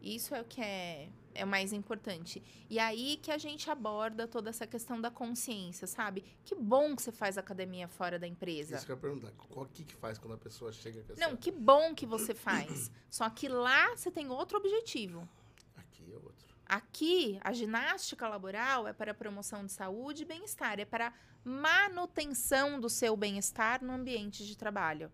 Isso 0.01 0.36
é 0.36 0.41
o 0.41 0.45
que 0.45 0.61
é, 0.61 1.09
é 1.36 1.43
o 1.43 1.47
mais 1.47 1.71
importante. 1.73 2.41
E 2.69 2.79
aí 2.79 3.17
que 3.17 3.29
a 3.31 3.38
gente 3.38 3.69
aborda 3.69 4.27
toda 4.27 4.49
essa 4.49 4.65
questão 4.65 4.99
da 4.99 5.11
consciência, 5.11 5.86
sabe? 5.86 6.23
Que 6.43 6.55
bom 6.55 6.95
que 6.95 7.01
você 7.03 7.11
faz 7.11 7.38
academia 7.38 7.88
fora 7.88 8.17
da 8.17 8.25
empresa. 8.27 8.75
Isso 8.77 8.86
que 8.86 8.91
eu 8.91 8.95
ia 8.95 9.01
perguntar. 9.01 9.31
Qual 9.31 9.65
que 9.67 9.83
que 9.83 9.93
faz 9.93 10.17
quando 10.17 10.33
a 10.33 10.38
pessoa 10.38 10.71
chega 10.71 11.03
com 11.03 11.13
essa... 11.13 11.21
Não, 11.21 11.36
que 11.36 11.51
bom 11.51 11.93
que 11.93 12.05
você 12.05 12.33
faz. 12.47 12.89
Só 13.09 13.29
que 13.29 13.47
lá 13.47 13.95
você 13.95 14.09
tem 14.09 14.29
outro 14.29 14.57
objetivo. 14.57 15.27
Aqui 15.75 16.11
é 16.11 16.15
outro. 16.15 16.45
Aqui, 16.65 17.38
a 17.43 17.53
ginástica 17.53 18.27
laboral 18.27 18.88
é 18.88 18.93
para 18.93 19.11
a 19.11 19.13
promoção 19.13 19.63
de 19.65 19.71
saúde 19.71 20.23
e 20.23 20.25
bem-estar, 20.25 20.79
é 20.79 20.86
para 20.86 21.07
a 21.09 21.13
manutenção 21.47 22.79
do 22.79 22.89
seu 22.89 23.15
bem-estar 23.15 23.83
no 23.83 23.93
ambiente 23.93 24.45
de 24.45 24.57
trabalho. 24.57 25.11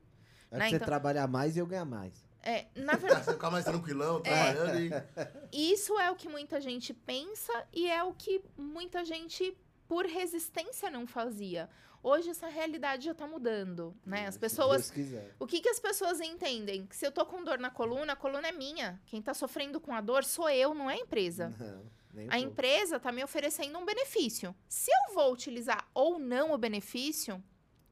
É 0.49 0.57
Né, 0.57 0.69
você 0.69 0.75
então- 0.75 0.85
trabalhar 0.87 1.27
mais 1.27 1.55
e 1.55 1.59
eu 1.59 1.65
ganhar 1.65 1.85
mais. 1.85 2.13
É, 2.43 2.65
na 2.75 2.93
Ah, 2.93 2.97
verdade, 2.97 3.25
você 3.25 3.33
ficar 3.33 3.51
mais 3.51 3.65
tranquilão, 3.65 4.17
É. 4.17 4.21
trabalhando 4.21 4.79
e... 4.79 5.71
isso 5.73 5.97
é 5.99 6.09
o 6.09 6.15
que 6.15 6.27
muita 6.27 6.59
gente 6.59 6.93
pensa 6.93 7.53
e 7.71 7.87
é 7.89 8.03
o 8.03 8.13
que 8.13 8.41
muita 8.57 9.05
gente, 9.05 9.55
por 9.87 10.05
resistência, 10.05 10.89
não 10.89 11.05
fazia. 11.05 11.69
Hoje 12.03 12.31
essa 12.31 12.47
realidade 12.47 13.05
já 13.05 13.11
está 13.11 13.27
mudando, 13.27 13.95
né? 14.03 14.25
As 14.25 14.33
Se 14.33 14.39
pessoas. 14.39 14.91
O 15.39 15.45
que, 15.45 15.61
que 15.61 15.69
as 15.69 15.79
pessoas 15.79 16.19
entendem? 16.19 16.87
Que 16.87 16.95
se 16.95 17.05
eu 17.05 17.11
tô 17.11 17.23
com 17.27 17.43
dor 17.43 17.59
na 17.59 17.69
coluna, 17.69 18.13
a 18.13 18.15
coluna 18.15 18.47
é 18.47 18.51
minha. 18.51 18.99
Quem 19.05 19.21
tá 19.21 19.35
sofrendo 19.35 19.79
com 19.79 19.93
a 19.93 20.01
dor 20.01 20.23
sou 20.23 20.49
eu, 20.49 20.73
não 20.73 20.89
é 20.89 20.95
a 20.95 20.97
empresa. 20.97 21.53
Não, 21.59 21.83
nem 22.11 22.27
A 22.31 22.39
empresa 22.39 22.99
tá 22.99 23.11
me 23.11 23.23
oferecendo 23.23 23.77
um 23.77 23.85
benefício. 23.85 24.55
Se 24.67 24.89
eu 24.89 25.13
vou 25.13 25.31
utilizar 25.31 25.87
ou 25.93 26.17
não 26.17 26.53
o 26.53 26.57
benefício, 26.57 27.41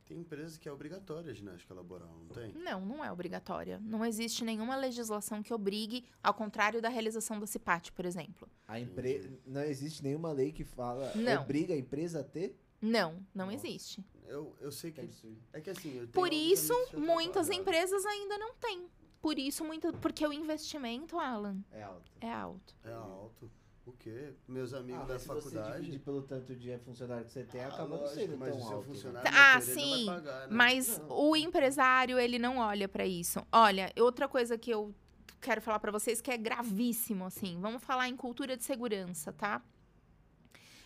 Tem 0.10 0.18
empresas 0.18 0.58
que 0.58 0.68
é 0.68 0.72
obrigatória 0.72 1.30
a 1.30 1.34
ginástica 1.36 1.72
laboral, 1.72 2.10
não 2.18 2.30
tem? 2.30 2.52
não, 2.54 2.84
não 2.84 3.06
é 3.06 3.12
obrigatória. 3.12 3.80
Não 3.80 4.04
existe 4.04 4.44
nenhuma 4.44 4.76
legislação 4.76 5.44
que 5.44 5.54
obrigue, 5.54 6.04
ao 6.24 6.34
contrário 6.34 6.82
da 6.82 6.90
realização 6.90 7.40
da 7.40 7.46
CIPAT, 7.46 7.92
por 7.92 8.06
exemplo. 8.06 8.50
A 8.68 8.80
empre... 8.80 9.40
Não 9.46 9.62
existe 9.62 10.02
nenhuma 10.02 10.32
lei 10.32 10.52
que 10.52 10.64
fala. 10.64 11.14
Não. 11.14 11.44
Obriga 11.44 11.76
a 11.76 11.78
empresa 11.78 12.22
a 12.22 12.24
ter? 12.24 12.60
Não, 12.82 13.24
não 13.36 13.52
Nossa. 13.52 13.68
existe. 13.68 14.04
Eu, 14.26 14.56
eu 14.60 14.72
sei 14.72 14.92
que. 14.92 15.08
É 15.54 15.62
que 15.62 15.70
assim. 15.70 15.90
Eu 15.90 16.08
tenho 16.08 16.12
Por 16.12 16.34
isso, 16.34 16.74
muitas 16.98 17.46
trabalharam. 17.48 17.62
empresas 17.62 18.06
ainda 18.06 18.38
não 18.40 18.56
têm. 18.56 18.88
Por 19.22 19.38
isso, 19.38 19.64
muito, 19.64 19.92
porque 19.98 20.26
o 20.26 20.34
investimento, 20.34 21.20
Alan, 21.20 21.62
É 21.72 21.84
alto. 21.84 22.12
é 22.22 22.32
alto. 22.32 22.76
É 22.84 22.92
alto. 22.94 23.52
O 23.90 23.94
quê? 23.94 24.34
Meus 24.48 24.72
amigos 24.74 25.02
Ah, 25.02 25.06
da 25.06 25.20
se 25.20 25.28
você 25.28 25.50
faculdade. 25.50 25.80
dividir 25.82 26.00
pelo 26.02 26.22
tanto 26.22 26.56
de 26.56 26.78
funcionário 26.80 27.26
que 27.26 27.32
você 27.34 27.44
tem, 27.44 27.62
Ah, 27.62 27.68
acaba 27.70 27.98
não 27.98 28.08
sendo 28.08 28.38
mas 28.38 28.50
tão 28.52 28.60
o 28.60 28.62
seu 28.62 28.76
alto. 28.78 28.88
né? 28.88 28.94
funcionário, 28.94 29.32
Ah, 29.34 29.62
sim, 29.62 30.06
não 30.06 30.14
vai 30.16 30.22
pagar, 30.22 30.40
né? 30.42 30.48
Mas 30.56 30.98
Não. 31.00 31.10
o 31.30 31.36
empresário, 31.36 32.20
ele 32.20 32.38
não 32.38 32.58
olha 32.60 32.88
pra 32.88 33.06
isso. 33.08 33.46
Olha, 33.52 33.92
outra 34.00 34.28
coisa 34.28 34.58
que 34.60 34.70
eu 34.70 34.94
quero 35.42 35.60
falar 35.62 35.80
pra 35.80 35.92
vocês 35.92 36.22
que 36.22 36.30
é 36.30 36.38
gravíssimo, 36.38 37.26
assim. 37.26 37.60
Vamos 37.60 37.84
falar 37.84 38.08
em 38.08 38.16
cultura 38.16 38.56
de 38.56 38.64
segurança, 38.64 39.34
tá? 39.34 39.62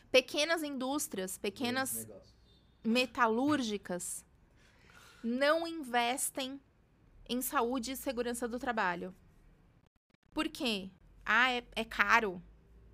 Pequenas 0.10 0.64
indústrias, 0.64 1.38
pequenas 1.38 2.08
metalúrgicas 2.86 4.24
não 5.24 5.68
investem 5.68 6.60
em 7.28 7.42
saúde 7.42 7.92
e 7.92 7.96
segurança 7.98 8.48
do 8.48 8.58
trabalho. 8.60 9.14
Por 10.34 10.48
quê? 10.50 10.90
Ah, 11.26 11.52
é, 11.52 11.64
é 11.76 11.84
caro. 11.86 12.42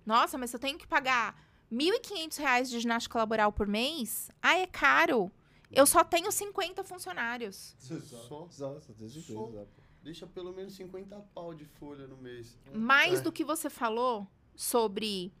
Nossa, 0.04 0.36
mas 0.38 0.52
eu 0.52 0.58
tenho 0.58 0.78
que 0.78 0.86
pagar 0.86 1.40
1.500 1.72 2.38
reais 2.38 2.70
de 2.70 2.80
ginástica 2.80 3.18
laboral 3.18 3.52
por 3.52 3.66
mês? 3.66 4.30
Ah, 4.42 4.56
é 4.58 4.66
caro. 4.66 5.30
Eu 5.70 5.86
só 5.86 6.02
tenho 6.02 6.32
50 6.32 6.82
funcionários. 6.82 7.76
Só. 7.78 8.48
Deixa 10.02 10.26
pelo 10.26 10.52
menos 10.52 10.74
50 10.74 11.16
pau 11.34 11.54
de 11.54 11.64
folha 11.64 12.06
no 12.06 12.16
mês. 12.16 12.58
Mais 12.74 13.20
É. 13.20 13.22
do 13.22 13.30
que 13.30 13.44
você 13.44 13.68
falou 13.70 14.26
sobre 14.56 15.32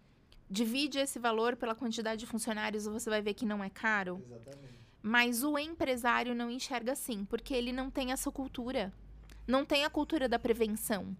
divide 0.48 0.98
esse 0.98 1.18
valor 1.18 1.56
pela 1.56 1.74
quantidade 1.74 2.20
de 2.20 2.26
funcionários, 2.26 2.84
você 2.84 3.08
vai 3.08 3.22
ver 3.22 3.34
que 3.34 3.46
não 3.46 3.62
é 3.62 3.70
caro. 3.70 4.22
Exatamente. 4.26 4.80
Mas 5.02 5.42
o 5.42 5.58
empresário 5.58 6.34
não 6.34 6.50
enxerga 6.50 6.92
assim, 6.92 7.24
porque 7.24 7.54
ele 7.54 7.72
não 7.72 7.90
tem 7.90 8.12
essa 8.12 8.30
cultura. 8.30 8.92
Não 9.46 9.64
tem 9.64 9.84
a 9.84 9.90
cultura 9.90 10.28
da 10.28 10.38
prevenção. 10.38 11.16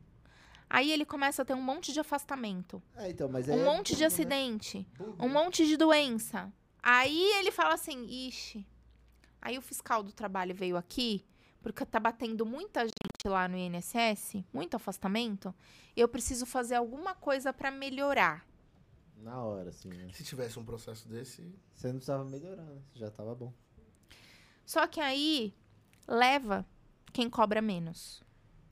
Aí 0.72 0.92
ele 0.92 1.04
começa 1.04 1.42
a 1.42 1.44
ter 1.44 1.52
um 1.54 1.60
monte 1.60 1.92
de 1.92 1.98
afastamento, 1.98 2.80
É, 2.94 3.10
então, 3.10 3.28
mas 3.28 3.48
aí 3.48 3.58
um 3.58 3.62
é 3.62 3.64
monte 3.64 3.88
de 3.88 3.94
burro, 3.94 4.00
né? 4.02 4.06
acidente, 4.06 4.86
um 5.18 5.28
monte 5.28 5.66
de 5.66 5.76
doença. 5.76 6.52
Aí 6.80 7.20
ele 7.38 7.50
fala 7.50 7.74
assim: 7.74 8.06
ixi. 8.06 8.64
Aí 9.42 9.58
o 9.58 9.62
fiscal 9.62 10.02
do 10.02 10.12
trabalho 10.12 10.54
veio 10.54 10.76
aqui, 10.76 11.26
porque 11.60 11.84
tá 11.84 11.98
batendo 11.98 12.46
muita 12.46 12.82
gente 12.82 13.26
lá 13.26 13.48
no 13.48 13.56
INSS, 13.56 14.44
muito 14.52 14.76
afastamento. 14.76 15.52
Eu 15.96 16.06
preciso 16.08 16.46
fazer 16.46 16.76
alguma 16.76 17.14
coisa 17.16 17.52
para 17.52 17.70
melhorar. 17.72 18.46
Na 19.16 19.42
hora, 19.42 19.70
assim, 19.70 19.88
né? 19.88 20.08
Se 20.14 20.22
tivesse 20.24 20.58
um 20.58 20.64
processo 20.64 21.06
desse... 21.08 21.42
Você 21.74 21.88
não 21.88 21.96
precisava 21.96 22.24
melhorar, 22.24 22.62
né? 22.62 22.80
Já 22.94 23.10
tava 23.10 23.34
bom. 23.34 23.52
Só 24.64 24.86
que 24.86 25.00
aí 25.00 25.52
leva 26.06 26.64
quem 27.12 27.28
cobra 27.28 27.60
menos. 27.60 28.22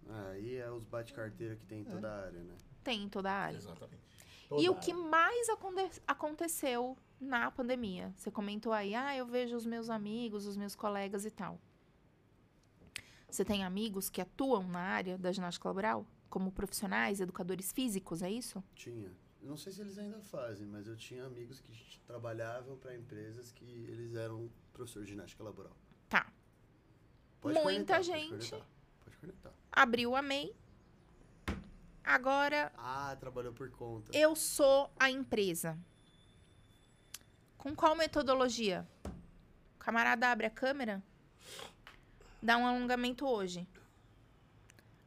Aí 0.08 0.56
é 0.56 0.70
os 0.70 0.84
bate-carteira 0.84 1.54
que 1.56 1.66
tem 1.66 1.80
em 1.80 1.84
toda 1.84 2.08
a 2.10 2.24
área, 2.26 2.40
né? 2.42 2.56
Tem 2.82 3.02
em 3.04 3.08
toda 3.08 3.30
a 3.30 3.34
área. 3.34 3.56
Exatamente. 3.56 4.02
E 4.46 4.48
Toda 4.48 4.70
o 4.72 4.74
que 4.80 4.92
mais 4.94 5.48
aconte- 5.50 6.02
aconteceu 6.06 6.96
na 7.20 7.50
pandemia? 7.50 8.12
Você 8.16 8.30
comentou 8.30 8.72
aí, 8.72 8.94
ah, 8.94 9.14
eu 9.14 9.26
vejo 9.26 9.54
os 9.54 9.66
meus 9.66 9.90
amigos, 9.90 10.46
os 10.46 10.56
meus 10.56 10.74
colegas 10.74 11.24
e 11.26 11.30
tal. 11.30 11.60
Você 13.30 13.44
tem 13.44 13.62
amigos 13.62 14.08
que 14.08 14.20
atuam 14.22 14.66
na 14.66 14.80
área 14.80 15.18
da 15.18 15.30
ginástica 15.30 15.68
laboral? 15.68 16.06
Como 16.30 16.50
profissionais, 16.50 17.20
educadores 17.20 17.72
físicos, 17.72 18.22
é 18.22 18.30
isso? 18.30 18.62
Tinha. 18.74 19.10
Não 19.42 19.56
sei 19.56 19.72
se 19.72 19.80
eles 19.82 19.98
ainda 19.98 20.20
fazem, 20.20 20.66
mas 20.66 20.86
eu 20.88 20.96
tinha 20.96 21.24
amigos 21.24 21.60
que 21.60 22.00
trabalhavam 22.06 22.76
para 22.76 22.96
empresas 22.96 23.52
que 23.52 23.64
eles 23.64 24.14
eram 24.14 24.50
professor 24.72 25.04
de 25.04 25.10
ginástica 25.10 25.44
laboral. 25.44 25.76
Tá. 26.08 26.32
Pode 27.40 27.58
Muita 27.62 28.02
gente. 28.02 28.54
Pode 29.08 29.16
cornetar. 29.16 29.52
Abriu 29.72 30.14
a 30.14 30.20
MEI. 30.22 30.54
Agora 32.04 32.72
Ah, 32.76 33.16
trabalhou 33.18 33.52
por 33.52 33.70
conta. 33.70 34.10
eu 34.16 34.34
sou 34.36 34.90
a 34.98 35.10
empresa. 35.10 35.78
Com 37.56 37.74
qual 37.74 37.94
metodologia? 37.96 38.86
O 39.76 39.78
camarada 39.78 40.28
abre 40.28 40.46
a 40.46 40.50
câmera, 40.50 41.02
dá 42.42 42.56
um 42.56 42.66
alongamento 42.66 43.26
hoje. 43.26 43.66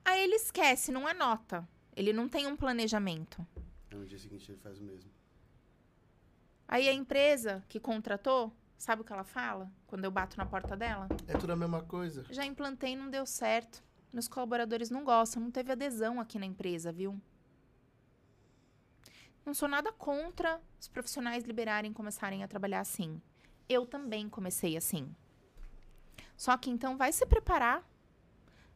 Aí 0.03 0.21
ele 0.23 0.35
esquece, 0.35 0.91
não 0.91 1.07
anota. 1.07 1.67
Ele 1.95 2.11
não 2.13 2.27
tem 2.27 2.47
um 2.47 2.55
planejamento. 2.55 3.45
Aí 3.91 3.97
no 3.97 4.05
dia 4.05 4.17
seguinte 4.17 4.51
ele 4.51 4.59
faz 4.59 4.79
o 4.79 4.83
mesmo. 4.83 5.11
Aí 6.67 6.87
a 6.87 6.93
empresa 6.93 7.63
que 7.67 7.79
contratou, 7.79 8.51
sabe 8.77 9.01
o 9.01 9.05
que 9.05 9.11
ela 9.13 9.23
fala? 9.23 9.71
Quando 9.87 10.05
eu 10.05 10.11
bato 10.11 10.37
na 10.37 10.45
porta 10.45 10.75
dela? 10.75 11.07
É 11.27 11.37
tudo 11.37 11.51
a 11.51 11.55
mesma 11.55 11.81
coisa. 11.83 12.25
Já 12.29 12.45
implantei, 12.45 12.95
não 12.95 13.09
deu 13.09 13.25
certo. 13.25 13.83
Meus 14.11 14.27
colaboradores 14.27 14.89
não 14.89 15.03
gostam, 15.03 15.41
não 15.41 15.51
teve 15.51 15.71
adesão 15.71 16.19
aqui 16.19 16.37
na 16.37 16.45
empresa, 16.45 16.91
viu? 16.91 17.19
Não 19.45 19.53
sou 19.53 19.67
nada 19.67 19.91
contra 19.91 20.61
os 20.79 20.87
profissionais 20.87 21.43
liberarem 21.43 21.91
e 21.91 21.93
começarem 21.93 22.43
a 22.43 22.47
trabalhar 22.47 22.81
assim. 22.81 23.21
Eu 23.67 23.85
também 23.85 24.29
comecei 24.29 24.75
assim. 24.75 25.15
Só 26.35 26.57
que 26.57 26.69
então 26.69 26.97
vai 26.97 27.11
se 27.11 27.25
preparar. 27.25 27.83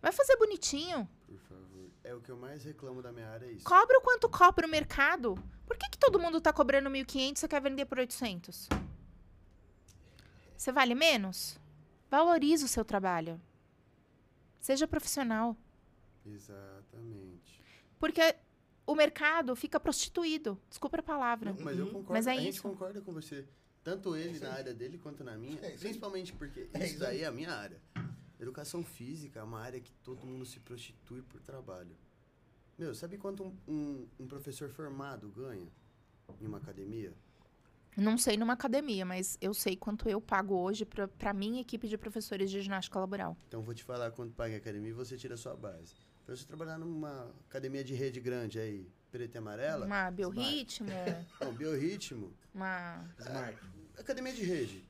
Vai 0.01 0.11
fazer 0.11 0.37
bonitinho. 0.37 1.07
Por 1.27 1.39
favor. 1.39 1.89
É 2.03 2.13
o 2.13 2.21
que 2.21 2.29
eu 2.29 2.37
mais 2.37 2.63
reclamo 2.63 3.01
da 3.01 3.11
minha 3.11 3.27
área, 3.27 3.45
é 3.45 3.51
isso. 3.51 3.65
Cobra 3.65 3.97
o 3.97 4.01
quanto 4.01 4.29
cobra 4.29 4.65
o 4.65 4.69
mercado. 4.69 5.35
Por 5.65 5.77
que, 5.77 5.89
que 5.89 5.97
todo 5.97 6.19
mundo 6.19 6.39
tá 6.39 6.53
cobrando 6.53 6.89
1.500 6.89 7.31
e 7.35 7.39
você 7.39 7.47
quer 7.47 7.61
vender 7.61 7.85
por 7.85 7.99
800? 7.99 8.69
Você 10.55 10.71
vale 10.71 10.95
menos? 10.95 11.59
Valorize 12.09 12.63
o 12.63 12.67
seu 12.67 12.85
trabalho. 12.85 13.41
Seja 14.65 14.87
profissional. 14.87 15.55
Exatamente. 16.25 17.61
Porque 17.99 18.35
o 18.87 18.95
mercado 18.95 19.55
fica 19.55 19.79
prostituído. 19.79 20.59
Desculpa 20.67 20.99
a 20.99 21.03
palavra. 21.03 21.53
Não, 21.53 21.63
mas 21.63 21.77
eu 21.77 21.85
Uhum. 21.85 21.91
concordo. 21.91 22.13
Mas 22.13 22.25
é 22.25 22.31
a 22.31 22.35
gente 22.35 22.53
isso. 22.55 22.63
concorda 22.63 22.99
com 22.99 23.13
você. 23.13 23.47
Tanto 23.83 24.15
ele 24.15 24.31
isso 24.31 24.43
na 24.43 24.53
área 24.53 24.73
dele 24.73 24.97
quanto 24.97 25.23
na 25.23 25.37
minha. 25.37 25.59
É 25.63 25.77
principalmente 25.77 26.33
porque 26.33 26.67
É 26.73 26.79
isso 26.79 26.95
isso 26.95 27.03
aí. 27.05 27.11
daí 27.11 27.21
é 27.21 27.25
a 27.27 27.31
minha 27.31 27.51
área. 27.53 27.79
Educação 28.39 28.83
física 28.83 29.39
é 29.39 29.43
uma 29.43 29.59
área 29.59 29.79
que 29.79 29.91
todo 30.03 30.25
mundo 30.25 30.47
se 30.47 30.59
prostitui 30.59 31.21
por 31.21 31.39
trabalho. 31.41 31.95
Meu, 32.75 32.95
sabe 32.95 33.19
quanto 33.19 33.43
um, 33.43 33.55
um, 33.67 34.07
um 34.21 34.27
professor 34.27 34.67
formado 34.69 35.29
ganha? 35.29 35.71
em 36.41 36.47
uma 36.47 36.57
academia? 36.57 37.13
Não 37.97 38.17
sei 38.17 38.35
numa 38.35 38.53
academia, 38.53 39.05
mas 39.05 39.37
eu 39.39 39.53
sei 39.53 39.75
quanto 39.75 40.09
eu 40.09 40.19
pago 40.19 40.53
hoje 40.55 40.83
pra, 40.85 41.07
pra 41.07 41.33
minha 41.33 41.61
equipe 41.61 41.87
de 41.87 41.97
professores 41.97 42.51
de 42.51 42.59
ginástica 42.61 42.99
laboral. 42.99 43.37
Então 43.47 43.61
vou 43.61 43.73
te 43.73 43.83
falar 43.83 44.11
quanto 44.11 44.33
paga 44.33 44.55
a 44.55 44.57
academia 44.57 44.89
e 44.89 44.93
você 44.93 45.15
tira 45.17 45.35
a 45.35 45.37
sua 45.37 45.55
base. 45.55 45.93
Pra 46.25 46.35
você 46.35 46.45
trabalhar 46.45 46.77
numa 46.77 47.31
academia 47.47 47.83
de 47.83 47.93
rede 47.93 48.19
grande 48.19 48.59
aí, 48.59 48.89
preta 49.11 49.37
e 49.37 49.39
amarela, 49.39 49.85
Uma 49.85 50.11
biorritmo, 50.11 50.89
não, 51.39 51.53
biorritmo, 51.53 52.33
uma. 52.53 53.05
Smart. 53.19 53.57
academia 53.97 54.33
de 54.33 54.43
rede. 54.43 54.83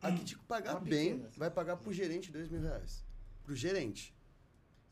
Aqui 0.00 0.24
te 0.24 0.38
pagar 0.38 0.76
Uma 0.76 0.80
bem, 0.80 1.10
pequena, 1.10 1.28
assim. 1.28 1.38
vai 1.40 1.50
pagar 1.50 1.76
pro 1.76 1.92
gerente 1.92 2.30
dois 2.30 2.48
mil 2.48 2.60
reais. 2.62 3.04
Pro 3.44 3.54
gerente. 3.56 4.14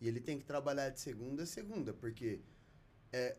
E 0.01 0.09
ele 0.09 0.21
tem 0.21 0.39
que 0.39 0.45
trabalhar 0.45 0.91
de 0.91 1.01
segunda 1.01 1.45
a 1.45 1.47
segunda, 1.47 1.95
porque 1.95 2.41
é, 3.13 3.39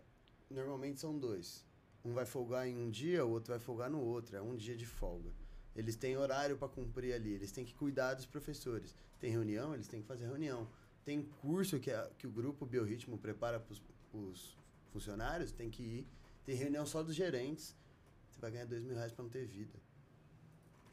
normalmente 0.49 0.99
são 1.01 1.19
dois. 1.19 1.66
Um 2.07 2.13
vai 2.13 2.25
folgar 2.25 2.65
em 2.65 2.77
um 2.77 2.89
dia, 2.89 3.25
o 3.25 3.29
outro 3.29 3.51
vai 3.51 3.59
folgar 3.59 3.89
no 3.89 3.99
outro. 3.99 4.37
É 4.37 4.41
um 4.41 4.55
dia 4.55 4.77
de 4.77 4.85
folga. 4.85 5.29
Eles 5.75 5.97
têm 5.97 6.15
horário 6.15 6.57
para 6.57 6.69
cumprir 6.69 7.13
ali, 7.13 7.33
eles 7.33 7.51
têm 7.51 7.65
que 7.65 7.73
cuidar 7.73 8.13
dos 8.13 8.25
professores. 8.25 8.95
Tem 9.19 9.29
reunião, 9.29 9.73
eles 9.73 9.87
têm 9.87 10.01
que 10.01 10.07
fazer 10.07 10.25
reunião. 10.25 10.67
Tem 11.03 11.21
curso 11.41 11.79
que, 11.79 11.91
a- 11.91 12.09
que 12.17 12.25
o 12.25 12.31
grupo 12.31 12.65
Biorritmo 12.65 13.17
prepara 13.17 13.59
para 13.59 13.75
os 14.13 14.57
funcionários, 14.93 15.51
tem 15.51 15.69
que 15.69 15.83
ir. 15.83 16.07
Tem 16.45 16.55
reunião 16.55 16.85
só 16.85 17.03
dos 17.03 17.13
gerentes. 17.13 17.75
Você 18.31 18.39
vai 18.39 18.51
ganhar 18.51 18.65
dois 18.65 18.81
mil 18.83 18.95
reais 18.95 19.11
para 19.11 19.23
não 19.23 19.29
ter 19.29 19.45
vida. 19.45 19.77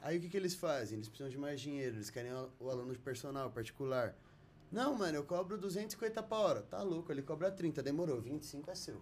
Aí 0.02 0.18
o 0.18 0.20
que, 0.20 0.28
que 0.28 0.36
eles 0.36 0.54
fazem? 0.54 0.96
Eles 0.96 1.08
precisam 1.08 1.30
de 1.30 1.38
mais 1.38 1.60
dinheiro, 1.60 1.96
eles 1.96 2.10
querem 2.10 2.32
o, 2.60 2.68
aluno 2.68 2.92
de 2.92 2.98
personal 2.98 3.50
particular. 3.52 4.14
Não, 4.70 4.98
mano, 4.98 5.16
eu 5.16 5.24
cobro 5.24 5.56
250 5.56 6.22
por 6.24 6.34
hora. 6.34 6.62
Tá 6.62 6.82
louco, 6.82 7.12
ele 7.12 7.22
cobra 7.22 7.50
30, 7.50 7.82
demorou, 7.82 8.20
25 8.20 8.70
é 8.70 8.74
seu. 8.74 9.00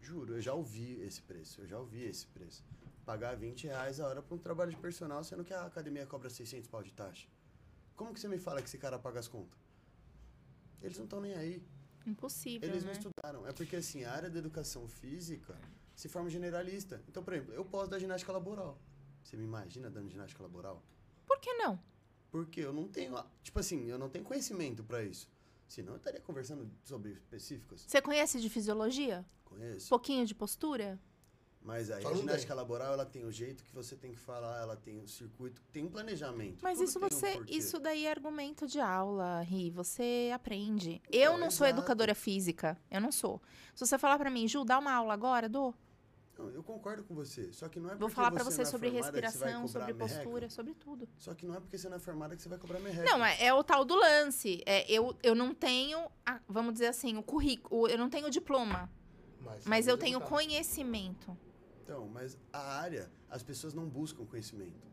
Juro, 0.00 0.34
eu 0.34 0.40
já 0.40 0.54
ouvi 0.54 1.00
esse 1.02 1.20
preço, 1.22 1.60
eu 1.60 1.66
já 1.66 1.78
ouvi 1.78 2.02
esse 2.02 2.26
preço. 2.26 2.64
Pagar 3.04 3.36
20 3.36 3.66
reais 3.66 4.00
a 4.00 4.06
hora 4.06 4.22
pra 4.22 4.34
um 4.34 4.38
trabalho 4.38 4.70
de 4.70 4.76
personal, 4.76 5.22
sendo 5.22 5.44
que 5.44 5.52
a 5.52 5.66
academia 5.66 6.06
cobra 6.06 6.30
600 6.30 6.68
pau 6.68 6.82
de 6.82 6.92
taxa. 6.92 7.28
Como 7.96 8.14
que 8.14 8.20
você 8.20 8.28
me 8.28 8.38
fala 8.38 8.62
que 8.62 8.68
esse 8.68 8.78
cara 8.78 8.98
paga 8.98 9.20
as 9.20 9.28
contas? 9.28 9.58
Eles 10.80 10.96
não 10.96 11.04
estão 11.04 11.20
nem 11.20 11.34
aí. 11.34 11.62
Impossível, 12.06 12.68
Eles 12.68 12.82
né? 12.82 12.92
não 12.92 12.98
estudaram. 12.98 13.46
É 13.46 13.52
porque, 13.52 13.76
assim, 13.76 14.04
a 14.04 14.12
área 14.12 14.30
da 14.30 14.38
educação 14.38 14.88
física 14.88 15.54
se 15.94 16.08
forma 16.08 16.30
generalista. 16.30 17.02
Então, 17.08 17.22
por 17.22 17.34
exemplo, 17.34 17.52
eu 17.52 17.64
posso 17.64 17.90
dar 17.90 17.98
ginástica 17.98 18.32
laboral. 18.32 18.80
Você 19.22 19.36
me 19.36 19.44
imagina 19.44 19.90
dando 19.90 20.08
ginástica 20.08 20.42
laboral? 20.42 20.82
Por 21.26 21.38
que 21.40 21.52
não? 21.54 21.78
Porque 22.30 22.60
eu 22.60 22.72
não 22.72 22.88
tenho, 22.88 23.22
tipo 23.42 23.58
assim, 23.58 23.84
eu 23.86 23.98
não 23.98 24.08
tenho 24.08 24.24
conhecimento 24.24 24.82
pra 24.82 25.02
isso. 25.02 25.28
Senão 25.70 25.92
eu 25.92 25.98
estaria 25.98 26.20
conversando 26.20 26.68
sobre 26.82 27.12
específicos. 27.12 27.84
Você 27.86 28.02
conhece 28.02 28.40
de 28.40 28.50
fisiologia? 28.50 29.24
Conheço. 29.44 29.88
Pouquinho 29.88 30.26
de 30.26 30.34
postura? 30.34 30.98
Mas 31.62 31.92
aí 31.92 32.04
a 32.04 32.08
um 32.08 32.16
ginástica 32.16 32.52
laboral, 32.54 32.92
ela 32.94 33.06
tem 33.06 33.24
o 33.24 33.30
jeito 33.30 33.62
que 33.62 33.72
você 33.72 33.94
tem 33.94 34.10
que 34.10 34.18
falar, 34.18 34.60
ela 34.60 34.74
tem 34.74 34.98
o 34.98 35.06
circuito, 35.06 35.62
tem 35.70 35.84
um 35.84 35.88
planejamento. 35.88 36.58
Mas 36.60 36.80
isso 36.80 36.98
um 36.98 37.02
você, 37.02 37.34
porquê. 37.34 37.54
isso 37.54 37.78
daí 37.78 38.04
é 38.04 38.10
argumento 38.10 38.66
de 38.66 38.80
aula, 38.80 39.42
Ri. 39.42 39.70
Você 39.70 40.32
aprende. 40.34 41.00
Eu 41.08 41.38
não 41.38 41.52
sou 41.52 41.64
exato. 41.64 41.80
educadora 41.80 42.16
física. 42.16 42.76
Eu 42.90 43.00
não 43.00 43.12
sou. 43.12 43.40
Se 43.72 43.86
você 43.86 43.96
falar 43.96 44.18
pra 44.18 44.28
mim, 44.28 44.48
Ju, 44.48 44.64
dá 44.64 44.76
uma 44.76 44.92
aula 44.92 45.14
agora, 45.14 45.48
dou. 45.48 45.72
Não, 46.40 46.50
eu 46.50 46.62
concordo 46.62 47.04
com 47.04 47.14
você. 47.14 47.52
Só 47.52 47.68
que 47.68 47.78
não 47.78 47.88
é 47.90 47.92
Vou 47.92 48.00
porque 48.08 48.14
falar 48.14 48.30
pra 48.30 48.42
você 48.44 48.56
você 48.56 48.62
é 48.62 48.64
sobre 48.64 48.88
respiração, 48.88 49.68
sobre 49.68 49.92
merreca. 49.92 50.14
postura, 50.22 50.50
sobre 50.50 50.74
tudo. 50.74 51.08
Só 51.18 51.34
que 51.34 51.44
não 51.46 51.54
é 51.54 51.60
porque 51.60 51.76
você 51.76 51.88
não 51.88 51.96
é 51.96 52.00
formada 52.00 52.34
que 52.34 52.42
você 52.42 52.48
vai 52.48 52.58
cobrar 52.58 52.80
merreca. 52.80 53.04
Não, 53.04 53.24
é, 53.24 53.44
é 53.44 53.52
o 53.54 53.62
tal 53.62 53.84
do 53.84 53.94
lance. 53.94 54.62
É, 54.64 54.90
eu, 54.90 55.14
eu 55.22 55.34
não 55.34 55.54
tenho, 55.54 56.10
a- 56.24 56.40
vamos 56.48 56.72
dizer 56.72 56.86
assim, 56.86 57.16
o 57.16 57.22
currículo. 57.22 57.86
Eu 57.88 57.98
não 57.98 58.08
tenho 58.08 58.30
diploma, 58.30 58.90
mas 59.66 59.86
eu 59.86 59.98
tenho 59.98 60.20
conhecimento. 60.20 61.36
Então, 61.82 62.08
mas 62.08 62.38
a 62.52 62.58
área, 62.78 63.10
as 63.28 63.42
pessoas 63.42 63.74
não 63.74 63.86
buscam 63.88 64.24
conhecimento. 64.24 64.88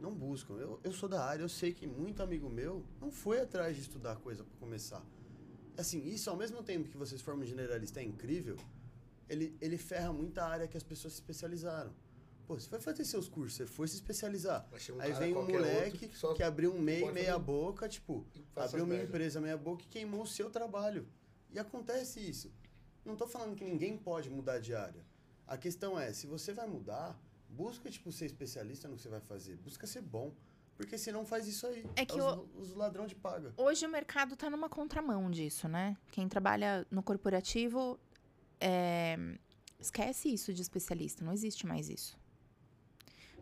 Não 0.00 0.12
buscam. 0.12 0.54
Eu, 0.54 0.80
eu 0.82 0.92
sou 0.92 1.08
da 1.08 1.24
área, 1.24 1.42
eu 1.44 1.48
sei 1.48 1.72
que 1.72 1.86
muito 1.86 2.22
amigo 2.22 2.50
meu 2.50 2.84
não 3.00 3.10
foi 3.10 3.40
atrás 3.40 3.76
de 3.76 3.82
estudar 3.82 4.16
coisa 4.16 4.42
para 4.42 4.56
começar. 4.58 5.02
Assim, 5.78 6.04
isso 6.04 6.28
ao 6.28 6.36
mesmo 6.36 6.62
tempo 6.62 6.88
que 6.88 6.96
vocês 6.96 7.22
formam 7.22 7.46
generalista 7.46 8.00
é 8.00 8.02
incrível, 8.02 8.56
ele, 9.32 9.56
ele 9.60 9.78
ferra 9.78 10.12
muita 10.12 10.44
área 10.44 10.68
que 10.68 10.76
as 10.76 10.82
pessoas 10.82 11.14
se 11.14 11.20
especializaram. 11.20 11.92
Pô, 12.46 12.58
você 12.58 12.68
vai 12.68 12.80
fazer 12.80 13.04
seus 13.04 13.28
cursos, 13.28 13.54
você 13.56 13.66
foi 13.66 13.88
se 13.88 13.94
especializar. 13.94 14.68
Um 14.94 15.00
Aí 15.00 15.12
vem 15.12 15.34
um 15.34 15.46
moleque 15.46 16.08
que, 16.08 16.16
só 16.16 16.34
abriu 16.42 16.74
um 16.74 16.78
MEI 16.80 17.10
meia 17.12 17.32
fazer- 17.32 17.38
boca, 17.44 17.88
tipo, 17.88 18.26
abriu 18.56 18.84
uma 18.84 18.94
merda. 18.94 19.08
empresa 19.08 19.40
meia 19.40 19.56
boca 19.56 19.84
e 19.84 19.86
queimou 19.88 20.22
o 20.22 20.26
seu 20.26 20.50
trabalho. 20.50 21.08
E 21.50 21.58
acontece 21.58 22.20
isso. 22.20 22.52
Não 23.04 23.16
tô 23.16 23.26
falando 23.26 23.54
que 23.56 23.64
ninguém 23.64 23.96
pode 23.96 24.28
mudar 24.28 24.58
de 24.58 24.74
área. 24.74 25.04
A 25.46 25.56
questão 25.56 25.98
é, 25.98 26.12
se 26.12 26.26
você 26.26 26.52
vai 26.52 26.66
mudar, 26.66 27.18
busca, 27.48 27.90
tipo, 27.90 28.10
ser 28.12 28.26
especialista 28.26 28.88
no 28.88 28.96
que 28.96 29.02
você 29.02 29.08
vai 29.08 29.20
fazer. 29.20 29.56
Busca 29.56 29.86
ser 29.86 30.02
bom. 30.02 30.32
Porque 30.76 30.96
se 30.98 31.12
não 31.12 31.24
faz 31.24 31.46
isso 31.46 31.66
aí. 31.66 31.86
É 31.94 32.04
que 32.04 32.18
os, 32.18 32.24
o- 32.24 32.48
os 32.60 32.74
ladrão 32.74 33.06
de 33.06 33.14
paga. 33.14 33.52
Hoje 33.56 33.86
o 33.86 33.88
mercado 33.88 34.34
tá 34.36 34.48
numa 34.50 34.68
contramão 34.68 35.30
disso, 35.30 35.68
né? 35.68 35.96
Quem 36.10 36.28
trabalha 36.28 36.86
no 36.90 37.02
corporativo 37.02 38.00
é, 38.62 39.18
esquece 39.80 40.32
isso 40.32 40.54
de 40.54 40.62
especialista, 40.62 41.24
não 41.24 41.32
existe 41.32 41.66
mais 41.66 41.88
isso. 41.88 42.16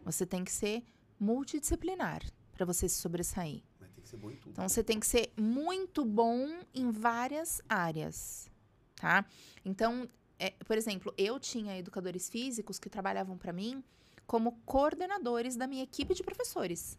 Você 0.02 0.24
tem 0.24 0.42
que 0.42 0.50
ser 0.50 0.82
multidisciplinar 1.18 2.22
para 2.54 2.64
você 2.64 2.88
se 2.88 2.96
sobressair. 2.96 3.62
Mas 3.78 3.90
tem 3.90 4.02
que 4.02 4.08
ser 4.08 4.16
bom 4.16 4.30
em 4.30 4.36
tudo. 4.36 4.52
Então 4.52 4.68
você 4.68 4.82
tem 4.82 4.98
que 4.98 5.06
ser 5.06 5.30
muito 5.36 6.04
bom 6.04 6.60
em 6.74 6.90
várias 6.90 7.60
áreas, 7.68 8.50
tá? 8.96 9.26
Então, 9.62 10.08
é, 10.38 10.50
por 10.64 10.78
exemplo, 10.78 11.12
eu 11.18 11.38
tinha 11.38 11.78
educadores 11.78 12.30
físicos 12.30 12.78
que 12.78 12.88
trabalhavam 12.88 13.36
para 13.36 13.52
mim 13.52 13.84
como 14.26 14.52
coordenadores 14.64 15.56
da 15.56 15.66
minha 15.66 15.82
equipe 15.82 16.14
de 16.14 16.22
professores, 16.22 16.98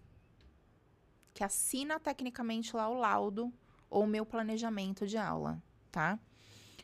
que 1.34 1.44
assina 1.44 2.00
tecnicamente 2.00 2.76
lá 2.76 2.88
o 2.88 2.94
laudo 2.94 3.52
ou 3.90 4.04
o 4.04 4.08
meu 4.08 4.26
planejamento 4.26 5.08
de 5.08 5.18
aula, 5.18 5.62
tá? 5.92 6.20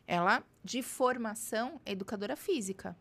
Ela, 0.08 0.44
de 0.64 0.82
formação, 0.82 1.80
é 1.86 1.92
educadora 1.92 2.36
física. 2.36 2.98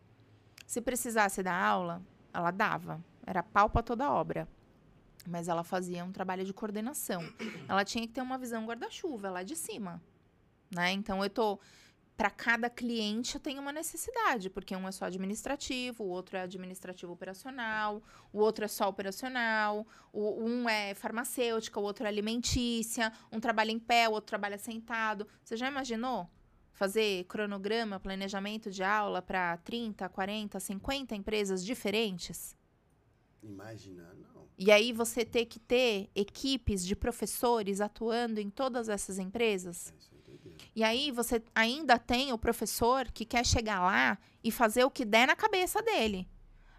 Se 0.66 0.80
precisasse 0.80 1.42
dar 1.42 1.54
aula, 1.54 2.02
ela 2.34 2.50
dava. 2.50 3.02
Era 3.24 3.42
pau 3.42 3.70
para 3.70 3.82
toda 3.82 4.12
obra 4.12 4.46
mas 5.26 5.48
ela 5.48 5.64
fazia 5.64 6.04
um 6.04 6.12
trabalho 6.12 6.44
de 6.44 6.52
coordenação. 6.52 7.22
Ela 7.68 7.84
tinha 7.84 8.06
que 8.06 8.12
ter 8.12 8.20
uma 8.20 8.38
visão 8.38 8.64
guarda-chuva 8.64 9.30
lá 9.30 9.42
de 9.42 9.56
cima, 9.56 10.00
né? 10.70 10.92
Então 10.92 11.22
eu 11.22 11.28
tô 11.28 11.58
para 12.16 12.30
cada 12.30 12.70
cliente 12.70 13.34
eu 13.34 13.40
tenho 13.40 13.60
uma 13.60 13.72
necessidade, 13.72 14.48
porque 14.48 14.74
um 14.74 14.88
é 14.88 14.92
só 14.92 15.04
administrativo, 15.04 16.02
o 16.02 16.08
outro 16.08 16.38
é 16.38 16.42
administrativo 16.42 17.12
operacional, 17.12 18.02
o 18.32 18.38
outro 18.38 18.64
é 18.64 18.68
só 18.68 18.88
operacional, 18.88 19.86
o, 20.10 20.42
um 20.42 20.66
é 20.66 20.94
farmacêutica, 20.94 21.78
o 21.78 21.82
outro 21.82 22.06
é 22.06 22.08
alimentícia, 22.08 23.12
um 23.30 23.38
trabalha 23.38 23.70
em 23.70 23.78
pé, 23.78 24.08
o 24.08 24.12
outro 24.12 24.28
trabalha 24.28 24.56
sentado. 24.56 25.28
Você 25.44 25.58
já 25.58 25.68
imaginou 25.68 26.30
fazer 26.76 27.24
cronograma, 27.24 27.98
planejamento 27.98 28.70
de 28.70 28.82
aula 28.82 29.22
para 29.22 29.56
30, 29.58 30.06
40, 30.10 30.60
50 30.60 31.16
empresas 31.16 31.64
diferentes? 31.64 32.54
Imaginar, 33.42 34.14
não. 34.14 34.46
E 34.58 34.70
aí 34.70 34.92
você 34.92 35.24
ter 35.24 35.46
que 35.46 35.58
ter 35.58 36.10
equipes 36.14 36.84
de 36.84 36.94
professores 36.94 37.80
atuando 37.80 38.40
em 38.40 38.50
todas 38.50 38.88
essas 38.90 39.18
empresas. 39.18 39.92
É, 40.28 40.50
é. 40.50 40.68
E 40.74 40.84
aí 40.84 41.10
você 41.10 41.42
ainda 41.54 41.98
tem 41.98 42.32
o 42.32 42.38
professor 42.38 43.10
que 43.10 43.24
quer 43.24 43.44
chegar 43.46 43.80
lá 43.80 44.18
e 44.44 44.50
fazer 44.52 44.84
o 44.84 44.90
que 44.90 45.04
der 45.04 45.26
na 45.26 45.34
cabeça 45.36 45.80
dele. 45.82 46.28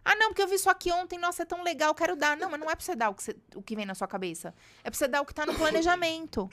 Ah, 0.06 0.16
não, 0.16 0.28
porque 0.30 0.42
eu 0.44 0.48
vi 0.48 0.56
isso 0.56 0.70
aqui 0.70 0.92
ontem, 0.92 1.18
nossa, 1.20 1.42
é 1.42 1.46
tão 1.46 1.64
legal, 1.64 1.94
quero 1.96 2.16
dar. 2.16 2.38
Não, 2.38 2.50
mas 2.52 2.60
não 2.60 2.70
é 2.70 2.76
pra 2.76 2.86
você 2.86 2.96
dar 2.96 3.10
o 3.10 3.16
que, 3.16 3.24
você- 3.24 3.36
o 3.56 3.62
que 3.64 3.76
vem 3.76 3.86
na 3.86 3.96
sua 3.96 4.08
cabeça. 4.08 4.54
É 4.84 4.90
pra 4.92 4.98
você 4.98 5.08
dar 5.08 5.22
o 5.22 5.26
que 5.26 5.34
tá 5.34 5.46
no 5.46 5.54
planejamento. 5.58 6.48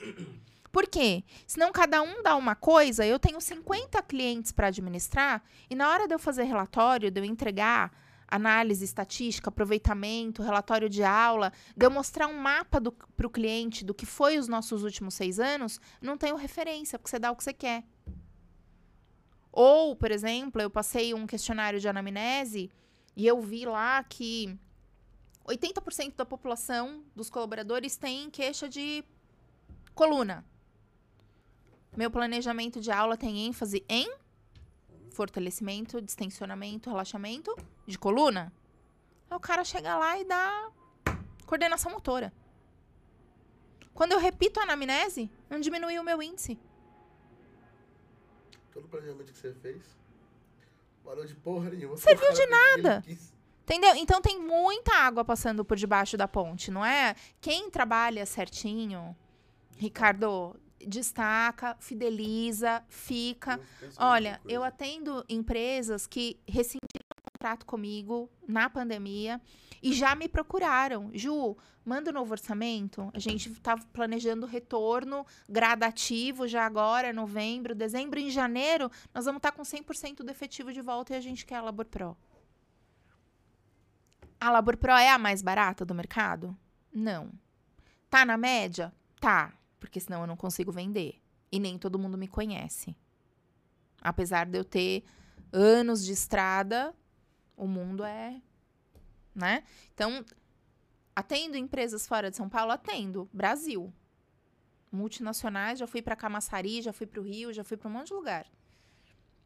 Por 0.75 0.87
quê? 0.87 1.23
Senão 1.47 1.71
cada 1.71 2.01
um 2.01 2.21
dá 2.21 2.35
uma 2.35 2.53
coisa, 2.53 3.05
eu 3.05 3.17
tenho 3.17 3.39
50 3.39 4.01
clientes 4.01 4.51
para 4.51 4.67
administrar, 4.67 5.41
e 5.69 5.73
na 5.73 5.89
hora 5.89 6.05
de 6.05 6.13
eu 6.13 6.19
fazer 6.19 6.43
relatório, 6.43 7.09
de 7.09 7.17
eu 7.17 7.23
entregar 7.23 7.93
análise 8.27 8.83
estatística, 8.83 9.47
aproveitamento, 9.47 10.43
relatório 10.43 10.89
de 10.89 11.01
aula, 11.01 11.53
de 11.77 11.85
eu 11.85 11.89
mostrar 11.89 12.27
um 12.27 12.37
mapa 12.37 12.81
para 13.15 13.25
o 13.25 13.29
cliente 13.29 13.85
do 13.85 13.93
que 13.93 14.05
foi 14.05 14.37
os 14.37 14.49
nossos 14.49 14.83
últimos 14.83 15.13
seis 15.13 15.39
anos, 15.39 15.79
não 16.01 16.17
tenho 16.17 16.35
referência, 16.35 16.99
porque 16.99 17.09
você 17.09 17.19
dá 17.19 17.31
o 17.31 17.37
que 17.37 17.45
você 17.45 17.53
quer. 17.53 17.85
Ou, 19.53 19.95
por 19.95 20.11
exemplo, 20.11 20.61
eu 20.61 20.69
passei 20.69 21.13
um 21.13 21.25
questionário 21.25 21.79
de 21.79 21.87
anamnese 21.87 22.69
e 23.15 23.25
eu 23.25 23.39
vi 23.39 23.65
lá 23.65 24.03
que 24.03 24.59
80% 25.47 26.17
da 26.17 26.25
população 26.25 27.01
dos 27.15 27.29
colaboradores 27.29 27.95
tem 27.95 28.29
queixa 28.29 28.67
de 28.67 29.05
coluna. 29.93 30.43
Meu 31.95 32.11
planejamento 32.11 32.79
de 32.81 32.91
aula 32.91 33.15
tem 33.15 33.47
ênfase 33.47 33.83
em 33.87 34.11
fortalecimento, 35.11 36.01
distensionamento, 36.01 36.89
relaxamento 36.89 37.55
de 37.87 37.97
coluna. 37.97 38.51
Aí 39.29 39.37
o 39.37 39.39
cara 39.39 39.63
chega 39.63 39.97
lá 39.97 40.19
e 40.19 40.25
dá 40.25 40.69
coordenação 41.45 41.91
motora. 41.91 42.33
Quando 43.93 44.11
eu 44.11 44.19
repito 44.19 44.59
a 44.59 44.63
anamnese, 44.63 45.31
não 45.49 45.59
diminuiu 45.59 46.01
o 46.01 46.05
meu 46.05 46.21
índice. 46.21 46.59
Todo 48.73 48.85
o 48.85 48.89
planejamento 48.89 49.31
que 49.31 49.37
você 49.37 49.53
fez, 49.53 49.95
Valeu 51.05 51.25
de 51.25 51.35
porra 51.35 51.69
nenhuma. 51.69 51.95
Serviu 51.97 52.33
de 52.33 52.45
nada. 52.47 53.03
Entendeu? 53.63 53.95
Então 53.95 54.21
tem 54.21 54.41
muita 54.41 54.91
água 54.95 55.23
passando 55.23 55.63
por 55.63 55.77
debaixo 55.77 56.17
da 56.17 56.27
ponte, 56.27 56.71
não 56.71 56.83
é? 56.83 57.15
Quem 57.39 57.69
trabalha 57.69 58.25
certinho, 58.25 59.15
Ricardo, 59.77 60.55
destaca, 60.85 61.75
fideliza, 61.79 62.83
fica. 62.87 63.59
Eu 63.81 63.89
Olha, 63.97 64.41
eu 64.45 64.63
atendo 64.63 65.25
empresas 65.27 66.07
que 66.07 66.39
rescindiram 66.47 67.05
o 67.17 67.31
contrato 67.31 67.65
comigo 67.65 68.29
na 68.47 68.69
pandemia 68.69 69.41
e 69.81 69.93
já 69.93 70.15
me 70.15 70.27
procuraram. 70.27 71.09
Ju, 71.13 71.55
manda 71.85 72.09
o 72.09 72.13
novo 72.13 72.31
orçamento. 72.31 73.09
A 73.13 73.19
gente 73.19 73.51
estava 73.51 73.85
planejando 73.93 74.45
retorno 74.45 75.25
gradativo 75.47 76.47
já 76.47 76.65
agora, 76.65 77.13
novembro, 77.13 77.75
dezembro. 77.75 78.19
Em 78.19 78.29
janeiro, 78.29 78.89
nós 79.13 79.25
vamos 79.25 79.37
estar 79.37 79.51
com 79.51 79.61
100% 79.61 80.17
do 80.17 80.31
efetivo 80.31 80.73
de 80.73 80.81
volta 80.81 81.13
e 81.13 81.17
a 81.17 81.21
gente 81.21 81.45
quer 81.45 81.57
a 81.57 81.61
Labor 81.61 81.85
Pro. 81.85 82.17
A 84.39 84.49
Labor 84.49 84.77
Pro 84.77 84.91
é 84.91 85.09
a 85.09 85.17
mais 85.17 85.41
barata 85.41 85.85
do 85.85 85.95
mercado? 85.95 86.57
Não. 86.93 87.31
Tá 88.09 88.25
na 88.25 88.37
média? 88.37 88.93
Tá, 89.19 89.53
porque 89.85 89.99
senão 89.99 90.21
eu 90.21 90.27
não 90.27 90.35
consigo 90.35 90.71
vender. 90.71 91.21
E 91.51 91.59
nem 91.59 91.77
todo 91.77 91.99
mundo 91.99 92.17
me 92.17 92.27
conhece. 92.27 92.95
Apesar 94.01 94.45
de 94.45 94.57
eu 94.57 94.65
ter 94.65 95.03
anos 95.53 96.03
de 96.03 96.11
estrada, 96.11 96.93
o 97.55 97.67
mundo 97.67 98.03
é, 98.03 98.41
né? 99.33 99.63
Então, 99.93 100.25
atendo 101.15 101.55
empresas 101.55 102.07
fora 102.07 102.29
de 102.29 102.37
São 102.37 102.49
Paulo, 102.49 102.71
atendo, 102.71 103.29
Brasil. 103.31 103.93
Multinacionais, 104.91 105.79
já 105.79 105.87
fui 105.87 106.01
para 106.01 106.15
Camaçari, 106.15 106.81
já 106.81 106.91
fui 106.91 107.05
para 107.05 107.19
o 107.19 107.23
Rio, 107.23 107.53
já 107.53 107.63
fui 107.63 107.77
para 107.77 107.89
um 107.89 107.93
monte 107.93 108.07
de 108.07 108.13
lugar. 108.13 108.45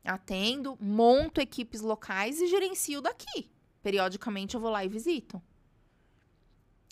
Atendo, 0.03 0.77
monto 0.79 1.41
equipes 1.41 1.81
locais 1.81 2.39
e 2.39 2.47
gerencio 2.47 3.01
daqui. 3.01 3.51
Periodicamente 3.81 4.55
eu 4.55 4.61
vou 4.61 4.69
lá 4.69 4.85
e 4.85 4.89
visito. 4.89 5.41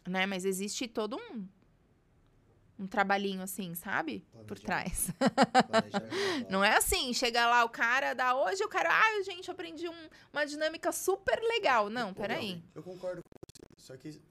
Né? 0.06 0.26
Mas 0.26 0.44
existe 0.44 0.88
todo 0.88 1.16
um 1.16 1.48
um 2.80 2.86
trabalhinho 2.88 3.42
assim, 3.42 3.74
sabe? 3.76 4.26
Por 4.48 4.60
Planejamento. 4.60 4.62
trás. 4.66 5.10
Planejamento. 5.68 6.52
Não 6.52 6.64
é 6.64 6.78
assim, 6.78 7.14
chega 7.14 7.48
lá 7.48 7.64
o 7.66 7.70
cara, 7.70 8.14
dá 8.14 8.36
hoje 8.36 8.64
o 8.64 8.70
cara, 8.70 8.90
ah, 8.92 9.24
gente, 9.24 9.50
aprendi 9.50 9.88
um- 9.90 10.10
uma 10.32 10.46
dinâmica 10.46 10.92
super 10.92 11.40
legal. 11.42 11.90
Não, 11.90 12.14
peraí. 12.14 12.62
Eu 12.76 12.84
concordo 12.84 13.22
com 13.24 13.40
você. 13.50 13.64
Só 13.78 13.98
que 13.98 14.22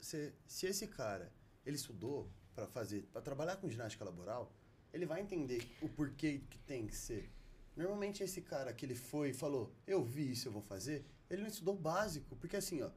se, 0.00 0.32
se 0.46 0.66
esse 0.66 0.86
cara, 0.86 1.32
ele 1.64 1.76
estudou 1.76 2.30
pra 2.54 2.66
fazer, 2.66 3.02
para 3.12 3.22
trabalhar 3.22 3.56
com 3.56 3.68
ginástica 3.68 4.04
laboral, 4.04 4.52
ele 4.92 5.06
vai 5.06 5.20
entender 5.20 5.66
o 5.80 5.88
porquê 5.88 6.42
que 6.50 6.58
tem 6.58 6.86
que 6.86 6.94
ser. 6.94 7.30
Normalmente 7.76 8.22
esse 8.22 8.40
cara 8.40 8.72
que 8.72 8.84
ele 8.86 8.94
foi 8.94 9.30
e 9.30 9.34
falou, 9.34 9.74
eu 9.86 10.04
vi 10.04 10.30
isso, 10.30 10.46
eu 10.48 10.52
vou 10.52 10.62
fazer, 10.62 11.04
ele 11.28 11.42
não 11.42 11.48
estudou 11.48 11.74
básico. 11.74 12.36
Porque 12.36 12.56
assim, 12.56 12.82
ó, 12.82 12.90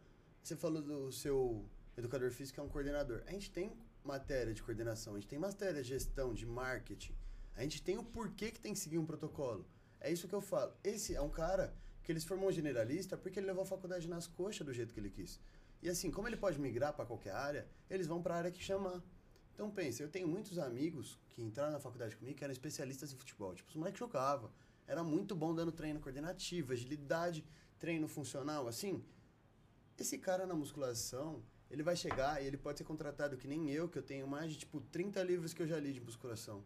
você 0.43 0.55
falou 0.55 0.81
do 0.81 1.11
seu 1.11 1.65
educador 1.97 2.29
físico 2.31 2.59
é 2.59 2.63
um 2.63 2.69
coordenador. 2.69 3.23
A 3.25 3.31
gente 3.31 3.49
tem 3.49 3.71
matéria 4.07 4.53
de 4.53 4.63
coordenação, 4.63 5.13
a 5.13 5.19
gente 5.19 5.29
tem 5.29 5.37
matéria 5.37 5.81
de 5.83 5.89
gestão, 5.89 6.33
de 6.33 6.45
marketing. 6.45 7.15
A 7.55 7.61
gente 7.61 7.81
tem 7.83 7.97
o 7.97 8.03
porquê 8.03 8.49
que 8.49 8.59
tem 8.59 8.73
que 8.73 8.79
seguir 8.79 8.97
um 8.97 9.05
protocolo. 9.05 9.67
É 9.99 10.11
isso 10.11 10.27
que 10.27 10.33
eu 10.33 10.41
falo. 10.41 10.73
Esse 10.83 11.13
é 11.13 11.21
um 11.21 11.29
cara 11.29 11.75
que 12.03 12.11
ele 12.11 12.19
se 12.19 12.25
formou 12.25 12.51
generalista 12.51 13.17
porque 13.17 13.39
ele 13.39 13.47
levou 13.47 13.63
a 13.63 13.65
faculdade 13.65 14.07
nas 14.07 14.25
coxas 14.25 14.65
do 14.65 14.73
jeito 14.73 14.93
que 14.93 14.99
ele 14.99 15.09
quis. 15.09 15.39
E 15.81 15.89
assim, 15.89 16.09
como 16.09 16.27
ele 16.27 16.37
pode 16.37 16.59
migrar 16.59 16.93
para 16.93 17.05
qualquer 17.05 17.33
área, 17.33 17.67
eles 17.89 18.07
vão 18.07 18.21
para 18.21 18.35
a 18.35 18.37
área 18.37 18.51
que 18.51 18.63
chamar. 18.63 19.03
Então 19.53 19.69
pensa, 19.69 20.03
eu 20.03 20.09
tenho 20.09 20.27
muitos 20.27 20.57
amigos 20.57 21.19
que 21.29 21.41
entraram 21.41 21.71
na 21.71 21.79
faculdade 21.79 22.15
comigo 22.15 22.37
que 22.37 22.43
eram 22.43 22.53
especialistas 22.53 23.11
em 23.11 23.17
futebol. 23.17 23.53
Tipo, 23.53 23.69
os 23.69 23.75
moleques 23.75 23.99
jogavam. 23.99 24.51
Era 24.87 25.03
muito 25.03 25.35
bom 25.35 25.53
dando 25.53 25.71
treino 25.71 25.99
coordenativo, 25.99 26.71
agilidade, 26.71 27.43
treino 27.77 28.07
funcional. 28.07 28.67
Assim, 28.67 29.03
esse 29.97 30.17
cara 30.17 30.45
na 30.45 30.53
musculação, 30.53 31.43
ele 31.69 31.83
vai 31.83 31.95
chegar 31.95 32.41
e 32.41 32.45
ele 32.47 32.57
pode 32.57 32.77
ser 32.77 32.83
contratado 32.83 33.37
que 33.37 33.47
nem 33.47 33.69
eu, 33.69 33.87
que 33.89 33.97
eu 33.97 34.03
tenho 34.03 34.27
mais 34.27 34.51
de, 34.51 34.59
tipo, 34.59 34.79
30 34.81 35.21
livros 35.23 35.53
que 35.53 35.61
eu 35.61 35.67
já 35.67 35.79
li 35.79 35.91
de 35.93 35.99
musculação. 36.01 36.63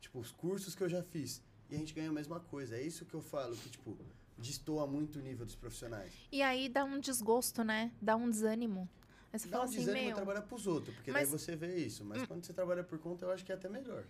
Tipo, 0.00 0.18
os 0.18 0.32
cursos 0.32 0.74
que 0.74 0.82
eu 0.82 0.88
já 0.88 1.02
fiz. 1.02 1.42
E 1.68 1.74
a 1.74 1.78
gente 1.78 1.94
ganha 1.94 2.08
a 2.08 2.12
mesma 2.12 2.40
coisa. 2.40 2.76
É 2.76 2.82
isso 2.82 3.04
que 3.04 3.14
eu 3.14 3.20
falo, 3.22 3.54
que, 3.56 3.68
tipo, 3.70 3.96
destoa 4.36 4.86
muito 4.86 5.18
o 5.18 5.22
nível 5.22 5.46
dos 5.46 5.54
profissionais. 5.54 6.12
E 6.32 6.42
aí 6.42 6.68
dá 6.68 6.84
um 6.84 6.98
desgosto, 6.98 7.62
né? 7.62 7.92
Dá 8.00 8.16
um 8.16 8.28
desânimo. 8.28 8.88
Aí 9.32 9.38
você 9.38 9.46
Dá 9.46 9.52
fala 9.58 9.64
um 9.64 9.68
assim, 9.68 9.78
desânimo 9.78 10.06
meu. 10.06 10.16
trabalhar 10.16 10.42
pros 10.42 10.66
outros, 10.66 10.94
porque 10.96 11.12
mas- 11.12 11.28
daí 11.30 11.38
você 11.38 11.54
vê 11.54 11.76
isso. 11.76 12.04
Mas 12.04 12.26
quando 12.26 12.44
você 12.44 12.52
trabalha 12.52 12.82
por 12.82 12.98
conta, 12.98 13.24
eu 13.26 13.30
acho 13.30 13.44
que 13.44 13.52
é 13.52 13.54
até 13.54 13.68
melhor. 13.68 14.04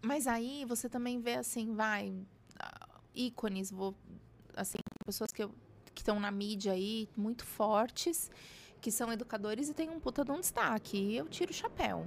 Mas 0.00 0.26
aí 0.26 0.64
você 0.64 0.88
também 0.88 1.20
vê 1.20 1.34
assim, 1.34 1.74
vai, 1.74 2.14
ah, 2.58 2.88
ícones, 3.14 3.70
vou, 3.70 3.94
assim, 4.56 4.78
pessoas 5.04 5.30
que 5.32 5.46
estão 5.94 6.18
na 6.18 6.30
mídia 6.30 6.72
aí, 6.72 7.08
muito 7.16 7.44
fortes, 7.44 8.30
que 8.84 8.92
são 8.92 9.10
educadores 9.10 9.70
e 9.70 9.72
tem 9.72 9.88
um 9.88 9.98
puta 9.98 10.22
de 10.22 10.30
um 10.30 10.38
destaque. 10.40 10.98
E 10.98 11.16
eu 11.16 11.26
tiro 11.26 11.50
o 11.50 11.54
chapéu. 11.54 12.06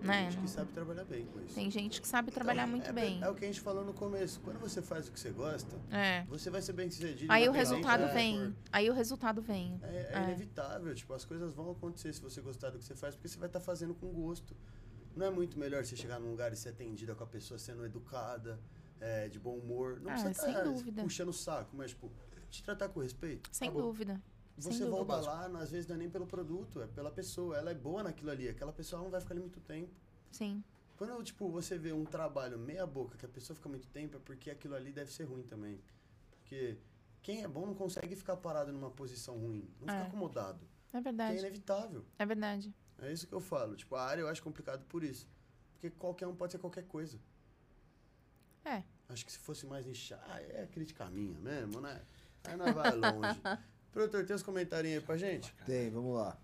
Tem 0.00 0.08
Né, 0.08 0.30
gente 0.32 0.42
que 0.42 0.50
sabe 0.50 0.72
trabalhar 0.72 1.04
bem 1.04 1.26
com 1.26 1.40
isso. 1.42 1.54
Tem 1.54 1.70
gente 1.70 2.00
que 2.00 2.08
sabe 2.08 2.32
trabalhar 2.32 2.62
Então, 2.64 2.70
muito 2.76 2.90
é, 2.90 2.92
bem. 2.92 3.22
É 3.22 3.28
o 3.28 3.34
que 3.36 3.44
a 3.44 3.46
gente 3.46 3.60
falou 3.60 3.84
no 3.84 3.92
começo. 3.94 4.40
Quando 4.40 4.58
você 4.58 4.82
faz 4.82 5.06
o 5.06 5.12
que 5.12 5.20
você 5.20 5.30
gosta, 5.30 5.76
É. 5.92 6.24
você 6.24 6.50
vai 6.50 6.60
ser 6.60 6.72
bem 6.72 6.90
sucedido. 6.90 7.30
Aí 7.32 7.48
o 7.48 7.52
resultado 7.52 8.12
vem. 8.12 8.36
for. 8.46 8.54
Aí 8.72 8.90
o 8.90 8.92
resultado 8.94 9.40
vem. 9.40 9.78
É, 9.84 9.86
é 9.86 10.10
É. 10.18 10.22
inevitável, 10.24 10.92
tipo, 10.92 11.12
as 11.14 11.24
coisas 11.24 11.52
vão 11.52 11.70
acontecer 11.70 12.12
se 12.14 12.20
você 12.20 12.40
gostar 12.40 12.70
do 12.70 12.78
que 12.80 12.84
você 12.84 12.96
faz, 12.96 13.14
porque 13.14 13.28
você 13.28 13.38
vai 13.38 13.48
estar 13.48 13.60
fazendo 13.60 13.94
com 13.94 14.08
gosto. 14.08 14.56
Não 15.14 15.26
é 15.26 15.30
muito 15.30 15.56
melhor 15.56 15.84
você 15.84 15.94
chegar 15.94 16.18
num 16.18 16.30
lugar 16.32 16.52
e 16.52 16.56
ser 16.56 16.70
atendida 16.70 17.14
com 17.14 17.22
a 17.22 17.26
pessoa 17.28 17.58
sendo 17.58 17.84
educada, 17.84 18.58
é, 19.00 19.28
de 19.28 19.38
bom 19.38 19.54
humor. 19.56 20.00
Não 20.00 20.10
Ah, 20.10 20.14
precisa 20.14 20.48
estar 20.48 20.64
dúvida. 20.64 21.02
puxando 21.02 21.28
o 21.28 21.32
saco, 21.32 21.76
mas, 21.76 21.90
tipo, 21.90 22.10
te 22.48 22.62
tratar 22.64 22.88
com 22.88 22.98
respeito. 23.00 23.48
Sem 23.52 23.68
Acabou. 23.68 23.86
dúvida. 23.92 24.20
Você 24.60 24.84
volta 24.84 25.16
lá, 25.16 25.46
às 25.60 25.70
vezes 25.70 25.86
não 25.88 25.94
é 25.96 25.98
nem 25.98 26.10
pelo 26.10 26.26
produto, 26.26 26.80
é 26.82 26.86
pela 26.86 27.10
pessoa. 27.10 27.56
Ela 27.56 27.70
é 27.70 27.74
boa 27.74 28.02
naquilo 28.02 28.30
ali. 28.30 28.48
Aquela 28.48 28.72
pessoa 28.72 29.02
não 29.02 29.10
vai 29.10 29.20
ficar 29.20 29.34
ali 29.34 29.40
muito 29.40 29.60
tempo. 29.60 29.92
Sim. 30.30 30.62
Quando, 30.96 31.22
tipo, 31.24 31.48
você 31.50 31.78
vê 31.78 31.92
um 31.92 32.04
trabalho 32.04 32.58
meia 32.58 32.86
boca 32.86 33.16
que 33.16 33.24
a 33.24 33.28
pessoa 33.28 33.54
fica 33.56 33.68
muito 33.68 33.88
tempo, 33.88 34.16
é 34.16 34.20
porque 34.20 34.50
aquilo 34.50 34.74
ali 34.74 34.92
deve 34.92 35.10
ser 35.10 35.24
ruim 35.24 35.42
também. 35.42 35.80
Porque 36.30 36.76
quem 37.22 37.42
é 37.42 37.48
bom 37.48 37.64
não 37.66 37.74
consegue 37.74 38.14
ficar 38.14 38.36
parado 38.36 38.70
numa 38.72 38.90
posição 38.90 39.38
ruim. 39.38 39.66
Não 39.80 39.88
É. 39.92 39.96
fica 39.98 40.08
acomodado. 40.08 40.60
É 40.88 40.90
Que 40.90 40.96
é 40.96 41.00
verdade. 41.00 41.38
inevitável. 41.38 42.04
É 42.18 42.26
verdade. 42.26 42.74
É 42.98 43.10
isso 43.12 43.26
que 43.26 43.32
eu 43.32 43.40
falo. 43.40 43.76
Tipo, 43.76 43.94
a 43.96 44.02
área 44.04 44.20
eu 44.20 44.28
acho 44.28 44.42
complicado 44.42 44.84
por 44.86 45.02
isso. 45.02 45.26
Porque 45.72 45.88
qualquer 45.90 46.26
um 46.26 46.34
pode 46.36 46.52
ser 46.52 46.58
qualquer 46.58 46.84
coisa. 46.84 47.18
É. 48.64 48.82
Acho 49.08 49.24
que 49.24 49.32
se 49.32 49.38
fosse 49.38 49.66
mais 49.66 49.86
nichado, 49.86 50.22
ah, 50.26 50.40
é 50.40 50.66
crítica 50.70 51.08
minha 51.08 51.38
mesmo, 51.38 51.80
né? 51.80 52.02
Aí 52.44 52.56
nós 52.56 52.74
vai 52.74 52.94
longe. 52.94 53.40
Produtor, 53.92 54.24
tem 54.24 54.36
uns 54.36 54.42
comentários 54.42 54.92
aí 54.92 55.00
pra 55.00 55.16
gente? 55.16 55.52
Tem, 55.66 55.90
vamos 55.90 56.16
lá. 56.16 56.36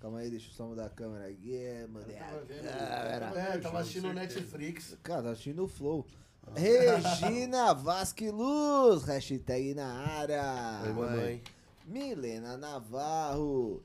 Calma 0.00 0.18
aí, 0.18 0.28
deixa 0.28 0.50
eu 0.50 0.52
só 0.52 0.66
mudar 0.66 0.86
a 0.86 0.90
câmera 0.90 1.26
aqui. 1.28 1.56
É, 1.56 1.86
câmera. 1.86 3.32
É, 3.34 3.58
tava 3.58 3.78
assistindo 3.78 4.08
o. 4.08 4.12
Netflix. 4.12 4.98
Cara, 5.02 5.22
tá 5.22 5.30
assistindo 5.30 5.64
o 5.64 5.68
Flow. 5.68 6.06
Regina 6.54 7.72
Vasque 7.72 8.30
Luz, 8.30 9.04
hashtag 9.04 9.74
na 9.74 9.86
área. 9.86 10.82
Oi, 10.84 10.92
mamãe. 10.92 11.42
Milena 11.86 12.58
Navarro, 12.58 13.82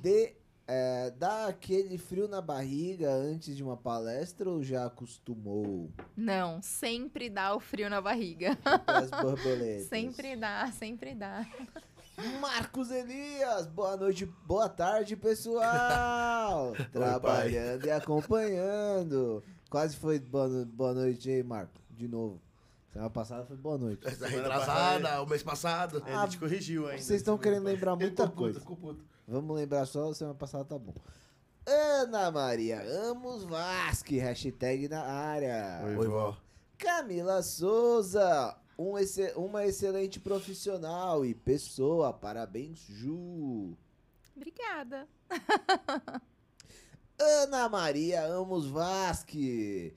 de, 0.00 0.34
é, 0.70 1.10
dá 1.12 1.46
aquele 1.48 1.96
frio 1.96 2.28
na 2.28 2.42
barriga 2.42 3.10
antes 3.10 3.56
de 3.56 3.62
uma 3.62 3.76
palestra 3.76 4.50
ou 4.50 4.62
já 4.62 4.84
acostumou? 4.84 5.90
Não, 6.14 6.60
sempre 6.60 7.30
dá 7.30 7.54
o 7.54 7.60
frio 7.60 7.88
na 7.88 8.00
barriga. 8.02 8.56
As 8.86 9.10
borboletas. 9.10 9.88
Sempre 9.88 10.36
dá, 10.36 10.70
sempre 10.72 11.14
dá. 11.14 11.46
Marcos 12.40 12.90
Elias, 12.90 13.66
boa 13.66 13.96
noite, 13.96 14.26
boa 14.46 14.68
tarde, 14.68 15.16
pessoal. 15.16 16.72
Trabalhando 16.92 17.86
e 17.86 17.90
acompanhando. 17.90 19.42
Quase 19.70 19.96
foi 19.96 20.18
boa, 20.18 20.48
no- 20.48 20.66
boa 20.66 20.92
noite 20.94 21.30
aí, 21.30 21.42
Marco. 21.42 21.72
De 21.90 22.06
novo. 22.08 22.40
Semana 22.92 23.10
passada 23.10 23.44
foi 23.44 23.56
boa 23.56 23.78
noite. 23.78 24.02
Semana 24.10 24.36
retrasada, 24.36 24.66
passada- 24.66 25.22
o 25.22 25.26
mês 25.28 25.42
passado. 25.42 26.02
É, 26.06 26.14
ele 26.14 26.28
te 26.28 26.38
corrigiu 26.38 26.86
ainda. 26.88 27.02
Vocês 27.02 27.20
estão 27.20 27.38
querendo 27.38 27.64
lembrar 27.64 27.94
muita 27.96 28.24
Ficou 28.24 28.26
puto, 28.28 28.36
coisa. 28.36 28.60
ficou 28.60 28.76
puto. 28.76 29.04
Vamos 29.28 29.54
lembrar 29.56 29.84
só, 29.86 30.12
semana 30.14 30.34
passada 30.34 30.64
tá 30.64 30.78
bom. 30.78 30.94
Ana 31.66 32.30
Maria 32.30 32.80
Amos 33.10 33.44
Vasque, 33.44 34.16
hashtag 34.18 34.88
na 34.88 35.02
área. 35.02 35.82
Oi, 35.98 36.06
vó. 36.08 36.34
Camila 36.78 37.42
Souza, 37.42 38.56
um 38.78 38.96
exce- 38.96 39.34
uma 39.36 39.66
excelente 39.66 40.18
profissional 40.18 41.26
e 41.26 41.34
pessoa. 41.34 42.10
Parabéns, 42.12 42.78
Ju. 42.88 43.76
Obrigada. 44.34 45.06
Ana 47.20 47.68
Maria 47.68 48.24
Amos 48.24 48.66
Vasque. 48.66 49.94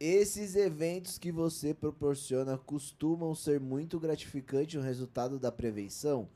Esses 0.00 0.54
eventos 0.56 1.16
que 1.18 1.32
você 1.32 1.72
proporciona 1.72 2.56
costumam 2.58 3.34
ser 3.34 3.58
muito 3.60 3.98
gratificantes 3.98 4.74
no 4.74 4.82
resultado 4.86 5.38
da 5.38 5.50
prevenção? 5.50 6.28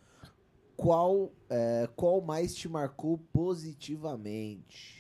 Qual, 0.83 1.33
é, 1.49 1.89
qual 1.95 2.21
mais 2.21 2.57
te 2.57 2.69
marcou 2.69 3.17
positivamente? 3.33 4.99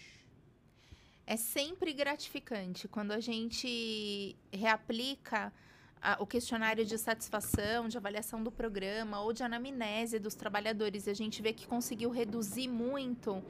É 1.26 1.36
sempre 1.36 1.92
gratificante 1.92 2.86
quando 2.86 3.10
a 3.10 3.18
gente 3.18 4.36
reaplica 4.52 5.52
a- 6.00 6.18
o 6.20 6.26
questionário 6.26 6.84
de 6.84 6.96
satisfação, 6.96 7.88
de 7.88 7.96
avaliação 7.96 8.44
do 8.44 8.52
programa 8.52 9.20
ou 9.22 9.32
de 9.32 9.42
anamnese 9.42 10.20
dos 10.20 10.36
trabalhadores. 10.36 11.08
E 11.08 11.10
a 11.10 11.14
gente 11.14 11.42
vê 11.42 11.52
que 11.52 11.66
conseguiu 11.66 12.10
reduzir 12.10 12.68
muito 12.68 13.42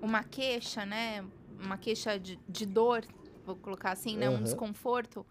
uma 0.00 0.24
queixa, 0.24 0.86
né? 0.86 1.22
Uma 1.60 1.76
queixa 1.76 2.18
de, 2.18 2.38
de 2.48 2.64
dor, 2.64 3.04
vou 3.44 3.56
colocar 3.56 3.90
assim, 3.92 4.16
né? 4.16 4.30
Um 4.30 4.42
desconforto. 4.42 5.26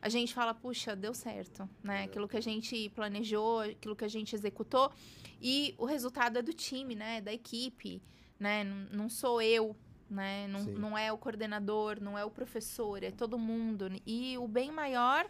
A 0.00 0.08
gente 0.08 0.32
fala, 0.32 0.54
puxa, 0.54 0.94
deu 0.94 1.12
certo, 1.12 1.68
né? 1.82 2.04
Aquilo 2.04 2.28
que 2.28 2.36
a 2.36 2.40
gente 2.40 2.88
planejou, 2.90 3.60
aquilo 3.62 3.96
que 3.96 4.04
a 4.04 4.08
gente 4.08 4.32
executou. 4.36 4.92
E 5.40 5.74
o 5.78 5.84
resultado 5.84 6.38
é 6.38 6.42
do 6.42 6.52
time, 6.52 6.94
né? 6.94 7.20
Da 7.20 7.32
equipe, 7.32 8.02
né? 8.38 8.64
Não, 8.64 8.76
não 8.90 9.08
sou 9.08 9.40
eu, 9.40 9.76
né? 10.10 10.46
Não, 10.48 10.64
não 10.64 10.98
é 10.98 11.12
o 11.12 11.18
coordenador, 11.18 12.00
não 12.00 12.18
é 12.18 12.24
o 12.24 12.30
professor, 12.30 13.02
é 13.02 13.10
todo 13.10 13.38
mundo. 13.38 13.90
E 14.06 14.36
o 14.38 14.48
bem 14.48 14.70
maior 14.70 15.28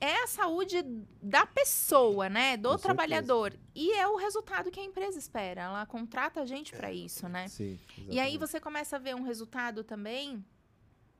é 0.00 0.22
a 0.22 0.26
saúde 0.26 0.82
da 1.22 1.44
pessoa, 1.44 2.28
né? 2.28 2.56
Do 2.56 2.68
Com 2.68 2.78
certeza. 2.78 2.82
trabalhador. 2.82 3.58
E 3.74 3.92
é 3.92 4.06
o 4.06 4.16
resultado 4.16 4.70
que 4.70 4.78
a 4.80 4.84
empresa 4.84 5.18
espera. 5.18 5.62
Ela 5.62 5.86
contrata 5.86 6.40
a 6.40 6.46
gente 6.46 6.72
para 6.72 6.92
isso, 6.92 7.28
né? 7.28 7.48
Sim. 7.48 7.78
E 8.08 8.20
aí 8.20 8.38
você 8.38 8.60
começa 8.60 8.96
a 8.96 8.98
ver 8.98 9.14
um 9.14 9.22
resultado 9.22 9.82
também 9.82 10.44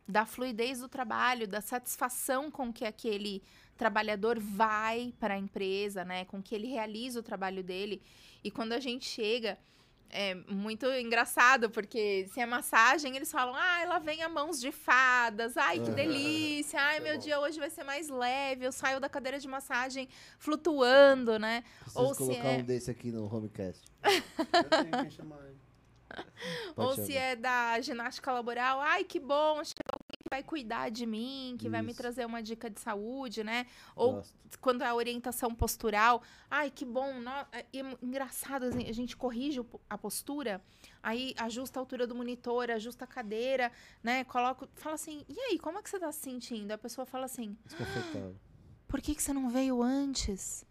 da 0.06 0.24
fluidez 0.24 0.80
do 0.80 0.88
trabalho, 0.88 1.46
da 1.46 1.60
satisfação 1.60 2.50
com 2.50 2.72
que 2.72 2.84
aquele 2.84 3.42
trabalhador 3.78 4.38
vai 4.38 5.14
para 5.18 5.34
a 5.34 5.38
empresa, 5.38 6.04
né? 6.04 6.24
Com 6.26 6.42
que 6.42 6.54
ele 6.54 6.66
realiza 6.66 7.20
o 7.20 7.22
trabalho 7.22 7.62
dele. 7.62 8.02
E 8.44 8.50
quando 8.50 8.72
a 8.72 8.80
gente 8.80 9.06
chega, 9.06 9.56
é 10.10 10.34
muito 10.34 10.86
engraçado, 10.86 11.70
porque 11.70 12.26
se 12.32 12.40
é 12.40 12.46
massagem, 12.46 13.14
eles 13.14 13.30
falam, 13.30 13.54
ah, 13.54 13.80
ela 13.82 13.98
vem 13.98 14.22
a 14.22 14.28
mãos 14.28 14.58
de 14.60 14.72
fadas, 14.72 15.56
ai, 15.56 15.80
que 15.80 15.90
delícia, 15.90 16.80
ai, 16.80 16.96
é 16.96 17.00
meu 17.00 17.18
dia 17.18 17.38
hoje 17.38 17.58
vai 17.58 17.68
ser 17.70 17.84
mais 17.84 18.08
leve, 18.08 18.64
eu 18.66 18.72
saio 18.72 18.98
da 19.00 19.08
cadeira 19.08 19.38
de 19.38 19.46
massagem 19.46 20.08
flutuando, 20.38 21.38
né? 21.38 21.62
Preciso 21.80 22.02
ou 22.04 22.14
se 22.14 22.18
colocar 22.18 22.48
é- 22.48 22.58
um 22.58 22.62
desse 22.64 22.90
aqui 22.90 23.10
no 23.12 23.32
Homecast. 23.32 23.82
Eu 24.02 24.70
tenho 24.90 25.04
que 25.06 25.10
chamar 25.10 25.38
ele. 25.46 25.67
Ou 26.76 26.94
chamar. 26.94 27.06
se 27.06 27.16
é 27.16 27.36
da 27.36 27.80
ginástica 27.80 28.32
laboral, 28.32 28.80
ai, 28.80 29.04
que 29.04 29.18
bom, 29.20 29.62
chegou 29.64 29.92
alguém 29.92 30.18
que 30.22 30.28
vai 30.30 30.42
cuidar 30.42 30.90
de 30.90 31.04
mim, 31.06 31.56
que 31.58 31.68
vai 31.68 31.82
me 31.82 31.90
Isso. 31.92 32.00
trazer 32.00 32.24
uma 32.26 32.42
dica 32.42 32.68
de 32.70 32.80
saúde, 32.80 33.42
né? 33.44 33.66
Ou 33.96 34.14
Gosto. 34.14 34.34
quando 34.60 34.82
é 34.82 34.86
a 34.86 34.94
orientação 34.94 35.54
postural, 35.54 36.22
ai, 36.50 36.70
que 36.70 36.84
bom, 36.84 37.20
no- 37.20 37.30
é- 37.52 37.66
é 37.72 37.96
engraçado, 38.02 38.64
assim, 38.64 38.88
a 38.88 38.92
gente 38.92 39.16
corrige 39.16 39.60
a 39.88 39.98
postura, 39.98 40.62
aí 41.02 41.34
ajusta 41.38 41.78
a 41.78 41.82
altura 41.82 42.06
do 42.06 42.14
monitor, 42.14 42.70
ajusta 42.70 43.04
a 43.04 43.08
cadeira, 43.08 43.70
né? 44.02 44.24
Coloca, 44.24 44.68
fala 44.74 44.94
assim, 44.94 45.24
e 45.28 45.38
aí, 45.38 45.58
como 45.58 45.78
é 45.78 45.82
que 45.82 45.90
você 45.90 45.98
tá 45.98 46.10
se 46.12 46.20
sentindo? 46.20 46.70
A 46.72 46.78
pessoa 46.78 47.04
fala 47.06 47.24
assim, 47.26 47.56
por 48.86 49.00
que, 49.00 49.14
que 49.14 49.22
você 49.22 49.32
não 49.32 49.48
veio 49.50 49.82
antes? 49.82 50.64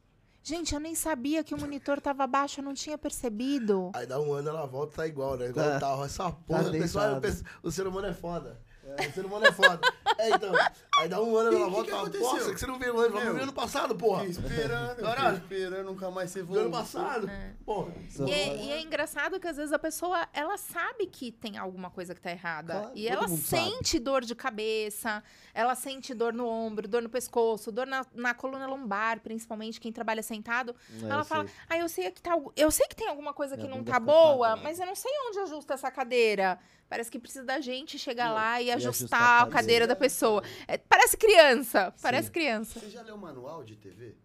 Gente, 0.48 0.74
eu 0.74 0.80
nem 0.80 0.96
sabia 0.96 1.44
que 1.44 1.54
o 1.54 1.60
monitor 1.60 2.00
tava 2.00 2.26
baixo, 2.26 2.62
eu 2.62 2.64
não 2.64 2.74
tinha 2.74 2.98
percebido. 2.98 3.92
Aí 3.94 4.06
dá 4.06 4.18
um 4.18 4.32
ano, 4.32 4.48
ela 4.48 4.66
volta 4.66 4.96
tá 4.96 5.06
igual, 5.06 5.36
né? 5.36 5.50
Igual 5.50 5.72
Tá. 5.72 5.80
tal. 5.80 6.06
Essa 6.06 6.32
porra, 6.32 6.70
o, 6.70 6.72
pessoal, 6.72 7.04
deitado. 7.06 7.16
eu 7.16 7.22
penso, 7.22 7.44
o 7.62 7.70
ser 7.70 7.86
humano 7.86 8.08
é 8.08 8.14
foda. 8.14 8.58
É, 8.98 9.08
o 9.08 9.12
ser 9.14 9.26
humano 9.26 9.46
é 9.46 9.52
foda. 9.52 9.80
É, 10.18 10.30
então. 10.30 10.52
Aí 10.98 11.08
dá 11.10 11.22
um 11.22 11.36
ano, 11.36 11.56
ela 11.56 11.66
que 11.66 11.72
volta 11.72 11.84
que 11.84 11.90
e 11.90 11.92
fala, 11.92 12.04
aconteceu? 12.08 12.34
nossa, 12.34 12.54
que 12.54 12.60
você 12.60 12.68
não 12.68 12.80
veio 12.80 13.00
antes. 13.00 13.14
Vamos 13.14 13.34
ver 13.36 13.42
ano 13.44 13.54
passado, 13.54 13.96
porra. 13.96 14.26
Fiquei 14.26 14.32
esperando, 14.48 15.02
Caralho. 15.02 15.38
esperando, 15.38 15.86
nunca 15.86 16.10
mais 16.10 16.32
você 16.32 16.42
voltou. 16.42 16.64
ano 16.64 16.72
passado. 16.72 17.30
É. 17.30 17.54
Porra. 17.66 17.92
E 18.26 18.32
é, 18.32 18.56
e 18.58 18.72
é 18.72 18.82
engraçado 18.82 19.40
que 19.40 19.48
às 19.48 19.58
vezes 19.58 19.72
a 19.74 19.78
pessoa, 19.80 20.28
ela 20.34 20.58
sabe 20.58 21.06
que 21.08 21.32
tem 21.32 21.58
alguma 21.58 21.92
coisa 21.92 22.16
que 22.16 22.22
tá 22.22 22.32
errada. 22.32 22.74
Claro, 22.74 22.92
e 22.96 23.08
ela 23.08 23.28
mundo 23.28 23.40
sabe. 23.42 23.64
sente 23.72 24.00
dor 24.00 24.24
de 24.24 24.34
cabeça, 24.34 25.24
ela 25.54 25.76
sente 25.76 26.14
dor 26.14 26.34
no 26.34 26.48
ombro, 26.48 26.88
dor 26.88 27.02
no 27.04 27.10
pescoço, 27.10 27.72
dor 27.72 27.86
na, 27.86 28.06
na 28.16 28.34
coluna 28.34 28.66
lombar, 28.66 29.20
principalmente 29.20 29.80
quem 29.80 29.92
trabalha 29.92 30.24
sentado. 30.24 30.76
É, 31.04 31.06
ela 31.06 31.22
eu 31.22 31.26
fala, 31.26 31.46
sei. 31.46 31.56
ah, 31.70 31.78
eu 31.78 31.90
sei 31.90 32.10
que 32.12 32.22
tá, 32.22 32.32
eu 32.56 32.72
sei 32.72 32.88
que 32.88 32.96
tem 32.96 33.08
alguma 33.08 33.34
coisa 33.34 33.56
que 33.56 33.64
Minha 33.64 33.76
não 33.76 33.84
tá 33.84 34.00
boa, 34.00 34.48
parada. 34.50 34.62
mas 34.64 34.80
eu 34.80 34.86
não 34.86 34.96
sei 34.96 35.12
onde 35.28 35.40
ajusta 35.40 35.76
essa 35.76 35.92
cadeira. 35.92 36.58
Parece 36.90 37.12
que 37.12 37.20
precisa 37.20 37.44
da 37.44 37.60
gente 37.60 38.00
chegar 38.00 38.32
lá 38.32 38.62
e, 38.62 38.72
ajustar 38.72 38.90
ajustar, 38.90 39.22
a 39.22 39.26
a 39.26 39.40
cadeira. 39.40 39.54
cadeira 39.54 39.88
da 39.88 39.96
pessoa. 39.96 40.42
É, 40.68 40.78
parece 40.78 41.18
criança, 41.18 41.94
parece 42.02 42.32
criança. 42.32 42.80
Você 42.80 42.90
já 42.90 43.02
leu 43.02 43.18
manual 43.18 43.64
de 43.64 43.76
TV? 43.76 44.16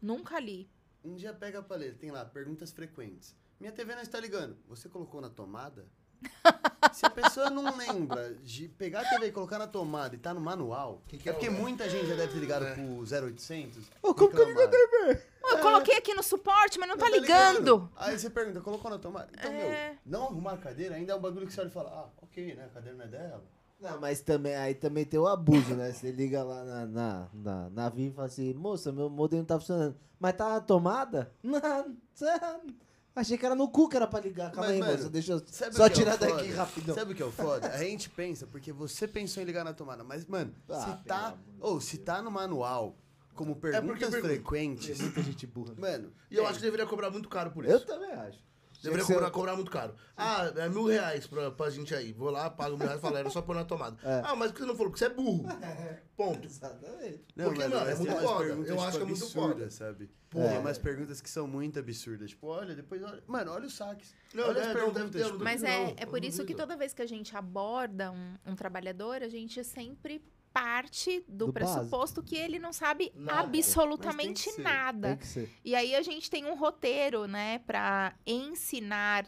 Nunca 0.00 0.38
li. 0.38 0.68
Um 1.04 1.14
dia 1.16 1.32
pega 1.32 1.62
pra 1.62 1.76
ler, 1.76 1.94
tem 1.96 2.10
lá, 2.10 2.24
perguntas 2.24 2.70
frequentes. 2.72 3.34
Minha 3.58 3.72
TV 3.72 3.94
não 3.94 4.02
está 4.02 4.20
ligando. 4.20 4.56
Você 4.68 4.88
colocou 4.88 5.20
na 5.20 5.30
tomada? 5.30 5.86
Se 6.92 7.04
a 7.04 7.10
pessoa 7.10 7.50
não 7.50 7.76
lembra 7.76 8.34
de 8.36 8.68
pegar 8.68 9.00
a 9.02 9.08
TV 9.08 9.26
e 9.26 9.32
colocar 9.32 9.58
na 9.58 9.66
tomada 9.66 10.14
e 10.14 10.18
tá 10.18 10.32
no 10.32 10.40
manual, 10.40 11.02
Que 11.06 11.18
que 11.18 11.28
é 11.28 11.32
é 11.32 11.34
porque 11.34 11.50
muita 11.50 11.88
gente 11.90 12.06
já 12.06 12.14
deve 12.14 12.32
ter 12.32 12.38
ligado 12.38 12.64
É. 12.66 12.74
pro 12.74 13.04
0800. 13.04 13.84
Ô, 14.02 14.14
como 14.14 14.30
que 14.30 14.36
eu 14.40 14.44
ligo 14.46 14.60
a 14.60 14.64
reclamaram. 14.66 15.22
Eu 15.50 15.58
coloquei 15.58 15.96
aqui 15.96 16.14
no 16.14 16.22
suporte, 16.22 16.78
mas 16.78 16.88
não, 16.88 16.96
tá, 16.96 17.08
Não 17.08 17.18
ligando. 17.18 17.90
Aí 17.96 18.18
você 18.18 18.28
pergunta, 18.30 18.60
colocou 18.60 18.90
na 18.90 18.98
tomada? 18.98 19.28
Então, 19.32 19.50
É. 19.50 19.90
meu, 19.90 19.98
não 20.20 20.24
arrumar 20.28 20.52
a 20.52 20.56
cadeira 20.58 20.94
ainda 20.96 21.12
é 21.12 21.16
um 21.16 21.20
bagulho 21.20 21.46
que 21.46 21.52
você 21.52 21.60
olha 21.60 21.68
e 21.68 21.72
fala, 21.72 21.90
ah, 21.90 22.08
ok, 22.22 22.54
né? 22.54 22.64
A 22.64 22.68
cadeira 22.68 22.96
não 22.98 23.04
é 23.04 23.08
dela. 23.08 23.44
Não, 23.78 24.00
mas 24.00 24.20
também, 24.20 24.56
aí 24.56 24.74
também 24.74 25.04
tem 25.04 25.20
o 25.20 25.26
abuso, 25.26 25.74
né? 25.74 25.92
Você 25.92 26.10
liga 26.10 26.42
lá 26.42 26.64
na, 26.64 26.86
na, 26.86 27.28
na, 27.34 27.70
na 27.70 27.88
Vim 27.90 28.06
e 28.08 28.10
fala 28.10 28.26
assim, 28.26 28.54
moça, 28.54 28.90
meu 28.90 29.10
modem 29.10 29.40
não 29.40 29.46
tá 29.46 29.58
funcionando. 29.60 29.96
Mas 30.18 30.32
tá 30.34 30.48
na 30.48 30.60
tomada? 30.62 31.30
Não, 31.42 31.60
tá- 31.60 32.60
achei 33.14 33.36
que 33.36 33.44
era 33.44 33.54
no 33.54 33.68
cu 33.68 33.86
que 33.88 33.96
era 33.96 34.06
pra 34.06 34.18
ligar. 34.20 34.50
Calma 34.50 34.62
Mas, 34.62 34.70
aí, 34.72 34.80
mano, 34.80 34.92
moça, 34.92 35.10
deixa 35.10 35.32
eu 35.34 35.42
só 35.72 35.86
é 35.86 35.90
tirar 35.90 36.16
daqui 36.16 36.44
foda? 36.48 36.56
rapidão. 36.56 36.94
Sabe 36.94 37.12
o 37.12 37.14
que 37.14 37.22
é 37.22 37.26
o 37.26 37.30
foda? 37.32 37.68
A 37.68 37.76
gente 37.78 38.08
pensa, 38.08 38.46
porque 38.46 38.72
você 38.72 39.06
pensou 39.06 39.42
em 39.42 39.46
ligar 39.46 39.62
na 39.64 39.74
tomada, 39.74 40.02
mas, 40.02 40.24
mano, 40.24 40.54
Ah, 40.70 40.80
se 40.98 41.04
tá. 41.04 41.34
Ou 41.60 41.80
se 41.80 41.98
tá 41.98 42.22
no 42.22 42.30
manual 42.30 42.96
como 43.36 43.54
perguntas 43.56 43.86
porque 43.86 44.06
pergunta. 44.06 44.28
frequentes. 44.34 45.00
Muita 45.00 45.22
gente 45.22 45.46
burra. 45.46 45.74
Mano, 45.78 46.12
E 46.30 46.36
eu 46.36 46.44
é, 46.44 46.46
acho 46.48 46.58
que 46.58 46.64
deveria 46.64 46.86
cobrar 46.86 47.10
muito 47.10 47.28
caro 47.28 47.50
por 47.52 47.64
isso. 47.64 47.74
Eu 47.74 47.86
também 47.86 48.10
acho. 48.12 48.44
Deveria 48.82 49.04
Tinha 49.04 49.06
que 49.06 49.12
cobrar, 49.14 49.26
ser- 49.26 49.32
cobrar 49.32 49.54
muito 49.56 49.70
caro. 49.70 49.94
Ah, 50.16 50.52
é 50.54 50.68
mil 50.68 50.84
reais 50.84 51.26
pra, 51.26 51.50
pra 51.50 51.70
gente 51.70 51.94
aí. 51.94 52.12
Vou 52.12 52.30
lá, 52.30 52.50
pago 52.50 52.76
mil 52.76 52.84
reais 52.86 52.98
e 52.98 53.02
falo, 53.02 53.16
era 53.16 53.30
só 53.30 53.40
pôr 53.40 53.54
na 53.56 53.64
tomada. 53.64 53.96
É. 54.02 54.22
Ah, 54.24 54.36
mas 54.36 54.50
por 54.52 54.58
que 54.58 54.60
você 54.60 54.66
não 54.66 54.74
falou? 54.76 54.90
Porque 54.92 54.98
você 54.98 55.06
é 55.06 55.14
burro. 55.14 55.44
Ponto. 56.14 56.46
Exatamente. 56.46 57.24
Não, 57.34 57.46
Porque, 57.46 57.60
mano, 57.60 57.74
mano, 57.74 57.86
é 57.86 57.90
mas 57.90 57.98
muito 57.98 58.12
umas 58.12 58.22
foda. 58.22 58.38
perguntas, 58.44 58.68
Eu 58.70 58.76
tipo, 58.76 58.86
acho 58.88 58.96
que 58.98 59.02
é 59.02 59.06
muito 59.06 59.22
absurdas, 59.24 59.74
sabe? 59.74 60.10
Porra. 60.30 60.48
Tem 60.48 60.58
umas 60.58 60.78
perguntas 60.78 61.20
que 61.22 61.30
são 61.30 61.46
muito 61.48 61.78
absurdas. 61.78 62.30
Tipo, 62.30 62.46
olha, 62.48 62.74
depois 62.74 63.02
olha. 63.02 63.22
Mano, 63.26 63.50
olha 63.52 63.66
os 63.66 63.74
saques. 63.74 64.14
Não, 64.34 64.44
olha 64.44 64.58
é, 64.58 64.60
as 64.60 64.66
não, 64.68 64.74
perguntas. 64.74 65.02
deve 65.02 65.10
ter, 65.18 65.24
tipo, 65.24 65.38
não 65.38 65.44
Mas 65.44 65.62
Não, 65.62 65.68
é, 65.68 65.94
é 65.96 66.06
por 66.06 66.22
isso 66.22 66.44
que 66.44 66.54
toda 66.54 66.76
vez 66.76 66.92
que 66.92 67.02
a 67.02 67.06
gente 67.06 67.34
aborda 67.34 68.12
um, 68.12 68.34
um 68.46 68.54
trabalhador, 68.54 69.22
a 69.22 69.28
gente 69.28 69.64
sempre 69.64 70.22
parte 70.56 71.22
do, 71.28 71.48
Do 71.48 71.52
pressuposto 71.52 72.22
que 72.22 72.34
ele 72.34 72.58
não 72.58 72.72
sabe 72.72 73.12
Nada. 73.14 73.40
absolutamente 73.40 74.58
nada. 74.58 75.18
E 75.62 75.74
aí 75.74 75.94
a 75.94 76.00
gente 76.00 76.30
tem 76.30 76.46
um 76.46 76.54
roteiro, 76.54 77.26
né, 77.26 77.58
para 77.58 78.14
ensinar, 78.26 79.26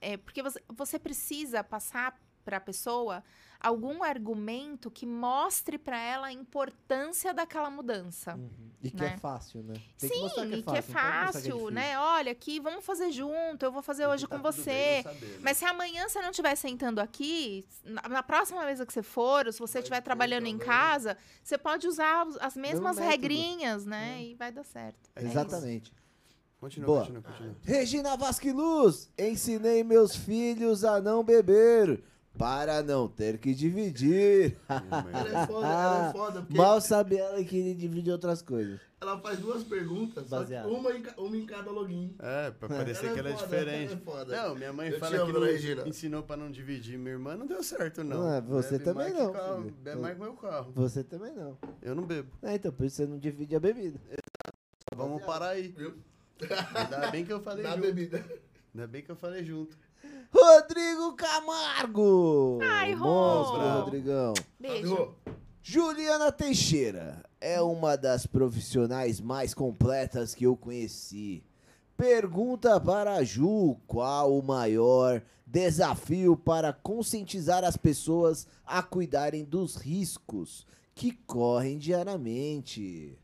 é, 0.00 0.16
porque 0.16 0.40
você, 0.40 0.62
você 0.68 1.00
precisa 1.00 1.64
passar 1.64 2.16
para 2.44 2.58
a 2.58 2.60
pessoa 2.60 3.24
algum 3.62 4.02
argumento 4.02 4.90
que 4.90 5.06
mostre 5.06 5.78
para 5.78 5.98
ela 5.98 6.26
a 6.28 6.32
importância 6.32 7.32
daquela 7.32 7.70
mudança. 7.70 8.34
Uhum. 8.34 8.50
E 8.82 8.90
que 8.90 8.96
Né? 9.00 9.12
é 9.14 9.16
fácil, 9.18 9.62
né? 9.62 9.74
Tem 9.98 10.08
Sim, 10.10 10.20
mostrar 10.22 10.44
e 10.44 10.48
que 10.48 10.54
é 10.54 10.56
mostrar 10.56 10.72
que 10.72 10.78
é 10.78 10.82
fácil, 10.82 11.42
difícil. 11.42 11.70
né? 11.70 11.98
Olha, 11.98 12.32
aqui 12.32 12.58
vamos 12.58 12.84
fazer 12.84 13.12
junto, 13.12 13.64
eu 13.64 13.70
vou 13.70 13.80
fazer 13.82 14.06
hoje 14.06 14.26
tá 14.26 14.36
com 14.36 14.42
você. 14.42 15.02
saber, 15.04 15.26
né? 15.26 15.38
Mas 15.40 15.56
se 15.56 15.64
amanhã 15.64 16.08
você 16.08 16.20
não 16.20 16.30
estiver 16.30 16.54
sentando 16.56 17.00
aqui, 17.00 17.64
na, 17.84 18.02
na 18.08 18.22
próxima 18.22 18.64
vez 18.64 18.80
que 18.84 18.92
você 18.92 19.02
for, 19.02 19.46
ou 19.46 19.52
se 19.52 19.60
você 19.60 19.78
estiver 19.78 20.00
trabalhando 20.00 20.46
em 20.46 20.58
casa, 20.58 21.16
você 21.44 21.56
pode 21.56 21.86
usar 21.86 22.26
as 22.40 22.56
mesmas 22.56 22.98
regrinhas, 22.98 23.86
né? 23.86 24.22
E 24.24 24.34
vai 24.34 24.50
dar 24.50 24.64
certo. 24.64 25.10
É 25.14 25.20
isso. 25.22 25.30
Exatamente. 25.30 25.92
Continua, 26.58 26.86
Boa. 26.86 27.00
continua, 27.00 27.22
continua. 27.22 27.56
Regina 27.64 28.16
Vasquiluz, 28.16 29.10
ensinei 29.18 29.82
meus 29.82 30.14
filhos 30.14 30.84
a 30.84 31.00
não 31.00 31.24
beber, 31.24 32.02
para 32.36 32.82
não 32.82 33.06
ter 33.08 33.38
que 33.38 33.54
dividir. 33.54 34.56
Ela 34.68 35.42
é 35.42 35.46
foda, 35.46 35.66
ela 35.66 36.08
é 36.08 36.12
foda, 36.12 36.40
porque 36.42 36.56
Mal 36.56 36.80
sabe 36.80 37.16
ela 37.16 37.42
que 37.44 37.56
ele 37.56 37.74
divide 37.74 38.10
outras 38.10 38.40
coisas. 38.42 38.80
ela 39.00 39.18
faz 39.20 39.38
duas 39.38 39.62
perguntas, 39.64 40.28
só 40.28 40.36
que 40.38 40.42
Baseado. 40.44 40.68
uma 40.70 40.92
em, 40.92 41.02
uma 41.18 41.36
em 41.36 41.44
cada 41.46 41.70
login. 41.70 42.14
É, 42.18 42.50
pra 42.52 42.68
parecer 42.68 43.06
Ela 43.06 43.12
que 43.14 43.18
é 43.18 43.20
ela 43.20 43.28
é 43.28 43.32
foda, 43.32 43.44
diferente. 43.46 43.92
ela 43.92 44.00
é 44.00 44.04
foda. 44.04 44.36
Não, 44.48 44.54
minha 44.54 44.72
mãe 44.72 44.88
Eu 44.90 44.98
fala 44.98 45.16
amo, 45.16 45.26
que 45.26 45.32
não 45.32 45.40
Regina. 45.46 45.88
ensinou 45.88 46.22
pra 46.22 46.36
não 46.36 46.50
dividir. 46.50 46.98
Minha 46.98 47.12
irmã 47.12 47.36
não 47.36 47.46
deu 47.46 47.62
certo, 47.62 48.02
não. 48.02 48.20
Não, 48.22 48.32
é, 48.34 48.40
você 48.40 48.72
Bebe 48.78 48.84
também 48.84 49.12
mais 49.12 49.16
que 49.16 49.22
não, 49.22 49.32
Carro, 49.32 49.70
bebe 49.82 50.00
mais 50.00 50.14
que 50.14 50.20
meu 50.22 50.32
carro. 50.34 50.72
Você 50.74 51.04
também 51.04 51.32
não. 51.34 51.58
Eu 51.82 51.94
não 51.94 52.04
bebo. 52.04 52.30
É, 52.42 52.54
então, 52.54 52.72
por 52.72 52.86
isso 52.86 52.96
você 52.96 53.06
não 53.06 53.18
divide 53.18 53.54
a 53.54 53.60
bebida. 53.60 54.00
Vamos 54.96 55.22
parar 55.22 55.50
aí. 55.50 55.68
Viu? 55.68 55.94
Ainda 56.74 57.10
bem 57.10 57.24
que 57.24 57.32
eu 57.32 57.40
falei 57.40 57.62
Na 57.62 57.70
junto. 57.70 57.82
bebida. 57.82 58.24
Ainda 58.74 58.86
bem 58.86 59.02
que 59.02 59.10
eu 59.10 59.16
falei 59.16 59.44
junto. 59.44 59.76
Rodrigo 60.34 61.12
Camargo! 61.14 62.58
Ai, 62.62 62.94
Rô! 62.94 63.04
Monstro. 63.04 63.84
Rodrigão. 63.84 64.34
Beijo. 64.58 65.14
Juliana 65.62 66.32
Teixeira 66.32 67.22
é 67.40 67.60
uma 67.60 67.96
das 67.96 68.26
profissionais 68.26 69.20
mais 69.20 69.52
completas 69.52 70.34
que 70.34 70.44
eu 70.44 70.56
conheci. 70.56 71.44
Pergunta 71.96 72.80
para 72.80 73.14
a 73.14 73.22
Ju: 73.22 73.76
qual 73.86 74.36
o 74.36 74.42
maior 74.42 75.22
desafio 75.46 76.36
para 76.36 76.72
conscientizar 76.72 77.62
as 77.62 77.76
pessoas 77.76 78.46
a 78.64 78.82
cuidarem 78.82 79.44
dos 79.44 79.76
riscos 79.76 80.66
que 80.94 81.12
correm 81.12 81.78
diariamente? 81.78 83.18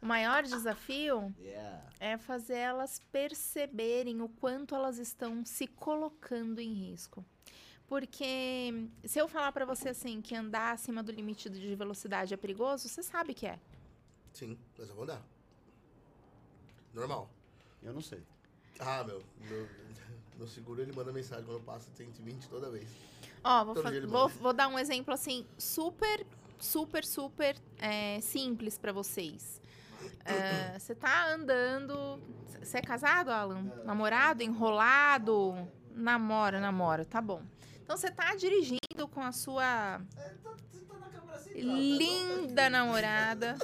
O 0.00 0.06
maior 0.06 0.42
desafio 0.42 1.34
Yeah. 1.38 1.82
é 1.98 2.18
fazer 2.18 2.56
elas 2.58 3.00
perceberem 3.10 4.20
o 4.20 4.28
quanto 4.28 4.74
elas 4.74 4.98
estão 4.98 5.44
se 5.44 5.66
colocando 5.66 6.60
em 6.60 6.72
risco. 6.72 7.24
Porque 7.86 8.88
se 9.04 9.18
eu 9.18 9.28
falar 9.28 9.52
pra 9.52 9.64
você 9.64 9.90
assim 9.90 10.20
que 10.20 10.34
andar 10.34 10.72
acima 10.72 11.02
do 11.02 11.12
limite 11.12 11.48
de 11.48 11.74
velocidade 11.74 12.34
é 12.34 12.36
perigoso, 12.36 12.88
você 12.88 13.02
sabe 13.02 13.32
que 13.32 13.46
é. 13.46 13.58
Sim, 14.32 14.58
mas 14.76 14.88
eu 14.88 14.94
vou 14.94 15.04
andar. 15.04 15.22
Normal. 16.92 17.30
Eu 17.82 17.92
não 17.94 18.00
sei. 18.00 18.22
Ah, 18.78 19.04
meu. 19.04 19.22
Meu, 19.48 19.68
meu 20.36 20.48
seguro 20.48 20.82
ele 20.82 20.92
manda 20.92 21.12
mensagem 21.12 21.44
quando 21.44 21.58
eu 21.58 21.62
passo 21.62 21.88
120 21.96 22.48
toda 22.48 22.70
vez. 22.70 22.88
Ó, 23.44 23.64
vou, 23.64 23.74
vou, 24.08 24.28
vou 24.28 24.52
dar 24.52 24.66
um 24.66 24.78
exemplo 24.78 25.14
assim, 25.14 25.46
super, 25.56 26.26
super, 26.58 27.04
super 27.04 27.56
é, 27.78 28.20
simples 28.20 28.76
pra 28.76 28.92
vocês. 28.92 29.60
É, 30.24 30.78
Você 30.78 30.94
tá 30.94 31.32
andando. 31.32 32.20
Você 32.62 32.78
é 32.78 32.82
casado, 32.82 33.30
Alan? 33.30 33.64
Namorado? 33.84 34.42
Enrolado? 34.42 35.68
Namora, 35.94 36.60
namora, 36.60 37.04
tá 37.04 37.20
bom. 37.20 37.42
Então 37.82 37.96
você 37.96 38.10
tá 38.10 38.34
dirigindo 38.34 39.06
com 39.12 39.22
a 39.22 39.30
sua 39.32 40.00
linda 41.54 42.68
namorada. 42.68 43.56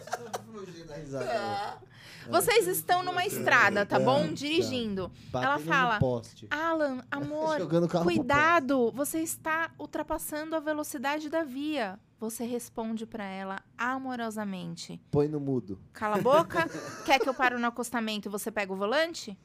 Vocês 2.28 2.68
estão 2.68 3.02
numa 3.02 3.26
estrada, 3.26 3.84
tá 3.84 3.98
bom? 3.98 4.32
Dirigindo. 4.32 5.10
Ela 5.34 5.58
fala. 5.58 5.98
Alan, 6.50 7.02
amor, 7.10 7.58
Cuidado, 8.04 8.92
você 8.92 9.18
está 9.18 9.70
ultrapassando 9.78 10.54
a 10.54 10.60
velocidade 10.60 11.28
da 11.28 11.42
via. 11.42 11.98
Você 12.22 12.44
responde 12.44 13.04
pra 13.04 13.24
ela 13.24 13.60
amorosamente. 13.76 15.00
Põe 15.10 15.26
no 15.26 15.40
mudo. 15.40 15.76
Cala 15.92 16.18
a 16.18 16.20
boca. 16.22 16.68
Quer 17.04 17.18
que 17.18 17.28
eu 17.28 17.34
pare 17.34 17.56
no 17.58 17.66
acostamento 17.66 18.28
e 18.28 18.30
você 18.30 18.48
pega 18.48 18.72
o 18.72 18.76
volante? 18.76 19.36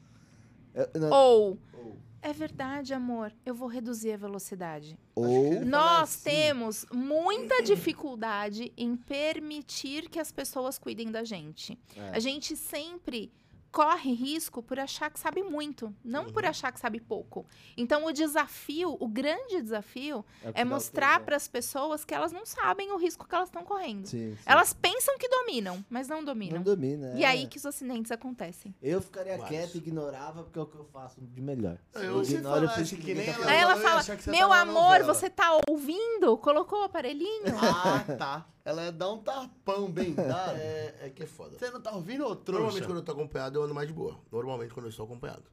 É, 0.72 0.88
não, 0.96 1.10
Ou 1.10 1.58
Ou. 1.74 1.96
é 2.22 2.32
verdade, 2.32 2.94
amor, 2.94 3.32
eu 3.44 3.52
vou 3.52 3.66
reduzir 3.66 4.12
a 4.12 4.16
velocidade. 4.16 4.96
ou 5.16 5.60
Nós 5.64 6.02
assim. 6.02 6.30
temos 6.30 6.86
muita 6.92 7.62
dificuldade 7.66 8.72
em 8.76 8.94
permitir 8.96 10.08
que 10.08 10.20
as 10.20 10.30
pessoas 10.30 10.78
cuidem 10.78 11.10
da 11.10 11.24
gente. 11.24 11.76
É. 11.96 12.10
A 12.10 12.20
gente 12.20 12.54
sempre 12.56 13.32
corre 13.70 14.12
risco 14.12 14.62
por 14.62 14.78
achar 14.78 15.10
que 15.10 15.18
sabe 15.20 15.42
muito, 15.42 15.94
não 16.04 16.30
por 16.30 16.44
achar 16.44 16.72
que 16.72 16.80
sabe 16.80 17.00
pouco. 17.00 17.46
Então 17.76 18.04
o 18.06 18.12
desafio, 18.12 18.96
o 18.98 19.06
grande 19.08 19.60
desafio 19.60 20.24
que 20.40 20.60
é 20.60 20.64
o 20.64 20.66
mostrar 20.66 21.20
para 21.20 21.36
as 21.36 21.46
pessoas 21.46 22.04
que 22.04 22.14
elas 22.14 22.32
não 22.32 22.44
sabem 22.46 22.90
o 22.92 22.96
risco 22.96 23.26
que 23.28 23.34
elas 23.34 23.48
estão 23.48 23.64
correndo. 23.64 24.06
Sim, 24.06 24.34
sim. 24.34 24.42
Elas 24.46 24.72
pensam 24.72 25.16
que 25.18 25.28
dominam, 25.28 25.84
mas 25.88 26.08
não 26.08 26.24
dominam. 26.24 26.56
não 26.56 26.62
domina. 26.62 27.12
E 27.14 27.24
é. 27.24 27.26
aí 27.26 27.46
que 27.46 27.58
os 27.58 27.66
acidentes 27.66 28.10
acontecem. 28.10 28.74
Eu 28.82 29.00
ficaria 29.00 29.36
Mas- 29.38 29.48
quieto 29.48 29.74
e 29.74 29.78
ignorava 29.78 30.42
porque 30.42 30.58
é 30.58 30.62
o 30.62 30.66
que 30.66 30.76
eu 30.76 30.84
faço 30.84 31.20
de 31.20 31.40
melhor. 31.40 31.78
Eu- 31.94 32.24
Se 32.24 32.34
ignoro 32.34 32.64
eu 32.64 32.70
penso 32.70 32.96
que 32.96 33.14
nem 33.14 33.26
tá 33.26 33.32
ela 33.32 33.54
ela 33.54 33.76
eu 33.76 33.82
fala: 33.82 34.16
que 34.16 34.30
Meu 34.30 34.48
na 34.48 34.60
amor, 34.60 34.74
novela." 35.00 35.14
você 35.14 35.28
tá 35.30 35.58
ouvindo? 35.68 36.36
Colocou 36.38 36.80
o 36.80 36.84
aparelhinho? 36.84 37.44
Ah, 37.60 38.04
tá. 38.16 38.46
Ela 38.68 38.92
dar 38.92 39.10
um 39.10 39.22
tapão 39.22 39.90
bem 39.90 40.12
dado. 40.14 40.58
É, 40.58 41.06
é 41.06 41.10
que 41.10 41.22
é 41.22 41.26
foda. 41.26 41.58
Você 41.58 41.70
não 41.70 41.80
tá 41.80 41.90
ouvindo, 41.92 42.24
trouxa? 42.36 42.60
Normalmente 42.60 42.86
quando 42.86 42.98
eu 42.98 43.02
tô 43.02 43.12
acompanhado, 43.12 43.58
eu 43.58 43.62
ando 43.62 43.74
mais 43.74 43.88
de 43.88 43.94
boa. 43.94 44.20
Normalmente 44.30 44.74
quando 44.74 44.84
eu 44.84 44.90
estou 44.90 45.06
acompanhado. 45.06 45.44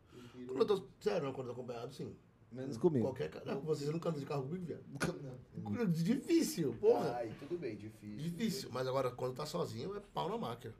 Quando 0.46 0.60
eu 0.60 0.66
tô. 0.66 0.84
Sério, 1.00 1.32
quando 1.32 1.48
eu 1.48 1.56
tô 1.56 1.62
acompanhado, 1.62 1.94
sim. 1.94 2.14
Menos 2.52 2.76
comigo. 2.76 3.06
Qualquer 3.06 3.30
cara. 3.30 3.46
Não, 3.46 3.62
vocês 3.62 3.90
nunca 3.90 4.10
andam 4.10 4.20
de 4.20 4.26
carro 4.26 4.44
comigo, 4.44 4.66
viado. 4.66 5.88
Difícil, 5.88 6.74
porra. 6.74 7.16
Ai, 7.16 7.34
tudo 7.40 7.58
bem, 7.58 7.78
difícil. 7.78 8.18
Difícil. 8.18 8.70
Mas 8.74 8.86
agora, 8.86 9.10
quando 9.10 9.34
tá 9.34 9.46
sozinho, 9.46 9.96
é 9.96 10.02
pau 10.14 10.28
na 10.28 10.38
máquina. 10.38 10.74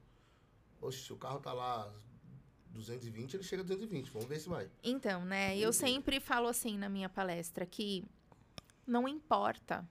Oxe, 0.82 1.04
se 1.04 1.14
o 1.14 1.16
carro 1.16 1.40
tá 1.40 1.54
lá 1.54 1.90
220, 2.72 3.36
ele 3.36 3.44
chega 3.44 3.62
a 3.62 3.66
220. 3.66 4.12
Vamos 4.12 4.28
ver 4.28 4.40
se 4.40 4.50
vai. 4.50 4.70
Então, 4.84 5.24
né? 5.24 5.58
Eu 5.58 5.72
sempre 5.72 6.20
falo 6.20 6.50
assim 6.50 6.78
na 6.78 6.90
minha 6.90 7.08
palestra 7.08 7.66
que 7.66 8.04
não 8.86 9.08
importa 9.08 9.88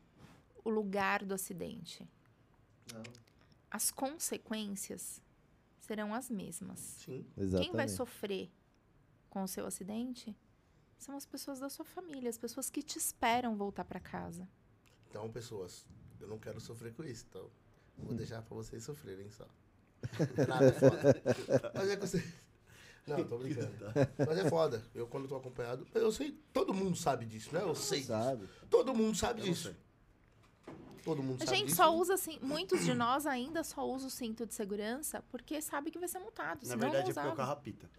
o 0.62 0.68
lugar 0.68 1.24
do 1.24 1.32
acidente. 1.32 2.06
Não. 2.92 3.02
As 3.70 3.90
consequências 3.90 5.20
serão 5.80 6.14
as 6.14 6.30
mesmas. 6.30 6.78
Sim. 6.78 7.26
Exatamente. 7.36 7.68
Quem 7.68 7.76
vai 7.76 7.88
sofrer 7.88 8.50
com 9.28 9.42
o 9.42 9.48
seu 9.48 9.66
acidente 9.66 10.36
são 10.98 11.16
as 11.16 11.26
pessoas 11.26 11.58
da 11.58 11.68
sua 11.68 11.84
família, 11.84 12.30
as 12.30 12.38
pessoas 12.38 12.70
que 12.70 12.82
te 12.82 12.98
esperam 12.98 13.56
voltar 13.56 13.84
para 13.84 14.00
casa. 14.00 14.48
Então, 15.10 15.30
pessoas, 15.30 15.86
eu 16.20 16.26
não 16.26 16.38
quero 16.38 16.60
sofrer 16.60 16.94
com 16.94 17.04
isso. 17.04 17.26
Então, 17.28 17.50
vou 17.98 18.14
deixar 18.14 18.42
pra 18.42 18.56
vocês 18.56 18.82
sofrerem 18.82 19.30
só. 19.30 19.46
Nada 20.48 20.66
é 20.66 20.72
foda. 20.72 21.22
Mas 21.74 21.88
é 21.88 21.96
que 21.96 22.06
você. 22.06 22.24
Não, 23.06 23.22
tô 23.22 23.36
brincando. 23.36 23.70
Mas 24.16 24.38
é 24.38 24.48
foda. 24.48 24.82
Eu, 24.94 25.06
quando 25.06 25.28
tô 25.28 25.36
acompanhado, 25.36 25.86
eu 25.94 26.10
sei. 26.10 26.32
Todo 26.54 26.72
mundo 26.72 26.96
sabe 26.96 27.26
disso, 27.26 27.52
né? 27.52 27.60
Eu 27.62 27.74
sei 27.74 27.98
disso. 27.98 28.12
Sabe? 28.12 28.48
Todo 28.70 28.94
mundo 28.94 29.14
sabe 29.14 29.40
Eu 29.42 29.44
disso. 29.44 29.76
Todo 31.04 31.22
mundo 31.22 31.42
A 31.42 31.44
sabe 31.46 31.58
gente 31.58 31.66
disso. 31.66 31.76
só 31.76 31.94
usa 31.94 32.14
assim, 32.14 32.38
muitos 32.40 32.84
de 32.84 32.94
nós 32.94 33.26
ainda 33.26 33.62
só 33.62 33.86
usa 33.86 34.06
o 34.06 34.10
cinto 34.10 34.46
de 34.46 34.54
segurança 34.54 35.22
porque 35.30 35.60
sabe 35.60 35.90
que 35.90 35.98
vai 35.98 36.08
ser 36.08 36.18
multado. 36.18 36.66
Na 36.66 36.76
verdade 36.76 36.82
não 36.82 36.98
é 37.00 37.02
porque 37.04 37.20
o 37.20 37.22
usava. 37.22 37.36
carro 37.36 37.52
apita. 37.52 37.90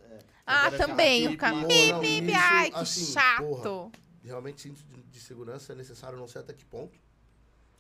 Ah, 0.46 0.68
é 0.68 0.72
também, 0.78 1.36
carro 1.38 1.60
o 1.60 1.62
carro. 1.62 1.68
Bip, 2.02 2.34
ai, 2.34 2.72
que 2.72 2.78
assim, 2.78 3.06
chato. 3.14 3.44
porra. 3.44 3.92
Realmente, 4.24 4.62
cinto 4.62 4.84
de, 4.86 5.04
de 5.04 5.20
segurança 5.20 5.74
é 5.74 5.76
necessário, 5.76 6.18
não 6.18 6.28
sei 6.28 6.42
até 6.42 6.52
que 6.54 6.66
ponto. 6.66 6.98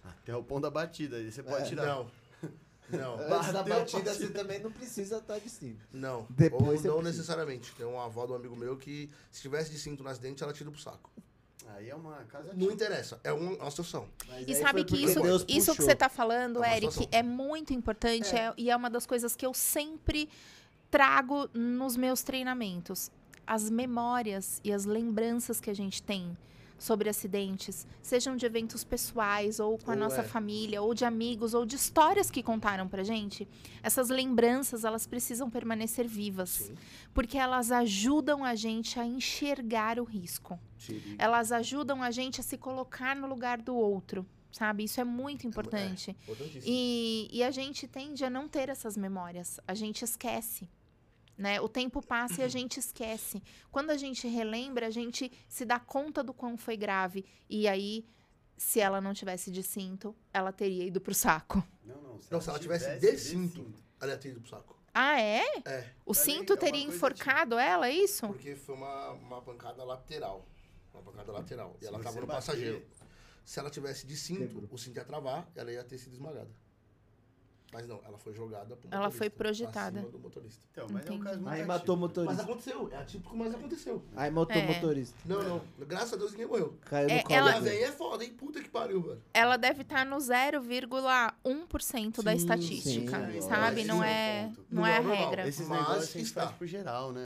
Até 0.03 0.35
o 0.35 0.43
pão 0.43 0.61
da 0.61 0.69
batida, 0.69 1.15
aí 1.18 1.31
você 1.31 1.41
pode 1.41 1.64
É, 1.64 1.65
tirar. 1.69 1.85
Não. 1.88 2.11
Não. 2.89 3.15
Antes 3.35 3.52
da 3.52 3.64
batida, 3.64 4.14
você 4.14 4.30
também 4.30 4.60
não 4.60 4.72
precisa 4.72 5.18
estar 5.18 5.39
de 5.39 5.49
cima. 5.49 5.80
Não. 5.91 6.27
Depois 6.30 6.61
Ou 6.61 6.68
não 6.68 6.77
precisa. 6.97 7.02
necessariamente. 7.02 7.73
Tem 7.73 7.84
uma 7.85 8.06
avó 8.06 8.27
de 8.27 8.34
um 8.34 8.35
amigo 8.35 8.56
meu 8.56 8.77
que, 8.77 9.10
se 9.31 9.41
tivesse 9.41 9.72
de 9.72 9.80
cinto 9.80 10.03
no 10.03 10.10
acidente, 10.10 10.43
ela 10.43 10.53
tira 10.53 10.69
pro 10.69 10.80
saco. 10.80 11.10
Aí 11.76 11.90
é 11.90 11.96
uma 11.96 12.24
casa 12.26 12.54
Não 12.54 12.72
interessa. 12.72 13.20
É 13.24 13.32
uma, 13.34 13.52
uma 13.56 13.70
situação. 13.72 14.08
Mas 14.28 14.48
E 14.48 14.56
sabe 14.56 14.84
que 14.84 14.96
isso, 15.04 15.22
Deus 15.22 15.46
isso 15.48 15.76
que 15.76 15.82
você 15.84 15.96
tá 15.96 16.08
falando, 16.10 16.64
É 16.64 16.78
Eric, 16.78 16.94
situação. 16.94 17.20
é 17.20 17.24
muito 17.24 17.74
importante 17.74 18.36
é- 18.36 18.54
e 18.58 18.70
é 18.70 18.76
uma 18.76 18.90
das 18.90 19.06
coisas 19.06 19.36
que 19.36 19.46
eu 19.46 19.54
sempre 19.54 20.30
trago 20.90 21.50
nos 21.54 21.98
meus 21.98 22.24
treinamentos. 22.24 23.12
As 23.46 23.70
memórias 23.70 24.60
e 24.64 24.72
as 24.72 24.86
lembranças 24.86 25.60
que 25.60 25.70
a 25.70 25.74
gente 25.76 26.02
tem 26.02 26.36
sobre 26.77 27.10
acidentes, 27.10 27.88
sejam 28.02 28.35
de 28.35 28.45
eventos 28.45 28.84
pessoais 28.84 29.60
ou 29.60 29.77
com 29.77 29.91
a 29.91 29.93
Ou 29.93 29.99
nossa 29.99 30.22
é. 30.22 30.23
família, 30.23 30.81
ou 30.81 30.93
de 30.93 31.06
amigos, 31.06 31.53
ou 31.53 31.65
de 31.65 31.76
histórias 31.76 32.30
que 32.30 32.43
contaram 32.43 32.88
pra 32.88 33.03
gente, 33.03 33.47
essas 33.81 34.10
lembranças, 34.10 34.84
elas 34.84 35.07
precisam 35.07 35.49
permanecer 35.49 36.07
vivas, 36.07 36.49
Sim. 36.49 36.76
porque 37.14 37.38
elas 37.38 37.72
ajudam 37.72 38.43
a 38.43 38.56
gente 38.56 38.99
a 38.99 39.06
enxergar 39.06 39.99
o 39.99 40.03
risco 40.03 40.60
Sim. 40.77 41.02
elas 41.18 41.52
ajudam 41.52 42.03
a 42.03 42.11
gente 42.11 42.39
a 42.39 42.43
se 42.43 42.57
colocar 42.57 43.15
no 43.15 43.27
lugar 43.27 43.61
do 43.61 43.76
outro, 43.76 44.26
sabe? 44.52 44.84
Isso 44.84 44.99
é 45.02 45.03
muito 45.03 45.47
importante. 45.47 46.11
Importantíssimo. 46.23 46.64
E, 46.65 47.30
e 47.31 47.43
a 47.43 47.52
gente 47.52 47.88
tende 47.88 48.23
a 48.23 48.30
não 48.30 48.47
ter 48.47 48.69
essas 48.69 48.95
memórias. 48.95 49.60
A 49.68 49.73
gente 49.73 50.03
esquece. 50.03 50.69
Né? 51.38 51.60
O 51.60 51.68
tempo 51.68 52.02
passa 52.02 52.41
e 52.41 52.44
a 52.44 52.48
gente 52.48 52.80
esquece. 52.80 53.44
Quando 53.72 53.90
a 53.90 53.98
gente 53.98 54.28
relembra, 54.28 54.88
a 54.88 54.90
gente 54.90 55.32
se 55.49 55.66
dá 55.66 55.80
conta 55.80 56.24
do 56.24 56.34
quão 56.34 56.57
foi 56.57 56.78
grave. 56.78 57.26
E 57.49 57.68
aí, 57.68 58.06
se 58.57 58.80
ela 58.80 59.02
não 59.02 59.14
tivesse 59.14 59.52
de 59.52 59.62
cinto, 59.62 60.16
ela 60.34 60.53
teria 60.53 60.86
ido 60.86 61.02
pro 61.02 61.14
saco. 61.14 61.62
Não, 61.84 62.02
não. 62.02 62.20
Não, 62.32 62.40
se 62.41 62.49
ela 62.49 62.57
tivesse 62.60 62.90
de 62.99 63.12
de 63.12 63.18
cinto, 63.20 63.74
ela 63.99 64.14
ia 64.14 64.18
ter 64.18 64.30
ido 64.30 64.40
pro 64.40 64.49
saco. 64.49 64.76
Ah, 64.94 65.20
é? 65.20 65.44
É. 65.66 65.90
O 66.06 66.14
cinto 66.14 66.53
é 66.53 66.56
uma 66.56 66.62
teria 66.62 66.84
enforcado 66.84 67.60
ela, 67.60 67.90
é 67.90 67.91
isso? 67.91 68.26
Porque 68.28 68.56
foi 68.56 68.76
uma, 68.76 69.10
uma 69.12 69.41
pancada 69.41 69.84
lateral. 69.84 70.48
Uma 70.94 71.03
pancada 71.03 71.34
lateral. 71.34 71.76
E 71.82 71.84
Se 71.84 71.88
ela 71.90 71.99
tava 72.02 72.22
no 72.22 72.26
bater- 72.26 72.36
passageiro. 72.38 72.86
Se 73.44 73.60
ela 73.60 73.70
tivesse 73.70 74.07
de 74.07 74.16
cinto, 74.16 74.48
Quebrou. 74.48 74.70
o 74.72 74.78
cinto 74.78 74.95
ia 74.95 75.03
travar, 75.03 75.52
ela 75.53 75.70
ia 75.70 75.84
ter 75.84 75.98
sido 75.98 76.14
esmagada. 76.14 76.49
Mas 77.76 77.89
não, 77.89 77.99
ela 78.06 78.18
foi 78.18 78.34
jogada 78.34 78.73
pro 78.77 78.88
Ela 78.89 79.11
foi 79.11 79.30
projetada. 79.30 79.99
acima 79.99 80.10
do 80.14 80.19
motorista. 80.19 80.64
Então, 80.72 80.88
mas 80.89 81.06
é 81.06 81.11
um 81.11 81.15
Entendi. 81.15 81.23
caso 81.26 81.41
muito 81.41 81.52
Aí 81.53 81.65
matou 81.65 81.95
o 81.95 81.99
Mas 81.99 82.07
motorista. 82.07 82.41
aconteceu, 82.43 82.89
é 82.89 82.95
atípico, 82.95 83.35
mas 83.35 83.53
aconteceu. 83.53 84.02
Aí 84.15 84.31
matou 84.31 84.56
o 84.56 84.60
É. 84.60 84.65
motorista. 84.68 85.18
Não, 85.26 85.43
não. 85.43 85.61
Graças 85.80 86.14
a 86.14 86.15
Deus 86.15 86.31
ninguém 86.31 86.47
morreu. 86.47 86.77
Caiu 86.85 87.10
É, 87.10 87.18
no 87.18 87.23
colo 87.23 87.35
ela- 87.35 87.52
Mas 87.52 87.68
aí 87.68 87.84
é 87.84 87.91
foda, 87.91 88.23
hein? 88.23 88.31
Puta 88.31 88.61
que 88.61 88.69
pariu, 88.69 89.02
velho. 89.02 89.22
Ela 89.34 89.57
deve 89.57 89.81
estar 89.81 90.06
no 90.06 90.18
0,1% 90.22 92.23
da 92.23 92.34
estatística, 92.34 93.30
sim. 93.31 93.41
sabe? 93.41 93.84
Não 93.84 94.02
é 94.02 94.06
é, 94.06 94.52
não 94.69 94.81
Não 94.81 94.85
é 94.88 94.91
é 94.93 94.97
a 94.97 95.02
regra. 95.02 95.47
Esses 95.47 95.68
Mas 95.68 95.80
negócios 95.80 96.10
a 96.10 96.14
gente 96.14 96.26
está. 96.27 96.43
faz 96.45 96.56
pro 96.57 96.68
geral, 96.68 97.11
né? 97.11 97.23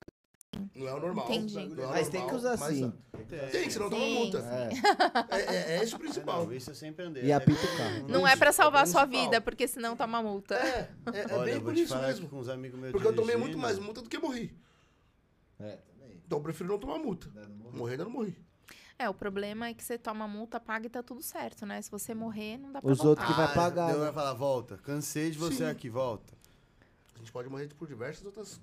Não 0.79 0.87
é 0.87 0.93
o 0.93 0.99
normal. 0.99 1.25
Entendi. 1.25 1.55
Não 1.75 1.83
é 1.83 1.87
o 1.87 1.89
Mas 1.89 2.09
tem 2.09 2.21
que 2.25 2.31
normal, 2.31 2.35
usar 2.53 2.57
mas 2.57 2.75
cinto. 2.77 2.97
Tem 3.51 3.63
que, 3.65 3.71
senão 3.71 3.89
toma 3.89 4.05
multa. 4.05 4.37
É. 4.39 5.35
É, 5.35 5.39
é, 5.55 5.77
é 5.79 5.83
esse 5.83 5.93
o 5.93 5.97
É, 5.97 5.99
principal. 5.99 6.45
não, 6.45 6.53
isso 6.53 6.69
eu 6.71 6.75
sempre 6.75 7.05
andei. 7.05 7.23
E 7.25 7.31
até 7.31 7.43
apita 7.51 7.65
o 7.65 7.69
com- 7.71 7.77
carro. 7.77 8.07
Não 8.07 8.27
é 8.27 8.31
Isso, 8.31 8.39
pra 8.39 8.49
é 8.49 8.51
salvar 8.51 8.83
o 8.85 8.87
sua 8.87 9.05
vida, 9.05 9.41
porque 9.41 9.67
senão 9.67 9.95
toma 9.95 10.21
multa. 10.23 10.55
É, 10.55 10.89
é, 11.13 11.19
é 11.31 11.33
Olha, 11.35 11.45
bem 11.45 11.53
eu 11.55 11.61
por 11.61 11.75
isso 11.77 11.95
mesmo. 11.97 12.29
com 12.29 12.39
os 12.39 12.49
amigos 12.49 12.79
meus 12.79 12.91
Porque 12.91 13.07
eu 13.07 13.15
tomei 13.15 13.35
muito 13.35 13.57
mais 13.57 13.77
multa 13.77 14.01
do 14.01 14.09
que 14.09 14.17
morri. 14.17 14.57
É, 15.59 15.77
também. 15.77 16.21
Então 16.25 16.37
eu 16.39 16.43
prefiro 16.43 16.69
não 16.69 16.79
tomar 16.79 16.97
multa. 16.97 17.27
Morrer, 17.73 17.91
ainda 17.93 18.05
não 18.05 18.11
morri. 18.11 18.35
É, 18.97 19.07
o 19.09 19.13
problema 19.13 19.67
é 19.67 19.73
que 19.73 19.83
você 19.83 19.97
toma 19.97 20.27
multa, 20.27 20.59
paga 20.59 20.85
e 20.87 20.89
tá 20.89 21.01
tudo 21.01 21.21
certo, 21.21 21.65
né? 21.65 21.81
Se 21.81 21.89
você 21.89 22.13
morrer, 22.13 22.57
não 22.57 22.71
dá 22.71 22.81
pra 22.81 22.91
Os 22.91 22.97
voltar. 22.97 23.09
outros 23.09 23.27
que 23.27 23.33
vai 23.33 23.45
Ah, 23.45 23.55
pagar, 23.55 23.85
Deus 23.87 23.97
né? 23.99 24.03
vai 24.05 24.13
falar, 24.13 24.33
volta. 24.33 24.77
Cansei 24.79 25.31
de 25.31 25.37
você 25.37 25.57
Sim. 25.57 25.63
aqui, 25.65 25.89
volta. 25.89 26.33
A 27.15 27.19
gente 27.19 27.31
pode 27.31 27.47
morrer 27.49 27.67
por 27.75 27.87
diversas 27.87 28.25
outras 28.25 28.59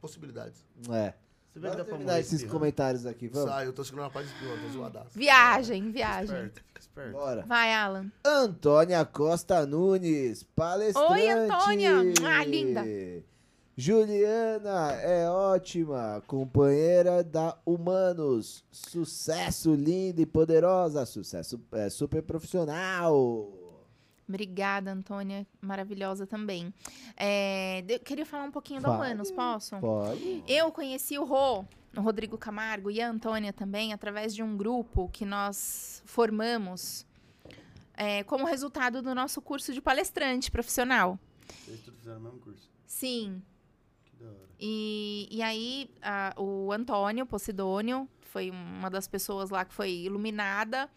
possibilidades. 0.00 0.62
É. 0.92 1.14
Você 1.56 1.60
vê 1.60 1.68
Vamos 1.68 1.70
que 1.70 1.76
dá 1.78 1.84
pra 1.84 1.96
terminar 1.96 2.20
esses 2.20 2.32
espirrando? 2.34 2.52
comentários 2.58 3.06
aqui, 3.06 3.28
vamos? 3.28 3.48
Sai, 3.48 3.66
eu 3.66 3.72
tô 3.72 3.82
segurando 3.82 4.08
a 4.08 4.10
paz 4.10 4.26
de 4.28 4.34
espirro, 4.34 4.58
tô 4.60 4.68
zoadaço. 4.74 5.08
Viagem, 5.18 5.82
Fica 5.84 5.92
viagem. 5.94 6.24
esperto, 6.24 6.60
fica 6.66 6.80
esperto. 6.80 7.12
Bora. 7.12 7.44
Vai, 7.46 7.72
Alan. 7.72 8.12
Antônia 8.22 9.04
Costa 9.06 9.64
Nunes, 9.64 10.42
palestrante. 10.42 11.12
Oi, 11.12 11.30
Antônia. 11.30 11.92
Ah, 12.28 12.44
linda. 12.44 12.84
Juliana 13.74 14.92
é 15.00 15.30
ótima, 15.30 16.22
companheira 16.26 17.24
da 17.24 17.56
Humanos. 17.64 18.62
Sucesso 18.70 19.74
linda 19.74 20.20
e 20.20 20.26
poderosa, 20.26 21.06
sucesso 21.06 21.58
é, 21.72 21.88
super 21.88 22.22
profissional. 22.22 23.48
Obrigada, 24.28 24.90
Antônia. 24.92 25.46
Maravilhosa 25.60 26.26
também. 26.26 26.72
É, 27.16 27.82
de- 27.82 27.98
queria 28.00 28.26
falar 28.26 28.44
um 28.44 28.50
pouquinho 28.50 28.80
do 28.80 28.86
Fale. 28.86 28.96
Humanos, 28.96 29.30
posso? 29.30 29.78
Pode. 29.78 30.42
Eu 30.48 30.72
conheci 30.72 31.16
o 31.18 31.24
Rô, 31.24 31.64
o 31.96 32.00
Rodrigo 32.00 32.36
Camargo 32.36 32.90
e 32.90 33.00
a 33.00 33.08
Antônia 33.08 33.52
também, 33.52 33.92
através 33.92 34.34
de 34.34 34.42
um 34.42 34.56
grupo 34.56 35.08
que 35.12 35.24
nós 35.24 36.02
formamos 36.04 37.06
é, 37.94 38.22
como 38.24 38.44
resultado 38.46 39.00
do 39.00 39.14
nosso 39.14 39.40
curso 39.40 39.72
de 39.72 39.80
palestrante 39.80 40.50
profissional. 40.50 41.18
Vocês 41.64 41.80
tudo 41.82 41.96
fizeram 41.96 42.18
o 42.18 42.22
mesmo 42.24 42.38
curso. 42.40 42.68
Sim. 42.84 43.40
Que 44.04 44.16
da 44.16 44.26
hora. 44.28 44.48
E, 44.60 45.28
e 45.30 45.40
aí, 45.40 45.88
a- 46.02 46.34
o 46.36 46.72
Antônio 46.72 47.24
Posidônio 47.24 48.08
foi 48.20 48.50
uma 48.50 48.90
das 48.90 49.06
pessoas 49.06 49.50
lá 49.50 49.64
que 49.64 49.72
foi 49.72 49.90
iluminada. 49.92 50.90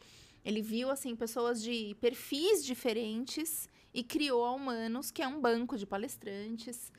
Ele 0.50 0.64
viu, 0.64 0.90
assim, 0.90 1.16
pessoas 1.16 1.62
de 1.62 1.96
perfis 2.02 2.66
diferentes 2.66 3.70
e 3.94 4.04
criou 4.04 4.44
a 4.44 4.52
Humanos, 4.52 5.12
que 5.12 5.22
é 5.22 5.28
um 5.28 5.40
banco 5.40 5.78
de 5.78 5.86
palestrantes. 5.86 6.92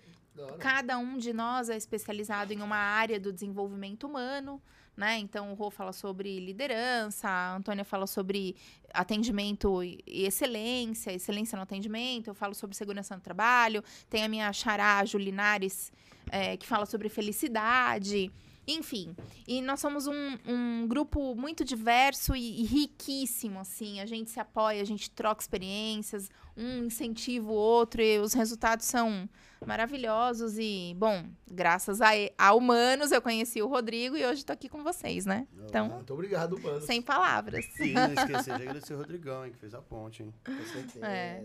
Cada 0.60 0.96
um 0.98 1.18
de 1.18 1.32
nós 1.32 1.68
é 1.68 1.76
especializado 1.76 2.52
em 2.52 2.62
uma 2.62 2.76
área 2.76 3.18
do 3.18 3.32
desenvolvimento 3.32 4.06
humano, 4.06 4.62
né? 4.96 5.18
Então, 5.18 5.50
o 5.50 5.54
Rô 5.54 5.68
fala 5.68 5.92
sobre 5.92 6.38
liderança, 6.38 7.28
a 7.28 7.56
Antônia 7.56 7.84
fala 7.84 8.06
sobre 8.06 8.54
atendimento 8.94 9.82
e 9.82 10.00
excelência, 10.06 11.12
excelência 11.12 11.56
no 11.56 11.62
atendimento, 11.64 12.28
eu 12.30 12.34
falo 12.34 12.54
sobre 12.54 12.76
segurança 12.76 13.16
no 13.16 13.20
trabalho, 13.20 13.82
tem 14.08 14.22
a 14.22 14.28
minha 14.28 14.52
xará, 14.52 15.04
Julinares, 15.04 15.92
eh, 16.30 16.56
que 16.56 16.66
fala 16.68 16.86
sobre 16.86 17.08
felicidade, 17.08 18.30
enfim. 18.66 19.14
E 19.46 19.60
nós 19.60 19.80
somos 19.80 20.06
um, 20.06 20.38
um 20.46 20.86
grupo 20.86 21.34
muito 21.34 21.64
diverso 21.64 22.34
e, 22.34 22.62
e 22.62 22.64
riquíssimo, 22.64 23.60
assim. 23.60 24.00
A 24.00 24.06
gente 24.06 24.30
se 24.30 24.40
apoia, 24.40 24.80
a 24.80 24.84
gente 24.84 25.10
troca 25.10 25.42
experiências, 25.42 26.28
um 26.56 26.84
incentiva 26.84 27.50
o 27.50 27.54
outro 27.54 28.02
e 28.02 28.18
os 28.18 28.32
resultados 28.32 28.86
são 28.86 29.28
maravilhosos. 29.66 30.58
E, 30.58 30.94
bom, 30.96 31.24
graças 31.50 32.00
a, 32.00 32.10
a 32.38 32.54
humanos 32.54 33.12
eu 33.12 33.22
conheci 33.22 33.62
o 33.62 33.66
Rodrigo 33.66 34.16
e 34.16 34.24
hoje 34.24 34.44
tô 34.44 34.52
aqui 34.52 34.68
com 34.68 34.82
vocês, 34.82 35.26
né? 35.26 35.46
Então, 35.64 35.88
Muito 35.88 36.12
obrigado, 36.12 36.58
mano. 36.60 36.80
sem 36.80 37.02
palavras. 37.02 37.64
E 37.78 37.92
não 37.92 38.12
esquecer 38.12 38.56
de 38.56 38.62
agradecer 38.62 38.94
o 38.94 38.98
Rodrigão, 38.98 39.44
hein, 39.44 39.52
que 39.52 39.58
fez 39.58 39.74
a 39.74 39.82
ponte, 39.82 40.22
hein. 40.22 40.34
Com 40.44 40.66
certeza. 40.66 41.06
É. 41.06 41.44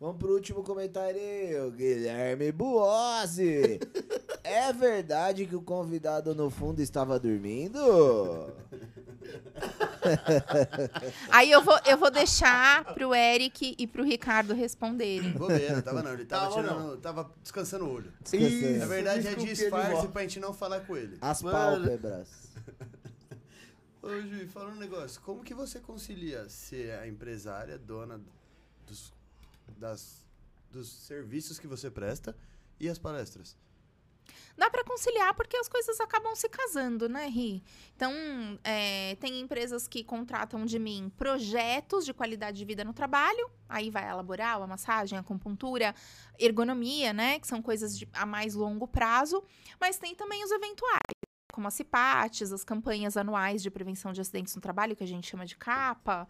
Vamos 0.00 0.16
pro 0.16 0.32
último 0.32 0.64
comentário, 0.64 1.70
Guilherme 1.72 2.50
Buozzi. 2.52 3.78
é 4.42 4.72
verdade 4.72 5.44
que 5.44 5.54
o 5.54 5.60
convidado 5.60 6.34
no 6.34 6.48
fundo 6.48 6.80
estava 6.80 7.20
dormindo? 7.20 7.78
Aí 11.30 11.50
eu 11.50 11.60
vou, 11.60 11.78
eu 11.84 11.98
vou 11.98 12.10
deixar 12.10 12.94
pro 12.94 13.14
Eric 13.14 13.76
e 13.78 13.86
pro 13.86 14.02
Ricardo 14.02 14.54
responderem. 14.54 15.34
Vou 15.34 15.48
ver, 15.48 15.70
não 15.70 15.82
tava 15.82 16.02
não. 16.02 16.14
Ele 16.14 16.24
tava, 16.24 16.48
Tava 16.48 16.62
tirando, 16.62 16.96
tava 16.96 17.30
descansando 17.42 17.84
o 17.84 17.92
olho. 17.92 18.10
Descansando. 18.22 18.78
Na 18.78 18.86
verdade 18.86 19.28
é 19.28 19.34
disfarce 19.34 20.08
pra 20.08 20.22
gente 20.22 20.40
não 20.40 20.54
falar 20.54 20.80
com 20.80 20.96
ele. 20.96 21.18
As 21.20 21.42
Mano. 21.42 21.58
pálpebras. 21.58 22.48
Ô, 24.00 24.18
Ju, 24.18 24.48
fala 24.48 24.70
um 24.70 24.76
negócio. 24.76 25.20
Como 25.20 25.44
que 25.44 25.52
você 25.52 25.78
concilia 25.78 26.48
ser 26.48 26.92
a 26.92 27.06
empresária, 27.06 27.76
dona 27.76 28.18
dos, 28.86 29.12
das, 29.78 30.26
dos 30.70 30.88
serviços 30.88 31.58
que 31.58 31.66
você 31.66 31.90
presta 31.90 32.36
e 32.78 32.88
as 32.88 32.98
palestras? 32.98 33.56
Dá 34.56 34.68
pra 34.68 34.84
conciliar 34.84 35.32
porque 35.34 35.56
as 35.56 35.68
coisas 35.68 35.98
acabam 36.00 36.34
se 36.36 36.48
casando, 36.48 37.08
né, 37.08 37.26
Ri? 37.28 37.62
Então, 37.96 38.12
é, 38.62 39.16
tem 39.16 39.40
empresas 39.40 39.88
que 39.88 40.04
contratam 40.04 40.66
de 40.66 40.78
mim 40.78 41.10
projetos 41.16 42.04
de 42.04 42.12
qualidade 42.12 42.58
de 42.58 42.64
vida 42.64 42.84
no 42.84 42.92
trabalho, 42.92 43.50
aí 43.68 43.90
vai 43.90 44.06
a 44.06 44.14
laboral, 44.14 44.62
a 44.62 44.66
massagem, 44.66 45.16
a 45.16 45.20
acupuntura, 45.20 45.94
ergonomia, 46.38 47.12
né, 47.12 47.38
que 47.38 47.46
são 47.46 47.62
coisas 47.62 47.98
de, 47.98 48.08
a 48.12 48.26
mais 48.26 48.54
longo 48.54 48.86
prazo, 48.86 49.42
mas 49.80 49.98
tem 49.98 50.14
também 50.14 50.44
os 50.44 50.50
eventuais, 50.50 51.00
como 51.52 51.66
as 51.66 51.74
CIPATs, 51.74 52.52
as 52.52 52.64
campanhas 52.64 53.16
anuais 53.16 53.62
de 53.62 53.70
prevenção 53.70 54.12
de 54.12 54.20
acidentes 54.20 54.54
no 54.54 54.60
trabalho, 54.60 54.94
que 54.94 55.04
a 55.04 55.08
gente 55.08 55.26
chama 55.26 55.46
de 55.46 55.56
CAPA, 55.56 56.28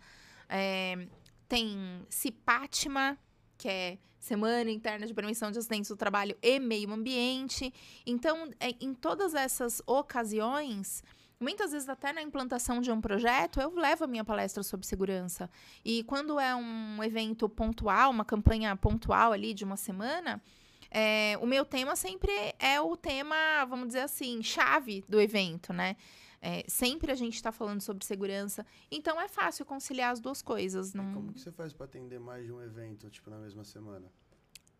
é, 0.48 1.08
tem 1.48 2.06
CIPATMA, 2.08 3.18
que 3.60 3.68
é 3.68 3.98
Semana 4.18 4.70
Interna 4.70 5.06
de 5.06 5.12
Prevenção 5.12 5.50
de 5.50 5.58
Acidentes 5.58 5.90
do 5.90 5.96
Trabalho 5.96 6.34
e 6.40 6.58
Meio 6.58 6.90
Ambiente. 6.90 7.72
Então, 8.06 8.50
é, 8.58 8.70
em 8.80 8.94
todas 8.94 9.34
essas 9.34 9.82
ocasiões, 9.86 11.04
muitas 11.38 11.72
vezes 11.72 11.86
até 11.86 12.10
na 12.10 12.22
implantação 12.22 12.80
de 12.80 12.90
um 12.90 13.02
projeto, 13.02 13.60
eu 13.60 13.70
levo 13.74 14.04
a 14.04 14.06
minha 14.06 14.24
palestra 14.24 14.62
sobre 14.62 14.86
segurança. 14.86 15.50
E 15.84 16.02
quando 16.04 16.40
é 16.40 16.56
um 16.56 17.04
evento 17.04 17.50
pontual, 17.50 18.10
uma 18.10 18.24
campanha 18.24 18.74
pontual 18.76 19.30
ali 19.30 19.52
de 19.52 19.62
uma 19.62 19.76
semana, 19.76 20.42
é, 20.90 21.36
o 21.38 21.46
meu 21.46 21.66
tema 21.66 21.94
sempre 21.96 22.32
é 22.58 22.80
o 22.80 22.96
tema, 22.96 23.36
vamos 23.68 23.88
dizer 23.88 24.00
assim, 24.00 24.42
chave 24.42 25.04
do 25.06 25.20
evento, 25.20 25.70
né? 25.70 25.96
É, 26.42 26.64
sempre 26.68 27.12
a 27.12 27.14
gente 27.14 27.34
está 27.34 27.52
falando 27.52 27.82
sobre 27.82 28.04
segurança, 28.04 28.64
então 28.90 29.20
é 29.20 29.28
fácil 29.28 29.64
conciliar 29.66 30.10
as 30.12 30.20
duas 30.20 30.40
coisas. 30.40 30.94
Não... 30.94 31.12
Como 31.12 31.32
que 31.34 31.40
você 31.40 31.52
faz 31.52 31.72
pra 31.74 31.84
atender 31.84 32.18
mais 32.18 32.46
de 32.46 32.52
um 32.52 32.62
evento, 32.62 33.10
tipo, 33.10 33.28
na 33.28 33.36
mesma 33.38 33.62
semana? 33.62 34.10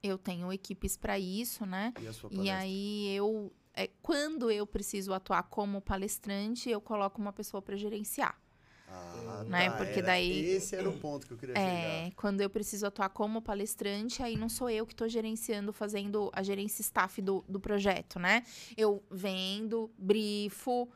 Eu 0.03 0.17
tenho 0.17 0.51
equipes 0.51 0.97
para 0.97 1.19
isso, 1.19 1.67
né? 1.67 1.93
E 2.01 2.07
a 2.07 2.13
sua 2.15 2.31
E 2.33 2.37
palestra? 2.37 2.59
aí 2.61 3.15
eu, 3.15 3.53
é, 3.75 3.89
quando 4.01 4.51
eu 4.51 4.67
preciso 4.67 5.13
atuar 5.13 5.43
como 5.43 5.83
palestrante, 5.83 6.71
eu 6.71 6.81
coloco 6.81 7.21
uma 7.21 7.33
pessoa 7.33 7.61
para 7.61 7.77
gerenciar. 7.77 8.41
Ah, 8.89 9.45
Né, 9.47 9.69
tá, 9.71 9.77
porque 9.77 9.99
era- 9.99 10.07
daí- 10.07 10.41
Esse 10.57 10.75
era 10.75 10.89
o 10.89 10.99
ponto 10.99 11.27
que 11.27 11.33
eu 11.35 11.37
queria 11.37 11.55
chegar. 11.55 11.69
É, 11.69 12.11
quando 12.17 12.41
eu 12.41 12.49
preciso 12.51 12.87
atuar 12.87 13.11
como 13.11 13.41
palestrante, 13.43 14.23
aí 14.23 14.37
não 14.37 14.49
sou 14.49 14.69
eu 14.71 14.85
que 14.87 14.93
estou 14.95 15.09
gerenciando, 15.09 15.73
fazendo 15.73 16.31
a 16.33 16.43
gerência 16.43 16.81
staff 16.83 17.21
do, 17.23 17.45
do 17.49 17.61
projeto, 17.61 18.19
né? 18.19 18.43
Eu 18.77 19.05
vendo, 19.11 19.91
brifo, 19.99 20.89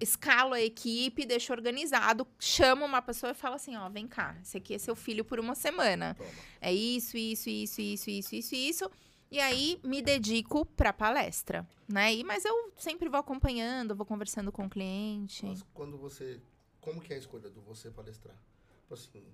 escalo 0.00 0.54
a 0.54 0.60
equipe, 0.60 1.24
deixo 1.24 1.52
organizado, 1.52 2.26
chamo 2.38 2.84
uma 2.84 3.00
pessoa 3.00 3.32
e 3.32 3.34
falo 3.34 3.54
assim, 3.54 3.76
ó, 3.76 3.88
vem 3.88 4.06
cá, 4.08 4.36
esse 4.42 4.56
aqui 4.56 4.74
é 4.74 4.78
seu 4.78 4.94
filho 4.96 5.24
por 5.24 5.38
uma 5.40 5.54
semana. 5.54 6.14
Toma. 6.14 6.30
É 6.60 6.72
isso, 6.72 7.16
isso, 7.16 7.48
isso, 7.48 7.80
isso, 7.80 8.10
isso, 8.10 8.34
isso, 8.34 8.54
isso. 8.54 8.90
E 9.30 9.40
aí 9.40 9.80
me 9.82 10.00
dedico 10.02 10.64
pra 10.64 10.92
palestra, 10.92 11.66
né? 11.88 12.14
E, 12.14 12.22
mas 12.22 12.44
eu 12.44 12.72
sempre 12.76 13.08
vou 13.08 13.18
acompanhando, 13.18 13.94
vou 13.94 14.06
conversando 14.06 14.52
com 14.52 14.66
o 14.66 14.70
cliente. 14.70 15.44
Mas 15.46 15.64
quando 15.74 15.96
você. 15.98 16.40
Como 16.80 17.00
que 17.00 17.12
é 17.12 17.16
a 17.16 17.18
escolha 17.18 17.48
do 17.48 17.60
você 17.62 17.90
palestrar? 17.90 18.36
Tipo 18.82 18.94
assim. 18.94 19.24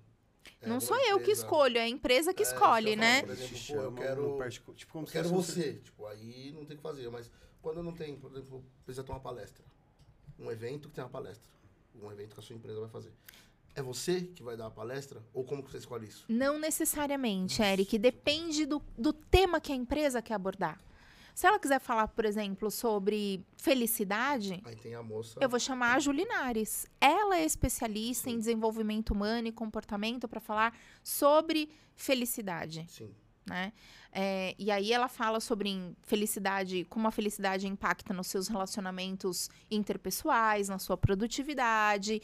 é 0.61 0.67
Não 0.67 0.79
sou 0.79 0.97
eu 0.97 1.19
que 1.19 1.29
escolho, 1.31 1.77
é 1.77 1.81
a 1.81 1.87
empresa 1.89 2.33
que 2.33 2.41
É, 2.41 2.45
escolhe, 2.45 2.95
né? 2.95 3.21
falo, 3.21 3.27
por 3.27 3.33
exemplo, 3.33 3.49
pô, 3.51 3.55
eu 3.55 3.59
chamam 3.83 3.95
quero- 3.95 4.37
particu- 4.37 4.73
Tipo, 4.73 4.99
Eu 4.99 5.05
se 5.05 5.11
quero 5.11 5.29
você. 5.29 5.73
Tipo, 5.83 6.05
aí 6.07 6.51
não 6.55 6.65
tem 6.65 6.75
o 6.75 6.77
que 6.77 6.81
fazer. 6.83 7.09
Mas 7.11 7.29
quando 7.61 7.83
não 7.83 7.93
tem, 7.93 8.15
por 8.15 8.31
exemplo, 8.31 8.63
precisa 8.85 9.03
ter 9.03 9.11
uma 9.11 9.19
palestra. 9.19 9.63
Um 10.41 10.51
evento 10.51 10.89
que 10.89 10.95
tem 10.95 11.03
uma 11.03 11.09
palestra. 11.09 11.49
Um 12.01 12.11
evento 12.11 12.33
que 12.33 12.39
a 12.39 12.43
sua 12.43 12.55
empresa 12.55 12.79
vai 12.79 12.89
fazer. 12.89 13.13
É 13.75 13.81
você 13.81 14.21
que 14.21 14.43
vai 14.43 14.57
dar 14.57 14.67
a 14.67 14.71
palestra? 14.71 15.21
Ou 15.33 15.43
como 15.45 15.63
que 15.63 15.71
você 15.71 15.77
escolhe 15.77 16.07
isso? 16.07 16.25
Não 16.27 16.59
necessariamente, 16.59 17.61
Eric. 17.61 17.97
Depende 17.97 18.65
do, 18.65 18.81
do 18.97 19.13
tema 19.13 19.61
que 19.61 19.71
a 19.71 19.75
empresa 19.75 20.21
quer 20.21 20.33
abordar. 20.33 20.79
Se 21.33 21.47
ela 21.47 21.57
quiser 21.57 21.79
falar, 21.79 22.09
por 22.09 22.25
exemplo, 22.25 22.69
sobre 22.69 23.45
felicidade, 23.55 24.61
Aí 24.65 24.75
tem 24.75 24.93
a 24.93 25.01
moça. 25.01 25.39
eu 25.41 25.47
vou 25.47 25.59
chamar 25.59 25.95
a 25.95 25.99
Julinares. 25.99 26.85
Ela 26.99 27.37
é 27.37 27.45
especialista 27.45 28.29
em 28.29 28.37
desenvolvimento 28.37 29.11
humano 29.11 29.47
e 29.47 29.51
comportamento 29.51 30.27
para 30.27 30.41
falar 30.41 30.77
sobre 31.01 31.69
felicidade. 31.95 32.85
Sim. 32.89 33.15
Né? 33.51 33.73
É, 34.13 34.55
e 34.57 34.69
aí 34.71 34.91
ela 34.91 35.07
fala 35.07 35.39
sobre 35.39 35.95
felicidade, 36.03 36.85
como 36.89 37.07
a 37.07 37.11
felicidade 37.11 37.67
impacta 37.67 38.13
nos 38.13 38.27
seus 38.27 38.47
relacionamentos 38.47 39.49
interpessoais, 39.69 40.67
na 40.67 40.79
sua 40.79 40.97
produtividade, 40.97 42.21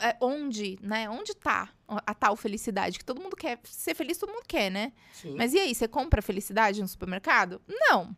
é, 0.00 0.16
onde, 0.20 0.78
né? 0.82 1.08
Onde 1.08 1.34
tá 1.34 1.70
a 1.88 2.14
tal 2.14 2.36
felicidade? 2.36 2.98
Que 2.98 3.04
todo 3.04 3.22
mundo 3.22 3.36
quer 3.36 3.58
ser 3.64 3.94
feliz, 3.94 4.18
todo 4.18 4.32
mundo 4.32 4.44
quer, 4.46 4.70
né? 4.70 4.92
Sim. 5.12 5.34
Mas 5.36 5.54
e 5.54 5.58
aí, 5.58 5.74
você 5.74 5.88
compra 5.88 6.20
felicidade 6.20 6.80
no 6.80 6.88
supermercado? 6.88 7.60
Não. 7.68 8.14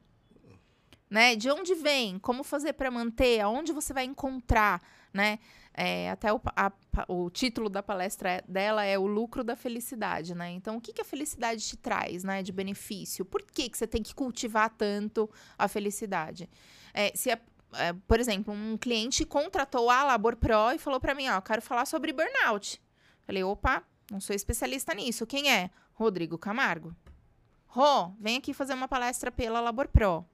né? 1.10 1.36
De 1.36 1.50
onde 1.50 1.74
vem? 1.74 2.18
Como 2.18 2.42
fazer 2.42 2.72
para 2.72 2.90
manter? 2.90 3.40
Aonde 3.40 3.72
você 3.72 3.92
vai 3.92 4.04
encontrar, 4.04 4.80
né? 5.12 5.38
É, 5.74 6.10
até 6.10 6.32
o, 6.32 6.40
a, 6.54 6.70
o, 7.08 7.30
título 7.30 7.70
da 7.70 7.82
palestra 7.82 8.44
dela 8.46 8.84
é 8.84 8.98
o 8.98 9.06
lucro 9.06 9.42
da 9.42 9.56
felicidade, 9.56 10.34
né? 10.34 10.50
Então, 10.50 10.76
o 10.76 10.80
que, 10.80 10.92
que 10.92 11.00
a 11.00 11.04
felicidade 11.04 11.66
te 11.66 11.76
traz, 11.76 12.22
né? 12.22 12.42
De 12.42 12.52
benefício? 12.52 13.24
Por 13.24 13.42
que, 13.42 13.70
que 13.70 13.78
você 13.78 13.86
tem 13.86 14.02
que 14.02 14.14
cultivar 14.14 14.68
tanto 14.70 15.30
a 15.56 15.66
felicidade? 15.68 16.48
É, 16.92 17.10
se 17.14 17.30
é, 17.30 17.92
por 18.06 18.20
exemplo, 18.20 18.52
um 18.52 18.76
cliente 18.76 19.24
contratou 19.24 19.88
a 19.90 20.04
Labor 20.04 20.36
Pro 20.36 20.72
e 20.74 20.78
falou 20.78 21.00
para 21.00 21.14
mim, 21.14 21.28
ó, 21.28 21.40
quero 21.40 21.62
falar 21.62 21.86
sobre 21.86 22.12
burnout. 22.12 22.80
Falei, 23.22 23.42
opa, 23.42 23.82
não 24.10 24.20
sou 24.20 24.36
especialista 24.36 24.94
nisso. 24.94 25.26
Quem 25.26 25.50
é? 25.50 25.70
Rodrigo 25.94 26.36
Camargo. 26.36 26.94
Rô, 27.66 28.10
vem 28.20 28.36
aqui 28.36 28.52
fazer 28.52 28.74
uma 28.74 28.88
palestra 28.88 29.30
pela 29.32 29.60
Labor 29.60 29.88
Pro. 29.88 30.24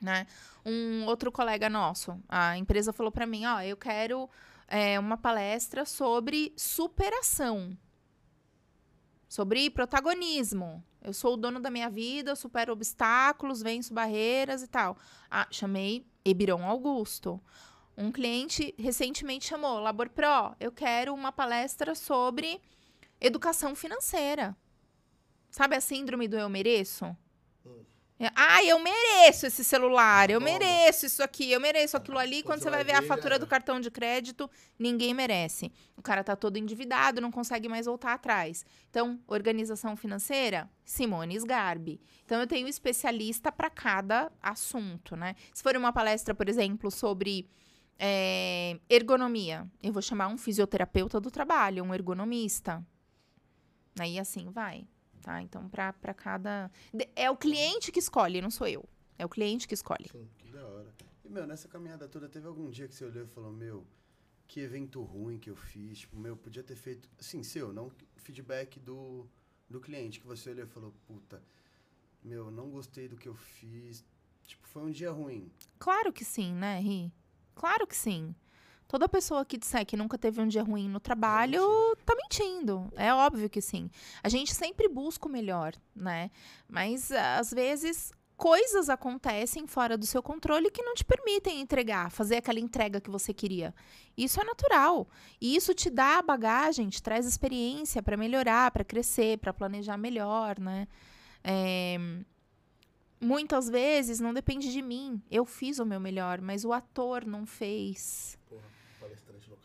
Né? 0.00 0.26
Um 0.64 1.04
outro 1.06 1.30
colega 1.30 1.68
nosso, 1.68 2.18
a 2.28 2.56
empresa 2.56 2.92
falou 2.92 3.12
para 3.12 3.26
mim, 3.26 3.44
ó, 3.44 3.60
eu 3.60 3.76
quero 3.76 4.28
é, 4.70 4.98
uma 4.98 5.16
palestra 5.16 5.84
sobre 5.84 6.54
superação, 6.56 7.76
sobre 9.28 9.68
protagonismo. 9.68 10.82
Eu 11.02 11.12
sou 11.12 11.34
o 11.34 11.36
dono 11.36 11.58
da 11.58 11.70
minha 11.70 11.90
vida, 11.90 12.30
eu 12.30 12.36
supero 12.36 12.72
obstáculos, 12.72 13.62
venço 13.62 13.92
barreiras 13.92 14.62
e 14.62 14.68
tal. 14.68 14.96
Ah, 15.28 15.48
chamei 15.50 16.06
Ebiron 16.24 16.62
Augusto. 16.64 17.40
Um 17.96 18.12
cliente 18.12 18.74
recentemente 18.78 19.46
chamou, 19.46 19.80
Labor 19.80 20.08
Pro, 20.08 20.54
eu 20.60 20.70
quero 20.70 21.12
uma 21.12 21.32
palestra 21.32 21.94
sobre 21.94 22.60
educação 23.20 23.74
financeira. 23.74 24.56
Sabe 25.50 25.74
a 25.74 25.80
síndrome 25.80 26.28
do 26.28 26.38
eu 26.38 26.48
mereço? 26.48 27.14
Ah, 28.34 28.62
eu 28.62 28.78
mereço 28.78 29.46
esse 29.46 29.64
celular, 29.64 30.28
eu 30.28 30.42
mereço 30.42 31.06
isso 31.06 31.22
aqui, 31.22 31.50
eu 31.50 31.58
mereço 31.58 31.96
aquilo 31.96 32.18
ali. 32.18 32.42
Quando, 32.42 32.62
você 32.62 32.68
vai 32.68 32.84
ver 32.84 32.92
a 32.92 33.02
fatura 33.02 33.38
do 33.38 33.46
cartão 33.46 33.80
de 33.80 33.90
crédito, 33.90 34.50
ninguém 34.78 35.14
merece. 35.14 35.72
O 35.96 36.02
cara 36.02 36.22
tá 36.22 36.36
todo 36.36 36.58
endividado, 36.58 37.20
não 37.20 37.30
consegue 37.30 37.66
mais 37.66 37.86
voltar 37.86 38.12
atrás. 38.12 38.66
Então, 38.90 39.18
organização 39.26 39.96
financeira, 39.96 40.68
Simone 40.84 41.34
Sgarbi. 41.36 41.98
Então, 42.26 42.38
eu 42.38 42.46
tenho 42.46 42.68
especialista 42.68 43.50
para 43.50 43.70
cada 43.70 44.30
assunto, 44.42 45.16
né? 45.16 45.34
Se 45.54 45.62
for 45.62 45.74
uma 45.74 45.92
palestra, 45.92 46.34
por 46.34 46.46
exemplo, 46.46 46.90
sobre 46.90 47.48
é, 47.98 48.78
ergonomia, 48.90 49.66
eu 49.82 49.94
vou 49.94 50.02
chamar 50.02 50.28
um 50.28 50.36
fisioterapeuta 50.36 51.18
do 51.18 51.30
trabalho, 51.30 51.84
um 51.84 51.94
ergonomista. 51.94 52.84
Aí 53.98 54.18
assim 54.18 54.50
vai 54.50 54.86
tá? 55.20 55.40
Então, 55.42 55.68
para 55.68 55.92
cada. 56.14 56.70
É 57.14 57.30
o 57.30 57.36
cliente 57.36 57.92
que 57.92 57.98
escolhe, 57.98 58.40
não 58.40 58.50
sou 58.50 58.66
eu. 58.66 58.84
É 59.18 59.24
o 59.24 59.28
cliente 59.28 59.68
que 59.68 59.74
escolhe. 59.74 60.08
Sim, 60.10 60.28
que 60.38 60.48
da 60.50 60.66
hora. 60.66 60.94
E, 61.24 61.28
meu, 61.28 61.46
nessa 61.46 61.68
caminhada 61.68 62.08
toda, 62.08 62.28
teve 62.28 62.46
algum 62.46 62.70
dia 62.70 62.88
que 62.88 62.94
você 62.94 63.04
olhou 63.04 63.24
e 63.24 63.26
falou, 63.26 63.52
meu, 63.52 63.86
que 64.46 64.60
evento 64.60 65.02
ruim 65.02 65.38
que 65.38 65.50
eu 65.50 65.56
fiz? 65.56 66.00
Tipo, 66.00 66.16
meu, 66.18 66.36
podia 66.36 66.62
ter 66.62 66.76
feito. 66.76 67.08
Assim, 67.18 67.42
seu, 67.42 67.72
não 67.72 67.92
feedback 68.16 68.80
do, 68.80 69.28
do 69.68 69.80
cliente, 69.80 70.20
que 70.20 70.26
você 70.26 70.50
olhou 70.50 70.64
e 70.64 70.68
falou, 70.68 70.94
puta, 71.06 71.42
meu, 72.22 72.50
não 72.50 72.70
gostei 72.70 73.08
do 73.08 73.16
que 73.16 73.28
eu 73.28 73.34
fiz. 73.34 74.04
Tipo, 74.44 74.66
foi 74.66 74.82
um 74.82 74.90
dia 74.90 75.10
ruim. 75.10 75.52
Claro 75.78 76.12
que 76.12 76.24
sim, 76.24 76.52
né, 76.52 76.80
Ri? 76.80 77.12
Claro 77.54 77.86
que 77.86 77.94
sim. 77.94 78.34
Toda 78.90 79.08
pessoa 79.08 79.44
que 79.44 79.56
disser 79.56 79.86
que 79.86 79.96
nunca 79.96 80.18
teve 80.18 80.40
um 80.40 80.48
dia 80.48 80.64
ruim 80.64 80.88
no 80.88 80.98
trabalho 80.98 81.62
tá 82.04 82.12
mentindo. 82.16 82.92
É 82.96 83.14
óbvio 83.14 83.48
que 83.48 83.60
sim. 83.60 83.88
A 84.20 84.28
gente 84.28 84.52
sempre 84.52 84.88
busca 84.88 85.28
o 85.28 85.30
melhor, 85.30 85.76
né? 85.94 86.28
Mas 86.68 87.12
às 87.12 87.52
vezes 87.52 88.12
coisas 88.36 88.88
acontecem 88.88 89.64
fora 89.68 89.96
do 89.96 90.04
seu 90.04 90.20
controle 90.20 90.72
que 90.72 90.82
não 90.82 90.92
te 90.96 91.04
permitem 91.04 91.60
entregar, 91.60 92.10
fazer 92.10 92.38
aquela 92.38 92.58
entrega 92.58 93.00
que 93.00 93.08
você 93.08 93.32
queria. 93.32 93.72
Isso 94.16 94.40
é 94.40 94.44
natural. 94.44 95.08
E 95.40 95.54
isso 95.54 95.72
te 95.72 95.88
dá 95.88 96.20
bagagem, 96.20 96.88
te 96.88 97.00
traz 97.00 97.24
experiência 97.26 98.02
para 98.02 98.16
melhorar, 98.16 98.72
para 98.72 98.82
crescer, 98.82 99.38
para 99.38 99.54
planejar 99.54 99.96
melhor, 99.96 100.58
né? 100.58 100.88
É... 101.44 101.96
Muitas 103.20 103.68
vezes 103.70 104.18
não 104.18 104.34
depende 104.34 104.72
de 104.72 104.82
mim. 104.82 105.22
Eu 105.30 105.44
fiz 105.44 105.78
o 105.78 105.86
meu 105.86 106.00
melhor, 106.00 106.40
mas 106.40 106.64
o 106.64 106.72
ator 106.72 107.24
não 107.24 107.46
fez. 107.46 108.39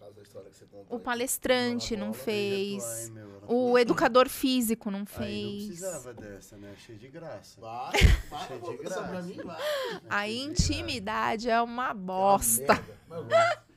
Caso 0.05 0.15
da 0.17 0.21
história 0.21 0.49
que 0.51 0.55
você 0.55 0.65
contou. 0.65 0.97
O 0.97 0.99
palestrante 0.99 1.97
não 1.97 2.13
fez. 2.13 3.11
o 3.47 3.75
educador 3.77 4.29
físico 4.29 4.91
não 4.91 5.03
fez. 5.03 5.25
Aí 5.25 5.43
não 5.43 5.67
precisava 5.67 6.13
dessa, 6.13 6.57
né? 6.57 6.73
Achei 6.73 6.95
de 6.95 7.07
graça. 7.07 7.59
Vai, 7.59 7.93
Achei 8.31 8.59
de 8.59 8.77
graça. 8.77 9.03
Pra 9.03 9.21
mim, 9.23 9.37
vai. 9.37 9.61
A 10.07 10.29
intimidade 10.29 11.49
é 11.49 11.59
uma 11.59 11.91
bosta. 11.93 12.73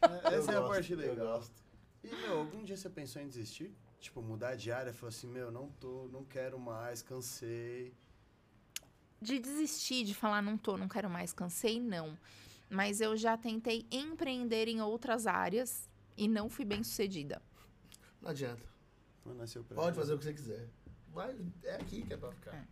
É, 0.02 0.34
essa 0.34 0.52
é 0.52 0.56
a 0.56 0.62
parte 0.62 0.94
legal. 0.94 1.42
E, 2.05 2.14
meu, 2.14 2.40
algum 2.40 2.62
dia 2.62 2.76
você 2.76 2.90
pensou 2.90 3.22
em 3.22 3.26
desistir? 3.26 3.74
Tipo, 3.98 4.20
mudar 4.20 4.55
de 4.55 4.70
área? 4.70 4.92
Falou 4.92 5.09
assim, 5.09 5.26
meu, 5.28 5.50
não 5.50 5.70
tô, 5.80 6.09
não 6.12 6.24
quero 6.24 6.59
mais, 6.59 7.00
cansei. 7.00 7.94
De 9.20 9.38
desistir, 9.38 10.05
de 10.05 10.14
falar 10.14 10.42
não 10.42 10.59
tô, 10.59 10.76
não 10.76 10.88
quero 10.88 11.09
mais, 11.09 11.32
cansei, 11.32 11.80
não. 11.80 12.18
Mas 12.68 13.00
eu 13.00 13.16
já 13.16 13.36
tentei 13.36 13.86
empreender 13.90 14.68
em 14.68 14.82
outras 14.82 15.26
áreas 15.26 15.88
e 16.19 16.28
não 16.28 16.51
fui 16.51 16.65
bem 16.65 16.82
sucedida. 16.82 17.40
Não 18.20 18.31
adianta. 18.31 18.66
Pode 19.74 19.97
fazer 19.97 20.15
o 20.15 20.19
que 20.19 20.24
você 20.24 20.35
quiser. 20.35 20.69
Vai, 21.12 21.36
é 21.62 21.77
aqui 21.77 22.03
que 22.03 22.12
é 22.12 22.16
pra 22.16 22.32
ficar. 22.32 22.55
É. 22.55 22.65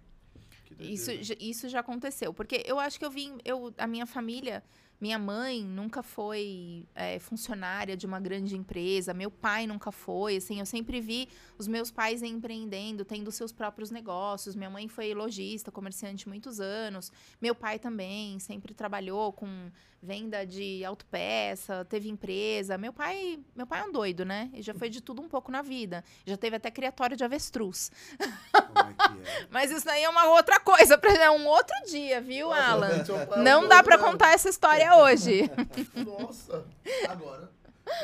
Isso, 0.81 1.10
isso 1.39 1.68
já 1.68 1.81
aconteceu. 1.81 2.35
Porque 2.35 2.62
eu 2.66 2.78
acho 2.78 2.98
que 2.98 3.05
eu 3.05 3.10
vim. 3.10 3.39
Eu, 3.44 3.73
a 3.78 3.86
minha 3.86 4.06
família 4.06 4.62
minha 5.01 5.18
mãe 5.18 5.62
nunca 5.62 6.02
foi 6.02 6.86
é, 6.94 7.18
funcionária 7.18 7.97
de 7.97 8.06
uma 8.06 8.18
grande 8.18 8.56
empresa, 8.56 9.12
meu 9.12 9.31
pai 9.31 9.66
nunca 9.66 9.93
foi, 9.93 10.36
assim, 10.36 10.59
eu 10.59 10.66
sempre 10.66 11.01
vi 11.01 11.28
os 11.59 11.66
meus 11.66 11.90
pais 11.90 12.23
empreendendo, 12.23 13.05
tendo 13.05 13.31
seus 13.31 13.52
próprios 13.52 13.90
negócios. 13.90 14.55
Minha 14.55 14.70
mãe 14.70 14.89
foi 14.89 15.12
lojista, 15.14 15.70
comerciante 15.70 16.28
muitos 16.28 16.60
anos. 16.60 17.12
Meu 17.40 17.55
pai 17.55 17.78
também 17.78 18.39
sempre 18.39 18.74
trabalhou 18.74 19.32
com 19.32 19.70
venda 20.02 20.47
de 20.47 20.85
autopeça, 20.85 21.85
teve 21.86 22.09
empresa. 22.09 22.78
Meu 22.78 22.93
pai, 22.93 23.40
meu 23.55 23.66
pai 23.66 23.81
é 23.81 23.85
um 23.85 23.93
doido, 23.93 24.24
né? 24.24 24.51
Ele 24.52 24.62
já 24.62 24.74
foi 24.74 24.89
de 24.89 25.01
tudo 25.01 25.20
um 25.20 25.28
pouco 25.28 25.51
na 25.51 25.62
vida. 25.62 26.05
Já 26.24 26.36
teve 26.36 26.56
até 26.56 26.70
criatório 26.70 27.16
de 27.16 27.24
avestruz. 27.24 27.90
É 28.18 28.24
é? 28.24 29.47
Mas 29.51 29.70
isso 29.70 29.85
daí 29.85 30.05
é 30.05 30.09
uma 30.09 30.27
outra 30.27 30.60
coisa, 30.60 31.01
é 31.20 31.31
um 31.31 31.47
outro 31.47 31.74
dia, 31.89 32.20
viu, 32.20 32.52
Alan? 32.52 33.05
Não 33.43 33.66
dá 33.66 33.82
para 33.82 33.98
contar 33.98 34.32
essa 34.32 34.48
história 34.48 34.85
hoje. 34.92 35.50
Nossa, 35.94 36.66
agora 37.08 37.50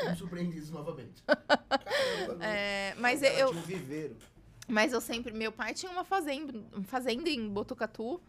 fomos 0.01 0.17
surpreendidos 0.17 0.69
novamente. 0.69 1.23
Caramba, 1.27 2.45
é, 2.45 2.95
mas 2.97 3.21
eu, 3.21 3.53
eu 3.53 4.17
Mas 4.67 4.93
eu 4.93 5.01
sempre, 5.01 5.33
meu 5.33 5.51
pai 5.51 5.73
tinha 5.73 5.91
uma 5.91 6.03
fazenda, 6.03 6.53
fazenda 6.83 7.29
em 7.29 7.47
Botucatu. 7.47 8.21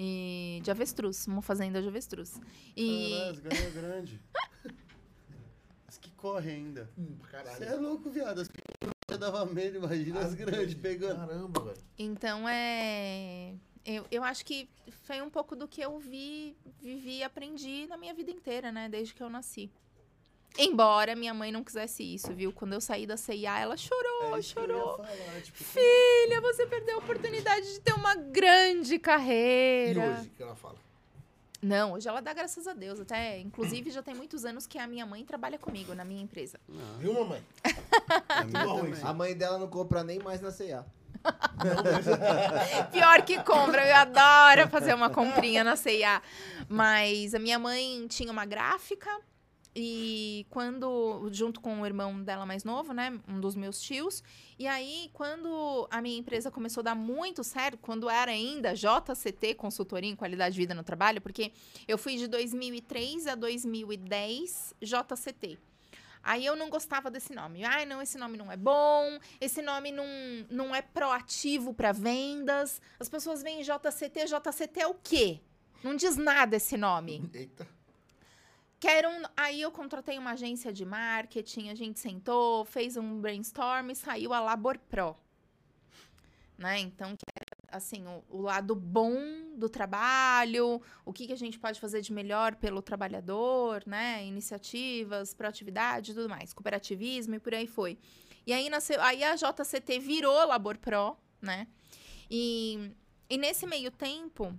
E 0.00 0.60
de 0.62 0.70
avestruz, 0.70 1.26
uma 1.26 1.42
fazenda 1.42 1.82
de 1.82 1.88
avestruz. 1.88 2.40
E... 2.76 3.34
Caralho, 3.42 3.66
é 3.66 3.70
grande. 3.70 4.20
As 5.88 5.98
que 5.98 6.12
correm 6.12 6.54
ainda. 6.54 6.88
Hum, 6.96 7.16
Você 7.56 7.64
é 7.64 7.74
louco, 7.74 8.08
viado. 8.08 8.40
As 8.40 8.46
que 8.46 8.58
já 9.10 9.16
dava 9.16 9.44
medo, 9.46 9.78
imagina 9.78 10.20
as, 10.20 10.26
as 10.26 10.34
grandes 10.34 10.74
pegando. 10.74 11.16
Caramba, 11.16 11.64
velho. 11.64 11.78
Então 11.98 12.48
é. 12.48 13.54
Eu, 13.88 14.04
eu 14.10 14.22
acho 14.22 14.44
que 14.44 14.68
foi 15.04 15.22
um 15.22 15.30
pouco 15.30 15.56
do 15.56 15.66
que 15.66 15.80
eu 15.80 15.98
vi, 15.98 16.54
vivi 16.78 17.20
e 17.20 17.22
aprendi 17.22 17.86
na 17.86 17.96
minha 17.96 18.12
vida 18.12 18.30
inteira, 18.30 18.70
né? 18.70 18.86
Desde 18.86 19.14
que 19.14 19.22
eu 19.22 19.30
nasci. 19.30 19.70
Embora 20.58 21.16
minha 21.16 21.32
mãe 21.32 21.50
não 21.50 21.64
quisesse 21.64 22.02
isso, 22.02 22.34
viu? 22.34 22.52
Quando 22.52 22.74
eu 22.74 22.82
saí 22.82 23.06
da 23.06 23.16
CIA, 23.16 23.60
ela 23.60 23.78
chorou, 23.78 24.36
é 24.36 24.42
chorou. 24.42 24.98
Falar, 24.98 25.40
tipo, 25.42 25.56
Filha, 25.64 26.38
você 26.42 26.66
perdeu 26.66 26.96
a 26.96 26.98
oportunidade 26.98 27.72
de 27.72 27.80
ter 27.80 27.94
uma 27.94 28.14
grande 28.14 28.98
carreira. 28.98 30.04
E 30.04 30.20
hoje 30.20 30.30
que 30.36 30.42
ela 30.42 30.54
fala? 30.54 30.76
Não, 31.62 31.92
hoje 31.94 32.06
ela 32.06 32.20
dá 32.20 32.34
graças 32.34 32.66
a 32.66 32.74
Deus. 32.74 33.00
Até, 33.00 33.40
inclusive, 33.40 33.90
já 33.90 34.02
tem 34.02 34.14
muitos 34.14 34.44
anos 34.44 34.66
que 34.66 34.78
a 34.78 34.86
minha 34.86 35.06
mãe 35.06 35.24
trabalha 35.24 35.58
comigo 35.58 35.94
na 35.94 36.04
minha 36.04 36.22
empresa. 36.22 36.60
Ah. 36.70 36.96
Viu, 36.98 37.14
mamãe? 37.14 37.42
a 39.02 39.14
mãe 39.14 39.34
dela 39.34 39.58
não 39.58 39.66
compra 39.66 40.04
nem 40.04 40.18
mais 40.18 40.42
na 40.42 40.50
CIA. 40.50 40.84
Pior 42.92 43.22
que 43.22 43.42
compra, 43.42 43.86
eu 43.86 43.96
adoro 43.96 44.68
fazer 44.68 44.94
uma 44.94 45.10
comprinha 45.10 45.64
na 45.64 45.76
CIA. 45.76 46.22
Mas 46.68 47.34
a 47.34 47.38
minha 47.38 47.58
mãe 47.58 48.06
tinha 48.08 48.30
uma 48.30 48.44
gráfica 48.44 49.10
e 49.80 50.44
quando, 50.50 51.28
junto 51.30 51.60
com 51.60 51.80
o 51.80 51.86
irmão 51.86 52.20
dela 52.22 52.44
mais 52.44 52.64
novo, 52.64 52.92
né, 52.92 53.16
um 53.28 53.40
dos 53.40 53.54
meus 53.54 53.80
tios, 53.80 54.24
e 54.58 54.66
aí 54.66 55.08
quando 55.12 55.86
a 55.88 56.02
minha 56.02 56.18
empresa 56.18 56.50
começou 56.50 56.80
a 56.80 56.84
dar 56.84 56.94
muito 56.96 57.44
certo, 57.44 57.78
quando 57.78 58.10
era 58.10 58.32
ainda 58.32 58.74
JCT, 58.74 59.54
consultoria 59.54 60.10
em 60.10 60.16
qualidade 60.16 60.54
de 60.54 60.60
vida 60.60 60.74
no 60.74 60.82
trabalho, 60.82 61.20
porque 61.20 61.52
eu 61.86 61.96
fui 61.96 62.16
de 62.16 62.26
2003 62.26 63.28
a 63.28 63.34
2010 63.36 64.74
JCT. 64.82 65.58
Aí 66.28 66.44
eu 66.44 66.54
não 66.54 66.68
gostava 66.68 67.10
desse 67.10 67.34
nome. 67.34 67.64
Ai, 67.64 67.86
não, 67.86 68.02
esse 68.02 68.18
nome 68.18 68.36
não 68.36 68.52
é 68.52 68.56
bom, 68.56 69.18
esse 69.40 69.62
nome 69.62 69.90
não, 69.90 70.04
não 70.50 70.74
é 70.74 70.82
proativo 70.82 71.72
para 71.72 71.90
vendas. 71.90 72.82
As 73.00 73.08
pessoas 73.08 73.42
veem 73.42 73.62
JCT, 73.62 74.26
JCT 74.26 74.80
é 74.80 74.86
o 74.86 74.92
quê? 74.92 75.40
Não 75.82 75.96
diz 75.96 76.16
nada 76.16 76.56
esse 76.56 76.76
nome. 76.76 77.30
Eita. 77.32 77.66
Que 78.78 78.88
era 78.88 79.08
um- 79.08 79.22
Aí 79.34 79.62
eu 79.62 79.72
contratei 79.72 80.18
uma 80.18 80.32
agência 80.32 80.70
de 80.70 80.84
marketing, 80.84 81.70
a 81.70 81.74
gente 81.74 81.98
sentou, 81.98 82.66
fez 82.66 82.98
um 82.98 83.18
brainstorm 83.22 83.88
e 83.90 83.96
saiu 83.96 84.34
a 84.34 84.40
Labor 84.40 84.78
Pro. 84.78 85.16
Né? 86.58 86.80
Então, 86.80 87.16
que 87.16 87.24
assim, 87.70 88.04
o, 88.06 88.38
o 88.38 88.40
lado 88.42 88.74
bom 88.74 89.14
do 89.56 89.68
trabalho, 89.68 90.80
o 91.04 91.12
que, 91.12 91.26
que 91.26 91.32
a 91.32 91.36
gente 91.36 91.58
pode 91.58 91.80
fazer 91.80 92.00
de 92.00 92.12
melhor 92.12 92.56
pelo 92.56 92.80
trabalhador, 92.80 93.82
né? 93.86 94.24
Iniciativas, 94.24 95.34
proatividade 95.34 96.12
e 96.12 96.14
tudo 96.14 96.28
mais, 96.28 96.52
cooperativismo 96.52 97.34
e 97.34 97.38
por 97.38 97.54
aí 97.54 97.66
foi. 97.66 97.98
E 98.46 98.52
aí, 98.52 98.70
nasceu, 98.70 99.00
aí 99.02 99.22
a 99.22 99.34
JCT 99.34 99.98
virou 99.98 100.46
Labor 100.46 100.78
Pro, 100.78 101.16
né? 101.40 101.66
E, 102.30 102.92
e 103.28 103.36
nesse 103.36 103.66
meio 103.66 103.90
tempo, 103.90 104.54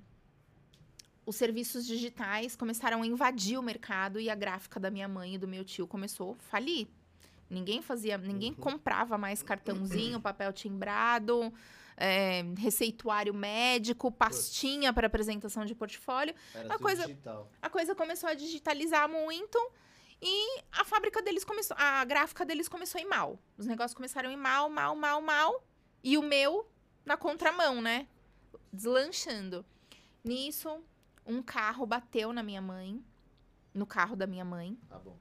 os 1.26 1.36
serviços 1.36 1.86
digitais 1.86 2.56
começaram 2.56 3.02
a 3.02 3.06
invadir 3.06 3.58
o 3.58 3.64
mercado 3.64 4.20
e 4.20 4.30
a 4.30 4.36
gráfica 4.36 4.80
da 4.80 4.92
minha 4.92 5.08
mãe 5.08 5.36
e 5.36 5.38
do 5.38 5.48
meu 5.48 5.64
tio 5.64 5.88
começou 5.88 6.34
a 6.34 6.36
falir. 6.36 6.88
Ninguém 7.50 7.82
fazia, 7.82 8.18
ninguém 8.18 8.54
comprava 8.54 9.18
mais 9.18 9.42
cartãozinho, 9.42 10.22
papel 10.22 10.54
timbrado, 10.54 11.52
é, 12.00 12.44
receituário 12.58 13.34
médico, 13.34 14.10
pastinha 14.12 14.94
para 14.94 15.08
apresentação 15.08 15.66
de 15.66 15.76
portfólio. 15.76 16.34
Era 16.56 16.70
tudo 16.70 16.82
coisa- 16.82 17.06
digital. 17.06 17.52
A 17.62 17.70
coisa 17.70 17.94
começou 17.94 18.30
a 18.30 18.34
digitalizar 18.34 19.08
muito 19.10 19.60
e 20.22 20.62
a 20.72 20.86
fábrica 20.86 21.22
deles 21.22 21.44
começou, 21.44 21.76
a 21.78 22.04
gráfica 22.06 22.46
deles 22.46 22.68
começou 22.70 23.00
a 23.00 23.02
ir 23.02 23.08
mal. 23.08 23.38
Os 23.58 23.66
negócios 23.66 23.94
começaram 23.94 24.30
a 24.30 24.34
ir 24.34 24.38
mal, 24.38 24.70
mal, 24.70 24.96
mal, 24.96 25.22
mal. 25.22 25.64
E 26.02 26.18
o 26.18 26.22
meu 26.22 26.66
na 27.06 27.18
contramão, 27.18 27.82
né? 27.82 28.08
Deslanchando. 28.72 29.66
Nisso, 30.24 30.82
um 31.26 31.42
carro 31.42 31.86
bateu 31.86 32.32
na 32.32 32.42
minha 32.44 32.62
mãe, 32.62 33.04
no 33.74 33.86
carro 33.86 34.16
da 34.16 34.26
minha 34.28 34.46
mãe. 34.46 34.78
Tá 34.88 34.98
bom. 35.00 35.18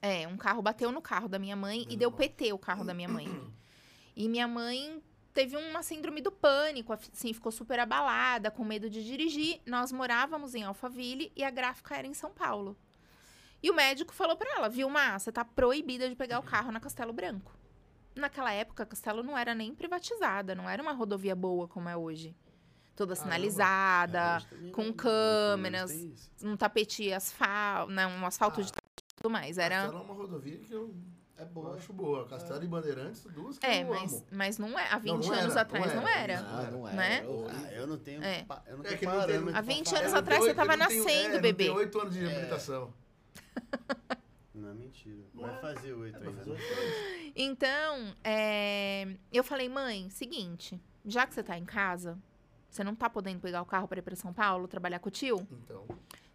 É, 0.00 0.28
um 0.28 0.36
carro 0.36 0.62
bateu 0.62 0.92
no 0.92 1.02
carro 1.02 1.28
da 1.28 1.38
minha 1.38 1.56
mãe 1.56 1.84
e 1.90 1.96
deu 1.96 2.10
PT 2.12 2.52
o 2.52 2.58
carro 2.58 2.84
da 2.84 2.94
minha 2.94 3.08
mãe. 3.08 3.26
E 4.20 4.28
minha 4.28 4.48
mãe 4.48 5.00
teve 5.38 5.56
uma 5.56 5.84
síndrome 5.84 6.20
do 6.20 6.32
pânico, 6.32 6.92
assim, 6.92 7.32
ficou 7.32 7.52
super 7.52 7.78
abalada, 7.78 8.50
com 8.50 8.64
medo 8.64 8.90
de 8.90 9.04
dirigir. 9.04 9.60
Nós 9.64 9.92
morávamos 9.92 10.52
em 10.52 10.64
Alphaville 10.64 11.30
e 11.36 11.44
a 11.44 11.50
gráfica 11.50 11.94
era 11.94 12.08
em 12.08 12.12
São 12.12 12.32
Paulo. 12.32 12.76
E 13.62 13.70
o 13.70 13.74
médico 13.74 14.12
falou 14.12 14.36
pra 14.36 14.50
ela, 14.56 14.68
Vilma, 14.68 15.16
você 15.16 15.30
tá 15.30 15.44
proibida 15.44 16.08
de 16.08 16.16
pegar 16.16 16.40
o 16.40 16.42
carro 16.42 16.72
na 16.72 16.80
Castelo 16.80 17.12
Branco. 17.12 17.56
Naquela 18.16 18.50
época, 18.50 18.84
Castelo 18.84 19.22
não 19.22 19.38
era 19.38 19.54
nem 19.54 19.72
privatizada, 19.72 20.56
não 20.56 20.68
era 20.68 20.82
uma 20.82 20.90
rodovia 20.92 21.36
boa 21.36 21.68
como 21.68 21.88
é 21.88 21.96
hoje. 21.96 22.34
Toda 22.96 23.14
sinalizada, 23.14 24.44
também 24.50 24.72
com 24.72 24.92
câmeras, 24.92 25.92
um 26.42 26.56
tapete 26.56 27.12
asfalto, 27.12 27.92
não, 27.92 28.10
um 28.10 28.26
asfalto 28.26 28.60
Ah. 28.60 28.64
de 28.64 28.72
tapete 28.72 29.04
e 29.12 29.14
tudo 29.14 29.30
mais. 29.30 29.56
Era... 29.56 29.82
Castelo 29.82 29.98
é 29.98 30.02
uma 30.02 30.14
rodovia 30.14 30.58
que 30.58 30.72
eu, 30.72 30.92
É 31.38 31.42
eu 31.42 31.46
boa. 31.46 31.74
acho 31.76 31.92
boa. 31.92 32.26
Castelo 32.26 32.64
e 32.64 32.66
Bandeirantes, 32.66 33.22
duas 33.24 33.58
que 33.58 33.64
É, 33.66 33.82
eu 33.84 33.88
mas, 33.88 34.12
amo. 34.12 34.26
mas 34.32 34.58
não 34.58 34.78
é. 34.78 34.88
Há 34.90 34.98
20 34.98 35.26
não 35.26 35.32
anos 35.34 35.52
era, 35.52 35.60
atrás 35.62 35.86
não 35.94 36.02
não 36.02 36.08
era. 36.08 36.32
era. 36.34 36.38
Ah, 36.40 36.70
não 36.70 36.86
era. 36.88 36.96
Né? 36.96 37.16
era 37.18 37.28
horrível. 37.30 37.66
Ah, 37.68 37.72
eu 37.72 37.86
não 37.86 37.98
tenho, 37.98 38.24
É. 38.24 38.42
pa- 38.44 38.62
eu 38.66 38.76
não 38.78 38.84
É 38.84 38.88
tenho 38.96 39.10
não 39.12 39.18
parâmetro. 39.20 39.48
Há 39.50 39.52
pra 39.52 39.62
20 39.62 39.86
falar. 39.88 39.98
anos 40.00 40.10
É, 40.10 40.12
não 40.14 40.18
atrás 40.20 40.44
você 40.44 40.54
tava 40.54 40.70
oito- 40.72 40.78
não 40.80 40.88
tem- 40.88 40.98
nascendo, 40.98 41.28
é, 41.28 41.32
não 41.34 41.40
bebê. 41.40 41.64
Tem 41.64 41.72
oito 41.74 42.00
anos 42.00 42.14
de 42.14 42.24
habilitação. 42.26 42.92
Não 44.54 44.70
é 44.70 44.74
mentira. 44.74 45.22
Não 45.34 45.42
Vai 45.44 45.54
é? 45.54 45.58
fazer 45.60 45.92
oito 45.92 46.16
É, 46.16 46.26
ainda. 46.26 46.44
né? 46.44 46.56
Então, 47.36 48.14
é, 48.24 49.06
eu 49.32 49.44
falei, 49.44 49.68
mãe, 49.68 50.10
seguinte, 50.10 50.80
já 51.06 51.26
que 51.26 51.32
você 51.34 51.44
tá 51.44 51.56
em 51.56 51.64
casa, 51.64 52.18
você 52.68 52.82
não 52.82 52.94
tá 52.96 53.08
podendo 53.08 53.38
pegar 53.40 53.62
o 53.62 53.64
carro 53.64 53.86
para 53.86 54.00
ir 54.00 54.02
para 54.02 54.16
São 54.16 54.32
Paulo, 54.32 54.66
trabalhar 54.66 54.98
com 54.98 55.08
o 55.08 55.12
tio, 55.12 55.46
Então, 55.52 55.86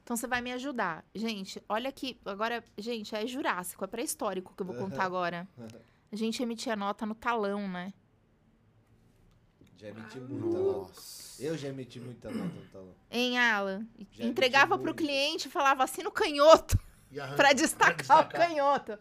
então 0.04 0.18
você 0.18 0.28
vai 0.28 0.42
me 0.42 0.52
ajudar. 0.52 1.06
Gente, 1.16 1.64
olha 1.68 1.90
aqui, 1.90 2.20
agora, 2.26 2.64
gente, 2.78 3.16
é 3.16 3.26
jurássico, 3.26 3.84
é 3.84 3.88
pré-histórico 3.88 4.54
que 4.56 4.62
eu 4.62 4.66
vou 4.68 4.76
contar 4.76 5.04
agora. 5.06 5.48
A 6.12 6.16
gente 6.16 6.44
emitia 6.44 6.76
nota 6.76 7.06
no 7.06 7.16
talão, 7.16 7.68
né? 7.68 7.94
Já 9.78 9.88
emiti 9.90 10.20
muita 10.20 10.58
nota. 10.58 10.80
Nossa. 10.80 11.44
Eu 11.44 11.58
já 11.58 11.68
emiti 11.70 12.00
muita 12.00 12.32
nota 12.32 12.54
no 12.54 12.66
talão. 12.68 12.96
Em 13.10 13.38
Alan, 13.40 13.86
Já 14.12 14.24
entregava 14.26 14.76
pro 14.78 14.86
muito. 14.88 14.98
cliente 14.98 15.48
e 15.48 15.52
falava 15.52 15.84
assim 15.84 16.04
no 16.04 16.12
canhoto, 16.12 16.78
para 17.36 17.54
destacar 17.54 18.26
o 18.26 18.30
canhoto. 18.30 18.98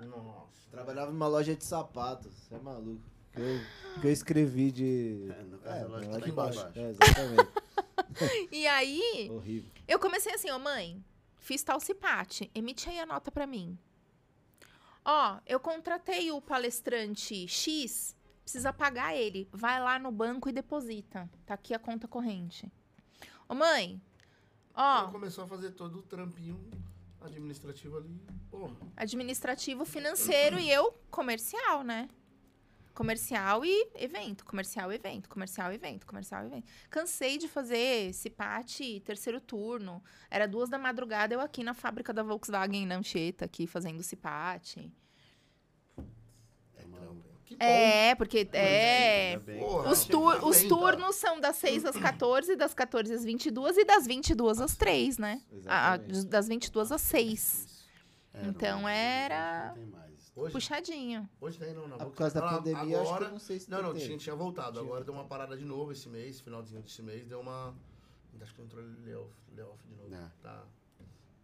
Nossa. 0.00 0.70
Trabalhava 0.70 1.10
numa 1.10 1.26
loja 1.26 1.54
de 1.54 1.64
sapatos. 1.64 2.32
Você 2.32 2.54
é 2.54 2.58
maluco. 2.58 3.02
Que 3.38 3.42
eu, 3.42 4.00
que 4.00 4.06
eu 4.08 4.12
escrevi 4.12 4.70
de. 4.72 5.28
É, 5.38 5.42
no 5.44 5.58
caso, 5.58 5.76
É, 5.76 5.84
lá 5.84 6.00
tá 6.00 6.06
de 6.06 6.16
aqui 6.18 6.32
baixo. 6.32 6.58
embaixo. 6.60 6.78
É, 6.78 6.90
exatamente. 6.90 7.48
E 8.50 8.66
aí, 8.66 9.30
Horrível. 9.30 9.70
Eu 9.86 9.98
comecei 9.98 10.32
assim, 10.34 10.50
ó, 10.50 10.58
mãe, 10.58 11.04
fiz 11.38 11.62
tal 11.62 11.78
cipate, 11.78 12.50
emite 12.54 12.88
aí 12.88 12.98
a 12.98 13.06
nota 13.06 13.30
pra 13.30 13.46
mim. 13.46 13.78
Ó, 15.04 15.38
eu 15.46 15.60
contratei 15.60 16.30
o 16.32 16.40
palestrante 16.40 17.46
X, 17.46 18.16
precisa 18.42 18.72
pagar 18.72 19.14
ele. 19.14 19.48
Vai 19.52 19.80
lá 19.80 19.98
no 19.98 20.10
banco 20.10 20.48
e 20.48 20.52
deposita. 20.52 21.30
Tá 21.46 21.54
aqui 21.54 21.72
a 21.74 21.78
conta 21.78 22.08
corrente. 22.08 22.70
Ô, 23.48 23.54
mãe, 23.54 24.00
Ela 24.76 25.04
ó, 25.06 25.10
começou 25.12 25.44
a 25.44 25.46
fazer 25.46 25.70
todo 25.72 25.98
o 25.98 26.02
trampinho 26.02 26.58
administrativo 27.20 27.98
ali. 27.98 28.20
Porra. 28.50 28.74
administrativo, 28.96 29.84
financeiro 29.84 30.58
e 30.58 30.68
eu 30.70 30.92
comercial, 31.10 31.82
né? 31.84 32.08
Comercial 32.98 33.64
e 33.64 33.90
evento, 33.94 34.44
comercial 34.44 34.90
e 34.90 34.96
evento, 34.96 35.28
comercial 35.28 35.70
e 35.70 35.76
evento, 35.76 36.04
comercial 36.04 36.42
e 36.42 36.46
evento. 36.48 36.66
Cansei 36.90 37.38
de 37.38 37.46
fazer 37.46 38.12
cipate 38.12 38.98
terceiro 39.06 39.40
turno. 39.40 40.02
Era 40.28 40.48
duas 40.48 40.68
da 40.68 40.78
madrugada, 40.80 41.32
eu 41.32 41.40
aqui 41.40 41.62
na 41.62 41.74
fábrica 41.74 42.12
da 42.12 42.24
Volkswagen 42.24 42.86
na 42.86 42.96
Anchieta, 42.96 43.44
aqui 43.44 43.68
fazendo 43.68 44.02
cipate. 44.02 44.92
É. 47.60 48.08
É, 48.10 48.14
porque 48.16 48.48
é, 48.52 49.38
bem. 49.38 49.60
Porra, 49.60 49.92
os, 49.92 50.08
os 50.42 50.62
turnos 50.64 51.14
são 51.14 51.38
das 51.38 51.54
6 51.54 51.84
às 51.84 51.96
14, 51.96 52.56
das 52.56 52.74
14 52.74 53.14
às 53.14 53.24
22 53.24 53.76
e 53.76 53.84
das 53.84 54.08
22 54.08 54.60
às 54.60 54.76
3, 54.76 55.18
né? 55.18 55.40
A- 55.66 55.98
das 56.26 56.48
22 56.48 56.90
às 56.90 57.00
6. 57.02 57.86
Era, 58.34 58.48
Então 58.48 58.88
era-. 58.88 59.76
Hoje, 60.38 60.52
Puxadinho. 60.52 61.28
hoje 61.40 61.58
tem 61.58 61.74
não, 61.74 61.88
na 61.88 61.96
Ah, 61.96 61.98
Por 61.98 62.04
Volkswagen. 62.06 62.14
causa 62.16 62.40
da 62.40 62.46
Ah, 62.46 62.56
pandemia, 62.58 62.80
acho 62.80 62.88
que 62.88 62.94
agora, 62.96 63.24
eu 63.24 63.30
não 63.32 63.38
sei 63.38 63.58
se 63.58 63.70
Não, 63.70 63.82
não, 63.82 63.94
tinha, 63.94 64.16
tinha 64.18 64.34
voltado. 64.36 64.72
Tinha 64.72 64.82
Agora 64.84 65.04
deu 65.04 65.12
uma 65.14 65.24
parada 65.24 65.56
de 65.56 65.64
novo 65.64 65.90
esse 65.92 66.08
mês, 66.08 66.40
finalzinho 66.40 66.80
desse 66.82 67.02
mês, 67.02 67.26
deu 67.26 67.40
uma. 67.40 67.74
Acho 68.40 68.54
que 68.54 68.62
entrou 68.62 68.84
layoff, 69.04 69.32
layoff 69.52 69.84
de 69.88 69.94
novo. 69.96 70.14
É. 70.14 70.30
Tá, 70.40 70.64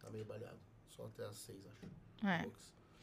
tá 0.01 0.11
meio 0.11 0.25
balhado. 0.25 0.59
Só 0.89 1.07
até 1.07 1.25
às 1.27 1.35
seis, 1.35 1.59
acho. 1.67 2.27
É. 2.27 2.49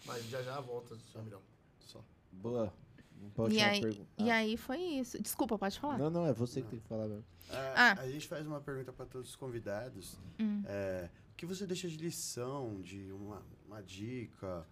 Mas 0.06 0.24
já 0.30 0.42
já 0.42 0.60
volta, 0.62 0.96
só 0.96 1.22
melhor. 1.22 1.42
Só. 1.80 2.02
Boa. 2.32 2.74
Não 3.22 3.30
pode 3.32 3.54
E 3.56 3.62
aí, 3.62 3.82
pergunta. 3.82 4.10
e 4.18 4.32
Ah. 4.32 4.36
aí 4.36 4.56
foi 4.58 4.78
isso. 4.80 5.22
Desculpa, 5.22 5.58
pode 5.60 5.78
falar. 5.78 5.98
Não, 5.98 6.10
não, 6.10 6.26
é 6.26 6.32
você 6.34 6.62
que 6.62 6.70
tem 6.70 6.80
que 6.80 6.88
falar 6.88 7.08
mesmo. 7.08 7.26
Ah, 7.50 7.74
Ah. 7.76 8.02
A 8.02 8.10
gente 8.10 8.28
faz 8.28 8.48
uma 8.48 8.62
pergunta 8.62 8.94
para 8.94 9.06
todos 9.06 9.30
os 9.30 9.36
convidados. 9.36 10.18
Hum. 10.40 10.64
É, 10.66 11.10
o 11.34 11.36
que 11.36 11.46
você 11.46 11.68
deixa 11.68 11.88
de 11.90 11.98
lição, 11.98 12.80
de 12.82 13.12
uma, 13.12 13.44
uma 13.68 13.84
dica 13.84 14.66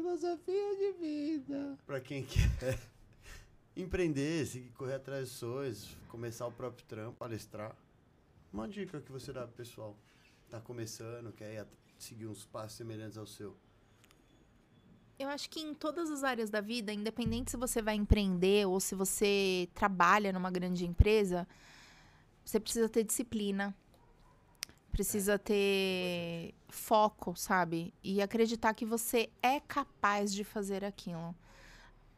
Filosofia 0.00 0.76
de 0.76 0.92
vida. 0.92 1.78
para 1.86 2.00
quem 2.00 2.24
quer 2.24 2.80
empreender, 3.76 4.46
seguir, 4.46 4.70
correr 4.70 4.94
atrás 4.94 5.28
dos 5.28 5.38
sonhos, 5.38 5.94
começar 6.08 6.46
o 6.46 6.52
próprio 6.52 6.86
trampo, 6.86 7.18
palestrar? 7.18 7.76
Uma 8.50 8.66
dica 8.66 8.98
que 8.98 9.12
você 9.12 9.30
dá 9.30 9.46
pro 9.46 9.54
pessoal 9.54 9.94
que 10.24 10.30
tá 10.48 10.58
começando, 10.58 11.30
quer 11.32 11.66
seguir 11.98 12.26
uns 12.26 12.46
passos 12.46 12.78
semelhantes 12.78 13.18
ao 13.18 13.26
seu. 13.26 13.54
Eu 15.18 15.28
acho 15.28 15.50
que 15.50 15.60
em 15.60 15.74
todas 15.74 16.10
as 16.10 16.24
áreas 16.24 16.48
da 16.48 16.62
vida, 16.62 16.94
independente 16.94 17.50
se 17.50 17.58
você 17.58 17.82
vai 17.82 17.94
empreender 17.94 18.66
ou 18.66 18.80
se 18.80 18.94
você 18.94 19.68
trabalha 19.74 20.32
numa 20.32 20.50
grande 20.50 20.86
empresa, 20.86 21.46
você 22.42 22.58
precisa 22.58 22.88
ter 22.88 23.04
disciplina. 23.04 23.76
Precisa 24.90 25.38
ter 25.38 26.54
foco, 26.68 27.34
sabe? 27.36 27.94
E 28.02 28.20
acreditar 28.20 28.74
que 28.74 28.84
você 28.84 29.30
é 29.42 29.60
capaz 29.60 30.32
de 30.32 30.44
fazer 30.44 30.84
aquilo. 30.84 31.34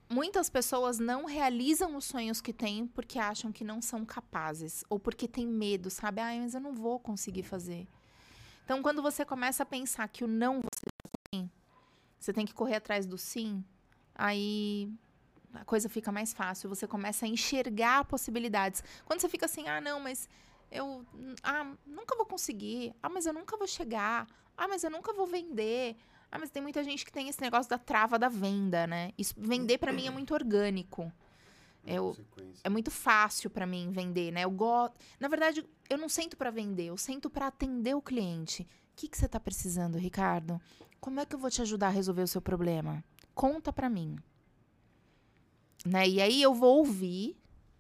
Muitas 0.09 0.51
pessoas 0.51 0.99
não 0.99 1.25
realizam 1.25 1.97
os 1.97 2.05
sonhos 2.05 2.41
que 2.41 2.53
têm 2.53 2.87
porque 2.87 3.19
acham 3.19 3.51
que 3.51 3.65
não 3.65 3.81
são 3.81 4.05
capazes 4.05 4.85
ou 4.91 4.99
porque 4.99 5.27
têm 5.27 5.47
medo, 5.47 5.89
sabe? 5.89 6.21
Ai, 6.21 6.41
mas 6.41 6.55
eu 6.55 6.61
não 6.61 6.75
vou 6.75 6.99
conseguir 6.99 7.43
fazer. 7.43 7.87
Então, 8.65 8.83
quando 8.83 9.03
você 9.03 9.25
começa 9.25 9.63
a 9.63 9.67
pensar 9.67 10.07
que 10.09 10.25
o 10.25 10.29
não 10.29 10.61
você 10.61 10.87
tem, 11.31 11.51
você 12.19 12.33
tem 12.33 12.47
que 12.47 12.55
correr 12.55 12.77
atrás 12.77 13.07
do 13.07 13.17
sim, 13.19 13.65
aí 14.15 14.93
a 15.55 15.65
coisa 15.65 15.89
fica 15.89 16.13
mais 16.13 16.33
fácil. 16.33 16.69
Você 16.69 16.87
começa 16.87 17.25
a 17.25 17.29
enxergar 17.29 18.05
possibilidades. 18.05 18.83
Quando 19.05 19.21
você 19.21 19.29
fica 19.29 19.47
assim, 19.47 19.69
ah, 19.69 19.81
não, 19.81 20.01
mas 20.01 20.29
eu 20.73 21.05
ah, 21.43 21.73
nunca 21.87 22.17
vou 22.17 22.27
conseguir. 22.27 22.95
Ah, 23.03 23.09
mas 23.09 23.27
eu 23.27 23.33
nunca 23.33 23.57
vou 23.57 23.67
chegar. 23.67 24.27
Ah, 24.57 24.67
mas 24.67 24.83
eu 24.83 24.91
nunca 24.91 25.13
vou 25.13 25.27
vender. 25.27 25.97
Ah, 26.31 26.39
mas 26.39 26.51
tem 26.51 26.63
muita 26.63 26.83
gente 26.83 27.05
que 27.05 27.13
tem 27.13 27.29
esse 27.29 27.41
negócio 27.41 27.69
da 27.69 27.79
trava 27.79 28.19
da 28.19 28.29
venda, 28.29 28.87
né? 28.87 29.13
Isso, 29.19 29.35
vender 29.37 29.79
pra 29.79 29.93
mim 29.93 30.07
é 30.07 30.11
muito 30.11 30.33
orgânico. 30.33 31.13
Eu, 31.85 32.17
é 32.63 32.69
muito 32.69 32.91
fácil 32.91 33.51
pra 33.51 33.67
mim 33.67 33.91
vender, 33.91 34.33
né? 34.33 34.45
Eu 34.45 34.51
gosto. 34.51 34.97
Na 35.21 35.29
verdade, 35.29 35.65
eu 35.91 35.99
não 35.99 36.09
sento 36.09 36.37
pra 36.37 36.51
vender, 36.51 36.87
eu 36.87 36.97
sento 36.97 37.29
pra 37.29 37.49
atender 37.49 37.95
o 37.95 38.01
cliente. 38.01 38.63
O 38.63 38.67
que, 38.97 39.09
que 39.09 39.19
você 39.19 39.29
tá 39.29 39.41
precisando, 39.41 39.99
Ricardo? 39.99 40.61
Como 41.01 41.21
é 41.21 41.27
que 41.27 41.35
eu 41.35 41.39
vou 41.39 41.51
te 41.51 41.61
ajudar 41.61 41.89
a 41.89 41.91
resolver 41.91 42.23
o 42.23 42.29
seu 42.29 42.41
problema? 42.41 43.05
Conta 43.35 43.73
pra 43.73 43.91
mim. 43.91 44.17
Né? 45.85 46.09
E 46.09 46.23
aí 46.23 46.41
eu 46.41 46.55
vou 46.55 46.79
ouvir 46.79 47.37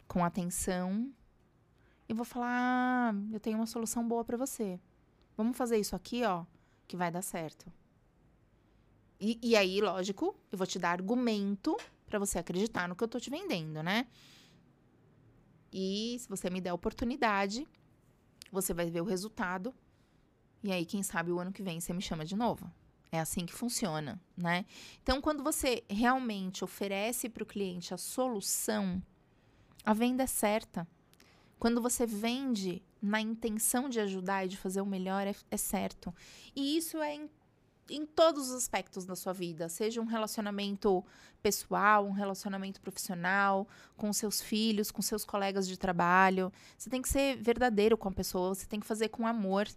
com 0.08 0.24
atenção 0.24 1.10
e 2.12 2.16
vou 2.16 2.24
falar: 2.24 2.48
ah, 2.48 3.14
eu 3.32 3.40
tenho 3.40 3.56
uma 3.56 3.66
solução 3.66 4.06
boa 4.06 4.24
pra 4.24 4.36
você. 4.36 4.78
Vamos 5.36 5.56
fazer 5.56 5.78
isso 5.78 5.96
aqui, 5.96 6.24
ó, 6.24 6.44
que 6.86 6.96
vai 6.96 7.10
dar 7.10 7.22
certo. 7.22 7.72
E, 9.20 9.38
e 9.42 9.56
aí, 9.56 9.80
lógico, 9.80 10.36
eu 10.50 10.58
vou 10.58 10.66
te 10.66 10.78
dar 10.78 10.90
argumento 10.90 11.76
pra 12.06 12.18
você 12.18 12.38
acreditar 12.38 12.88
no 12.88 12.96
que 12.96 13.04
eu 13.04 13.08
tô 13.08 13.18
te 13.18 13.30
vendendo, 13.30 13.82
né? 13.82 14.06
E 15.72 16.16
se 16.18 16.28
você 16.28 16.50
me 16.50 16.60
der 16.60 16.72
oportunidade, 16.72 17.66
você 18.50 18.74
vai 18.74 18.90
ver 18.90 19.00
o 19.00 19.04
resultado. 19.04 19.74
E 20.62 20.70
aí, 20.70 20.84
quem 20.84 21.02
sabe 21.02 21.32
o 21.32 21.38
ano 21.38 21.52
que 21.52 21.62
vem 21.62 21.80
você 21.80 21.92
me 21.92 22.02
chama 22.02 22.24
de 22.24 22.36
novo. 22.36 22.70
É 23.10 23.20
assim 23.20 23.46
que 23.46 23.52
funciona, 23.52 24.20
né? 24.36 24.64
Então, 25.02 25.20
quando 25.20 25.42
você 25.42 25.84
realmente 25.88 26.64
oferece 26.64 27.28
para 27.28 27.42
o 27.42 27.46
cliente 27.46 27.92
a 27.92 27.98
solução, 27.98 29.02
a 29.84 29.92
venda 29.92 30.24
é 30.24 30.26
certa. 30.26 30.86
Quando 31.62 31.80
você 31.80 32.04
vende 32.04 32.82
na 33.00 33.20
intenção 33.20 33.88
de 33.88 34.00
ajudar 34.00 34.44
e 34.44 34.48
de 34.48 34.56
fazer 34.56 34.80
o 34.80 34.84
melhor, 34.84 35.24
é, 35.24 35.32
é 35.48 35.56
certo. 35.56 36.12
E 36.56 36.76
isso 36.76 36.98
é 37.00 37.14
em, 37.14 37.30
em 37.88 38.04
todos 38.04 38.48
os 38.48 38.54
aspectos 38.56 39.04
da 39.06 39.14
sua 39.14 39.32
vida, 39.32 39.68
seja 39.68 40.00
um 40.00 40.04
relacionamento 40.04 41.04
pessoal, 41.40 42.04
um 42.04 42.10
relacionamento 42.10 42.80
profissional, 42.80 43.68
com 43.96 44.12
seus 44.12 44.40
filhos, 44.40 44.90
com 44.90 45.00
seus 45.00 45.24
colegas 45.24 45.68
de 45.68 45.78
trabalho. 45.78 46.52
Você 46.76 46.90
tem 46.90 47.00
que 47.00 47.08
ser 47.08 47.36
verdadeiro 47.36 47.96
com 47.96 48.08
a 48.08 48.12
pessoa, 48.12 48.56
você 48.56 48.66
tem 48.66 48.80
que 48.80 48.86
fazer 48.86 49.10
com 49.10 49.24
amor. 49.24 49.68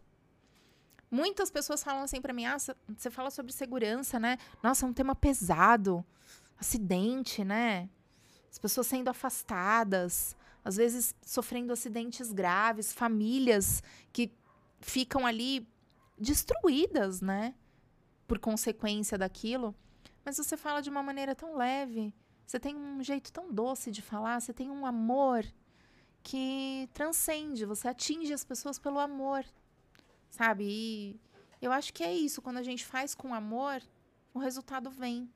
Muitas 1.11 1.51
pessoas 1.51 1.83
falam 1.83 2.01
assim 2.01 2.19
pra 2.19 2.33
mim: 2.33 2.47
ah, 2.47 2.57
cê- 2.57 2.75
você 2.97 3.11
fala 3.11 3.29
sobre 3.29 3.53
segurança, 3.53 4.19
né? 4.19 4.39
Nossa, 4.63 4.87
é 4.87 4.89
um 4.89 4.93
tema 4.93 5.13
pesado. 5.13 6.03
Acidente, 6.57 7.43
né? 7.43 7.87
As 8.49 8.57
pessoas 8.57 8.87
sendo 8.87 9.07
afastadas, 9.07 10.35
às 10.65 10.75
vezes 10.75 11.13
sofrendo 11.21 11.71
acidentes 11.71 12.33
graves, 12.33 12.91
famílias 12.91 13.83
que 14.11 14.33
ficam 14.81 15.25
ali 15.25 15.67
destruídas, 16.17 17.21
né? 17.21 17.53
Por 18.27 18.39
consequência 18.39 19.15
daquilo. 19.15 19.75
Mas 20.25 20.37
você 20.37 20.57
fala 20.57 20.81
de 20.81 20.89
uma 20.89 21.03
maneira 21.03 21.35
tão 21.35 21.55
leve, 21.55 22.11
você 22.47 22.59
tem 22.59 22.75
um 22.75 23.03
jeito 23.03 23.31
tão 23.31 23.53
doce 23.53 23.91
de 23.91 24.01
falar, 24.01 24.41
você 24.41 24.51
tem 24.51 24.71
um 24.71 24.87
amor 24.87 25.45
que 26.23 26.89
transcende, 26.91 27.63
você 27.65 27.87
atinge 27.87 28.33
as 28.33 28.43
pessoas 28.43 28.79
pelo 28.79 28.97
amor, 28.97 29.45
sabe? 30.31 30.63
E 30.63 31.19
eu 31.61 31.71
acho 31.71 31.93
que 31.93 32.03
é 32.03 32.11
isso, 32.11 32.41
quando 32.41 32.57
a 32.57 32.63
gente 32.63 32.83
faz 32.83 33.13
com 33.13 33.35
amor, 33.35 33.83
o 34.33 34.39
resultado 34.39 34.89
vem. 34.89 35.31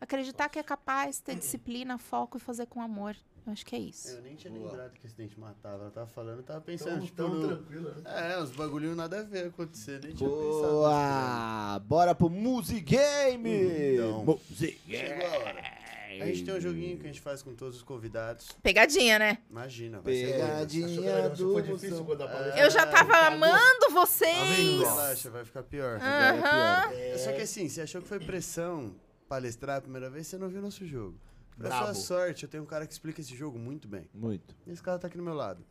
Acreditar 0.00 0.48
que 0.48 0.60
é 0.60 0.62
capaz, 0.62 1.20
ter 1.20 1.34
disciplina, 1.34 1.98
foco 1.98 2.36
e 2.36 2.40
fazer 2.40 2.66
com 2.66 2.80
amor. 2.80 3.16
Eu 3.46 3.52
acho 3.52 3.64
que 3.66 3.74
é 3.74 3.78
isso. 3.78 4.08
Eu 4.08 4.22
nem 4.22 4.34
tinha 4.36 4.52
Boa. 4.52 4.70
lembrado 4.70 4.92
que 4.92 5.06
esse 5.06 5.16
dente 5.16 5.38
matava. 5.40 5.82
Ela 5.84 5.90
tava 5.90 6.06
falando, 6.06 6.38
eu 6.38 6.42
tava 6.44 6.60
pensando, 6.60 6.90
Tão, 6.98 7.00
tipo, 7.04 7.16
tão 7.16 7.28
no- 7.30 7.46
tranquilo, 7.48 7.90
né? 7.94 8.32
É, 8.34 8.40
uns 8.42 8.50
bagulhinhos 8.50 8.96
nada 8.96 9.20
a 9.20 9.22
ver 9.22 9.46
acontecer, 9.46 10.00
nem 10.02 10.14
tinha 10.14 10.28
pensado. 10.28 10.46
nisso, 10.46 10.60
Boa! 10.62 11.78
Bora 11.86 12.14
pro 12.14 12.28
Music 12.30 12.80
Game! 12.82 13.48
Então. 13.94 14.24
Music 14.24 14.78
Chegou 14.88 15.26
a. 15.46 15.80
A 16.10 16.26
gente 16.26 16.44
tem 16.44 16.52
um 16.54 16.60
joguinho 16.60 16.98
que 16.98 17.04
a 17.04 17.06
gente 17.06 17.20
faz 17.20 17.40
com 17.40 17.54
todos 17.54 17.76
os 17.76 17.82
convidados. 17.82 18.48
Pegadinha, 18.62 19.18
né? 19.18 19.38
Imagina, 19.48 20.00
vai 20.00 20.12
ser 20.12 20.32
Pegadinha. 20.32 21.08
era- 21.10 21.32
achou 21.32 21.46
que 21.46 21.52
foi 21.54 21.62
do 21.62 21.74
difícil 21.78 22.04
quando 22.04 22.22
apareceu? 22.24 22.64
Eu 22.64 22.70
já 22.70 22.86
tava 22.86 23.16
amando 23.28 23.90
vocês. 23.92 24.80
Relaxa, 24.80 25.30
vai 25.30 25.44
ficar 25.44 25.62
pior. 25.62 25.98
Aham. 26.02 26.92
É, 26.92 27.16
Só 27.16 27.32
que 27.32 27.42
assim, 27.42 27.68
você 27.68 27.80
achou 27.82 28.02
que 28.02 28.08
foi 28.08 28.18
pressão 28.18 28.94
palestrar 29.28 29.78
a 29.78 29.80
primeira 29.80 30.10
vez, 30.10 30.26
você 30.26 30.36
não 30.36 30.48
viu 30.48 30.60
nosso 30.60 30.84
jogo. 30.84 31.14
Pra 31.60 31.68
Brabo. 31.68 31.84
sua 31.86 31.94
sorte, 31.94 32.44
eu 32.44 32.48
tenho 32.48 32.62
um 32.62 32.66
cara 32.66 32.86
que 32.86 32.92
explica 32.92 33.20
esse 33.20 33.36
jogo 33.36 33.58
muito 33.58 33.86
bem. 33.86 34.08
Muito. 34.14 34.56
E 34.66 34.70
esse 34.70 34.82
cara 34.82 34.98
tá 34.98 35.08
aqui 35.08 35.18
do 35.18 35.22
meu 35.22 35.34
lado. 35.34 35.62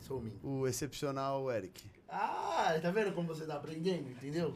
Sou 0.00 0.18
mim. 0.18 0.32
O 0.42 0.66
excepcional 0.66 1.50
Eric. 1.52 1.90
Ah, 2.08 2.78
tá 2.80 2.90
vendo 2.90 3.12
como 3.14 3.28
você 3.28 3.44
tá 3.44 3.56
aprendendo, 3.56 4.08
entendeu? 4.10 4.54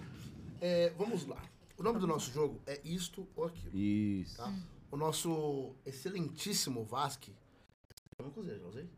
É, 0.62 0.88
vamos 0.96 1.26
lá. 1.26 1.42
O 1.76 1.82
nome 1.82 1.98
do 2.00 2.06
nosso 2.06 2.32
jogo 2.32 2.58
é 2.66 2.80
Isto 2.82 3.28
ou 3.36 3.44
Aquilo, 3.44 3.76
Isso. 3.76 4.38
tá? 4.38 4.50
O 4.90 4.96
nosso 4.96 5.74
excelentíssimo 5.84 6.84
Vasque... 6.84 7.34
Eu 8.18 8.24
não 8.24 8.32
usei, 8.34 8.58
já 8.58 8.66
usei? 8.66 8.90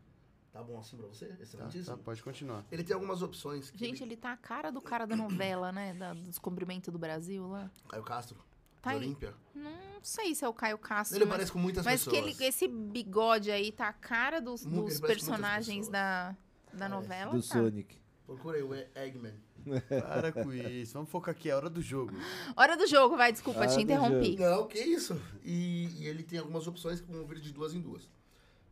Tá 0.51 0.63
bom 0.63 0.79
assim 0.79 0.95
pra 0.97 1.07
você? 1.07 1.27
Tá, 1.27 1.43
Excelentíssimo? 1.43 1.97
tá, 1.97 2.03
pode 2.03 2.23
continuar. 2.23 2.65
Ele 2.71 2.83
tem 2.83 2.93
algumas 2.93 3.21
opções 3.21 3.71
Gente, 3.75 4.01
ele... 4.03 4.13
ele 4.13 4.17
tá 4.17 4.31
a 4.31 4.37
cara 4.37 4.71
do 4.71 4.81
cara 4.81 5.05
da 5.05 5.15
novela, 5.15 5.71
né? 5.71 5.93
Da, 5.93 6.13
do 6.13 6.23
descobrimento 6.23 6.89
do 6.91 6.97
Brasil 6.97 7.45
lá. 7.47 7.69
Caio 7.89 8.03
Castro, 8.03 8.37
Tá. 8.81 8.95
Olímpia. 8.95 9.33
Não 9.53 10.01
sei 10.01 10.33
se 10.33 10.43
é 10.43 10.47
o 10.49 10.53
Caio 10.53 10.77
Castro. 10.77 11.17
Ele 11.17 11.25
mas- 11.25 11.33
parece 11.35 11.51
com 11.51 11.59
muitas 11.59 11.85
Mas 11.85 12.03
que 12.03 12.09
pessoas. 12.09 12.39
ele, 12.39 12.45
esse 12.47 12.67
bigode 12.67 13.51
aí 13.51 13.71
tá 13.71 13.87
a 13.89 13.93
cara 13.93 14.39
dos, 14.41 14.65
dos 14.65 14.99
personagens 14.99 15.87
da, 15.87 16.29
da 16.31 16.35
Parece. 16.71 16.89
novela. 16.89 17.31
Do 17.33 17.41
tá. 17.41 17.47
Sonic. 17.55 18.01
Procurei 18.25 18.63
o 18.63 18.73
Eggman. 18.73 19.35
Para 19.89 20.31
com 20.31 20.51
isso. 20.51 20.93
Vamos 20.93 21.09
focar 21.09 21.35
aqui, 21.35 21.49
é 21.49 21.51
a 21.51 21.57
hora 21.57 21.69
do 21.69 21.81
jogo. 21.81 22.13
Hora 22.55 22.75
do 22.75 22.87
jogo, 22.87 23.15
vai, 23.15 23.31
desculpa, 23.31 23.59
Hora 23.59 23.69
te 23.69 23.81
interrompi. 23.81 24.35
Não, 24.37 24.67
que 24.67 24.79
isso. 24.79 25.21
E, 25.43 25.87
e 25.99 26.07
ele 26.07 26.23
tem 26.23 26.39
algumas 26.39 26.65
opções 26.65 26.99
que 26.99 27.11
vão 27.11 27.25
vir 27.27 27.39
de 27.39 27.51
duas 27.53 27.73
em 27.75 27.81
duas. 27.81 28.09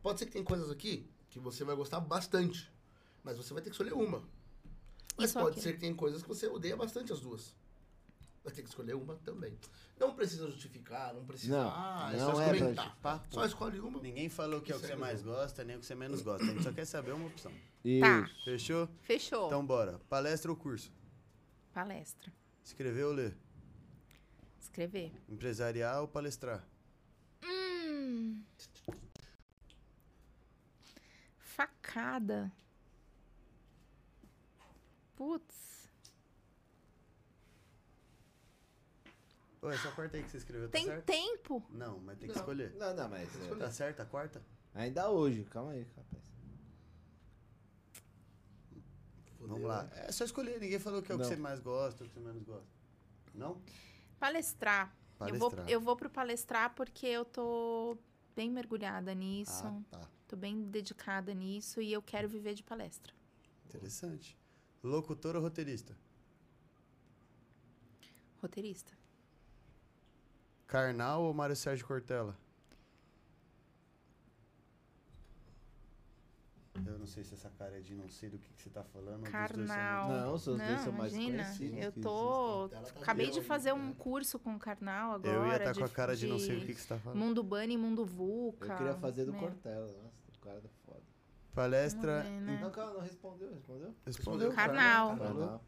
Pode 0.02 0.18
ser 0.18 0.26
que 0.26 0.32
tem 0.32 0.42
coisas 0.42 0.70
aqui 0.70 1.08
que 1.28 1.38
você 1.38 1.62
vai 1.62 1.76
gostar 1.76 2.00
bastante, 2.00 2.72
mas 3.22 3.36
você 3.36 3.52
vai 3.54 3.62
ter 3.62 3.70
que 3.70 3.74
escolher 3.74 3.92
uma. 3.92 4.22
Mas 5.16 5.30
Isso 5.30 5.34
pode 5.38 5.50
aquilo. 5.50 5.62
ser 5.62 5.72
que 5.74 5.78
tem 5.80 5.94
coisas 5.94 6.22
que 6.22 6.28
você 6.28 6.48
odeia 6.48 6.76
bastante 6.76 7.12
as 7.12 7.20
duas. 7.20 7.54
Vai 8.42 8.54
ter 8.54 8.62
que 8.62 8.68
escolher 8.68 8.94
uma 8.94 9.16
também. 9.16 9.58
Não 9.98 10.14
precisa 10.14 10.46
justificar, 10.50 11.12
não 11.12 11.26
precisa. 11.26 11.58
Não, 11.58 11.68
ah, 11.68 12.10
não 12.16 12.34
só 12.34 12.42
é 12.42 12.58
comentar. 12.58 13.26
Só 13.30 13.44
escolhe 13.44 13.78
uma. 13.80 14.00
Ninguém 14.00 14.30
falou 14.30 14.62
que 14.62 14.72
é 14.72 14.76
o 14.76 14.80
que 14.80 14.86
você 14.86 14.96
mais 14.96 15.22
gosta, 15.22 15.62
nem 15.62 15.76
o 15.76 15.80
que 15.80 15.86
você 15.86 15.94
menos 15.94 16.22
gosta. 16.22 16.44
A 16.44 16.48
gente 16.48 16.62
só 16.62 16.72
quer 16.72 16.86
saber 16.86 17.12
uma 17.12 17.26
opção. 17.26 17.52
Tá. 17.52 17.58
Isso. 17.84 18.44
Fechou? 18.44 18.88
Fechou. 19.02 19.46
Então 19.46 19.64
bora. 19.64 19.98
Palestra 20.08 20.50
ou 20.50 20.56
curso? 20.56 20.90
Palestra. 21.72 22.32
Escrever 22.64 23.04
ou 23.04 23.12
ler? 23.12 23.36
Escrever. 24.58 25.12
Empresarial 25.28 26.02
ou 26.02 26.08
palestrar? 26.08 26.66
Hum. 27.44 28.42
Facada. 31.38 32.50
Putz. 35.14 35.69
Ô, 39.62 39.68
essa 39.70 39.90
quarta 39.92 40.16
aí 40.16 40.22
que 40.22 40.30
você 40.30 40.38
escreveu, 40.38 40.68
tá 40.68 40.72
Tem 40.72 40.86
certo? 40.86 41.04
tempo? 41.04 41.62
Não, 41.70 41.98
mas 42.00 42.18
tem 42.18 42.28
que 42.28 42.34
Não. 42.34 42.40
escolher. 42.42 42.74
Não, 42.76 42.94
não, 42.94 43.08
mas 43.08 43.28
é, 43.42 43.54
Tá 43.56 43.70
certo 43.70 44.00
a 44.00 44.06
quarta? 44.06 44.42
ainda 44.74 45.10
hoje. 45.10 45.44
Calma 45.44 45.72
aí, 45.72 45.82
rapaz. 45.96 46.24
Fudeu, 49.36 49.48
Vamos 49.48 49.62
lá. 49.68 49.82
né? 49.84 49.90
É 50.06 50.12
só 50.12 50.24
escolher. 50.24 50.58
Ninguém 50.60 50.78
falou 50.78 51.02
que 51.02 51.12
é 51.12 51.14
o 51.14 51.18
que 51.18 51.24
Não. 51.24 51.30
você 51.30 51.36
mais 51.36 51.60
gosta, 51.60 52.04
o 52.04 52.08
que 52.08 52.14
você 52.14 52.20
menos 52.20 52.42
gosta. 52.42 52.66
Não? 53.34 53.60
Palestrar. 54.18 54.94
Eu 55.20 55.34
vou, 55.38 55.50
Palestrar. 55.50 55.68
eu 55.70 55.80
vou 55.80 55.96
pro 55.96 56.08
palestrar 56.10 56.74
porque 56.74 57.06
eu 57.06 57.24
tô 57.26 57.96
bem 58.34 58.50
mergulhada 58.50 59.14
nisso. 59.14 59.66
Ah, 59.66 59.82
tá. 59.90 60.08
Tô 60.26 60.36
bem 60.36 60.62
dedicada 60.62 61.34
nisso 61.34 61.82
e 61.82 61.92
eu 61.92 62.00
quero 62.00 62.28
viver 62.28 62.54
de 62.54 62.62
palestra. 62.62 63.12
Interessante. 63.66 64.38
Locutor 64.82 65.36
ou 65.36 65.42
roteirista? 65.42 65.94
Roteirista. 68.40 68.92
Karnal 70.74 71.22
ou 71.24 71.34
Mário 71.34 71.56
Sérgio 71.56 71.84
Cortella? 71.84 72.36
Eu 76.86 76.96
não 76.98 77.06
sei 77.06 77.24
se 77.24 77.34
essa 77.34 77.50
cara 77.58 77.76
é 77.76 77.80
de 77.80 77.92
não 77.94 78.08
sei 78.08 78.30
do 78.30 78.38
que, 78.38 78.48
que 78.54 78.62
você 78.62 78.70
tá 78.70 78.84
falando. 78.84 79.20
dois 79.22 79.30
são 79.32 79.66
Carnal. 79.66 80.08
muito- 80.08 80.20
Não, 80.20 80.30
dois 80.30 80.46
Não, 80.70 80.78
são 80.84 80.92
mais 80.92 81.12
imagina. 81.12 81.42
conhecidos 81.44 81.78
Eu 81.84 81.92
tô. 81.92 82.68
Ela 82.72 82.82
tá 82.86 83.00
Acabei 83.00 83.30
de 83.30 83.42
fazer 83.42 83.72
um 83.72 83.92
curso 83.92 84.38
com 84.38 84.54
o 84.54 84.58
Karnal 84.60 85.12
agora. 85.14 85.34
Eu 85.34 85.46
ia 85.48 85.56
estar 85.56 85.74
com 85.74 85.84
a 85.84 85.88
cara 85.88 86.14
de, 86.16 86.28
não 86.28 86.38
sei 86.38 86.56
o 86.56 86.60
de 86.60 86.66
que, 86.66 86.74
que 86.74 86.80
você 86.80 86.88
tá 86.88 86.98
falando. 86.98 87.18
Mundo 87.18 87.42
Bunny 87.42 87.76
Mundo 87.76 88.06
Vulca. 88.06 88.72
Eu 88.72 88.76
queria 88.78 88.94
fazer 88.94 89.24
do 89.24 89.32
né? 89.32 89.40
Cortella. 89.40 89.86
Nossa, 89.86 89.98
o 90.36 90.38
cara 90.40 90.60
tá 90.60 90.68
foda. 90.86 91.02
Palestra. 91.52 92.22
Ver, 92.22 92.30
né? 92.40 92.60
Não, 92.62 92.70
calma, 92.70 92.92
não 92.94 93.00
respondeu, 93.00 93.52
respondeu? 93.52 93.94
Respondeu? 94.06 94.52
Karnal. 94.52 95.18
Carnal. 95.18 95.64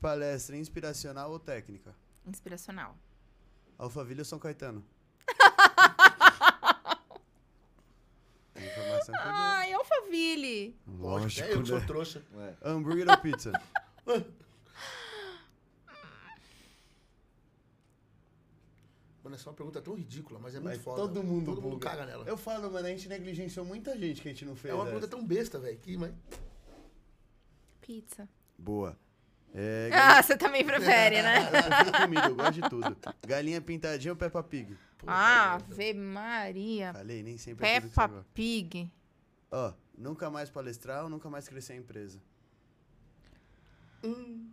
Palestra 0.00 0.56
inspiracional 0.56 1.32
ou 1.32 1.40
técnica? 1.40 1.92
Inspiracional. 2.24 2.96
Alphaville 3.78 4.20
ou 4.20 4.24
São 4.24 4.38
Caetano? 4.38 4.84
Tem 8.54 8.66
informação 8.66 9.14
que 9.14 9.20
eu 9.20 9.24
Ai, 9.24 9.72
Alphaville. 9.72 10.76
Lógico, 10.86 11.46
é 11.48 11.52
eu 11.54 11.66
sou 11.66 11.80
trouxa. 11.86 12.22
É. 12.36 12.54
Hambúrguer 12.62 13.08
ou 13.08 13.16
pizza? 13.18 13.52
Mano, 19.22 19.36
essa 19.36 19.48
é 19.48 19.50
uma 19.50 19.56
pergunta 19.56 19.80
tão 19.82 19.94
ridícula, 19.94 20.38
mas 20.40 20.54
é 20.54 20.60
Mas 20.60 20.74
muito 20.74 20.84
foda. 20.84 21.02
todo 21.02 21.22
mundo 21.22 21.46
Todo 21.54 21.62
mundo 21.62 21.78
caga 21.78 22.06
nela. 22.06 22.24
Eu 22.26 22.36
falo, 22.36 22.70
mano, 22.70 22.86
a 22.86 22.90
gente 22.90 23.08
negligenciou 23.08 23.64
muita 23.64 23.96
gente 23.98 24.22
que 24.22 24.28
a 24.28 24.32
gente 24.32 24.44
não 24.44 24.56
fez. 24.56 24.72
É 24.72 24.74
uma 24.74 24.84
essa. 24.84 24.92
pergunta 24.92 25.08
tão 25.10 25.24
besta, 25.26 25.58
velho. 25.58 25.78
Que, 25.78 25.96
mas... 25.98 26.14
Pizza. 27.82 28.28
Boa. 28.56 28.96
É, 29.54 29.90
Ah, 29.92 30.22
você 30.22 30.36
também 30.36 30.64
prefere, 30.64 31.22
né? 31.22 31.50
galinha 31.50 31.92
comida, 32.02 32.26
eu 32.28 32.34
gosto 32.36 32.52
de 32.52 32.68
tudo. 32.68 32.96
Galinha 33.26 33.60
pintadinha 33.60 34.12
ou 34.12 34.16
Peppa 34.16 34.42
Pig? 34.42 34.76
Ah. 35.06 35.54
Ave 35.54 35.94
Maria. 35.94 36.92
Falei, 36.92 37.22
nem 37.22 37.36
sempre 37.38 37.66
é 37.66 37.80
Peppa. 37.80 38.24
Pig. 38.34 38.90
Ó, 39.50 39.72
nunca 39.96 40.30
mais 40.30 40.50
palestrar 40.50 41.04
ou 41.04 41.10
nunca 41.10 41.30
mais 41.30 41.48
crescer 41.48 41.72
a 41.72 41.76
empresa? 41.76 42.20
Hum. 44.04 44.50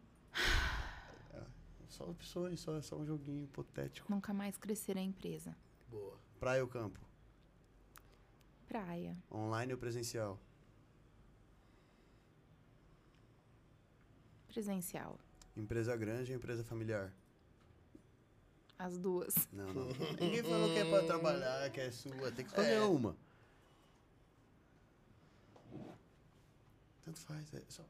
É, 1.33 1.41
Só 1.89 2.05
opções, 2.05 2.59
só, 2.59 2.81
só 2.81 2.95
um 2.95 3.05
joguinho 3.05 3.43
hipotético. 3.43 4.11
Nunca 4.11 4.33
mais 4.33 4.57
crescer 4.57 4.97
a 4.97 5.01
empresa. 5.01 5.55
Boa. 5.89 6.17
Praia 6.39 6.61
ou 6.63 6.67
campo? 6.69 6.99
Praia. 8.67 9.15
Online 9.31 9.73
ou 9.73 9.79
presencial? 9.79 10.39
Presencial. 14.55 15.19
Empresa 15.57 15.97
grande 15.97 16.31
ou 16.31 16.37
empresa 16.37 16.63
familiar? 16.63 17.11
As 18.79 18.97
duas. 18.97 19.35
Não, 19.51 19.67
não. 19.73 19.85
Ninguém 20.17 20.41
falou 20.43 20.69
que 20.69 20.79
é 20.79 20.85
pra 20.89 21.03
trabalhar, 21.03 21.69
que 21.71 21.81
é 21.81 21.91
sua. 21.91 22.31
Tem 22.31 22.45
que 22.45 22.51
escolher 22.51 22.79
uma. 22.83 23.17
Tanto 27.03 27.19
faz, 27.19 27.53
é 27.53 27.61
só. 27.67 27.83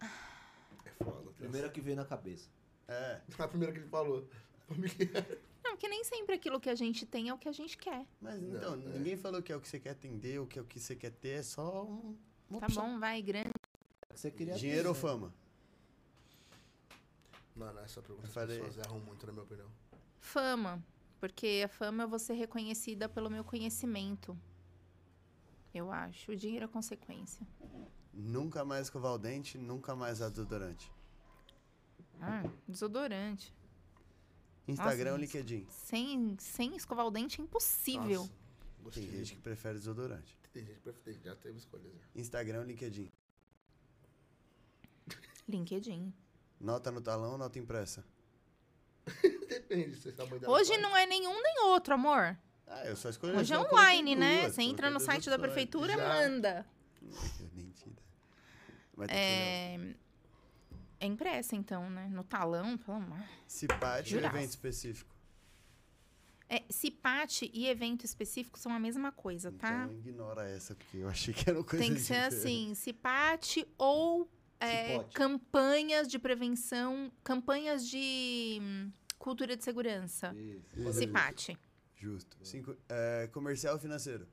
É 0.00 1.04
foda. 1.04 1.30
Primeiro 1.36 1.70
que 1.70 1.82
veio 1.82 1.96
na 1.96 2.06
cabeça. 2.06 2.48
É, 2.88 3.20
A 3.38 3.46
primeira 3.46 3.70
que 3.74 3.80
ele 3.80 3.88
falou. 3.88 4.26
Familiar. 4.66 5.26
Não, 5.62 5.72
porque 5.72 5.88
nem 5.88 6.02
sempre 6.04 6.36
aquilo 6.36 6.58
que 6.58 6.70
a 6.70 6.74
gente 6.74 7.04
tem 7.04 7.28
é 7.28 7.34
o 7.34 7.38
que 7.38 7.50
a 7.50 7.52
gente 7.52 7.76
quer. 7.76 8.06
mas 8.18 8.42
então, 8.42 8.76
Não, 8.76 8.92
é. 8.94 8.96
ninguém 8.96 9.14
falou 9.18 9.42
que 9.42 9.52
é 9.52 9.56
o 9.56 9.60
que 9.60 9.68
você 9.68 9.78
quer 9.78 9.90
atender, 9.90 10.40
o 10.40 10.46
que 10.46 10.58
é 10.58 10.62
o 10.62 10.64
que 10.64 10.80
você 10.80 10.96
quer 10.96 11.10
ter, 11.10 11.40
é 11.40 11.42
só 11.42 11.84
um, 11.84 12.16
Tá 12.58 12.64
opção. 12.66 12.94
bom, 12.94 12.98
vai, 12.98 13.20
grande. 13.20 13.50
Você 14.14 14.30
queria 14.30 14.54
Dinheiro 14.54 14.82
ter, 14.84 14.88
ou 14.88 14.94
né? 14.94 15.00
fama? 15.00 15.34
Mano, 17.60 17.78
essa 17.80 18.00
pergunta 18.00 18.26
Eu 18.26 18.42
as 18.42 18.48
pessoas 18.48 18.78
erram 18.78 19.00
muito, 19.00 19.26
na 19.26 19.32
minha 19.32 19.44
opinião. 19.44 19.70
Fama. 20.18 20.82
Porque 21.20 21.60
a 21.62 21.68
fama 21.68 22.04
eu 22.04 22.08
vou 22.08 22.18
ser 22.18 22.32
reconhecida 22.32 23.06
pelo 23.06 23.28
meu 23.28 23.44
conhecimento. 23.44 24.34
Eu 25.74 25.92
acho. 25.92 26.32
O 26.32 26.36
dinheiro 26.36 26.64
é 26.64 26.68
consequência. 26.68 27.46
Nunca 28.14 28.64
mais 28.64 28.86
escovar 28.86 29.12
o 29.12 29.18
dente, 29.18 29.58
nunca 29.58 29.94
mais 29.94 30.18
usar 30.18 30.30
desodorante. 30.30 30.90
Ah, 32.18 32.44
desodorante. 32.66 33.54
Instagram 34.66 35.12
ou 35.12 35.18
LinkedIn? 35.18 35.66
Sem, 35.68 36.36
sem 36.38 36.74
escovar 36.76 37.06
o 37.06 37.10
dente 37.10 37.42
é 37.42 37.44
impossível. 37.44 38.22
Nossa, 38.22 38.32
gostei. 38.82 39.06
Tem 39.06 39.18
gente 39.18 39.34
que 39.34 39.42
prefere 39.42 39.78
desodorante. 39.78 40.38
Tem 40.50 40.64
gente 40.64 40.76
que 40.76 40.82
prefere, 40.82 41.20
já 41.22 41.36
teve 41.36 41.58
escolhas. 41.58 41.92
já. 41.92 42.20
Instagram 42.20 42.60
ou 42.60 42.64
LinkedIn? 42.64 43.12
LinkedIn. 45.46 46.12
Nota 46.60 46.90
no 46.90 47.00
talão 47.00 47.32
ou 47.32 47.38
nota 47.38 47.58
impressa? 47.58 48.04
Depende 49.48 49.96
se 49.96 50.12
você 50.12 50.44
é 50.44 50.48
Hoje 50.48 50.76
não 50.76 50.94
é 50.94 51.06
nenhum 51.06 51.42
nem 51.42 51.64
outro, 51.64 51.94
amor. 51.94 52.38
Ah, 52.66 52.84
eu 52.84 52.94
só 52.94 53.08
escolhi. 53.08 53.32
Hoje 53.34 53.52
é 53.52 53.58
online, 53.58 54.14
né? 54.14 54.42
duas, 54.42 54.54
Você 54.54 54.62
entra 54.62 54.90
no 54.90 55.00
site 55.00 55.30
da 55.30 55.38
prefeitura, 55.38 55.96
Já. 55.96 56.08
manda. 56.08 56.66
Mentira. 57.52 57.96
É... 59.08 59.94
é 61.00 61.06
impressa, 61.06 61.56
então, 61.56 61.88
né? 61.88 62.08
No 62.12 62.22
talão, 62.22 62.76
pelo 62.76 62.98
amor. 62.98 63.18
Cipate 63.46 64.14
ou 64.14 64.20
Juraço. 64.20 64.36
evento 64.36 64.50
específico? 64.50 65.10
É, 66.48 66.64
cipate 66.68 67.48
e 67.54 67.68
evento 67.68 68.04
específico 68.04 68.58
são 68.58 68.72
a 68.72 68.78
mesma 68.78 69.10
coisa, 69.12 69.52
tá? 69.52 69.84
Então 69.84 69.96
ignora 69.96 70.48
essa, 70.48 70.74
porque 70.74 70.98
eu 70.98 71.08
achei 71.08 71.32
que 71.32 71.48
era 71.48 71.62
coisa 71.62 71.84
Tem 71.84 71.94
que 71.94 72.00
ser 72.00 72.28
diferente. 72.28 72.34
assim, 72.34 72.74
cipate 72.76 73.66
ou 73.78 74.28
é, 74.60 75.02
campanhas 75.14 76.06
de 76.08 76.18
prevenção, 76.18 77.10
campanhas 77.24 77.86
de 77.88 78.60
cultura 79.18 79.56
de 79.56 79.64
segurança. 79.64 80.34
Isso. 80.76 80.92
Cipate. 80.92 81.58
Justo. 81.96 82.36
Cinco, 82.44 82.76
é, 82.88 83.28
comercial 83.32 83.74
ou 83.74 83.80
financeiro? 83.80 84.26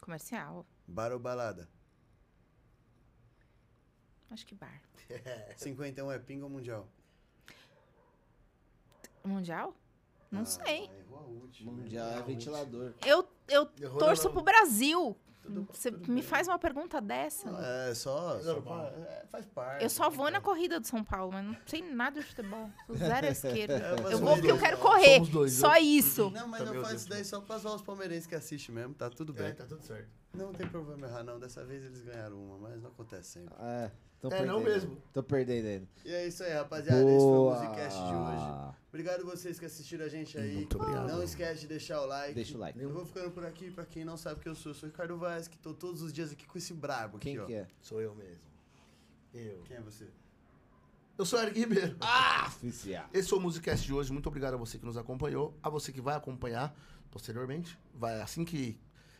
Comercial. 0.00 0.66
Bar 0.86 1.12
ou 1.12 1.18
balada? 1.18 1.68
Acho 4.30 4.46
que 4.46 4.54
bar. 4.54 4.80
51 5.56 6.12
é 6.12 6.18
pinga 6.18 6.44
ou 6.44 6.50
mundial? 6.50 6.88
Mundial? 9.24 9.74
Não 10.30 10.42
Ah, 10.42 10.44
sei. 10.46 10.84
errou 10.88 11.18
a 11.18 11.22
última. 11.22 11.72
Mundial 11.72 12.08
é 12.10 12.22
ventilador. 12.22 12.94
Eu, 13.04 13.28
eu 13.48 13.68
Errou 13.80 13.98
torço 13.98 14.30
pro 14.30 14.42
Brasil. 14.42 15.16
Tudo- 15.54 15.68
Você 15.72 15.90
tudo 15.90 16.08
me 16.08 16.14
bem. 16.20 16.22
faz 16.22 16.48
uma 16.48 16.58
pergunta 16.58 17.00
dessa? 17.00 17.48
É, 17.88 17.94
só. 17.94 18.38
só 18.40 18.60
pa- 18.60 18.84
é, 18.96 19.24
faz 19.30 19.46
parte. 19.46 19.82
Eu 19.84 19.90
só 19.90 20.08
vou 20.10 20.30
na 20.30 20.40
corrida 20.40 20.78
do 20.80 20.86
São 20.86 21.02
Paulo, 21.04 21.32
mas 21.32 21.44
não 21.44 21.56
sei 21.66 21.82
nada 21.82 22.20
de 22.20 22.26
futebol. 22.26 22.70
Sou 22.86 22.96
zero 22.96 23.26
à 23.26 23.30
esquerda. 23.30 23.74
É, 24.08 24.12
Eu 24.14 24.18
vou 24.18 24.34
porque 24.34 24.50
eu 24.50 24.58
quero 24.58 24.78
correr. 24.78 25.20
Dois, 25.20 25.52
Só 25.54 25.76
isso. 25.76 26.30
Não, 26.30 26.48
mas 26.48 26.58
Também 26.60 26.74
eu 26.74 26.80
eu 26.80 26.84
faço 26.84 26.96
isso 26.96 27.08
daí 27.08 27.24
só 27.24 27.40
pra 27.40 27.58
zoar 27.58 27.74
os 27.74 27.82
palmeirenses 27.82 28.26
que 28.26 28.34
assistem 28.34 28.74
mesmo, 28.74 28.94
tá 28.94 29.08
tudo 29.10 29.32
bem. 29.32 29.46
É, 29.48 29.52
tá 29.52 29.64
tudo 29.64 29.82
certo. 29.82 30.08
Não 30.32 30.52
tem 30.52 30.66
problema 30.68 31.06
errar, 31.06 31.24
não. 31.24 31.38
Dessa 31.40 31.64
vez 31.64 31.84
eles 31.84 32.00
ganharam 32.02 32.36
uma, 32.40 32.56
mas 32.58 32.80
não 32.80 32.90
acontece 32.90 33.30
sempre. 33.40 33.54
É, 33.60 33.90
tô 34.20 34.28
É, 34.28 34.30
perdendo. 34.30 34.46
não 34.52 34.60
mesmo. 34.60 34.96
Tô 35.12 35.22
perdendo 35.22 35.66
ainda. 35.66 35.88
E 36.04 36.12
é 36.12 36.26
isso 36.26 36.42
aí, 36.42 36.52
rapaziada. 36.52 37.00
Esse 37.00 37.08
foi 37.08 37.16
o 37.16 37.20
Boa. 37.20 37.54
Musicast 37.62 37.98
de 37.98 38.14
hoje. 38.14 38.70
Obrigado 38.88 39.24
vocês 39.24 39.58
que 39.58 39.64
assistiram 39.66 40.04
a 40.04 40.08
gente 40.08 40.36
aí. 40.36 40.54
Muito 40.56 40.76
obrigado. 40.80 41.06
Não 41.08 41.22
esquece 41.22 41.60
de 41.60 41.66
deixar 41.68 42.00
o 42.02 42.06
like. 42.06 42.34
Deixa 42.34 42.56
o 42.56 42.60
like. 42.60 42.78
Eu 42.80 42.90
vou 42.92 43.06
ficando 43.06 43.30
por 43.30 43.44
aqui, 43.46 43.70
pra 43.70 43.84
quem 43.86 44.04
não 44.04 44.16
sabe 44.16 44.40
que 44.40 44.48
eu 44.48 44.54
sou, 44.54 44.70
eu 44.70 44.74
sou 44.74 44.88
o 44.88 44.92
Ricardo 44.92 45.16
Vaz, 45.16 45.46
que 45.46 45.56
tô 45.58 45.72
todos 45.72 46.02
os 46.02 46.12
dias 46.12 46.32
aqui 46.32 46.44
com 46.46 46.58
esse 46.58 46.72
brabo 46.74 47.16
aqui, 47.18 47.30
Quem 47.30 47.38
ó. 47.38 47.46
que 47.46 47.54
é? 47.54 47.66
Sou 47.80 48.00
eu 48.00 48.14
mesmo. 48.14 48.40
Eu. 49.32 49.62
Quem 49.64 49.76
é 49.76 49.80
você? 49.80 50.06
Eu 51.16 51.24
sou 51.26 51.38
o 51.38 51.42
Eric 51.42 51.60
Ribeiro. 51.60 51.96
Ah, 52.00 52.46
oficial. 52.48 53.04
Esse 53.12 53.28
foi 53.28 53.38
o 53.38 53.42
Musicast 53.42 53.84
de 53.86 53.92
hoje. 53.92 54.10
Muito 54.12 54.26
obrigado 54.26 54.54
a 54.54 54.56
você 54.56 54.78
que 54.78 54.84
nos 54.86 54.96
acompanhou. 54.96 55.54
A 55.62 55.68
você 55.68 55.92
que 55.92 56.00
vai 56.00 56.16
acompanhar 56.16 56.74
posteriormente. 57.10 57.78
Vai 57.94 58.20
assim 58.20 58.44
que. 58.44 58.76